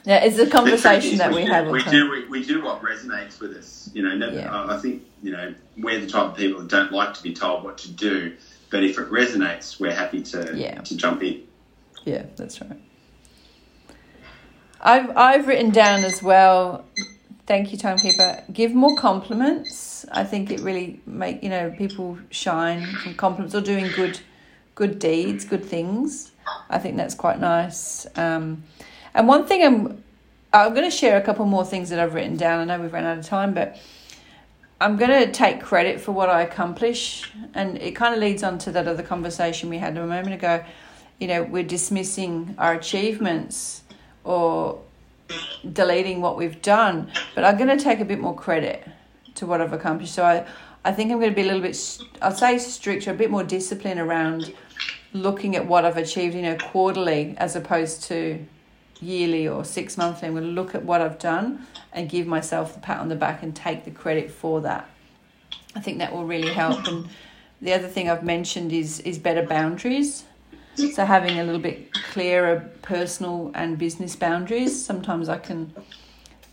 Yeah, 0.05 0.23
it's 0.23 0.39
a 0.39 0.47
conversation 0.49 1.17
that 1.17 1.33
we 1.33 1.43
have 1.43 1.67
all 1.67 1.73
We 1.73 1.83
do, 1.83 2.09
we, 2.09 2.25
we 2.27 2.43
do 2.45 2.63
what 2.63 2.81
resonates 2.81 3.39
with 3.41 3.51
us. 3.57 3.89
You 3.93 4.03
know, 4.03 4.15
never, 4.15 4.35
Yeah. 4.37 4.53
I 4.53 4.77
I 4.77 4.79
think, 4.79 5.03
you 5.21 5.31
know, 5.31 5.53
we're 5.77 5.99
the 5.99 6.07
type 6.07 6.31
of 6.31 6.37
people 6.37 6.61
that 6.61 6.69
don't 6.69 6.91
like 6.93 7.13
to 7.15 7.23
be 7.23 7.33
told 7.33 7.63
what 7.63 7.77
to 7.79 7.91
do, 7.91 8.33
but 8.69 8.83
if 8.83 8.97
it 8.97 9.09
resonates, 9.11 9.79
we're 9.79 9.93
happy 9.93 10.23
to, 10.23 10.53
Yeah. 10.55 10.81
to 10.81 10.95
jump 10.95 11.23
in. 11.23 11.43
Yeah, 12.05 12.23
that's 12.37 12.61
right. 12.61 12.79
I've 14.79 15.09
I've 15.17 15.47
written 15.47 15.71
down 15.71 16.05
as 16.05 16.21
well. 16.23 16.85
Thank 17.47 17.71
you, 17.71 17.77
timekeeper. 17.77 18.43
Give 18.51 18.73
more 18.73 18.97
compliments. 18.97 20.05
I 20.11 20.25
think 20.25 20.51
it 20.51 20.59
really 20.59 20.99
make 21.05 21.41
you 21.41 21.49
know 21.49 21.73
people 21.77 22.17
shine 22.29 22.85
from 22.97 23.15
compliments 23.15 23.55
or 23.55 23.61
doing 23.61 23.89
good, 23.95 24.19
good 24.75 24.99
deeds, 24.99 25.45
good 25.45 25.63
things. 25.63 26.33
I 26.69 26.77
think 26.77 26.97
that's 26.97 27.15
quite 27.15 27.39
nice. 27.39 28.05
Um, 28.17 28.63
and 29.13 29.29
one 29.29 29.47
thing 29.47 29.63
I'm 29.63 30.03
I'm 30.51 30.73
going 30.73 30.89
to 30.89 30.95
share 30.95 31.17
a 31.17 31.21
couple 31.21 31.45
more 31.45 31.63
things 31.63 31.89
that 31.89 31.99
I've 31.99 32.13
written 32.13 32.35
down. 32.35 32.59
I 32.59 32.65
know 32.65 32.81
we've 32.81 32.91
run 32.91 33.05
out 33.05 33.17
of 33.17 33.25
time, 33.25 33.53
but 33.53 33.77
I'm 34.81 34.97
going 34.97 35.11
to 35.11 35.31
take 35.31 35.61
credit 35.61 36.01
for 36.01 36.11
what 36.11 36.29
I 36.29 36.41
accomplish. 36.41 37.31
And 37.53 37.77
it 37.77 37.95
kind 37.95 38.13
of 38.13 38.19
leads 38.19 38.43
on 38.43 38.57
to 38.59 38.71
that 38.71 38.89
other 38.89 39.03
conversation 39.03 39.69
we 39.69 39.77
had 39.77 39.95
a 39.95 40.05
moment 40.05 40.33
ago. 40.33 40.65
You 41.17 41.27
know, 41.27 41.43
we're 41.43 41.63
dismissing 41.63 42.55
our 42.57 42.73
achievements 42.73 43.83
or 44.23 44.81
deleting 45.73 46.21
what 46.21 46.37
we've 46.37 46.61
done, 46.61 47.11
but 47.35 47.43
I'm 47.43 47.57
going 47.57 47.75
to 47.75 47.83
take 47.83 47.99
a 47.99 48.05
bit 48.05 48.19
more 48.19 48.35
credit 48.35 48.87
to 49.35 49.45
what 49.45 49.61
I've 49.61 49.73
accomplished. 49.73 50.13
So 50.13 50.23
I, 50.23 50.45
I 50.83 50.91
think 50.91 51.11
I'm 51.11 51.19
going 51.19 51.31
to 51.31 51.35
be 51.35 51.41
a 51.41 51.45
little 51.45 51.61
bit, 51.61 51.77
I'll 52.21 52.31
say 52.31 52.57
stricter, 52.57 53.11
a 53.11 53.13
bit 53.13 53.29
more 53.29 53.43
disciplined 53.43 53.99
around 53.99 54.53
looking 55.13 55.55
at 55.55 55.65
what 55.65 55.85
I've 55.85 55.97
achieved, 55.97 56.35
you 56.35 56.41
know, 56.41 56.57
quarterly 56.57 57.35
as 57.37 57.55
opposed 57.55 58.03
to 58.03 58.45
yearly 58.99 59.47
or 59.47 59.63
six 59.63 59.97
monthly. 59.97 60.27
I'm 60.27 60.33
going 60.33 60.45
to 60.45 60.49
look 60.49 60.75
at 60.75 60.83
what 60.83 61.01
I've 61.01 61.19
done 61.19 61.65
and 61.93 62.09
give 62.09 62.27
myself 62.27 62.73
the 62.73 62.79
pat 62.79 62.99
on 62.99 63.09
the 63.09 63.15
back 63.15 63.43
and 63.43 63.55
take 63.55 63.85
the 63.85 63.91
credit 63.91 64.31
for 64.31 64.61
that. 64.61 64.89
I 65.75 65.79
think 65.79 65.99
that 65.99 66.13
will 66.13 66.25
really 66.25 66.53
help. 66.53 66.87
And 66.87 67.07
the 67.61 67.73
other 67.73 67.87
thing 67.87 68.09
I've 68.09 68.23
mentioned 68.23 68.71
is 68.71 68.99
is 69.01 69.19
better 69.19 69.43
boundaries. 69.45 70.23
So 70.77 71.05
having 71.05 71.39
a 71.39 71.43
little 71.43 71.61
bit 71.61 71.91
clearer 72.11 72.69
personal 72.83 73.51
and 73.55 73.77
business 73.77 74.15
boundaries. 74.15 74.85
Sometimes 74.85 75.27
I 75.27 75.39
can 75.39 75.73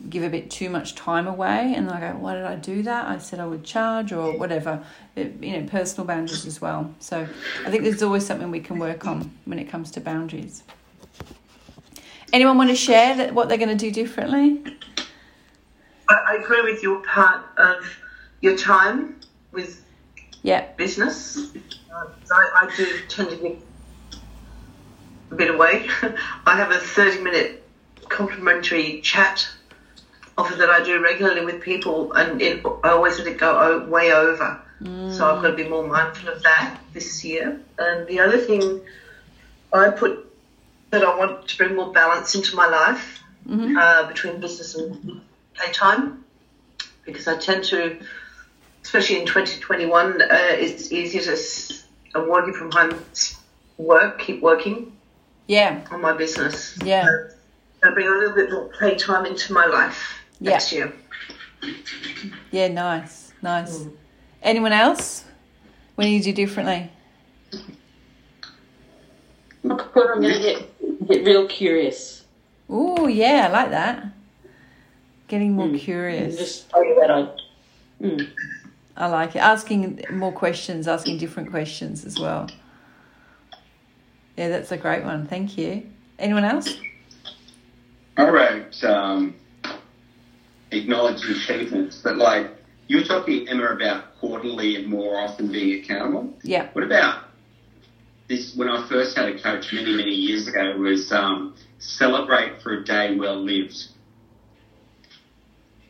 give 0.08 0.22
a 0.22 0.30
bit 0.30 0.50
too 0.50 0.70
much 0.70 0.94
time 0.94 1.26
away 1.26 1.74
and 1.74 1.90
I 1.90 2.00
go, 2.00 2.18
why 2.18 2.34
did 2.34 2.44
I 2.44 2.56
do 2.56 2.82
that? 2.82 3.06
I 3.06 3.18
said 3.18 3.38
I 3.38 3.46
would 3.46 3.64
charge 3.64 4.12
or 4.12 4.32
whatever. 4.32 4.82
It, 5.14 5.42
you 5.42 5.58
know, 5.60 5.68
personal 5.68 6.06
boundaries 6.06 6.46
as 6.46 6.60
well. 6.60 6.94
So 7.00 7.28
I 7.66 7.70
think 7.70 7.82
there's 7.84 8.02
always 8.02 8.26
something 8.26 8.50
we 8.50 8.60
can 8.60 8.78
work 8.78 9.06
on 9.06 9.30
when 9.44 9.58
it 9.58 9.64
comes 9.64 9.90
to 9.92 10.00
boundaries. 10.00 10.62
Anyone 12.32 12.58
want 12.58 12.70
to 12.70 12.76
share 12.76 13.14
that 13.16 13.34
what 13.34 13.48
they're 13.48 13.58
going 13.58 13.76
to 13.76 13.76
do 13.76 13.90
differently? 13.90 14.62
I, 16.08 16.36
agree 16.42 16.62
with 16.62 16.82
your 16.82 17.00
part 17.02 17.44
of 17.56 17.84
your 18.40 18.56
time 18.56 19.20
with 19.52 19.84
Yeah. 20.42 20.66
business. 20.76 21.52
I, 21.92 22.50
I 22.62 22.76
do 22.76 23.00
tend 23.08 23.30
to 23.30 23.36
give 23.36 23.62
bit 25.34 25.48
away. 25.48 25.86
I 26.46 26.56
have 26.56 26.70
a 26.70 26.78
30 26.78 27.18
minute 27.22 27.52
complimentary 28.08 29.00
chat 29.02 29.48
offer 30.36 30.54
that 30.56 30.70
I 30.70 30.80
do 30.80 31.00
regularly 31.00 31.40
with 31.40 31.60
people, 31.60 32.12
and 32.12 32.40
it, 32.40 32.60
I 32.82 32.88
always 32.90 33.18
let 33.18 33.26
it 33.28 33.38
go 33.38 33.56
o- 33.56 33.78
way 33.88 34.12
over. 34.12 34.58
So 35.12 35.26
I've 35.26 35.42
got 35.42 35.48
to 35.48 35.54
be 35.54 35.64
more 35.64 35.84
mindful 35.86 36.28
of 36.28 36.42
that 36.42 36.76
this 36.92 37.22
year. 37.24 37.56
And 37.78 38.06
the 38.06 38.20
other 38.20 38.38
thing 38.38 38.80
I 39.72 39.88
put 39.90 40.20
that 40.90 41.02
I 41.04 41.14
want 41.14 41.48
to 41.48 41.56
bring 41.56 41.74
more 41.74 41.90
balance 41.90 42.34
into 42.34 42.54
my 42.56 42.66
life 42.66 43.20
uh, 43.78 44.04
between 44.04 44.40
business 44.40 44.74
and 44.74 45.20
playtime 45.54 46.16
because 47.04 47.26
I 47.28 47.36
tend 47.36 47.64
to, 47.64 47.94
especially 48.82 49.16
in 49.16 49.26
2021, 49.26 50.22
uh, 50.22 50.26
it's 50.30 50.90
easier 50.90 51.20
to 51.22 51.36
uh, 52.14 52.20
working 52.20 52.54
from 52.54 52.70
home, 52.70 52.90
work, 53.76 54.18
keep 54.18 54.40
working 54.40 54.93
Yeah. 55.46 55.84
on 55.90 56.00
my 56.00 56.12
business. 56.12 56.78
Yeah. 56.84 57.04
So 57.82 57.92
bring 57.92 58.06
a 58.06 58.10
little 58.10 58.34
bit 58.34 58.50
more 58.50 58.68
playtime 58.78 59.26
into 59.26 59.52
my 59.52 59.66
life 59.66 60.14
Yeah. 60.40 60.50
next 60.52 60.72
year. 60.72 60.92
Yeah, 62.50 62.68
nice. 62.68 63.32
Nice. 63.42 63.84
Anyone 64.42 64.72
else? 64.72 65.24
What 65.94 66.04
do 66.04 66.10
you 66.10 66.22
do 66.22 66.32
differently? 66.32 66.90
Look, 69.62 69.92
I'm 69.96 70.20
going 70.20 70.34
to 70.34 70.40
get, 70.40 71.08
get 71.08 71.24
real 71.24 71.46
curious. 71.48 72.24
Oh, 72.68 73.06
yeah, 73.06 73.46
I 73.48 73.52
like 73.52 73.70
that. 73.70 74.06
Getting 75.28 75.52
more 75.52 75.66
Mm. 75.68 75.78
curious. 75.78 76.36
Just 76.36 76.70
tell 76.70 76.84
you 76.84 76.94
that 77.00 77.10
I. 77.10 77.28
Mm. 78.02 78.28
I 78.96 79.06
like 79.06 79.34
it. 79.36 79.38
Asking 79.40 80.04
more 80.10 80.32
questions, 80.32 80.86
asking 80.86 81.18
different 81.18 81.50
questions 81.50 82.04
as 82.04 82.18
well. 82.20 82.48
Yeah, 84.36 84.48
that's 84.48 84.72
a 84.72 84.76
great 84.76 85.04
one. 85.04 85.26
Thank 85.26 85.56
you. 85.56 85.86
Anyone 86.18 86.44
else? 86.44 86.76
I 88.16 88.28
wrote 88.28 88.84
um, 88.84 89.34
acknowledge 90.70 91.24
achievements, 91.24 92.00
but 92.02 92.16
like 92.16 92.50
you 92.86 92.98
were 92.98 93.04
talking, 93.04 93.48
Emma, 93.48 93.66
about 93.66 94.18
quarterly 94.20 94.76
and 94.76 94.86
more 94.86 95.18
often 95.18 95.50
being 95.50 95.82
accountable. 95.82 96.32
Yeah. 96.42 96.68
What 96.72 96.84
about 96.84 97.24
this? 98.28 98.54
When 98.54 98.68
I 98.68 98.86
first 98.88 99.16
had 99.16 99.28
a 99.28 99.40
coach 99.40 99.72
many, 99.72 99.96
many 99.96 100.14
years 100.14 100.46
ago, 100.48 100.76
was 100.76 101.10
um, 101.12 101.54
celebrate 101.78 102.60
for 102.62 102.74
a 102.74 102.84
day 102.84 103.16
well 103.16 103.36
lived. 103.36 103.88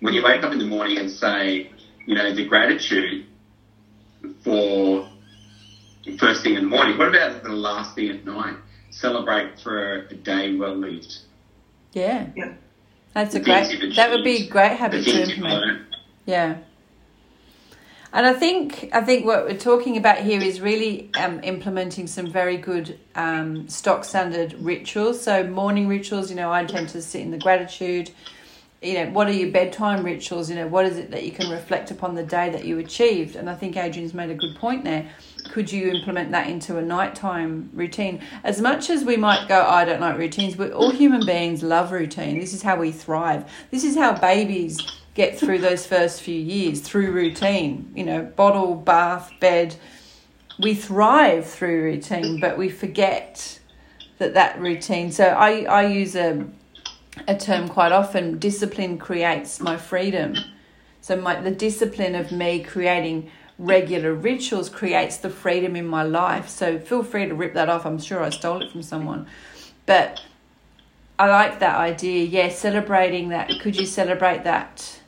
When 0.01 0.15
you 0.15 0.23
wake 0.23 0.43
up 0.43 0.53
in 0.53 0.59
the 0.59 0.67
morning 0.67 0.99
and 0.99 1.11
say, 1.11 1.71
you 2.07 2.15
know, 2.15 2.35
the 2.35 2.47
gratitude 2.47 3.27
for 4.43 5.09
first 6.19 6.43
thing 6.43 6.55
in 6.55 6.65
the 6.65 6.69
morning. 6.69 6.99
What 6.99 7.09
about 7.09 7.43
the 7.43 7.51
last 7.51 7.95
thing 7.95 8.11
at 8.11 8.25
night? 8.25 8.57
Celebrate 8.91 9.59
for 9.61 10.07
a 10.11 10.15
day 10.15 10.57
well 10.57 10.75
lived. 10.75 11.19
Yeah. 11.93 12.27
Yeah. 12.37 12.55
That's 13.15 13.35
a 13.35 13.39
The 13.39 13.45
great, 13.45 13.97
that 13.97 14.11
would 14.11 14.25
be 14.25 14.47
a 14.47 14.49
great 14.49 14.77
habit 14.77 15.05
to 15.05 15.23
implement. 15.23 15.87
Yeah. 16.27 16.59
And 18.13 18.27
I 18.27 18.33
think 18.33 18.91
I 18.93 19.01
think 19.01 19.27
what 19.27 19.45
we're 19.45 19.59
talking 19.59 19.97
about 19.97 20.19
here 20.19 20.41
is 20.41 20.61
really 20.61 21.11
um, 21.15 21.41
implementing 21.43 22.07
some 22.07 22.31
very 22.31 22.57
good 22.57 22.99
um, 23.17 23.69
stock 23.69 24.05
standard 24.05 24.53
rituals. 24.55 25.21
So 25.21 25.43
morning 25.43 25.89
rituals, 25.89 26.31
you 26.31 26.37
know, 26.37 26.53
I 26.53 26.65
tend 26.65 26.91
to 26.91 27.03
sit 27.03 27.23
in 27.23 27.33
the 27.33 27.39
gratitude. 27.39 28.13
You 28.81 28.95
know, 28.95 29.11
what 29.11 29.27
are 29.27 29.33
your 29.33 29.51
bedtime 29.51 30.05
rituals? 30.05 30.49
You 30.49 30.55
know, 30.55 30.69
what 30.69 30.87
is 30.87 30.97
it 30.97 31.11
that 31.11 31.25
you 31.25 31.33
can 31.33 31.51
reflect 31.51 31.91
upon 31.91 32.15
the 32.15 32.23
day 32.23 32.51
that 32.51 32.65
you 32.65 32.79
achieved? 32.79 33.35
And 33.35 33.51
I 33.51 33.57
think 33.57 33.77
Adrian's 33.77 34.15
made 34.15 34.31
a 34.31 34.35
good 34.35 34.55
point 34.57 34.85
there. 34.85 35.11
Could 35.51 35.71
you 35.71 35.91
implement 35.91 36.33
that 36.33 36.49
into 36.49 36.79
a 36.79 36.83
nighttime 36.83 37.71
routine? 37.73 38.21
As 38.43 38.61
much 38.61 38.91
as 38.91 39.05
we 39.05 39.17
might 39.17 39.49
go, 39.49 39.63
I 39.63 39.85
don't 39.85 40.01
like 40.01 40.19
routines, 40.19 40.57
but 40.57 40.73
all 40.73 40.91
human 40.91 41.25
beings 41.25 41.63
love 41.63 41.93
routine. 41.93 42.41
This 42.41 42.53
is 42.53 42.63
how 42.63 42.77
we 42.77 42.91
thrive. 42.93 43.51
This 43.71 43.85
is 43.85 43.97
how 43.97 44.19
babies 44.19 44.81
get 45.15 45.39
through 45.39 45.59
those 45.59 45.87
first 45.87 46.23
few 46.23 46.39
years 46.39 46.81
through 46.81 47.13
routine. 47.13 47.93
You 47.95 48.05
know, 48.05 48.23
bottle, 48.23 48.75
bath, 48.75 49.33
bed. 49.41 49.77
We 50.59 50.75
thrive 50.75 51.47
through 51.47 51.83
routine, 51.83 52.41
but 52.41 52.59
we 52.59 52.69
forget 52.69 53.61
that 54.19 54.35
that 54.35 54.59
routine. 54.61 55.13
So 55.13 55.27
I, 55.27 55.63
I 55.63 55.87
use 55.87 56.17
a 56.17 56.47
a 57.29 57.37
term 57.37 57.69
quite 57.69 57.93
often. 57.93 58.39
Discipline 58.39 58.99
creates 58.99 59.61
my 59.61 59.77
freedom. 59.77 60.35
So 61.01 61.17
my 61.17 61.41
the 61.41 61.51
discipline 61.51 62.15
of 62.15 62.33
me 62.33 62.63
creating 62.63 63.31
regular 63.59 64.13
rituals 64.13 64.69
creates 64.69 65.17
the 65.17 65.31
freedom 65.31 65.77
in 65.77 65.87
my 65.87 66.03
life. 66.03 66.49
So 66.49 66.79
feel 66.79 67.03
free 67.03 67.27
to 67.27 67.35
rip 67.35 67.55
that 67.55 67.69
off. 67.69 67.87
I'm 67.87 67.99
sure 67.99 68.23
I 68.23 68.31
stole 68.31 68.63
it 68.63 68.73
from 68.73 68.83
someone, 68.83 69.27
but 69.87 70.21
I 71.19 71.29
like 71.29 71.61
that 71.61 71.77
idea. 71.77 72.25
Yeah, 72.25 72.49
celebrating 72.49 73.29
that. 73.29 73.51
Could 73.61 73.77
you 73.77 73.87
celebrate 73.87 74.45
that 74.45 75.01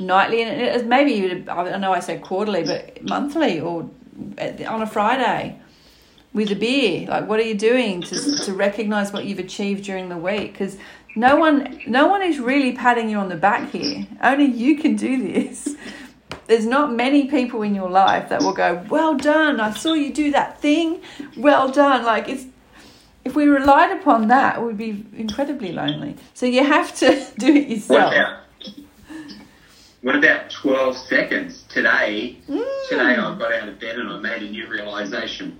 nightly? 0.00 0.42
And 0.42 0.88
maybe. 0.88 1.44
I 1.48 1.76
know 1.76 1.92
I 1.92 2.00
say 2.00 2.18
quarterly, 2.18 2.64
but 2.64 3.02
monthly 3.02 3.60
or 3.60 3.90
on 4.66 4.82
a 4.82 4.86
Friday 4.86 5.58
with 6.32 6.50
a 6.50 6.56
beer. 6.56 7.06
Like, 7.06 7.28
what 7.28 7.38
are 7.38 7.44
you 7.44 7.54
doing 7.54 8.00
to 8.02 8.38
to 8.44 8.54
recognize 8.54 9.12
what 9.12 9.26
you've 9.26 9.38
achieved 9.38 9.84
during 9.84 10.08
the 10.08 10.16
week? 10.16 10.52
Because 10.52 10.78
no 11.14 11.36
one, 11.36 11.78
no 11.86 12.06
one 12.06 12.22
is 12.22 12.38
really 12.38 12.72
patting 12.72 13.10
you 13.10 13.18
on 13.18 13.28
the 13.28 13.36
back 13.36 13.70
here. 13.70 14.06
Only 14.22 14.46
you 14.46 14.78
can 14.78 14.96
do 14.96 15.22
this. 15.30 15.76
There's 16.46 16.66
not 16.66 16.92
many 16.92 17.28
people 17.28 17.62
in 17.62 17.74
your 17.74 17.88
life 17.90 18.28
that 18.28 18.42
will 18.42 18.52
go, 18.52 18.84
"Well 18.88 19.16
done! 19.16 19.60
I 19.60 19.72
saw 19.72 19.94
you 19.94 20.12
do 20.12 20.30
that 20.32 20.60
thing. 20.60 21.00
Well 21.36 21.70
done!" 21.70 22.04
Like 22.04 22.28
it's 22.28 22.46
if 23.24 23.34
we 23.36 23.44
relied 23.46 23.92
upon 23.98 24.28
that, 24.28 24.62
we'd 24.62 24.76
be 24.76 25.04
incredibly 25.16 25.72
lonely. 25.72 26.16
So 26.34 26.44
you 26.46 26.64
have 26.64 26.94
to 26.96 27.24
do 27.38 27.46
it 27.54 27.60
What 27.60 27.70
yourself. 27.70 28.12
about 28.12 28.38
what 30.02 30.16
about 30.16 30.50
twelve 30.50 30.96
seconds 30.96 31.62
today? 31.68 32.36
Mm. 32.48 32.88
Today 32.88 33.02
I 33.02 33.16
got 33.38 33.52
out 33.52 33.68
of 33.68 33.78
bed 33.78 33.98
and 33.98 34.08
I 34.10 34.18
made 34.18 34.42
a 34.42 34.50
new 34.50 34.66
realization. 34.68 35.58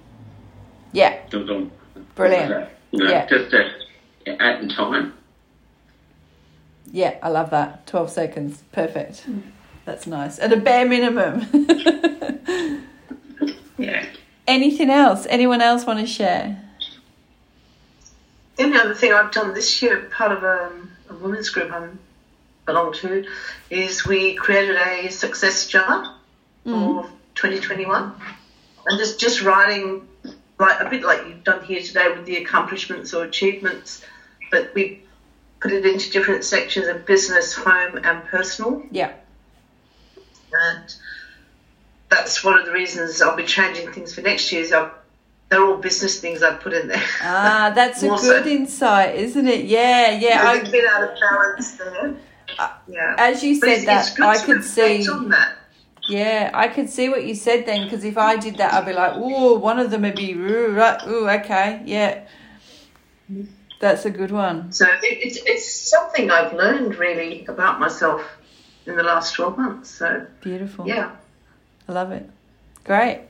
Yeah, 0.93 1.19
Dun, 1.31 1.47
dun. 1.47 1.71
Brilliant. 2.17 2.69
You 2.91 2.99
know, 3.05 3.11
Yeah. 3.11 3.25
just 3.27 3.55
at, 3.55 3.67
at 4.41 4.61
the 4.61 4.69
time. 4.69 5.15
yeah, 6.91 7.17
I 7.23 7.29
love 7.29 7.51
that. 7.51 7.87
Twelve 7.87 8.11
seconds, 8.11 8.63
perfect. 8.73 9.27
Mm. 9.29 9.43
That's 9.85 10.07
nice. 10.07 10.39
At 10.39 10.53
a 10.53 10.57
bare 10.57 10.87
minimum. 10.87 11.47
Yeah. 13.83 14.07
Anything 14.47 14.91
else? 14.91 15.27
Anyone 15.29 15.61
else 15.61 15.85
want 15.85 15.99
to 15.99 16.07
share? 16.07 16.63
The 18.57 18.65
only 18.65 18.79
other 18.79 18.95
thing 18.95 19.13
I've 19.13 19.33
done 19.33 19.55
this 19.55 19.83
year, 19.83 20.09
part 20.15 20.31
of 20.31 20.45
a, 20.45 20.71
a 21.11 21.15
women's 21.17 21.51
group 21.51 21.73
I 21.73 21.89
belong 22.65 22.93
to, 22.95 23.25
is 23.71 24.07
we 24.07 24.35
created 24.35 24.77
a 24.77 25.11
success 25.11 25.67
jar 25.67 26.15
mm. 26.65 26.73
for 26.73 27.11
2021, 27.35 28.13
and 28.87 28.99
just 28.99 29.19
just 29.19 29.43
writing 29.43 30.07
like 30.59 30.81
a 30.81 30.89
bit 30.89 31.03
like 31.03 31.27
you've 31.27 31.43
done 31.43 31.65
here 31.65 31.83
today 31.83 32.13
with 32.15 32.25
the 32.25 32.37
accomplishments 32.37 33.15
or 33.15 33.25
achievements, 33.25 34.05
but 34.53 34.73
we 34.75 35.03
put 35.61 35.73
it 35.73 35.85
into 35.87 36.11
different 36.11 36.45
sections 36.45 36.87
of 36.87 37.05
business, 37.07 37.55
home, 37.55 37.99
and 38.05 38.25
personal. 38.27 38.85
Yeah. 38.93 39.13
And 40.55 40.95
that's 42.11 42.45
one 42.45 42.59
of 42.59 42.67
the 42.67 42.73
reasons 42.73 43.21
I'll 43.23 43.37
be 43.37 43.45
changing 43.45 43.91
things 43.93 44.15
for 44.15 44.21
next 44.21 44.53
year. 44.53 44.63
Is 44.63 44.73
I'll, 44.73 44.93
they're 45.49 45.65
all 45.65 45.77
business 45.77 46.21
things 46.21 46.43
I've 46.43 46.61
put 46.61 46.73
in 46.73 46.89
there. 46.89 47.03
Ah, 47.23 47.73
that's 47.75 48.03
a 48.03 48.09
good 48.09 48.45
so. 48.45 48.47
insight, 48.47 49.15
isn't 49.17 49.47
it? 49.49 49.65
Yeah, 49.67 50.11
yeah. 50.13 50.55
There's 50.55 50.65
a 50.65 50.69
I, 50.69 50.71
bit 50.71 50.85
out 50.87 51.03
of 51.11 51.19
balance 51.21 51.73
there. 51.77 52.15
Yeah. 52.87 53.15
as 53.19 53.43
you 53.43 53.61
But 53.61 53.69
said 53.69 53.87
that, 53.87 54.21
I 54.21 54.39
could 54.45 54.65
see. 54.65 55.07
Yeah, 56.09 56.51
I 56.53 56.69
could 56.69 56.91
see 56.91 57.09
what 57.09 57.25
you 57.25 57.35
said 57.35 57.65
then, 57.65 57.85
because 57.85 58.05
if 58.05 58.19
I 58.19 58.37
did 58.37 58.57
that, 58.57 58.75
I'd 58.75 58.85
be 58.87 58.93
like, 58.93 59.17
"Ooh, 59.17 59.55
one 59.59 59.79
of 59.79 59.91
them 59.91 60.03
would 60.03 60.17
be, 60.17 60.33
ooh, 60.33 60.73
right, 60.73 61.01
ooh, 61.07 61.29
okay, 61.29 61.81
yeah." 61.87 62.25
That's 63.81 64.05
a 64.05 64.11
good 64.11 64.31
one. 64.31 64.73
So 64.73 64.85
it, 64.87 64.99
it's 65.03 65.39
it's 65.47 65.71
something 65.91 66.31
I've 66.31 66.53
learned 66.53 66.97
really 66.97 67.45
about 67.47 67.81
myself 67.81 68.23
in 68.87 68.97
the 68.97 69.03
last 69.03 69.35
twelve 69.35 69.57
months. 69.59 69.91
So 69.91 70.27
Beautiful. 70.41 70.87
yeah. 70.87 71.13
I 71.89 71.93
love 71.93 72.13
it. 72.13 72.29
Great. 72.85 73.21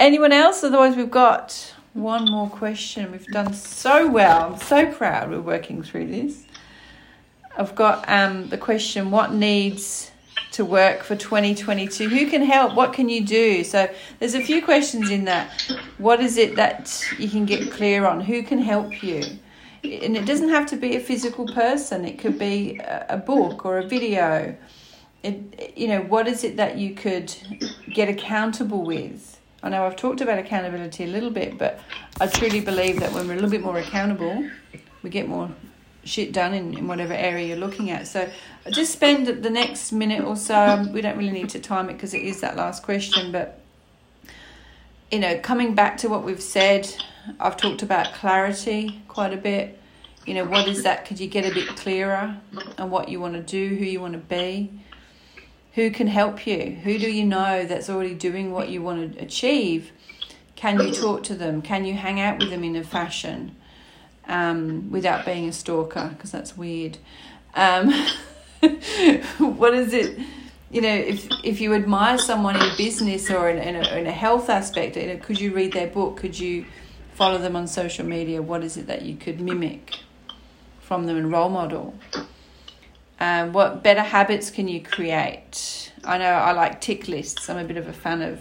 Anyone 0.00 0.32
else? 0.32 0.62
Otherwise, 0.62 0.96
we've 0.96 1.10
got 1.10 1.74
one 1.94 2.30
more 2.30 2.48
question. 2.48 3.10
We've 3.12 3.26
done 3.26 3.52
so 3.52 4.08
well. 4.08 4.52
I'm 4.54 4.60
so 4.60 4.92
proud 4.92 5.30
we're 5.30 5.40
working 5.40 5.82
through 5.82 6.06
this. 6.08 6.44
I've 7.56 7.74
got 7.74 8.08
um, 8.08 8.48
the 8.48 8.58
question 8.58 9.10
what 9.10 9.32
needs 9.32 10.10
to 10.52 10.64
work 10.64 11.02
for 11.02 11.16
2022? 11.16 12.08
Who 12.08 12.30
can 12.30 12.42
help? 12.42 12.74
What 12.74 12.92
can 12.92 13.08
you 13.08 13.24
do? 13.24 13.64
So, 13.64 13.90
there's 14.20 14.34
a 14.34 14.40
few 14.40 14.62
questions 14.64 15.10
in 15.10 15.24
that. 15.24 15.50
What 15.98 16.20
is 16.20 16.36
it 16.36 16.54
that 16.56 17.04
you 17.18 17.28
can 17.28 17.44
get 17.44 17.70
clear 17.72 18.06
on? 18.06 18.20
Who 18.20 18.42
can 18.42 18.58
help 18.58 19.02
you? 19.02 19.22
And 19.84 20.16
it 20.16 20.26
doesn't 20.26 20.48
have 20.48 20.66
to 20.66 20.76
be 20.76 20.96
a 20.96 21.00
physical 21.00 21.46
person, 21.46 22.04
it 22.04 22.18
could 22.18 22.38
be 22.38 22.80
a 22.84 23.16
book 23.16 23.64
or 23.64 23.78
a 23.78 23.86
video 23.86 24.56
it, 25.22 25.72
you 25.76 25.88
know, 25.88 26.02
what 26.02 26.28
is 26.28 26.44
it 26.44 26.56
that 26.56 26.78
you 26.78 26.94
could 26.94 27.34
get 27.92 28.08
accountable 28.08 28.84
with? 28.84 29.40
I 29.62 29.68
know 29.70 29.84
I've 29.84 29.96
talked 29.96 30.20
about 30.20 30.38
accountability 30.38 31.04
a 31.04 31.08
little 31.08 31.30
bit, 31.30 31.58
but 31.58 31.80
I 32.20 32.28
truly 32.28 32.60
believe 32.60 33.00
that 33.00 33.12
when 33.12 33.26
we're 33.26 33.32
a 33.32 33.36
little 33.36 33.50
bit 33.50 33.62
more 33.62 33.78
accountable, 33.78 34.48
we 35.02 35.10
get 35.10 35.28
more 35.28 35.50
shit 36.04 36.32
done 36.32 36.54
in, 36.54 36.78
in 36.78 36.86
whatever 36.86 37.12
area 37.12 37.48
you're 37.48 37.56
looking 37.56 37.90
at. 37.90 38.06
So 38.06 38.30
just 38.70 38.92
spend 38.92 39.26
the 39.26 39.50
next 39.50 39.90
minute 39.90 40.24
or 40.24 40.36
so. 40.36 40.86
We 40.92 41.00
don't 41.00 41.18
really 41.18 41.32
need 41.32 41.48
to 41.50 41.58
time 41.58 41.90
it 41.90 41.94
because 41.94 42.14
it 42.14 42.22
is 42.22 42.40
that 42.40 42.56
last 42.56 42.84
question, 42.84 43.32
but 43.32 43.60
you 45.10 45.18
know, 45.18 45.38
coming 45.40 45.74
back 45.74 45.96
to 45.98 46.08
what 46.08 46.22
we've 46.22 46.42
said, 46.42 46.88
I've 47.40 47.56
talked 47.56 47.82
about 47.82 48.12
clarity 48.14 49.00
quite 49.08 49.32
a 49.32 49.36
bit. 49.36 49.78
You 50.26 50.34
know, 50.34 50.44
what 50.44 50.68
is 50.68 50.82
that? 50.82 51.06
Could 51.06 51.20
you 51.20 51.26
get 51.26 51.50
a 51.50 51.54
bit 51.54 51.68
clearer 51.68 52.36
on 52.76 52.90
what 52.90 53.08
you 53.08 53.18
want 53.20 53.34
to 53.34 53.42
do, 53.42 53.74
who 53.76 53.84
you 53.84 54.00
want 54.00 54.12
to 54.12 54.18
be? 54.18 54.70
Who 55.74 55.90
can 55.90 56.06
help 56.06 56.46
you? 56.46 56.78
Who 56.82 56.98
do 56.98 57.10
you 57.10 57.24
know 57.24 57.64
that's 57.64 57.88
already 57.88 58.14
doing 58.14 58.52
what 58.52 58.68
you 58.68 58.82
want 58.82 59.14
to 59.14 59.22
achieve? 59.22 59.92
Can 60.56 60.80
you 60.80 60.92
talk 60.92 61.22
to 61.24 61.34
them? 61.34 61.62
Can 61.62 61.84
you 61.84 61.94
hang 61.94 62.20
out 62.20 62.38
with 62.40 62.50
them 62.50 62.64
in 62.64 62.74
a 62.76 62.82
fashion 62.82 63.54
um, 64.26 64.90
without 64.90 65.24
being 65.24 65.48
a 65.48 65.52
stalker? 65.52 66.10
Because 66.12 66.32
that's 66.32 66.56
weird. 66.56 66.98
Um, 67.54 67.92
what 69.38 69.72
is 69.72 69.92
it? 69.92 70.18
You 70.70 70.82
know, 70.82 70.94
if 70.94 71.28
if 71.44 71.60
you 71.60 71.74
admire 71.74 72.18
someone 72.18 72.56
in 72.56 72.76
business 72.76 73.30
or 73.30 73.48
in, 73.48 73.58
in, 73.58 73.76
a, 73.76 73.88
in 73.96 74.06
a 74.06 74.12
health 74.12 74.50
aspect, 74.50 74.96
you 74.96 75.06
know, 75.06 75.16
could 75.16 75.40
you 75.40 75.54
read 75.54 75.72
their 75.72 75.86
book? 75.86 76.16
Could 76.16 76.38
you 76.38 76.66
follow 77.18 77.38
them 77.38 77.56
on 77.56 77.66
social 77.66 78.06
media? 78.06 78.40
What 78.40 78.62
is 78.62 78.76
it 78.76 78.86
that 78.86 79.02
you 79.02 79.16
could 79.16 79.40
mimic 79.40 79.98
from 80.80 81.06
them 81.06 81.16
and 81.16 81.32
role 81.32 81.48
model? 81.48 81.98
Um, 83.18 83.52
what 83.52 83.82
better 83.82 84.02
habits 84.02 84.52
can 84.52 84.68
you 84.68 84.80
create? 84.80 85.92
I 86.04 86.16
know 86.18 86.30
I 86.30 86.52
like 86.52 86.80
tick 86.80 87.08
lists. 87.08 87.50
I'm 87.50 87.58
a 87.58 87.64
bit 87.64 87.76
of 87.76 87.88
a 87.88 87.92
fan 87.92 88.22
of 88.22 88.38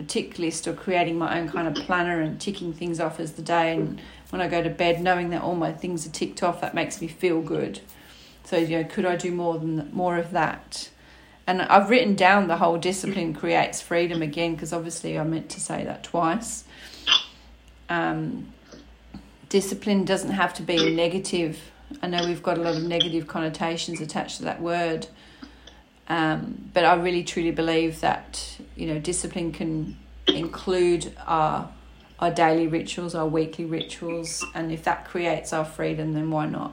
a 0.00 0.02
tick 0.02 0.38
list 0.38 0.66
or 0.66 0.72
creating 0.72 1.18
my 1.18 1.38
own 1.38 1.50
kind 1.50 1.68
of 1.68 1.84
planner 1.84 2.22
and 2.22 2.40
ticking 2.40 2.72
things 2.72 3.00
off 3.00 3.20
as 3.20 3.32
the 3.32 3.42
day. 3.42 3.74
And 3.74 4.00
when 4.30 4.40
I 4.40 4.48
go 4.48 4.62
to 4.62 4.70
bed, 4.70 5.02
knowing 5.02 5.28
that 5.30 5.42
all 5.42 5.54
my 5.54 5.72
things 5.72 6.06
are 6.06 6.10
ticked 6.10 6.42
off, 6.42 6.62
that 6.62 6.72
makes 6.72 7.02
me 7.02 7.08
feel 7.08 7.42
good. 7.42 7.80
So 8.44 8.56
you 8.56 8.78
know, 8.78 8.84
could 8.84 9.04
I 9.04 9.16
do 9.16 9.30
more 9.30 9.58
than 9.58 9.90
more 9.92 10.16
of 10.16 10.30
that? 10.30 10.88
And 11.46 11.60
I've 11.60 11.90
written 11.90 12.14
down 12.14 12.48
the 12.48 12.56
whole 12.56 12.78
discipline 12.78 13.34
creates 13.34 13.82
freedom 13.82 14.22
again 14.22 14.54
because 14.54 14.72
obviously 14.72 15.18
I 15.18 15.24
meant 15.24 15.50
to 15.50 15.60
say 15.60 15.84
that 15.84 16.02
twice. 16.02 16.64
Um, 17.88 18.52
discipline 19.48 20.04
doesn't 20.04 20.32
have 20.32 20.54
to 20.54 20.62
be 20.62 20.94
negative. 20.94 21.58
I 22.02 22.08
know 22.08 22.24
we've 22.26 22.42
got 22.42 22.58
a 22.58 22.62
lot 22.62 22.76
of 22.76 22.82
negative 22.82 23.26
connotations 23.26 24.00
attached 24.00 24.38
to 24.38 24.44
that 24.44 24.60
word, 24.60 25.06
um, 26.08 26.70
but 26.74 26.84
I 26.84 26.94
really 26.94 27.22
truly 27.22 27.52
believe 27.52 28.00
that 28.00 28.58
you 28.74 28.86
know 28.86 28.98
discipline 28.98 29.52
can 29.52 29.96
include 30.26 31.12
our 31.26 31.70
our 32.18 32.30
daily 32.30 32.66
rituals, 32.66 33.14
our 33.14 33.26
weekly 33.26 33.66
rituals, 33.66 34.44
and 34.54 34.72
if 34.72 34.84
that 34.84 35.04
creates 35.06 35.52
our 35.52 35.64
freedom, 35.64 36.14
then 36.14 36.30
why 36.30 36.46
not? 36.46 36.72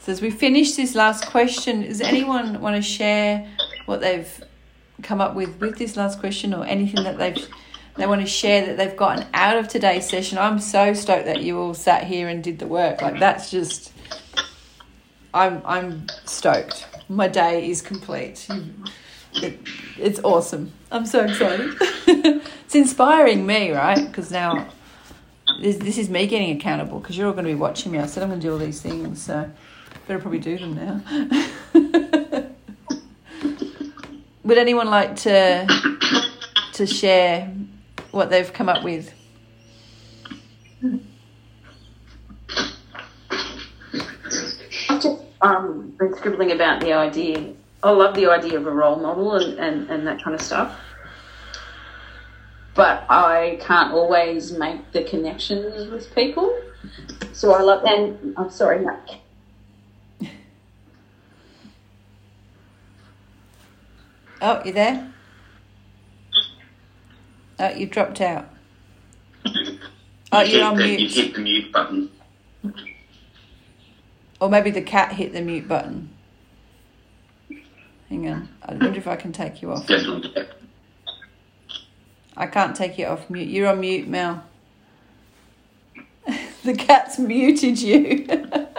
So 0.00 0.10
as 0.10 0.20
we 0.20 0.30
finish 0.30 0.74
this 0.74 0.94
last 0.94 1.26
question, 1.26 1.82
does 1.82 2.00
anyone 2.00 2.60
want 2.60 2.76
to 2.76 2.82
share 2.82 3.48
what 3.86 4.00
they've 4.00 4.44
come 5.02 5.20
up 5.20 5.34
with 5.34 5.60
with 5.60 5.78
this 5.78 5.96
last 5.96 6.20
question, 6.20 6.54
or 6.54 6.64
anything 6.64 7.04
that 7.04 7.18
they've 7.18 7.48
they 7.96 8.06
want 8.06 8.22
to 8.22 8.26
share 8.26 8.64
that 8.66 8.76
they've 8.76 8.96
gotten 8.96 9.26
out 9.34 9.56
of 9.56 9.68
today's 9.68 10.08
session? 10.08 10.38
I'm 10.38 10.58
so 10.58 10.94
stoked 10.94 11.26
that 11.26 11.42
you 11.42 11.58
all 11.58 11.74
sat 11.74 12.04
here 12.04 12.28
and 12.28 12.42
did 12.42 12.58
the 12.58 12.66
work. 12.66 13.02
Like 13.02 13.18
that's 13.18 13.50
just, 13.50 13.92
I'm 15.34 15.62
I'm 15.64 16.06
stoked. 16.24 16.86
My 17.08 17.28
day 17.28 17.68
is 17.68 17.82
complete. 17.82 18.48
It, 19.34 19.60
it's 19.98 20.20
awesome. 20.24 20.72
I'm 20.90 21.06
so 21.06 21.24
excited. 21.24 21.74
it's 22.06 22.74
inspiring 22.74 23.46
me, 23.46 23.72
right? 23.72 24.06
Because 24.06 24.30
now 24.30 24.68
this, 25.60 25.76
this 25.76 25.98
is 25.98 26.08
me 26.08 26.26
getting 26.26 26.56
accountable 26.56 27.00
because 27.00 27.16
you're 27.16 27.26
all 27.26 27.32
going 27.32 27.44
to 27.44 27.50
be 27.50 27.58
watching 27.58 27.92
me. 27.92 27.98
I 27.98 28.06
said 28.06 28.22
I'm 28.22 28.28
going 28.28 28.40
to 28.40 28.46
do 28.46 28.52
all 28.52 28.58
these 28.58 28.80
things, 28.80 29.22
so 29.22 29.50
better 30.06 30.18
probably 30.18 30.38
do 30.38 30.58
them 30.58 30.74
now. 30.74 32.18
Would 34.44 34.58
anyone 34.58 34.88
like 34.88 35.14
to 35.16 35.66
to 36.72 36.86
share 36.86 37.52
what 38.10 38.28
they've 38.28 38.52
come 38.52 38.68
up 38.68 38.82
with? 38.82 39.12
Um, 45.40 45.94
been 45.98 46.14
scribbling 46.16 46.52
about 46.52 46.80
the 46.80 46.92
idea. 46.92 47.52
I 47.82 47.90
love 47.90 48.14
the 48.14 48.26
idea 48.30 48.58
of 48.58 48.66
a 48.66 48.70
role 48.70 48.96
model 48.96 49.34
and, 49.34 49.58
and, 49.58 49.90
and 49.90 50.06
that 50.06 50.22
kind 50.22 50.34
of 50.34 50.40
stuff. 50.40 50.78
But 52.74 53.04
I 53.08 53.58
can't 53.60 53.92
always 53.92 54.52
make 54.52 54.92
the 54.92 55.02
connections 55.04 55.90
with 55.90 56.14
people. 56.14 56.56
So 57.32 57.54
I 57.54 57.62
love, 57.62 57.84
and 57.84 58.34
I'm 58.36 58.50
sorry, 58.50 58.84
Matt. 58.84 59.21
Oh, 64.44 64.60
you 64.64 64.72
there? 64.72 65.12
Oh, 67.60 67.70
you 67.70 67.86
dropped 67.86 68.20
out. 68.20 68.48
Oh, 70.32 70.40
you 70.40 70.58
you're 70.58 70.64
on 70.64 70.76
the, 70.76 71.00
you 71.00 71.08
hit 71.08 71.34
the 71.34 71.40
mute 71.40 71.70
button. 71.70 72.10
Or 74.40 74.50
maybe 74.50 74.72
the 74.72 74.82
cat 74.82 75.12
hit 75.12 75.32
the 75.32 75.40
mute 75.40 75.68
button. 75.68 76.10
Hang 78.08 78.28
on. 78.28 78.48
I 78.64 78.72
wonder 78.72 78.98
if 78.98 79.06
I 79.06 79.14
can 79.14 79.30
take 79.30 79.62
you 79.62 79.70
off. 79.70 79.88
I 82.36 82.46
can't 82.46 82.74
take 82.74 82.98
you 82.98 83.06
off 83.06 83.30
mute. 83.30 83.48
You're 83.48 83.68
on 83.68 83.78
mute, 83.78 84.08
Mel. 84.08 84.42
the 86.64 86.74
cat's 86.74 87.20
muted 87.20 87.80
you. 87.80 88.26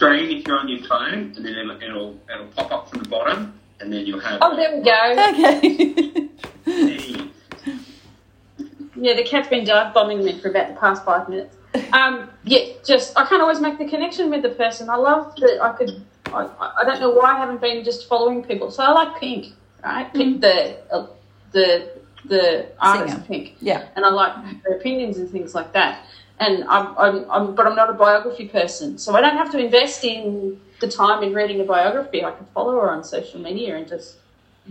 Press 0.00 0.18
press 0.18 0.20
the 0.20 0.26
screen 0.26 0.38
if 0.38 0.46
you're 0.46 0.58
on 0.58 0.68
your 0.68 0.80
phone, 0.86 1.34
and 1.36 1.44
then 1.44 1.54
it'll 1.54 1.82
it'll, 1.82 2.18
it'll 2.32 2.46
pop 2.46 2.72
up 2.72 2.90
from 2.90 3.02
the 3.02 3.08
bottom, 3.08 3.54
and 3.80 3.92
then 3.92 4.06
you'll 4.06 4.20
have. 4.20 4.38
Oh, 4.42 4.56
there 4.56 4.76
we 4.76 4.82
go. 4.82 5.28
okay. 5.30 7.26
Yeah, 9.02 9.14
the 9.14 9.22
cat's 9.24 9.48
been 9.48 9.64
dive 9.64 9.94
bombing 9.94 10.22
me 10.22 10.38
for 10.40 10.50
about 10.50 10.68
the 10.68 10.74
past 10.74 11.04
five 11.06 11.26
minutes. 11.28 11.56
Um, 11.92 12.28
yeah, 12.44 12.74
just 12.84 13.16
I 13.16 13.24
can't 13.24 13.40
always 13.40 13.60
make 13.60 13.78
the 13.78 13.88
connection 13.88 14.28
with 14.28 14.42
the 14.42 14.50
person. 14.50 14.90
I 14.90 14.96
love 14.96 15.34
that 15.36 15.58
I 15.62 15.72
could. 15.72 16.04
I, 16.26 16.48
I 16.78 16.84
don't 16.84 17.00
know 17.00 17.10
why 17.10 17.34
I 17.34 17.38
haven't 17.38 17.62
been 17.62 17.82
just 17.82 18.08
following 18.08 18.42
people. 18.42 18.70
So 18.70 18.82
I 18.82 18.90
like 18.92 19.18
Pink, 19.18 19.54
right? 19.82 20.12
Pink, 20.12 20.42
the 20.42 20.76
uh, 20.92 21.06
the 21.52 21.92
the 22.26 22.66
artist 22.78 23.14
Singer. 23.14 23.26
Pink, 23.26 23.56
Yeah. 23.60 23.88
and 23.96 24.04
I 24.04 24.10
like 24.10 24.32
her 24.64 24.76
opinions 24.76 25.16
and 25.18 25.30
things 25.30 25.54
like 25.54 25.72
that. 25.72 26.04
And 26.40 26.64
I'm, 26.64 26.96
I'm, 26.96 27.30
I'm, 27.30 27.54
but 27.54 27.66
I'm 27.66 27.76
not 27.76 27.90
a 27.90 27.92
biography 27.92 28.48
person, 28.48 28.96
so 28.96 29.14
I 29.14 29.20
don't 29.20 29.36
have 29.36 29.52
to 29.52 29.58
invest 29.58 30.02
in 30.04 30.58
the 30.80 30.88
time 30.88 31.22
in 31.22 31.34
reading 31.34 31.60
a 31.60 31.64
biography. 31.64 32.24
I 32.24 32.32
can 32.32 32.46
follow 32.54 32.72
her 32.72 32.90
on 32.90 33.04
social 33.04 33.38
media 33.38 33.76
and 33.76 33.86
just, 33.86 34.16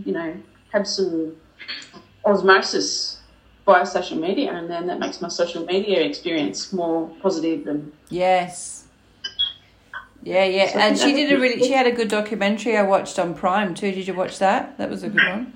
you 0.04 0.12
know, 0.12 0.36
have 0.74 0.88
some 0.88 1.36
osmosis 2.26 3.20
via 3.68 3.86
social 3.86 4.18
media, 4.18 4.52
and 4.52 4.68
then 4.68 4.88
that 4.88 5.00
makes 5.00 5.22
my 5.22 5.28
social 5.28 5.64
media 5.66 6.02
experience 6.02 6.74
more 6.74 7.08
positive 7.22 7.68
and 7.68 7.92
Yes. 8.10 8.86
Yeah, 10.24 10.44
yeah, 10.46 10.68
So 10.74 10.80
and 10.80 10.98
she 10.98 11.14
did 11.14 11.32
a 11.32 11.40
really. 11.40 11.62
She 11.62 11.72
had 11.72 11.88
a 11.88 11.92
good 11.92 12.10
documentary 12.10 12.76
I 12.76 12.82
watched 12.82 13.18
on 13.20 13.34
Prime 13.36 13.74
too. 13.74 13.92
Did 13.92 14.06
you 14.08 14.14
watch 14.14 14.40
that? 14.40 14.78
That 14.78 14.90
was 14.90 15.04
a 15.04 15.10
good 15.10 15.26
one. 15.26 15.54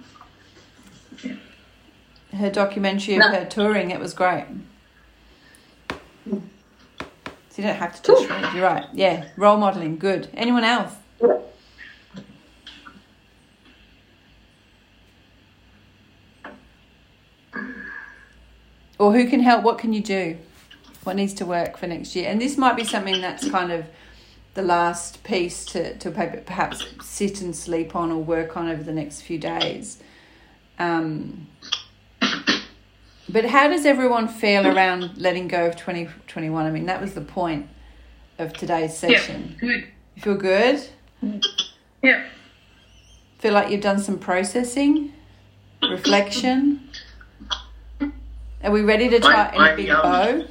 Her 2.32 2.50
documentary 2.50 3.16
of 3.16 3.20
No. 3.20 3.28
her 3.32 3.46
touring. 3.46 3.92
It 3.92 4.00
was 4.00 4.14
great. 4.14 4.46
So 6.26 7.62
you 7.62 7.64
don't 7.64 7.76
have 7.76 7.96
to 7.96 8.02
touch 8.02 8.28
Cool. 8.28 8.54
You're 8.56 8.64
right. 8.64 8.86
Yeah, 8.94 9.28
role 9.38 9.58
modeling. 9.58 9.98
Good. 9.98 10.30
Anyone 10.34 10.64
else? 10.64 10.94
Or 19.00 19.12
who 19.12 19.28
can 19.28 19.42
help? 19.42 19.64
What 19.64 19.78
can 19.78 19.92
you 19.92 20.02
do? 20.02 20.38
What 21.04 21.16
needs 21.16 21.34
to 21.36 21.46
work 21.46 21.78
for 21.78 21.88
next 21.88 22.16
year? 22.16 22.30
And 22.30 22.42
this 22.42 22.58
might 22.58 22.78
be 22.78 22.86
something 22.86 23.20
that's 23.20 23.50
kind 23.50 23.72
of 23.72 23.86
the 24.54 24.62
last 24.62 25.24
piece 25.24 25.66
to, 25.66 25.98
to 25.98 26.12
perhaps 26.12 26.86
sit 27.02 27.42
and 27.42 27.56
sleep 27.56 27.96
on 27.96 28.12
or 28.12 28.24
work 28.24 28.56
on 28.56 28.70
over 28.70 28.82
the 28.82 28.94
next 28.94 29.22
few 29.22 29.38
days. 29.38 29.98
Um, 30.80 31.48
but 33.30 33.46
how 33.46 33.68
does 33.68 33.86
everyone 33.86 34.28
feel 34.28 34.68
around 34.68 35.18
letting 35.18 35.48
go 35.48 35.68
of 35.68 35.76
2021? 35.76 36.66
I 36.66 36.72
mean, 36.72 36.86
that 36.86 37.02
was 37.02 37.14
the 37.14 37.22
point 37.22 37.68
of 38.40 38.54
today's 38.54 38.98
session. 38.98 39.56
Yeah, 39.56 39.60
good. 39.60 39.88
You 40.16 40.22
feel 40.22 40.36
good? 40.36 40.90
Yeah. 42.02 42.26
Feel 43.40 43.54
like 43.54 43.72
you've 43.72 43.82
done 43.82 44.00
some 44.00 44.20
processing, 44.20 45.14
reflection? 45.82 46.90
Are 48.64 48.72
we 48.72 48.82
ready 48.82 49.10
to 49.10 49.20
tie 49.20 49.48
I- 49.48 49.56
in 49.56 49.62
a 49.62 49.64
I, 49.64 49.76
big 49.76 49.90
um, 49.90 50.02
bow? 50.02 50.46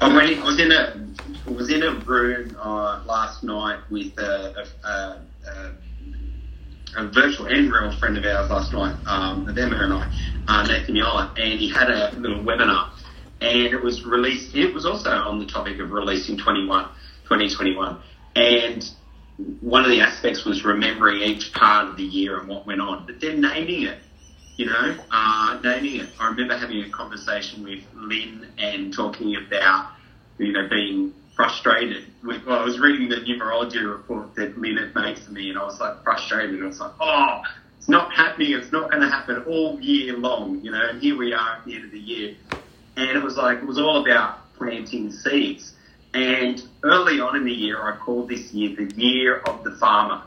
I 0.00 0.14
went 0.14 0.30
in, 0.30 0.38
I 0.38 0.44
was 0.44 0.58
in 0.60 0.72
a 0.72 1.02
I 1.46 1.50
was 1.50 1.70
in 1.70 1.82
a 1.82 1.92
room 1.92 2.56
uh, 2.60 3.02
last 3.04 3.42
night 3.42 3.78
with 3.90 4.16
a, 4.18 4.66
a, 4.84 4.88
a, 4.88 5.20
a, 5.50 5.72
a 6.96 7.08
virtual 7.08 7.46
and 7.46 7.72
real 7.72 7.92
friend 7.98 8.16
of 8.18 8.24
ours 8.24 8.50
last 8.50 8.72
night, 8.72 8.96
um, 9.06 9.46
them 9.46 9.72
and 9.72 9.92
I, 9.92 10.10
uh, 10.48 10.66
Nathan 10.66 10.96
Yola, 10.96 11.32
and 11.36 11.58
he 11.58 11.70
had 11.70 11.90
a 11.90 12.14
little 12.16 12.42
webinar, 12.42 12.90
and 13.40 13.74
it 13.74 13.82
was 13.82 14.04
released. 14.04 14.54
It 14.54 14.74
was 14.74 14.86
also 14.86 15.10
on 15.10 15.38
the 15.38 15.46
topic 15.46 15.78
of 15.80 15.90
releasing 15.90 16.38
21, 16.38 16.84
2021, 17.24 18.00
and 18.36 18.90
one 19.60 19.84
of 19.84 19.90
the 19.90 20.00
aspects 20.00 20.44
was 20.44 20.64
remembering 20.64 21.22
each 21.22 21.52
part 21.52 21.88
of 21.88 21.96
the 21.96 22.04
year 22.04 22.38
and 22.38 22.48
what 22.48 22.66
went 22.66 22.80
on, 22.80 23.06
but 23.06 23.20
then 23.20 23.40
naming 23.40 23.84
it 23.84 23.98
you 24.56 24.66
know, 24.66 24.96
uh, 25.10 25.58
naming 25.62 26.00
it. 26.00 26.08
I 26.20 26.28
remember 26.28 26.56
having 26.56 26.82
a 26.82 26.90
conversation 26.90 27.64
with 27.64 27.84
Lynn 27.94 28.52
and 28.58 28.92
talking 28.92 29.34
about, 29.36 29.90
you 30.38 30.52
know, 30.52 30.68
being 30.68 31.12
frustrated. 31.42 32.04
With, 32.22 32.46
well, 32.46 32.60
I 32.60 32.64
was 32.64 32.78
reading 32.78 33.08
the 33.08 33.16
numerology 33.16 33.84
report 33.84 34.32
that 34.36 34.50
had 34.52 34.58
made 34.58 35.18
for 35.18 35.32
me, 35.32 35.50
and 35.50 35.58
I 35.58 35.64
was 35.64 35.80
like 35.80 36.00
frustrated. 36.04 36.62
I 36.62 36.66
was 36.66 36.78
like, 36.78 36.92
oh, 37.00 37.42
it's 37.78 37.88
not 37.88 38.14
happening. 38.14 38.52
It's 38.52 38.70
not 38.70 38.92
going 38.92 39.02
to 39.02 39.08
happen 39.08 39.42
all 39.48 39.80
year 39.80 40.16
long, 40.16 40.60
you 40.60 40.70
know. 40.70 40.88
And 40.88 41.02
here 41.02 41.18
we 41.18 41.32
are 41.32 41.56
at 41.56 41.64
the 41.64 41.74
end 41.74 41.84
of 41.86 41.90
the 41.90 41.98
year, 41.98 42.36
and 42.96 43.10
it 43.10 43.20
was 43.20 43.36
like 43.36 43.58
it 43.58 43.66
was 43.66 43.78
all 43.78 44.06
about 44.06 44.38
planting 44.56 45.10
seeds. 45.10 45.74
And 46.14 46.62
early 46.84 47.18
on 47.18 47.34
in 47.34 47.44
the 47.44 47.50
year, 47.50 47.82
I 47.82 47.96
called 47.96 48.28
this 48.28 48.52
year 48.52 48.76
the 48.76 48.94
year 48.94 49.38
of 49.38 49.64
the 49.64 49.72
farmer. 49.72 50.22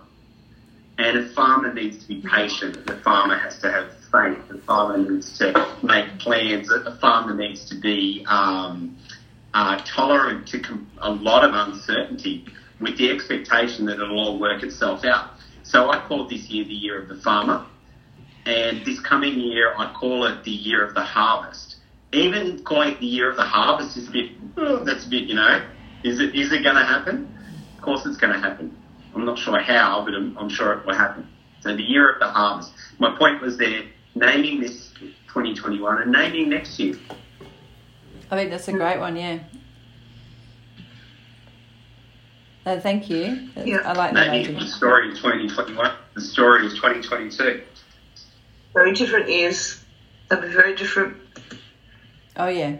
And 0.97 1.17
a 1.17 1.29
farmer 1.33 1.73
needs 1.73 2.01
to 2.03 2.07
be 2.07 2.21
patient. 2.21 2.85
The 2.85 2.97
farmer 2.97 3.37
has 3.37 3.59
to 3.59 3.71
have 3.71 3.91
faith. 4.11 4.47
The 4.49 4.61
farmer 4.65 4.97
needs 4.97 5.37
to 5.37 5.77
make 5.83 6.19
plans. 6.19 6.67
The 6.67 6.97
farmer 6.99 7.35
needs 7.35 7.69
to 7.69 7.75
be 7.75 8.25
um, 8.27 8.97
tolerant 9.85 10.47
to 10.47 10.59
com- 10.59 10.87
a 10.97 11.11
lot 11.11 11.45
of 11.45 11.53
uncertainty 11.53 12.45
with 12.81 12.97
the 12.97 13.09
expectation 13.09 13.85
that 13.85 13.99
it'll 13.99 14.19
all 14.19 14.39
work 14.39 14.63
itself 14.63 15.05
out. 15.05 15.31
So 15.63 15.89
I 15.89 16.05
called 16.07 16.29
this 16.29 16.49
year 16.49 16.65
the 16.65 16.73
year 16.73 17.01
of 17.01 17.07
the 17.07 17.15
farmer. 17.15 17.65
And 18.45 18.85
this 18.85 18.99
coming 18.99 19.39
year, 19.39 19.73
I 19.77 19.91
call 19.93 20.25
it 20.25 20.43
the 20.43 20.51
year 20.51 20.85
of 20.85 20.93
the 20.93 21.01
harvest. 21.01 21.77
Even 22.11 22.63
calling 22.63 22.89
it 22.89 22.99
the 22.99 23.07
year 23.07 23.29
of 23.29 23.37
the 23.37 23.43
harvest 23.43 23.97
is 23.97 24.07
a 24.07 24.11
bit, 24.11 24.31
oh, 24.57 24.83
that's 24.83 25.05
a 25.05 25.09
bit, 25.09 25.23
you 25.23 25.35
know, 25.35 25.65
is 26.03 26.19
it, 26.19 26.35
is 26.35 26.51
it 26.51 26.63
going 26.63 26.75
to 26.75 26.83
happen? 26.83 27.35
Of 27.77 27.81
course 27.81 28.05
it's 28.05 28.17
going 28.17 28.33
to 28.33 28.39
happen. 28.39 28.77
I'm 29.15 29.25
not 29.25 29.39
sure 29.39 29.57
how, 29.59 30.03
but 30.05 30.13
I'm, 30.13 30.37
I'm 30.37 30.49
sure 30.49 30.73
it 30.73 30.85
will 30.85 30.93
happen. 30.93 31.27
So 31.61 31.75
the 31.75 31.81
year 31.81 32.11
of 32.11 32.19
the 32.19 32.27
harvest. 32.27 32.71
My 32.99 33.17
point 33.17 33.41
was 33.41 33.57
there 33.57 33.83
naming 34.13 34.59
this 34.59 34.91
2021 35.29 36.01
and 36.01 36.11
naming 36.11 36.49
next 36.49 36.77
year. 36.77 36.95
I 38.31 38.35
think 38.35 38.49
that's 38.51 38.67
a 38.67 38.73
great 38.73 38.99
one, 38.99 39.15
yeah. 39.15 39.39
Uh, 42.65 42.79
thank 42.79 43.09
you. 43.09 43.47
That's- 43.53 43.67
Yeah. 43.67 43.77
I 43.85 43.93
like 43.93 44.13
that 44.13 44.27
Naming 44.31 44.47
idea. 44.55 44.59
the 44.59 44.67
story 44.67 45.11
is 45.11 45.19
2021. 45.19 45.91
The 46.15 46.21
story 46.21 46.65
is 46.65 46.73
2022. 46.73 47.61
Very 48.73 48.93
different 48.93 49.29
years. 49.29 49.83
They'll 50.29 50.41
be 50.41 50.47
very 50.47 50.75
different. 50.75 51.17
Oh 52.37 52.47
yeah. 52.47 52.77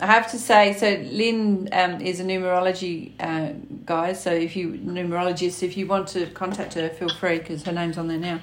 I 0.00 0.06
have 0.06 0.30
to 0.32 0.38
say, 0.38 0.72
so 0.72 0.88
Lynn 1.14 1.68
um, 1.72 2.00
is 2.00 2.18
a 2.20 2.24
numerology 2.24 3.12
uh, 3.20 3.52
guy. 3.84 4.12
So 4.14 4.32
if 4.32 4.56
you 4.56 4.70
numerologist, 4.72 5.62
if 5.62 5.76
you 5.76 5.86
want 5.86 6.08
to 6.08 6.26
contact 6.30 6.74
her, 6.74 6.88
feel 6.88 7.10
free 7.10 7.38
because 7.38 7.62
her 7.64 7.72
name's 7.72 7.96
on 7.98 8.08
there 8.08 8.18
now. 8.18 8.40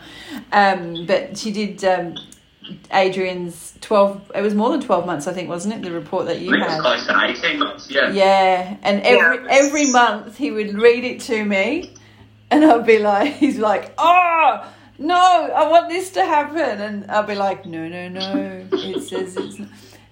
Um, 0.53 1.05
but 1.07 1.37
she 1.37 1.51
did 1.51 1.83
um, 1.83 2.15
Adrian's 2.93 3.73
twelve. 3.81 4.22
It 4.34 4.41
was 4.41 4.53
more 4.56 4.69
than 4.72 4.81
twelve 4.81 5.06
months, 5.06 5.27
I 5.27 5.34
think, 5.34 5.49
wasn't 5.49 5.73
it? 5.76 5.81
The 5.84 5.91
report 5.91 6.26
that 6.27 6.38
I 6.38 6.39
you 6.39 6.52
think 6.52 6.64
it's 6.64 6.73
had. 6.73 6.81
close 6.81 7.06
to 7.07 7.45
18 7.48 7.60
months, 7.60 7.89
yeah. 7.89 8.11
Yeah, 8.11 8.77
and 8.84 9.02
every 9.02 9.38
Yeah. 9.45 9.48
every 9.52 9.91
month 9.91 10.38
he 10.38 10.52
would 10.52 10.73
read 10.80 11.03
it 11.03 11.19
to 11.22 11.43
me, 11.45 11.93
and 12.49 12.65
I'd 12.65 12.85
be 12.85 12.99
like, 12.99 13.34
he's 13.43 13.60
like, 13.60 13.93
oh 13.98 14.65
no, 14.98 15.15
I 15.15 15.68
want 15.69 15.89
this 15.89 16.10
to 16.11 16.26
happen, 16.26 16.81
and 16.81 17.10
I'll 17.11 17.23
be 17.23 17.35
like, 17.35 17.65
no, 17.65 17.88
no, 17.88 18.07
no, 18.10 18.65
it 18.72 19.02
says 19.03 19.38
it's. 19.38 19.57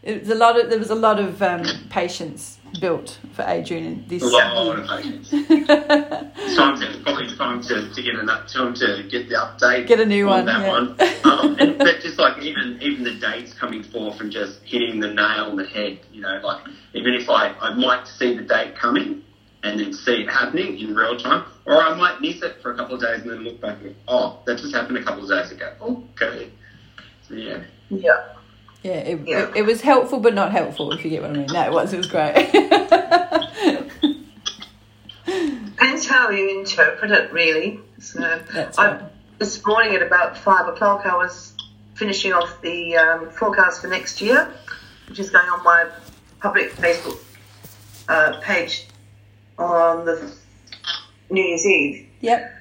It 0.01 0.21
was 0.21 0.29
a 0.29 0.35
lot 0.35 0.57
of 0.59 0.69
there 0.69 0.79
was 0.79 0.91
a 0.91 0.95
lot 0.95 1.19
of 1.19 1.41
um, 1.41 1.63
patience 1.89 2.57
built 2.79 3.19
for 3.33 3.43
Adrian 3.47 3.85
in 3.85 4.05
this 4.07 4.23
A 4.23 4.25
lot 4.27 4.65
year. 4.65 4.77
of 4.77 4.87
patience. 4.87 5.29
It's 5.31 6.55
time 6.55 6.79
to, 6.79 6.99
probably 7.03 7.35
time 7.35 7.61
to, 7.63 7.93
to 7.93 8.01
get 8.01 8.15
an 8.15 8.29
up, 8.29 8.47
time 8.47 8.73
to 8.75 9.03
get 9.09 9.29
the 9.29 9.35
update. 9.35 9.87
Get 9.87 9.99
a 9.99 10.05
new 10.05 10.29
on 10.29 10.45
one, 10.45 10.45
That 10.45 10.61
yeah. 10.61 10.69
one. 10.69 10.95
Um, 11.23 11.55
and, 11.59 11.77
but 11.77 12.01
just 12.01 12.17
like 12.17 12.41
even 12.41 12.77
even 12.81 13.03
the 13.03 13.15
dates 13.15 13.53
coming 13.53 13.83
forth 13.83 14.19
and 14.21 14.31
just 14.31 14.61
hitting 14.63 14.99
the 14.99 15.13
nail 15.13 15.45
on 15.45 15.55
the 15.57 15.65
head. 15.65 15.99
You 16.11 16.21
know, 16.21 16.39
like 16.43 16.65
even 16.93 17.13
if 17.13 17.29
I 17.29 17.49
I 17.59 17.73
might 17.73 18.07
see 18.07 18.35
the 18.35 18.43
date 18.43 18.75
coming 18.75 19.23
and 19.63 19.79
then 19.79 19.93
see 19.93 20.21
it 20.23 20.29
happening 20.29 20.79
in 20.79 20.95
real 20.95 21.17
time, 21.17 21.43
or 21.65 21.75
I 21.81 21.93
might 21.95 22.21
miss 22.21 22.41
it 22.41 22.61
for 22.61 22.71
a 22.71 22.75
couple 22.75 22.95
of 22.95 23.01
days 23.01 23.21
and 23.21 23.29
then 23.31 23.39
look 23.43 23.59
back 23.59 23.77
and 23.81 23.89
go, 23.89 23.95
oh, 24.07 24.39
that 24.45 24.57
just 24.57 24.73
happened 24.73 24.97
a 24.97 25.03
couple 25.03 25.23
of 25.23 25.29
days 25.29 25.51
ago. 25.51 25.73
Okay. 26.15 26.49
So 27.27 27.35
yeah. 27.35 27.63
Yeah. 27.89 28.35
Yeah, 28.83 28.93
it, 28.93 29.27
Yeah. 29.27 29.49
It, 29.49 29.57
it 29.57 29.65
was 29.65 29.81
helpful 29.81 30.19
but 30.19 30.33
not 30.33 30.51
helpful, 30.51 30.91
if 30.93 31.03
you 31.03 31.09
get 31.09 31.21
what 31.21 31.31
I 31.31 31.33
mean. 31.33 31.47
No, 31.47 31.65
it 31.65 31.71
was. 31.71 31.93
It 31.93 31.97
was 31.97 32.07
great. 32.07 32.35
Depends 35.25 36.07
how 36.07 36.29
you 36.29 36.59
interpret 36.59 37.11
it, 37.11 37.31
really. 37.31 37.79
So 37.99 38.41
That's 38.53 38.77
I, 38.77 38.91
right. 38.91 39.01
this 39.37 39.65
morning 39.65 39.95
at 39.95 40.01
about 40.01 40.37
five 40.37 40.67
o'clock, 40.67 41.05
I 41.05 41.15
was 41.15 41.55
finishing 41.95 42.31
off 42.31 42.61
the 42.61 42.95
um, 42.95 43.29
forecast 43.31 43.81
for 43.81 43.87
next 43.87 44.21
year, 44.21 44.49
which 45.09 45.19
is 45.19 45.29
going 45.29 45.47
on 45.49 45.63
my 45.63 45.89
public 46.39 46.71
Facebook 46.71 47.19
uh, 48.07 48.39
page 48.41 48.87
on 49.57 50.05
the 50.05 50.31
New 51.29 51.43
Year's 51.43 51.65
Eve. 51.65 52.07
Yep. 52.21 52.55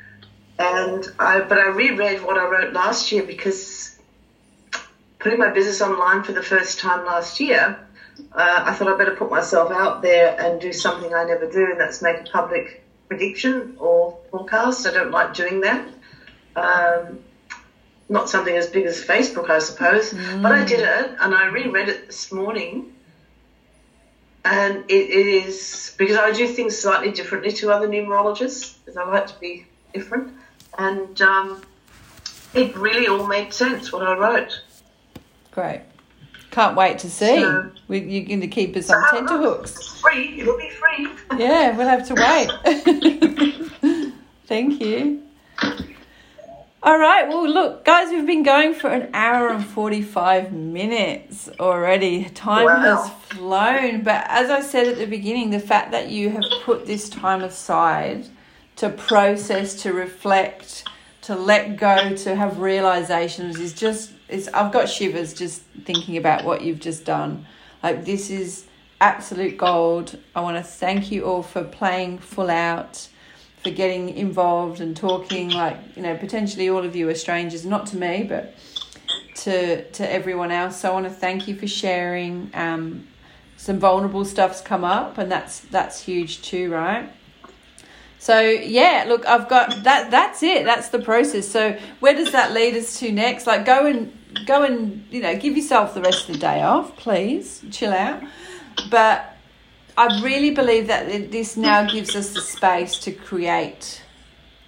And 0.58 1.06
I, 1.20 1.40
but 1.40 1.58
I 1.58 1.68
reread 1.68 2.24
what 2.24 2.36
I 2.36 2.48
wrote 2.48 2.72
last 2.72 3.12
year 3.12 3.22
because 3.22 3.87
putting 5.28 5.40
my 5.40 5.50
business 5.50 5.82
online 5.82 6.22
for 6.22 6.32
the 6.32 6.42
first 6.42 6.78
time 6.78 7.04
last 7.04 7.38
year, 7.38 7.78
uh, 8.32 8.62
I 8.64 8.72
thought 8.72 8.88
I'd 8.88 8.96
better 8.96 9.14
put 9.14 9.30
myself 9.30 9.70
out 9.70 10.00
there 10.00 10.34
and 10.40 10.58
do 10.58 10.72
something 10.72 11.12
I 11.12 11.24
never 11.24 11.46
do, 11.50 11.70
and 11.70 11.78
that's 11.78 12.00
make 12.00 12.20
a 12.20 12.30
public 12.30 12.82
prediction 13.08 13.76
or 13.78 14.16
forecast. 14.30 14.86
I 14.86 14.92
don't 14.92 15.10
like 15.10 15.34
doing 15.34 15.60
that. 15.60 15.86
Um, 16.56 17.18
not 18.08 18.30
something 18.30 18.56
as 18.56 18.68
big 18.68 18.86
as 18.86 19.04
Facebook, 19.04 19.50
I 19.50 19.58
suppose, 19.58 20.14
but 20.40 20.50
I 20.50 20.64
did 20.64 20.80
it, 20.80 21.16
and 21.20 21.34
I 21.34 21.48
reread 21.48 21.90
it 21.90 22.06
this 22.06 22.32
morning. 22.32 22.94
And 24.46 24.90
it, 24.90 25.10
it 25.10 25.26
is 25.26 25.94
because 25.98 26.16
I 26.16 26.32
do 26.32 26.48
things 26.48 26.78
slightly 26.78 27.12
differently 27.12 27.52
to 27.52 27.70
other 27.70 27.86
numerologists, 27.86 28.76
because 28.78 28.96
I 28.96 29.04
like 29.04 29.26
to 29.26 29.38
be 29.40 29.66
different. 29.92 30.32
And 30.78 31.20
um, 31.20 31.60
it 32.54 32.74
really 32.78 33.08
all 33.08 33.26
made 33.26 33.52
sense 33.52 33.92
what 33.92 34.02
I 34.02 34.14
wrote. 34.14 34.62
Great. 35.58 35.80
Can't 36.52 36.76
wait 36.76 36.98
to 37.00 37.10
see. 37.10 37.40
So- 37.40 37.70
we, 37.88 37.98
you're 38.00 38.24
going 38.26 38.40
to 38.42 38.46
keep 38.48 38.76
us 38.76 38.86
So 38.86 38.94
on 38.94 39.02
have 39.02 39.12
a 39.12 39.16
look. 39.18 39.28
tenterhooks. 39.66 40.00
Free. 40.00 40.40
It'll 40.40 40.56
be 40.56 40.70
free. 40.70 41.08
Yeah, 41.38 41.76
we'll 41.76 41.88
have 41.88 42.06
to 42.08 42.14
wait. 42.14 44.12
Thank 44.46 44.80
you. 44.80 45.22
All 46.82 46.98
right. 46.98 47.28
Well, 47.28 47.46
look, 47.48 47.84
guys, 47.84 48.10
we've 48.10 48.24
been 48.26 48.42
going 48.44 48.72
for 48.72 48.88
an 48.88 49.10
hour 49.12 49.48
and 49.48 49.64
45 49.64 50.52
minutes 50.52 51.48
already. 51.60 52.24
Time 52.30 52.64
Wow. 52.66 52.78
has 52.80 53.10
flown. 53.36 54.02
But 54.02 54.24
as 54.28 54.48
I 54.50 54.60
said 54.62 54.86
at 54.86 54.96
the 54.96 55.06
beginning, 55.06 55.50
the 55.50 55.60
fact 55.60 55.90
that 55.90 56.08
you 56.08 56.30
have 56.30 56.44
put 56.64 56.86
this 56.86 57.08
time 57.08 57.42
aside 57.42 58.26
to 58.76 58.88
process, 58.90 59.74
to 59.82 59.92
reflect, 59.92 60.84
to 61.22 61.34
let 61.34 61.76
go, 61.76 62.14
to 62.14 62.34
have 62.36 62.58
realizations 62.60 63.58
is 63.58 63.72
just, 63.74 64.12
it's, 64.28 64.48
I've 64.48 64.72
got 64.72 64.88
shivers 64.88 65.34
just 65.34 65.62
thinking 65.84 66.16
about 66.16 66.44
what 66.44 66.62
you've 66.62 66.80
just 66.80 67.04
done. 67.04 67.46
Like, 67.82 68.04
this 68.04 68.30
is 68.30 68.66
absolute 69.00 69.56
gold. 69.56 70.18
I 70.34 70.40
want 70.40 70.56
to 70.56 70.62
thank 70.62 71.10
you 71.10 71.24
all 71.24 71.42
for 71.42 71.62
playing 71.62 72.18
full 72.18 72.50
out 72.50 73.08
for 73.62 73.70
getting 73.70 74.10
involved 74.10 74.80
and 74.80 74.96
talking. 74.96 75.50
Like 75.50 75.76
you 75.96 76.02
know 76.02 76.16
potentially 76.16 76.68
all 76.68 76.84
of 76.84 76.94
you 76.96 77.08
are 77.08 77.14
strangers 77.14 77.64
not 77.64 77.86
to 77.88 77.96
me 77.96 78.24
but 78.28 78.54
to 79.36 79.84
to 79.90 80.12
everyone 80.12 80.50
else. 80.50 80.80
So 80.80 80.90
i 80.90 80.92
want 80.92 81.06
to 81.06 81.12
thank 81.12 81.48
you 81.48 81.56
for 81.56 81.66
sharing 81.66 82.50
um, 82.54 83.06
some 83.56 83.78
vulnerable 83.78 84.24
stuff's 84.24 84.60
come 84.60 84.84
up 84.84 85.18
and 85.18 85.30
that's 85.30 85.60
that's 85.60 86.00
huge 86.00 86.42
too 86.42 86.72
right? 86.72 87.10
So 88.20 88.40
yeah 88.40 89.04
look 89.06 89.26
i've 89.26 89.48
got 89.48 89.84
that 89.84 90.10
that's 90.10 90.42
it. 90.42 90.64
That's 90.64 90.88
the 90.88 90.98
process. 91.00 91.48
So 91.48 91.78
where 92.00 92.14
does 92.14 92.32
that 92.32 92.52
lead 92.52 92.74
us 92.74 92.98
to 93.00 93.12
next? 93.12 93.46
Like 93.46 93.64
go 93.64 93.86
and 93.86 94.12
go 94.46 94.62
and 94.62 95.06
you 95.10 95.22
know 95.22 95.36
give 95.36 95.56
yourself 95.56 95.94
the 95.94 96.00
rest 96.00 96.28
of 96.28 96.34
the 96.34 96.40
day 96.40 96.62
off 96.62 96.96
please 96.96 97.64
chill 97.70 97.92
out 97.92 98.22
but 98.90 99.36
I 99.98 100.20
really 100.22 100.50
believe 100.50 100.86
that 100.86 101.32
this 101.32 101.56
now 101.56 101.84
gives 101.84 102.14
us 102.14 102.32
the 102.32 102.40
space 102.40 102.98
to 103.00 103.10
create 103.10 104.00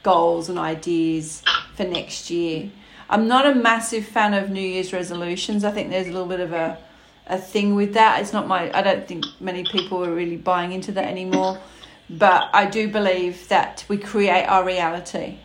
goals 0.03 0.49
and 0.49 0.59
ideas 0.59 1.45
for 1.77 1.85
next 1.85 2.31
year. 2.31 2.69
I'm 3.09 3.29
not 3.29 3.47
a 3.47 3.55
massive 3.55 4.05
fan 4.05 4.35
of 4.35 4.51
New 4.51 4.61
Year's 4.61 4.93
resolutions. 4.93 5.63
I 5.63 5.71
think 5.71 5.91
there's 5.91 6.09
a 6.09 6.11
little 6.11 6.27
bit 6.27 6.41
of 6.41 6.53
a 6.53 6.79
a 7.29 7.39
thing 7.39 7.77
with 7.77 7.95
that. 7.95 8.21
It's 8.21 8.33
not 8.33 8.49
my 8.49 8.77
I 8.77 8.83
don't 8.83 9.07
think 9.07 9.25
many 9.39 9.63
people 9.63 10.05
are 10.05 10.13
really 10.13 10.37
buying 10.37 10.73
into 10.73 10.91
that 10.93 11.07
anymore. 11.07 11.61
But 12.09 12.51
I 12.53 12.67
do 12.67 12.89
believe 12.89 13.47
that 13.49 13.85
we 13.87 13.99
create 13.99 14.47
our 14.47 14.65
reality. 14.65 15.39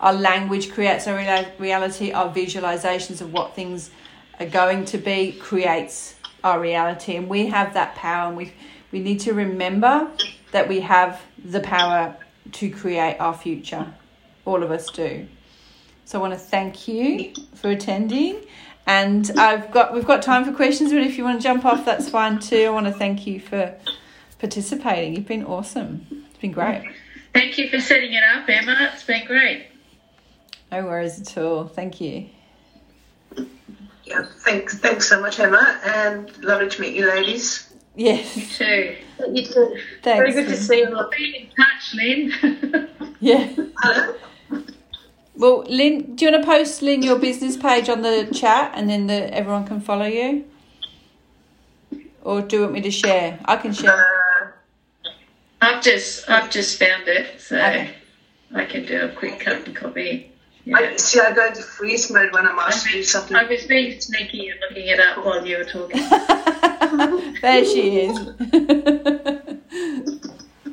Our 0.00 0.12
language 0.12 0.72
creates 0.72 1.06
our 1.06 1.16
reality, 1.58 2.12
our 2.12 2.32
visualizations 2.32 3.20
of 3.20 3.32
what 3.32 3.54
things 3.54 3.90
are 4.40 4.46
going 4.46 4.84
to 4.86 4.98
be 4.98 5.32
creates 5.32 6.16
our 6.42 6.60
reality 6.60 7.16
and 7.16 7.28
we 7.28 7.46
have 7.46 7.72
that 7.74 7.94
power 7.94 8.28
and 8.28 8.36
we 8.36 8.52
we 8.92 9.00
need 9.00 9.18
to 9.20 9.32
remember 9.32 10.08
that 10.52 10.68
we 10.68 10.78
have 10.80 11.20
the 11.44 11.58
power 11.58 12.16
to 12.52 12.70
create 12.70 13.16
our 13.18 13.34
future. 13.34 13.92
All 14.44 14.62
of 14.62 14.70
us 14.70 14.88
do. 14.90 15.26
So 16.04 16.18
I 16.18 16.22
want 16.22 16.34
to 16.34 16.38
thank 16.38 16.86
you 16.86 17.32
for 17.54 17.70
attending. 17.70 18.46
And 18.86 19.28
I've 19.36 19.72
got 19.72 19.94
we've 19.94 20.06
got 20.06 20.22
time 20.22 20.44
for 20.44 20.52
questions, 20.52 20.92
but 20.92 21.02
if 21.02 21.18
you 21.18 21.24
want 21.24 21.40
to 21.40 21.42
jump 21.42 21.64
off, 21.64 21.84
that's 21.84 22.08
fine 22.08 22.38
too. 22.38 22.66
I 22.66 22.70
want 22.70 22.86
to 22.86 22.92
thank 22.92 23.26
you 23.26 23.40
for 23.40 23.74
participating. 24.38 25.16
You've 25.16 25.26
been 25.26 25.44
awesome. 25.44 26.06
It's 26.28 26.38
been 26.38 26.52
great. 26.52 26.84
Thank 27.32 27.58
you 27.58 27.68
for 27.70 27.80
setting 27.80 28.12
it 28.12 28.22
up, 28.22 28.48
Emma. 28.48 28.90
It's 28.92 29.02
been 29.02 29.26
great. 29.26 29.66
No 30.74 30.86
worries 30.86 31.20
at 31.20 31.38
all. 31.38 31.68
Thank 31.68 32.00
you. 32.00 32.26
Yeah, 34.02 34.24
thanks, 34.40 34.76
thanks 34.78 35.08
so 35.08 35.20
much, 35.20 35.38
Emma, 35.38 35.80
and 35.84 36.36
lovely 36.42 36.68
to 36.68 36.80
meet 36.80 36.96
you, 36.96 37.06
ladies. 37.06 37.72
Yes. 37.94 38.36
You 38.36 38.42
too. 38.44 38.96
You 39.32 39.46
too. 39.46 39.76
Thanks. 40.02 40.18
Very 40.18 40.32
good 40.32 40.48
to 40.48 40.56
see 40.56 40.80
you. 40.80 40.86
I'll 40.96 41.08
be 41.10 41.48
in 41.48 41.48
touch, 41.56 41.94
Lynn. 41.94 42.88
Yeah. 43.20 43.48
Hello. 43.78 44.14
Well, 45.36 45.64
Lynn, 45.68 46.16
do 46.16 46.26
you 46.26 46.32
want 46.32 46.42
to 46.42 46.46
post 46.46 46.82
Lynn 46.82 47.02
your 47.02 47.18
business 47.18 47.56
page 47.56 47.88
on 47.88 48.02
the 48.02 48.28
chat, 48.34 48.72
and 48.74 48.90
then 48.90 49.06
the, 49.06 49.32
everyone 49.32 49.64
can 49.66 49.80
follow 49.80 50.04
you? 50.04 50.44
Or 52.22 52.42
do 52.42 52.56
you 52.56 52.62
want 52.62 52.74
me 52.74 52.80
to 52.82 52.90
share? 52.90 53.38
I 53.46 53.56
can 53.56 53.72
share. 53.72 53.92
Uh, 55.04 55.10
I've 55.62 55.82
just 55.82 56.28
I've 56.28 56.50
just 56.50 56.78
found 56.78 57.08
it, 57.08 57.40
so 57.40 57.56
Okay. 57.56 57.94
I 58.54 58.64
can 58.66 58.84
do 58.84 59.00
a 59.02 59.08
quick 59.08 59.40
cut 59.40 59.64
and 59.66 59.74
copy. 59.74 60.32
I 60.66 60.80
Yeah. 60.82 60.96
see. 60.96 61.20
I 61.20 61.32
go 61.32 61.46
into 61.46 61.62
freeze 61.62 62.10
mode 62.10 62.32
when 62.32 62.46
I'm 62.46 62.58
I 62.58 62.66
asked 62.68 62.86
to 62.86 62.92
do 62.92 62.98
was, 62.98 63.10
something. 63.10 63.36
I 63.36 63.44
was 63.44 63.64
being 63.64 64.00
sneaky 64.00 64.48
and 64.48 64.58
looking 64.60 64.86
it 64.86 64.98
up 65.00 65.24
while 65.24 65.44
you 65.46 65.58
were 65.58 65.64
talking. 65.64 66.00
there 67.42 67.64
she 67.64 68.00
is. 68.00 68.18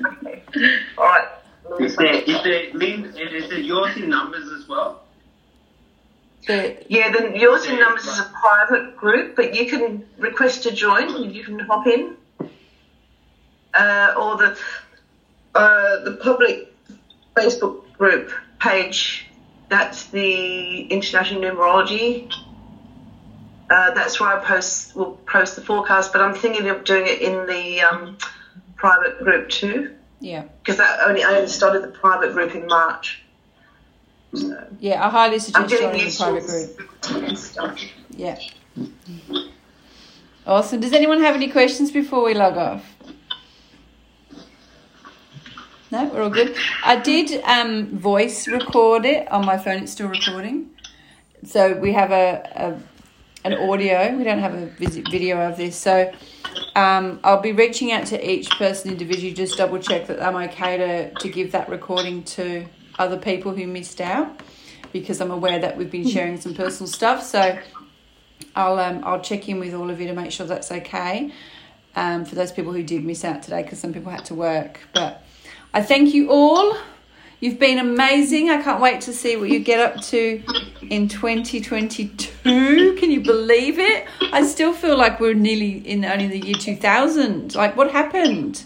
Okay. 0.04 0.42
All 0.98 1.06
right. 1.06 1.28
Is 1.80 1.96
there, 1.96 2.14
is 2.16 2.44
there, 2.44 2.74
Lynn, 2.74 3.06
is 3.06 3.52
it 3.52 3.66
yours 3.66 3.96
in 3.98 4.10
numbers 4.10 4.48
as 4.52 4.68
well? 4.68 5.04
The- 6.48 6.78
Yeah, 6.90 7.12
then 7.12 7.36
yours 7.36 7.66
in 7.66 7.80
numbers 7.80 8.06
is 8.08 8.20
a 8.20 8.32
private 8.42 8.98
group, 8.98 9.36
but 9.36 9.54
you 9.56 9.68
can 9.70 10.04
request 10.18 10.64
to 10.64 10.72
join. 10.72 11.32
You 11.34 11.44
can 11.44 11.60
hop 11.60 11.86
in, 11.88 12.16
uh, 13.74 14.14
or 14.18 14.38
the 14.38 14.58
uh, 15.56 16.04
the 16.04 16.18
public 16.22 16.74
Facebook 17.36 17.84
group 17.98 18.32
page. 18.60 19.28
That's 19.72 20.08
the 20.08 20.82
International 20.82 21.42
Numerology. 21.42 22.30
Uh, 23.70 23.92
that's 23.92 24.20
where 24.20 24.38
I 24.38 24.44
post 24.44 24.98
will 24.98 25.14
post 25.26 25.56
the 25.56 25.62
forecast, 25.62 26.12
but 26.12 26.22
I'm 26.22 26.36
thinking 26.36 26.68
of 26.68 26.84
doing 26.84 27.08
it 27.08 27.22
in 27.22 27.48
the 27.48 27.80
um, 27.80 28.18
private 28.76 29.20
group 29.24 29.48
too, 29.48 29.96
yeah. 30.20 30.44
because 30.62 30.82
I 30.82 31.08
only 31.08 31.24
I 31.24 31.36
only 31.36 31.48
started 31.48 31.84
the 31.84 31.88
private 31.88 32.34
group 32.34 32.54
in 32.54 32.68
March. 32.68 33.24
So 34.34 34.68
Yeah, 34.82 35.08
I 35.08 35.10
highly 35.10 35.40
suggest 35.40 35.70
joining 35.70 36.06
the 36.06 36.16
private 36.18 36.46
group. 37.56 37.80
Yeah. 38.10 38.40
Awesome. 40.46 40.82
Does 40.82 40.92
anyone 40.92 41.22
have 41.22 41.36
any 41.36 41.50
questions 41.50 41.92
before 41.92 42.26
we 42.26 42.34
log 42.34 42.58
off? 42.58 42.84
No, 45.92 46.06
we're 46.06 46.22
all 46.22 46.30
good. 46.30 46.56
I 46.86 46.96
did 46.96 47.44
um, 47.44 47.98
voice 47.98 48.48
record 48.48 49.04
it 49.04 49.30
on 49.30 49.46
my 49.46 49.58
phone. 49.58 49.84
It's 49.84 49.92
still 49.92 50.08
recording. 50.08 50.70
So 51.44 51.74
we 51.74 51.92
have 51.92 52.12
a, 52.12 52.50
a 52.56 52.80
an 53.44 53.54
audio. 53.56 54.16
We 54.16 54.24
don't 54.24 54.40
have 54.40 54.54
a 54.54 54.68
video 54.68 55.42
of 55.42 55.58
this. 55.58 55.76
So 55.76 56.14
um, 56.76 57.20
I'll 57.26 57.42
be 57.42 57.52
reaching 57.52 57.92
out 57.92 58.06
to 58.08 58.32
each 58.32 58.50
person 58.52 58.92
individually, 58.92 59.34
just 59.34 59.58
double 59.58 59.80
check 59.80 60.08
that 60.08 60.22
I'm 60.22 60.38
okay 60.50 60.78
to, 60.78 61.14
to 61.14 61.28
give 61.28 61.52
that 61.52 61.68
recording 61.68 62.24
to 62.24 62.66
other 62.98 63.18
people 63.18 63.54
who 63.54 63.68
missed 63.68 64.00
out 64.00 64.42
because 64.94 65.20
I'm 65.20 65.32
aware 65.32 65.60
that 65.60 65.76
we've 65.76 65.92
been 65.92 66.08
sharing 66.08 66.40
some 66.40 66.54
personal 66.54 66.88
stuff. 66.88 67.22
So 67.22 67.60
I'll 68.56 68.80
um, 68.80 69.02
I'll 69.04 69.22
check 69.22 69.50
in 69.50 69.60
with 69.60 69.74
all 69.74 69.90
of 69.90 70.00
you 70.00 70.08
to 70.08 70.14
make 70.14 70.32
sure 70.32 70.46
that's 70.46 70.72
okay. 70.72 71.34
Um, 71.98 72.24
for 72.24 72.36
those 72.36 72.54
people 72.54 72.72
who 72.72 72.84
did 72.84 73.04
miss 73.04 73.26
out 73.26 73.44
today, 73.44 73.64
because 73.64 73.80
some 73.80 73.92
people 73.92 74.12
had 74.12 74.24
to 74.26 74.36
work. 74.36 74.80
But 74.94 75.24
I 75.74 75.82
thank 75.82 76.14
you 76.14 76.30
all. 76.30 76.78
You've 77.40 77.58
been 77.60 77.80
amazing. 77.80 78.50
I 78.50 78.62
can't 78.62 78.82
wait 78.82 79.02
to 79.02 79.14
see 79.14 79.36
what 79.36 79.50
you 79.50 79.60
get 79.60 79.80
up 79.80 80.02
to 80.08 80.44
in 80.90 81.08
2022. 81.08 82.96
Can 83.00 83.10
you 83.10 83.22
believe 83.22 83.80
it? 83.80 84.06
I 84.32 84.46
still 84.46 84.74
feel 84.74 84.98
like 84.98 85.20
we're 85.20 85.34
nearly 85.34 85.78
in 85.78 86.06
only 86.06 86.28
the 86.28 86.40
year 86.40 86.56
2000. 86.56 87.56
Like, 87.56 87.78
what 87.78 87.90
happened? 87.92 88.64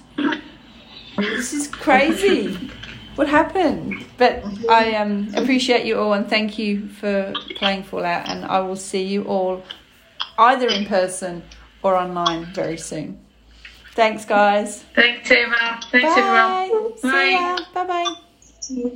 This 1.18 1.54
is 1.54 1.68
crazy. 1.68 2.70
What 3.16 3.30
happened? 3.30 4.04
But 4.18 4.44
I 4.70 4.96
um, 4.96 5.30
appreciate 5.36 5.86
you 5.86 5.98
all 6.00 6.14
and 6.14 6.28
thank 6.28 6.58
you 6.60 6.90
for 6.90 7.34
playing 7.56 7.84
Fallout. 7.84 8.28
And 8.28 8.44
I 8.44 8.60
will 8.60 8.76
see 8.76 9.04
you 9.04 9.24
all 9.24 9.64
either 10.38 10.68
in 10.68 10.86
person 10.86 11.44
or 11.82 11.96
online 11.96 12.48
very 12.54 12.78
soon. 12.78 13.25
Thanks, 13.96 14.26
guys. 14.26 14.84
Thanks, 14.94 15.32
Emma. 15.32 15.80
Thanks, 15.90 16.16
Bye. 17.02 17.32
everyone. 17.32 17.66
Bye 17.74 17.86
bye. 17.88 18.16
Yeah. 18.70 18.90